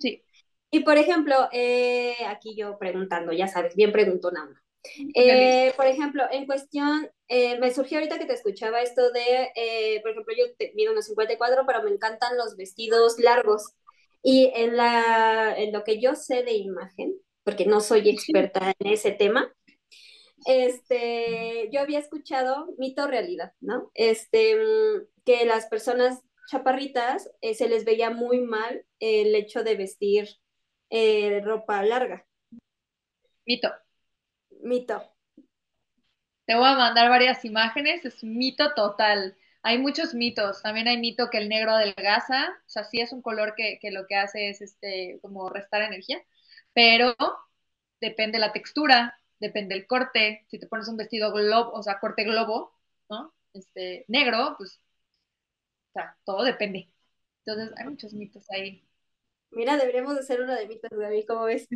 Sí. 0.00 0.22
Y 0.70 0.80
por 0.80 0.96
ejemplo, 0.98 1.48
eh, 1.52 2.16
aquí 2.26 2.56
yo 2.56 2.78
preguntando, 2.78 3.32
ya 3.32 3.46
sabes, 3.48 3.76
bien 3.76 3.92
preguntona. 3.92 4.63
Eh, 5.14 5.72
por 5.76 5.86
ejemplo, 5.86 6.24
en 6.30 6.46
cuestión, 6.46 7.10
eh, 7.28 7.58
me 7.58 7.72
surgió 7.72 7.98
ahorita 7.98 8.18
que 8.18 8.26
te 8.26 8.34
escuchaba 8.34 8.82
esto 8.82 9.10
de, 9.12 9.50
eh, 9.54 10.00
por 10.02 10.10
ejemplo, 10.10 10.34
yo 10.36 10.54
te, 10.56 10.72
mido 10.74 10.92
unos 10.92 11.06
54, 11.06 11.64
pero 11.66 11.82
me 11.82 11.90
encantan 11.90 12.36
los 12.36 12.56
vestidos 12.56 13.18
largos. 13.18 13.74
Y 14.22 14.50
en, 14.54 14.76
la, 14.76 15.54
en 15.56 15.72
lo 15.72 15.84
que 15.84 16.00
yo 16.00 16.14
sé 16.14 16.42
de 16.44 16.54
imagen, 16.54 17.14
porque 17.42 17.66
no 17.66 17.80
soy 17.80 18.08
experta 18.08 18.72
en 18.78 18.92
ese 18.92 19.12
tema, 19.12 19.52
este, 20.46 21.68
yo 21.72 21.80
había 21.80 21.98
escuchado 21.98 22.68
mito 22.78 23.06
realidad, 23.06 23.52
¿no? 23.60 23.90
Este, 23.94 24.56
que 25.24 25.44
las 25.44 25.66
personas 25.66 26.22
chaparritas 26.50 27.30
eh, 27.40 27.54
se 27.54 27.68
les 27.68 27.84
veía 27.84 28.10
muy 28.10 28.40
mal 28.40 28.84
el 29.00 29.34
hecho 29.34 29.64
de 29.64 29.76
vestir 29.76 30.28
eh, 30.90 31.40
ropa 31.44 31.82
larga. 31.82 32.26
Mito. 33.46 33.70
Mito. 34.68 34.96
Te 36.46 36.54
voy 36.54 36.66
a 36.68 36.76
mandar 36.76 37.08
varias 37.08 37.44
imágenes, 37.44 38.04
es 38.04 38.22
mito 38.22 38.74
total. 38.74 39.36
Hay 39.62 39.78
muchos 39.78 40.14
mitos, 40.14 40.62
también 40.62 40.88
hay 40.88 40.98
mito 40.98 41.30
que 41.30 41.38
el 41.38 41.48
negro 41.48 41.72
adelgaza, 41.72 42.48
o 42.66 42.68
sea, 42.68 42.84
sí 42.84 43.00
es 43.00 43.12
un 43.12 43.22
color 43.22 43.54
que, 43.56 43.78
que 43.80 43.90
lo 43.90 44.06
que 44.06 44.16
hace 44.16 44.50
es 44.50 44.60
este, 44.60 45.18
como 45.22 45.48
restar 45.48 45.82
energía, 45.82 46.18
pero 46.74 47.14
depende 48.00 48.38
la 48.38 48.52
textura, 48.52 49.18
depende 49.40 49.74
el 49.74 49.86
corte, 49.86 50.44
si 50.50 50.58
te 50.58 50.66
pones 50.68 50.88
un 50.88 50.96
vestido 50.98 51.32
globo, 51.32 51.72
o 51.72 51.82
sea, 51.82 52.00
corte 52.00 52.24
globo, 52.24 52.74
¿no? 53.08 53.34
Este, 53.54 54.04
negro, 54.08 54.54
pues, 54.58 54.80
o 55.90 55.92
sea, 55.92 56.16
todo 56.24 56.42
depende. 56.44 56.90
Entonces, 57.44 57.74
hay 57.78 57.86
muchos 57.86 58.12
mitos 58.14 58.50
ahí. 58.50 58.84
Mira, 59.50 59.76
deberíamos 59.76 60.18
hacer 60.18 60.42
uno 60.42 60.54
de 60.54 60.66
mitos, 60.66 60.90
Gaby, 60.90 61.24
¿cómo 61.26 61.44
ves? 61.44 61.68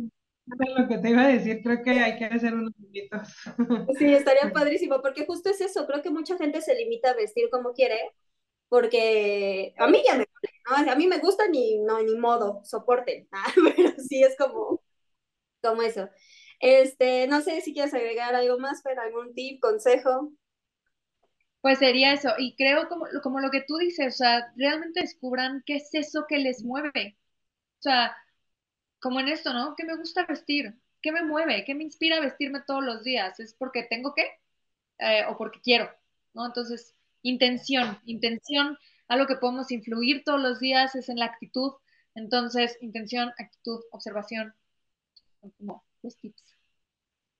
Lo 0.77 0.87
que 0.87 0.97
te 0.97 1.09
iba 1.09 1.23
a 1.23 1.27
decir, 1.27 1.61
creo 1.63 1.83
que 1.83 1.91
hay 1.91 2.17
que 2.17 2.25
hacer 2.25 2.53
unos 2.53 2.73
mitos. 2.77 3.27
Sí, 3.97 4.13
estaría 4.13 4.51
padrísimo, 4.53 5.01
porque 5.01 5.25
justo 5.25 5.49
es 5.49 5.61
eso, 5.61 5.85
creo 5.85 6.01
que 6.01 6.09
mucha 6.09 6.37
gente 6.37 6.61
se 6.61 6.75
limita 6.75 7.11
a 7.11 7.15
vestir 7.15 7.49
como 7.49 7.73
quiere, 7.73 7.97
porque 8.69 9.73
a 9.77 9.87
mí 9.87 10.01
ya 10.05 10.17
me 10.17 10.25
¿no? 10.69 10.91
A 10.91 10.95
mí 10.95 11.07
me 11.07 11.19
gusta 11.19 11.47
ni, 11.47 11.79
no, 11.79 12.01
ni 12.01 12.15
modo, 12.17 12.61
soporten, 12.63 13.27
pero 13.75 13.91
sí 13.97 14.23
es 14.23 14.35
como, 14.37 14.81
como 15.61 15.81
eso. 15.81 16.09
Este, 16.59 17.27
no 17.27 17.41
sé 17.41 17.61
si 17.61 17.73
quieres 17.73 17.93
agregar 17.93 18.35
algo 18.35 18.59
más, 18.59 18.81
pero 18.83 19.01
algún 19.01 19.33
tip, 19.33 19.61
consejo. 19.61 20.31
Pues 21.61 21.79
sería 21.79 22.13
eso, 22.13 22.29
y 22.37 22.55
creo 22.55 22.87
como, 22.87 23.05
como 23.21 23.39
lo 23.41 23.49
que 23.51 23.63
tú 23.67 23.77
dices, 23.77 24.15
o 24.15 24.17
sea, 24.17 24.53
realmente 24.55 25.01
descubran 25.01 25.61
qué 25.65 25.75
es 25.77 25.89
eso 25.93 26.25
que 26.27 26.37
les 26.37 26.63
mueve. 26.63 27.17
O 27.79 27.81
sea, 27.81 28.15
como 28.99 29.19
en 29.19 29.27
esto, 29.27 29.53
¿no? 29.53 29.75
¿Qué 29.75 29.83
me 29.85 29.95
gusta 29.95 30.25
vestir? 30.25 30.73
¿Qué 31.01 31.11
me 31.11 31.23
mueve? 31.23 31.63
¿Qué 31.65 31.75
me 31.75 31.83
inspira 31.83 32.17
a 32.17 32.21
vestirme 32.21 32.61
todos 32.65 32.83
los 32.83 33.03
días? 33.03 33.39
¿Es 33.39 33.53
porque 33.53 33.83
tengo 33.83 34.13
que? 34.13 34.23
Eh, 34.99 35.23
¿O 35.29 35.37
porque 35.37 35.61
quiero? 35.61 35.89
¿No? 36.33 36.45
Entonces, 36.45 36.95
intención, 37.21 37.99
intención, 38.05 38.77
algo 39.07 39.27
que 39.27 39.35
podemos 39.35 39.71
influir 39.71 40.23
todos 40.23 40.41
los 40.41 40.59
días 40.59 40.95
es 40.95 41.09
en 41.09 41.17
la 41.17 41.25
actitud. 41.25 41.73
Entonces, 42.15 42.77
intención, 42.81 43.31
actitud, 43.37 43.81
observación, 43.91 44.53
los 46.01 46.17
tips. 46.17 46.57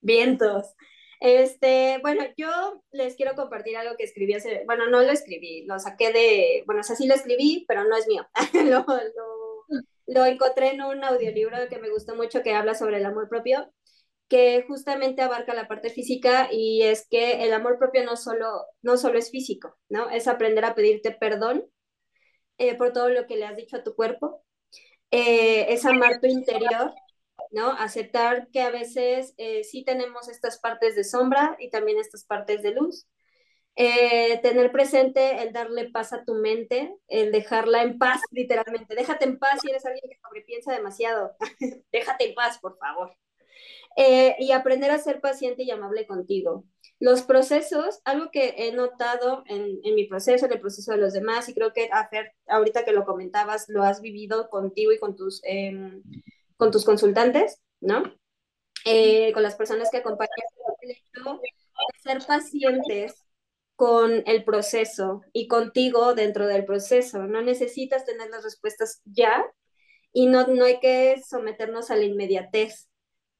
Vientos. 0.00 0.74
Este, 1.20 1.98
bueno, 2.00 2.24
yo 2.38 2.82
les 2.92 3.14
quiero 3.14 3.34
compartir 3.34 3.76
algo 3.76 3.94
que 3.96 4.04
escribí 4.04 4.32
hace, 4.32 4.62
bueno, 4.64 4.88
no 4.88 5.02
lo 5.02 5.12
escribí, 5.12 5.66
lo 5.66 5.78
saqué 5.78 6.12
de, 6.12 6.62
bueno, 6.64 6.80
o 6.80 7.06
lo 7.06 7.14
escribí, 7.14 7.66
pero 7.68 7.84
no 7.84 7.94
es 7.94 8.08
mío. 8.08 8.26
lo, 8.54 8.86
lo, 8.86 9.39
lo 10.06 10.26
encontré 10.26 10.70
en 10.70 10.82
un 10.82 11.04
audiolibro 11.04 11.56
que 11.68 11.78
me 11.78 11.90
gustó 11.90 12.14
mucho 12.16 12.42
que 12.42 12.54
habla 12.54 12.74
sobre 12.74 12.98
el 12.98 13.06
amor 13.06 13.28
propio, 13.28 13.72
que 14.28 14.64
justamente 14.66 15.22
abarca 15.22 15.54
la 15.54 15.68
parte 15.68 15.90
física 15.90 16.48
y 16.50 16.82
es 16.82 17.06
que 17.08 17.44
el 17.44 17.52
amor 17.52 17.78
propio 17.78 18.04
no 18.04 18.16
solo, 18.16 18.66
no 18.82 18.96
solo 18.96 19.18
es 19.18 19.30
físico, 19.30 19.76
¿no? 19.88 20.10
Es 20.10 20.28
aprender 20.28 20.64
a 20.64 20.74
pedirte 20.74 21.12
perdón 21.12 21.64
eh, 22.58 22.76
por 22.76 22.92
todo 22.92 23.08
lo 23.08 23.26
que 23.26 23.36
le 23.36 23.46
has 23.46 23.56
dicho 23.56 23.76
a 23.76 23.82
tu 23.82 23.94
cuerpo, 23.94 24.44
eh, 25.10 25.72
es 25.72 25.84
amar 25.84 26.20
tu 26.20 26.26
interior 26.26 26.92
¿no? 27.50 27.72
Aceptar 27.72 28.48
que 28.52 28.62
a 28.62 28.70
veces 28.70 29.34
eh, 29.36 29.64
sí 29.64 29.84
tenemos 29.84 30.28
estas 30.28 30.58
partes 30.58 30.94
de 30.94 31.04
sombra 31.04 31.56
y 31.58 31.70
también 31.70 31.98
estas 31.98 32.24
partes 32.24 32.62
de 32.62 32.72
luz. 32.72 33.06
Eh, 33.76 34.38
tener 34.42 34.72
presente 34.72 35.42
el 35.42 35.52
darle 35.52 35.90
paz 35.90 36.12
a 36.12 36.24
tu 36.24 36.34
mente, 36.34 36.94
el 37.08 37.32
dejarla 37.32 37.82
en 37.82 37.98
paz, 37.98 38.20
literalmente. 38.30 38.94
Déjate 38.94 39.24
en 39.24 39.38
paz 39.38 39.60
si 39.62 39.70
eres 39.70 39.86
alguien 39.86 40.04
que 40.10 40.18
sobrepiensa 40.22 40.72
demasiado. 40.72 41.36
Déjate 41.92 42.28
en 42.28 42.34
paz, 42.34 42.58
por 42.58 42.76
favor. 42.78 43.16
Eh, 43.96 44.36
y 44.38 44.52
aprender 44.52 44.90
a 44.90 44.98
ser 44.98 45.20
paciente 45.20 45.62
y 45.62 45.70
amable 45.70 46.06
contigo. 46.06 46.64
Los 46.98 47.22
procesos, 47.22 48.00
algo 48.04 48.30
que 48.30 48.54
he 48.58 48.72
notado 48.72 49.42
en, 49.46 49.80
en, 49.82 49.94
mi 49.94 50.04
proceso, 50.04 50.46
en 50.46 50.52
el 50.52 50.60
proceso 50.60 50.92
de 50.92 50.98
los 50.98 51.14
demás, 51.14 51.48
y 51.48 51.54
creo 51.54 51.72
que 51.72 51.88
ahorita 52.46 52.84
que 52.84 52.92
lo 52.92 53.04
comentabas, 53.04 53.68
lo 53.68 53.82
has 53.82 54.00
vivido 54.00 54.50
contigo 54.50 54.92
y 54.92 54.98
con 54.98 55.16
tus 55.16 55.40
em, 55.44 56.02
con 56.60 56.70
tus 56.70 56.84
consultantes, 56.84 57.60
¿no? 57.80 58.02
Eh, 58.84 59.32
con 59.32 59.42
las 59.42 59.56
personas 59.56 59.90
que 59.90 59.98
de 59.98 60.96
ser 62.02 62.26
pacientes 62.26 63.24
con 63.80 64.22
el 64.26 64.44
proceso 64.44 65.22
y 65.32 65.48
contigo 65.48 66.14
dentro 66.14 66.46
del 66.46 66.66
proceso. 66.66 67.20
No 67.26 67.40
necesitas 67.40 68.04
tener 68.04 68.28
las 68.28 68.44
respuestas 68.44 69.00
ya 69.06 69.42
y 70.12 70.26
no, 70.26 70.46
no 70.48 70.66
hay 70.66 70.80
que 70.80 71.16
someternos 71.26 71.90
a 71.90 71.96
la 71.96 72.04
inmediatez. 72.04 72.90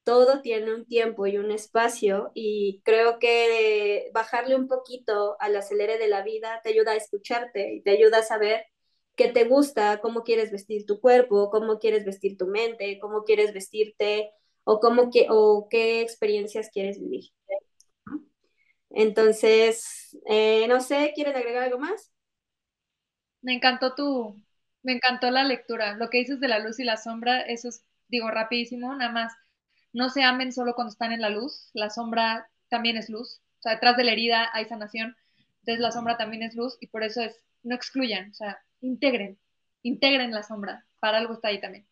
Todo 0.03 0.41
tiene 0.41 0.73
un 0.73 0.87
tiempo 0.87 1.27
y 1.27 1.37
un 1.37 1.51
espacio 1.51 2.31
y 2.33 2.81
creo 2.83 3.19
que 3.19 4.09
bajarle 4.15 4.55
un 4.55 4.67
poquito 4.67 5.37
al 5.39 5.55
acelere 5.55 5.99
de 5.99 6.07
la 6.07 6.23
vida 6.23 6.59
te 6.63 6.69
ayuda 6.71 6.93
a 6.93 6.95
escucharte 6.95 7.75
y 7.75 7.83
te 7.83 7.91
ayuda 7.91 8.19
a 8.19 8.23
saber 8.23 8.65
qué 9.15 9.27
te 9.27 9.43
gusta, 9.43 9.99
cómo 10.01 10.23
quieres 10.23 10.51
vestir 10.51 10.87
tu 10.87 10.99
cuerpo, 10.99 11.51
cómo 11.51 11.77
quieres 11.77 12.03
vestir 12.03 12.35
tu 12.35 12.47
mente, 12.47 12.97
cómo 12.99 13.25
quieres 13.25 13.53
vestirte 13.53 14.31
o, 14.63 14.79
cómo 14.79 15.11
que, 15.11 15.27
o 15.29 15.67
qué 15.69 16.01
experiencias 16.01 16.71
quieres 16.71 16.99
vivir. 16.99 17.25
Entonces, 18.95 20.17
eh, 20.27 20.67
no 20.67 20.81
sé, 20.81 21.11
¿quieren 21.15 21.35
agregar 21.35 21.63
algo 21.63 21.79
más? 21.79 22.11
Me 23.41 23.53
encantó 23.53 23.95
tu, 23.95 24.41
me 24.83 24.93
encantó 24.93 25.29
la 25.31 25.43
lectura. 25.43 25.95
Lo 25.95 26.09
que 26.09 26.19
dices 26.19 26.39
de 26.39 26.47
la 26.47 26.59
luz 26.59 26.79
y 26.79 26.83
la 26.83 26.97
sombra, 26.97 27.41
eso 27.41 27.69
es, 27.69 27.83
digo, 28.07 28.29
rapidísimo, 28.31 28.93
nada 28.95 29.11
más. 29.11 29.33
No 29.93 30.09
se 30.09 30.23
amen 30.23 30.51
solo 30.53 30.73
cuando 30.75 30.91
están 30.91 31.11
en 31.11 31.21
la 31.21 31.29
luz, 31.29 31.69
la 31.73 31.89
sombra 31.89 32.49
también 32.69 32.97
es 32.97 33.09
luz. 33.09 33.41
O 33.59 33.61
sea, 33.61 33.73
detrás 33.73 33.97
de 33.97 34.03
la 34.05 34.11
herida 34.13 34.49
hay 34.53 34.65
sanación, 34.65 35.15
entonces 35.59 35.81
la 35.81 35.91
sombra 35.91 36.17
también 36.17 36.43
es 36.43 36.55
luz 36.55 36.77
y 36.79 36.87
por 36.87 37.03
eso 37.03 37.21
es, 37.21 37.43
no 37.63 37.75
excluyan, 37.75 38.31
o 38.31 38.33
sea, 38.33 38.59
integren, 38.81 39.39
integren 39.83 40.31
la 40.31 40.41
sombra, 40.43 40.85
para 40.99 41.19
algo 41.19 41.33
está 41.35 41.49
ahí 41.49 41.61
también. 41.61 41.87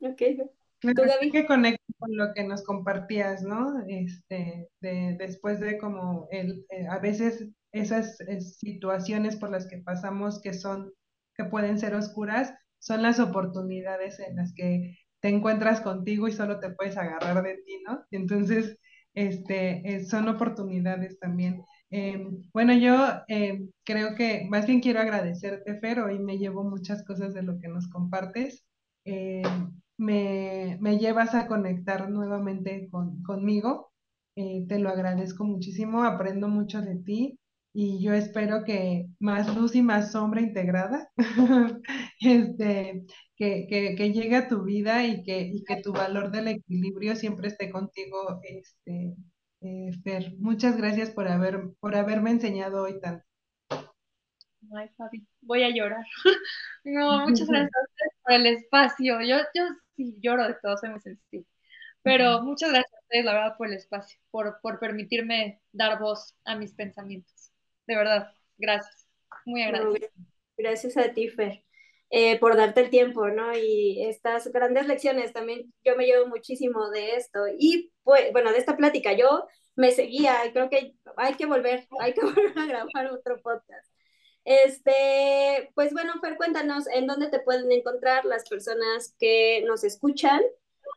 Ok. 0.00 0.55
Claro, 0.80 1.12
que 1.32 1.46
conecta 1.46 1.82
con 1.98 2.16
lo 2.16 2.32
que 2.34 2.44
nos 2.44 2.62
compartías, 2.62 3.42
¿no? 3.42 3.82
Este, 3.88 4.68
de, 4.80 5.16
después 5.18 5.58
de 5.60 5.78
como 5.78 6.28
el, 6.30 6.64
eh, 6.70 6.86
a 6.88 6.98
veces 6.98 7.48
esas 7.72 8.20
eh, 8.20 8.40
situaciones 8.40 9.36
por 9.36 9.50
las 9.50 9.66
que 9.66 9.78
pasamos 9.78 10.40
que 10.40 10.52
son, 10.54 10.92
que 11.34 11.44
pueden 11.44 11.78
ser 11.78 11.94
oscuras, 11.94 12.54
son 12.78 13.02
las 13.02 13.18
oportunidades 13.20 14.20
en 14.20 14.36
las 14.36 14.52
que 14.54 14.96
te 15.20 15.28
encuentras 15.30 15.80
contigo 15.80 16.28
y 16.28 16.32
solo 16.32 16.60
te 16.60 16.70
puedes 16.70 16.96
agarrar 16.96 17.42
de 17.42 17.54
ti, 17.64 17.82
¿no? 17.88 18.04
Entonces, 18.10 18.78
este, 19.14 19.96
eh, 19.96 20.04
son 20.04 20.28
oportunidades 20.28 21.18
también. 21.18 21.62
Em, 21.90 22.42
bueno, 22.52 22.74
yo 22.74 22.96
em, 23.28 23.70
creo 23.84 24.14
que 24.14 24.46
más 24.50 24.66
bien 24.66 24.80
quiero 24.80 25.00
agradecerte, 25.00 25.78
Fer, 25.80 26.00
hoy 26.00 26.18
me 26.18 26.38
llevo 26.38 26.64
muchas 26.64 27.02
cosas 27.04 27.32
de 27.34 27.42
lo 27.42 27.58
que 27.58 27.68
nos 27.68 27.88
compartes. 27.88 28.64
Em, 29.04 29.72
me, 29.98 30.78
me, 30.80 30.98
llevas 30.98 31.34
a 31.34 31.46
conectar 31.46 32.10
nuevamente 32.10 32.88
con, 32.90 33.22
conmigo. 33.22 33.92
Eh, 34.36 34.66
te 34.68 34.78
lo 34.78 34.90
agradezco 34.90 35.44
muchísimo, 35.44 36.04
aprendo 36.04 36.48
mucho 36.48 36.82
de 36.82 36.96
ti 36.96 37.38
y 37.78 38.02
yo 38.02 38.14
espero 38.14 38.64
que 38.64 39.06
más 39.18 39.54
luz 39.54 39.74
y 39.74 39.82
más 39.82 40.12
sombra 40.12 40.40
integrada, 40.40 41.10
este, 42.20 43.04
que, 43.36 43.66
que, 43.68 43.94
que, 43.94 44.12
llegue 44.14 44.36
a 44.36 44.48
tu 44.48 44.62
vida 44.62 45.04
y 45.04 45.22
que, 45.22 45.40
y 45.40 45.62
que 45.62 45.82
tu 45.82 45.92
valor 45.92 46.30
del 46.30 46.48
equilibrio 46.48 47.14
siempre 47.16 47.48
esté 47.48 47.70
contigo 47.70 48.40
este, 48.44 49.14
eh, 49.60 49.90
Fer, 50.02 50.32
muchas 50.38 50.78
gracias 50.78 51.10
por, 51.10 51.28
haber, 51.28 51.70
por 51.78 51.96
haberme 51.96 52.30
enseñado 52.30 52.84
hoy 52.84 52.98
tanto. 52.98 53.26
Ay, 54.74 54.88
Fabi, 54.96 55.26
voy 55.42 55.62
a 55.62 55.68
llorar. 55.68 56.04
no, 56.84 57.28
muchas 57.28 57.46
gracias 57.48 58.10
por 58.24 58.32
el 58.32 58.46
espacio. 58.46 59.20
Yo, 59.20 59.36
yo 59.54 59.64
sí 59.96 60.16
lloro 60.20 60.46
de 60.46 60.54
todo, 60.62 60.76
soy 60.76 60.90
muy 60.90 61.00
sensible. 61.00 61.46
Pero 62.02 62.40
muchas 62.42 62.70
gracias 62.70 62.94
a 62.94 63.02
ustedes, 63.02 63.24
la 63.24 63.32
verdad, 63.32 63.56
por 63.56 63.66
el 63.66 63.74
espacio, 63.74 64.18
por, 64.30 64.60
por 64.62 64.78
permitirme 64.78 65.60
dar 65.72 65.98
voz 65.98 66.36
a 66.44 66.54
mis 66.54 66.72
pensamientos. 66.72 67.50
De 67.86 67.96
verdad, 67.96 68.32
gracias. 68.56 69.08
Muy 69.44 69.62
agradecida. 69.62 70.08
gracias 70.56 70.96
a 70.96 71.12
ti, 71.12 71.28
Fer. 71.28 71.64
Eh, 72.10 72.38
por 72.38 72.56
darte 72.56 72.82
el 72.82 72.90
tiempo, 72.90 73.26
¿no? 73.28 73.56
Y 73.56 74.04
estas 74.04 74.46
grandes 74.52 74.86
lecciones 74.86 75.32
también 75.32 75.72
yo 75.84 75.96
me 75.96 76.06
llevo 76.06 76.28
muchísimo 76.28 76.90
de 76.90 77.16
esto. 77.16 77.40
Y 77.58 77.92
pues, 78.04 78.30
bueno, 78.32 78.52
de 78.52 78.58
esta 78.58 78.76
plática 78.76 79.12
yo 79.12 79.46
me 79.74 79.90
seguía, 79.90 80.36
creo 80.52 80.70
que 80.70 80.94
hay 81.16 81.34
que 81.34 81.46
volver, 81.46 81.88
hay 82.00 82.14
que 82.14 82.20
volver 82.24 82.52
a 82.56 82.66
grabar 82.66 83.12
otro 83.12 83.40
podcast. 83.42 83.95
Este, 84.46 85.72
pues 85.74 85.92
bueno, 85.92 86.12
Fer, 86.20 86.36
cuéntanos 86.36 86.86
en 86.86 87.08
dónde 87.08 87.28
te 87.28 87.40
pueden 87.40 87.70
encontrar 87.72 88.24
las 88.24 88.48
personas 88.48 89.12
que 89.18 89.64
nos 89.66 89.82
escuchan, 89.82 90.40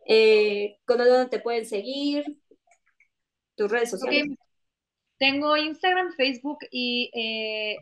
eh, 0.06 0.78
con 0.86 1.00
dónde 1.00 1.30
te 1.30 1.40
pueden 1.40 1.66
seguir, 1.66 2.38
tus 3.56 3.72
redes 3.72 3.90
sociales. 3.90 4.38
Tengo 5.18 5.58
Instagram, 5.58 6.14
Facebook 6.14 6.60
y... 6.70 7.10
Eh, 7.16 7.78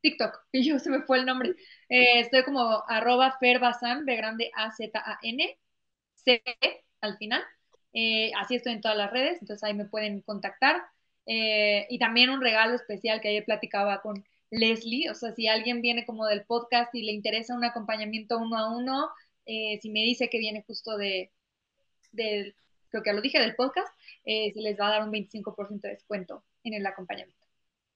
TikTok, 0.00 0.38
y 0.52 0.64
yo 0.64 0.78
se 0.78 0.88
me 0.88 1.02
fue 1.02 1.18
el 1.18 1.26
nombre. 1.26 1.50
Eh, 1.90 2.20
estoy 2.20 2.42
como 2.42 2.82
arroba 2.88 3.36
ferbazan, 3.38 4.06
B 4.06 4.16
grande 4.16 4.50
A-Z-A-N, 4.54 5.58
C 6.14 6.42
al 7.02 7.18
final. 7.18 7.42
Eh, 7.92 8.32
así 8.40 8.54
estoy 8.54 8.72
en 8.72 8.80
todas 8.80 8.96
las 8.96 9.10
redes, 9.12 9.36
entonces 9.42 9.62
ahí 9.64 9.74
me 9.74 9.84
pueden 9.84 10.22
contactar. 10.22 10.82
Y 11.26 11.98
también 11.98 12.30
un 12.30 12.40
regalo 12.40 12.74
especial 12.74 13.20
que 13.20 13.28
ayer 13.28 13.44
platicaba 13.44 14.00
con 14.00 14.24
Leslie, 14.52 15.10
o 15.10 15.14
sea, 15.14 15.34
si 15.34 15.48
alguien 15.48 15.82
viene 15.82 16.06
como 16.06 16.26
del 16.26 16.44
podcast 16.44 16.94
y 16.94 17.02
le 17.02 17.12
interesa 17.12 17.56
un 17.56 17.64
acompañamiento 17.64 18.38
uno 18.38 18.56
a 18.56 18.76
uno, 18.76 19.08
si 19.44 19.90
me 19.90 20.00
dice 20.00 20.28
que 20.30 20.38
viene 20.38 20.62
justo 20.66 20.96
de, 20.96 21.32
creo 22.12 23.02
que 23.02 23.12
lo 23.12 23.20
dije, 23.20 23.40
del 23.40 23.56
podcast, 23.56 23.92
se 24.24 24.52
les 24.54 24.78
va 24.78 24.88
a 24.88 24.90
dar 24.90 25.02
un 25.02 25.10
25% 25.10 25.80
de 25.80 25.88
descuento 25.88 26.44
en 26.62 26.74
el 26.74 26.86
acompañamiento. 26.86 27.42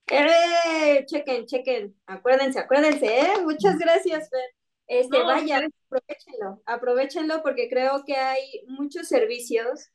¡Eh! 0.07 1.05
Chequen, 1.05 1.45
chequen. 1.45 1.95
Acuérdense, 2.05 2.59
acuérdense, 2.59 3.05
¿eh? 3.05 3.41
Muchas 3.43 3.77
gracias, 3.77 4.29
Fer. 4.29 4.49
Este, 4.87 5.21
vaya, 5.21 5.67
aprovechenlo, 5.85 6.61
aprovechenlo 6.65 7.43
porque 7.43 7.67
creo 7.67 8.05
que 8.05 8.15
hay 8.15 8.63
muchos 8.67 9.09
servicios, 9.09 9.89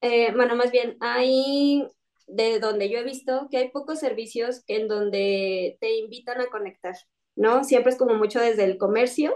eh, 0.00 0.32
bueno, 0.34 0.56
más 0.56 0.72
bien, 0.72 0.96
hay 0.98 1.86
de 2.26 2.58
donde 2.58 2.88
yo 2.88 2.98
he 2.98 3.04
visto 3.04 3.48
que 3.50 3.58
hay 3.58 3.70
pocos 3.70 4.00
servicios 4.00 4.62
en 4.66 4.88
donde 4.88 5.76
te 5.80 5.96
invitan 5.96 6.40
a 6.40 6.46
conectar, 6.46 6.94
¿no? 7.36 7.64
Siempre 7.64 7.92
es 7.92 7.98
como 7.98 8.14
mucho 8.14 8.40
desde 8.40 8.64
el 8.64 8.78
comercio, 8.78 9.34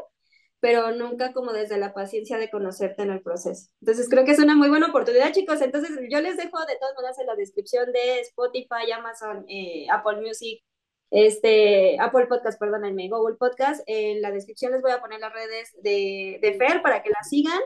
pero 0.61 0.91
nunca 0.93 1.33
como 1.33 1.53
desde 1.53 1.79
la 1.79 1.95
paciencia 1.95 2.39
de 2.39 2.51
conocerte 2.51 3.03
en 3.03 3.11
el 3.11 3.23
proceso. 3.23 3.71
Entonces 3.81 4.09
creo 4.09 4.25
que 4.25 4.33
es 4.33 4.39
una 4.39 4.57
muy 4.57 4.69
buena 4.69 4.89
oportunidad, 4.89 5.33
chicos. 5.33 5.61
Entonces 5.61 5.91
yo 6.11 6.21
les 6.21 6.37
dejo 6.37 6.59
de 6.67 6.77
todas 6.77 6.95
maneras 6.97 7.19
en 7.19 7.27
la 7.27 7.37
descripción 7.37 7.93
de 7.93 8.21
Spotify, 8.21 8.91
Amazon, 8.95 9.45
eh, 9.49 9.87
Apple 9.91 10.21
Music, 10.21 10.63
este, 11.11 11.99
Apple 12.01 12.27
Podcast, 12.27 12.59
perdónenme, 12.59 13.09
Google 13.09 13.37
Podcast. 13.37 13.83
En 13.87 14.21
la 14.21 14.33
descripción 14.33 14.73
les 14.73 14.83
voy 14.83 14.91
a 14.93 15.01
poner 15.01 15.21
las 15.21 15.33
redes 15.33 15.77
de, 15.83 16.39
de 16.43 16.55
Fer 16.55 16.83
para 16.83 17.03
que 17.03 17.11
la 17.11 17.23
sigan. 17.29 17.61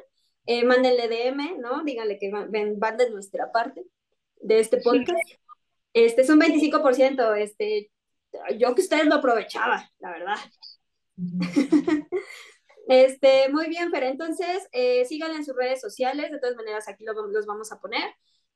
Eh, 0.46 0.64
mándenle 0.64 1.08
DM, 1.08 1.58
¿no? 1.60 1.84
Díganle 1.84 2.18
que 2.18 2.30
van, 2.30 2.50
van 2.50 2.96
de 2.96 3.10
nuestra 3.10 3.52
parte 3.52 3.86
de 4.42 4.60
este 4.60 4.80
podcast. 4.80 5.18
Este 5.94 6.22
es 6.22 6.30
un 6.30 6.40
25%, 6.40 7.34
este, 7.34 7.90
yo 8.58 8.74
que 8.74 8.82
ustedes 8.82 9.06
lo 9.06 9.16
aprovechaba, 9.16 9.90
la 9.98 10.10
verdad. 10.10 10.36
Este, 12.88 13.48
muy 13.48 13.68
bien, 13.68 13.90
pero 13.92 14.06
entonces 14.06 14.68
eh, 14.72 15.04
síganle 15.04 15.36
en 15.36 15.44
sus 15.44 15.56
redes 15.56 15.80
sociales, 15.80 16.32
de 16.32 16.40
todas 16.40 16.56
maneras 16.56 16.88
aquí 16.88 17.04
lo, 17.04 17.12
los 17.28 17.46
vamos 17.46 17.70
a 17.70 17.80
poner. 17.80 18.02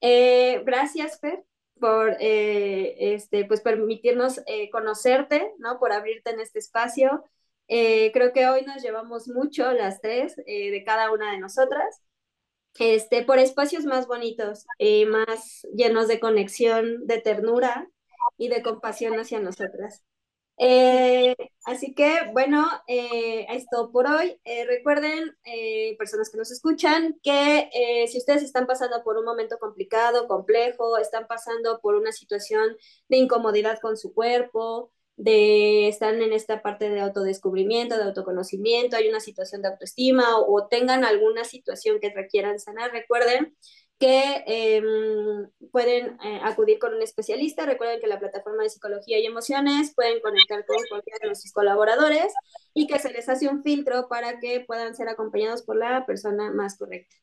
Eh, 0.00 0.62
gracias, 0.64 1.20
Fer, 1.20 1.44
por 1.80 2.16
eh, 2.20 3.14
este, 3.14 3.44
pues 3.44 3.60
permitirnos 3.60 4.40
eh, 4.46 4.68
conocerte, 4.70 5.52
¿no? 5.58 5.78
Por 5.78 5.92
abrirte 5.92 6.30
en 6.30 6.40
este 6.40 6.58
espacio. 6.58 7.24
creo 7.68 8.32
que 8.32 8.48
hoy 8.48 8.62
nos 8.62 8.82
llevamos 8.82 9.28
mucho 9.28 9.72
las 9.72 10.00
tres 10.00 10.36
de 10.36 10.82
cada 10.84 11.12
una 11.12 11.32
de 11.32 11.38
nosotras. 11.38 12.02
Este, 12.78 13.24
por 13.24 13.38
espacios 13.38 13.84
más 13.84 14.06
bonitos, 14.06 14.66
más 15.08 15.66
llenos 15.74 16.08
de 16.08 16.20
conexión, 16.20 17.06
de 17.06 17.20
ternura 17.20 17.88
y 18.38 18.48
de 18.48 18.62
compasión 18.62 19.18
hacia 19.18 19.40
nosotras. 19.40 20.04
Eh, 20.58 21.36
así 21.66 21.94
que, 21.94 22.30
bueno, 22.32 22.66
eh, 22.86 23.46
por 23.92 24.06
hoy. 24.06 24.40
Eh, 24.44 24.64
recuerden, 24.66 25.36
eh, 25.44 25.96
personas 25.98 26.30
que 26.30 26.38
nos 26.38 26.50
escuchan, 26.50 27.18
que 27.22 27.70
si 28.08 28.18
ustedes 28.18 28.42
están 28.42 28.66
pasando 28.66 29.02
por 29.04 29.18
un 29.18 29.24
momento 29.24 29.58
complicado, 29.58 30.26
complejo, 30.28 30.98
están 30.98 31.26
pasando 31.26 31.80
por 31.80 31.94
una 31.94 32.12
situación 32.12 32.76
de 33.08 33.18
incomodidad 33.18 33.78
con 33.80 33.96
su 33.96 34.14
cuerpo, 34.14 34.92
de 35.16 35.88
están 35.88 36.22
en 36.22 36.32
esta 36.32 36.62
parte 36.62 36.90
de 36.90 37.00
autodescubrimiento, 37.00 37.96
de 37.96 38.04
autoconocimiento, 38.04 38.96
hay 38.96 39.08
una 39.08 39.20
situación 39.20 39.62
de 39.62 39.68
autoestima 39.68 40.38
o, 40.38 40.54
o 40.54 40.68
tengan 40.68 41.04
alguna 41.04 41.44
situación 41.44 41.98
que 42.00 42.10
requieran 42.10 42.58
sanar, 42.60 42.92
recuerden 42.92 43.56
que 43.98 44.44
em, 44.46 45.48
pueden 45.72 46.18
eh, 46.22 46.40
acudir 46.42 46.78
con 46.78 46.94
un 46.94 47.02
especialista. 47.02 47.64
Recuerden 47.64 48.00
que 48.00 48.06
la 48.06 48.18
plataforma 48.18 48.62
de 48.62 48.70
psicología 48.70 49.18
y 49.18 49.26
emociones 49.26 49.94
pueden 49.94 50.20
conectar 50.20 50.64
con 50.66 50.76
cualquiera 50.88 51.18
de 51.20 51.28
nuestros 51.28 51.52
colaboradores 51.52 52.32
y 52.74 52.86
que 52.86 52.98
se 52.98 53.10
les 53.10 53.28
hace 53.28 53.48
un 53.48 53.62
filtro 53.62 54.08
para 54.08 54.38
que 54.38 54.60
puedan 54.60 54.94
ser 54.94 55.08
acompañados 55.08 55.62
por 55.62 55.76
la 55.76 56.04
persona 56.04 56.52
más 56.52 56.76
correcta. 56.78 57.16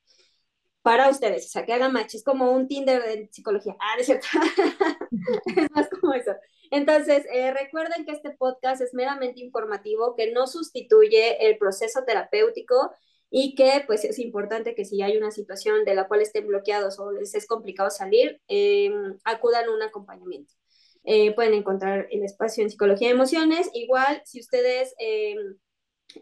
Para 0.82 1.10
ustedes, 1.10 1.46
o 1.46 1.50
sea, 1.50 1.66
que 1.66 1.74
hagan 1.74 1.94
match, 1.94 2.16
es 2.16 2.24
como 2.24 2.52
un 2.52 2.68
Tinder 2.68 3.02
de 3.04 3.30
psicología. 3.32 3.76
Ah, 3.80 3.96
es 4.00 4.06
cierto. 4.08 4.28
es 5.56 5.72
más 5.72 5.90
como 5.90 6.14
eso. 6.14 6.32
Entonces, 6.74 7.24
eh, 7.32 7.54
recuerden 7.54 8.04
que 8.04 8.14
este 8.14 8.32
podcast 8.32 8.82
es 8.82 8.96
meramente 8.96 9.42
informativo, 9.42 10.16
que 10.16 10.32
no 10.32 10.48
sustituye 10.48 11.48
el 11.48 11.60
proceso 11.60 12.04
terapéutico 12.04 12.92
y 13.30 13.54
que 13.54 13.84
pues 13.86 14.04
es 14.06 14.18
importante 14.18 14.74
que 14.74 14.84
si 14.84 15.04
hay 15.04 15.16
una 15.16 15.30
situación 15.30 15.86
de 15.86 15.94
la 15.94 16.08
cual 16.08 16.22
estén 16.22 16.48
bloqueados 16.48 16.98
o 16.98 17.12
les 17.12 17.36
es 17.36 17.46
complicado 17.46 17.92
salir, 17.92 18.42
eh, 18.48 18.92
acudan 19.24 19.66
a 19.66 19.72
un 19.72 19.84
acompañamiento. 19.84 20.52
Eh, 21.04 21.36
pueden 21.36 21.54
encontrar 21.54 22.08
el 22.10 22.24
espacio 22.24 22.64
en 22.64 22.72
psicología 22.72 23.10
de 23.10 23.14
emociones. 23.14 23.70
Igual, 23.76 24.24
si 24.26 24.40
ustedes 24.40 24.96
eh, 24.98 25.36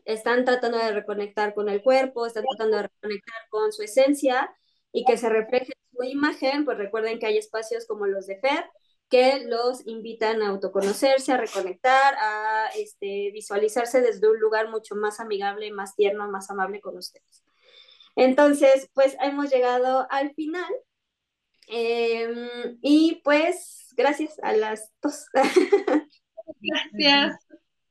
están 0.04 0.44
tratando 0.44 0.78
de 0.80 0.92
reconectar 0.92 1.54
con 1.54 1.70
el 1.70 1.82
cuerpo, 1.82 2.26
están 2.26 2.44
tratando 2.44 2.76
de 2.76 2.84
reconectar 2.84 3.36
con 3.50 3.72
su 3.72 3.84
esencia 3.84 4.54
y 4.92 5.06
que 5.06 5.16
se 5.16 5.30
refleje 5.30 5.72
su 5.96 6.04
imagen, 6.04 6.66
pues 6.66 6.78
recuerden 6.78 7.20
que 7.20 7.28
hay 7.28 7.38
espacios 7.38 7.86
como 7.88 8.06
los 8.06 8.28
de 8.28 8.38
FER, 8.38 8.66
que 9.12 9.44
los 9.46 9.86
invitan 9.86 10.42
a 10.42 10.48
autoconocerse, 10.48 11.34
a 11.34 11.38
reconectar, 11.38 12.16
a 12.18 12.70
este, 12.78 13.30
visualizarse 13.34 14.02
desde 14.02 14.30
un 14.30 14.40
lugar 14.40 14.70
mucho 14.70 14.96
más 14.96 15.20
amigable, 15.20 15.70
más 15.72 15.96
tierno, 15.96 16.32
más 16.32 16.50
amable 16.50 16.80
con 16.80 16.98
ustedes. 16.98 17.44
Entonces, 18.16 18.90
pues 18.94 19.18
hemos 19.22 19.52
llegado 19.52 20.08
al 20.10 20.34
final. 20.34 20.74
Em, 21.68 22.80
y 22.82 23.22
pues, 23.24 23.90
gracias 23.98 24.40
a 24.42 24.54
las 24.54 24.90
dos. 25.02 25.26
Gracias. 26.62 27.38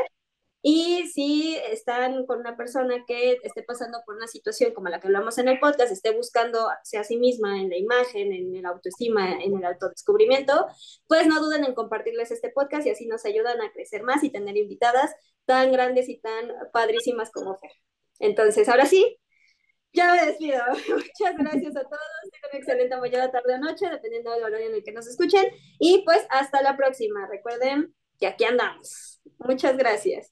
Y 0.64 1.08
si 1.08 1.56
están 1.56 2.26
con 2.26 2.40
una 2.40 2.56
persona 2.56 3.04
que 3.08 3.40
esté 3.44 3.64
pasando 3.64 4.00
por 4.06 4.16
una 4.16 4.28
situación 4.28 4.74
como 4.74 4.90
la 4.90 5.00
que 5.00 5.08
hablamos 5.08 5.38
en 5.40 5.48
el 5.48 5.60
podcast, 5.60 5.92
esté 5.92 6.12
buscando 6.12 6.70
a 6.70 7.04
sí 7.04 7.18
misma 7.18 7.60
en 7.60 7.70
la 7.70 7.78
imagen, 7.78 8.32
en 8.32 8.56
el 8.56 8.66
autoestima, 8.66 9.42
en 9.42 9.58
el 9.58 9.66
autodescubrimiento, 9.66 10.68
pues 11.08 11.26
no 11.26 11.42
duden 11.42 11.66
en 11.66 11.74
compartirles 11.74 12.32
este 12.32 12.50
podcast 12.50 12.86
y 12.86 12.92
así 12.92 13.08
nos 13.08 13.26
ayudan 13.26 13.60
a 13.62 13.72
crecer 13.72 14.04
más 14.04 14.24
y 14.24 14.30
tener 14.32 14.56
invitadas 14.56 15.16
tan 15.46 15.72
grandes 15.72 16.10
y 16.10 16.20
tan 16.20 16.52
padrísimas 16.72 17.32
como 17.32 17.58
Fer. 17.58 17.72
Entonces, 18.20 18.70
ahora 18.70 18.86
sí, 18.86 19.18
ya 19.94 20.14
me 20.14 20.26
despido. 20.28 20.62
Muchas 20.90 21.38
gracias 21.38 21.76
a 21.76 21.84
todos. 21.84 22.02
Tengan 22.32 22.50
una 22.52 22.60
excelente 22.60 22.98
mañana, 22.98 23.32
tarde 23.32 23.56
o 23.56 23.58
noche, 23.58 23.90
dependiendo 23.90 24.32
del 24.32 24.44
horario 24.44 24.68
en 24.68 24.76
el 24.76 24.84
que 24.84 24.92
nos 24.92 25.08
escuchen. 25.08 25.46
Y 25.80 26.04
pues 26.06 26.26
hasta 26.30 26.62
la 26.62 26.78
próxima. 26.78 27.28
Recuerden 27.28 27.94
que 28.20 28.28
aquí 28.28 28.46
andamos. 28.46 29.22
Muchas 29.40 29.76
gracias. 29.78 30.32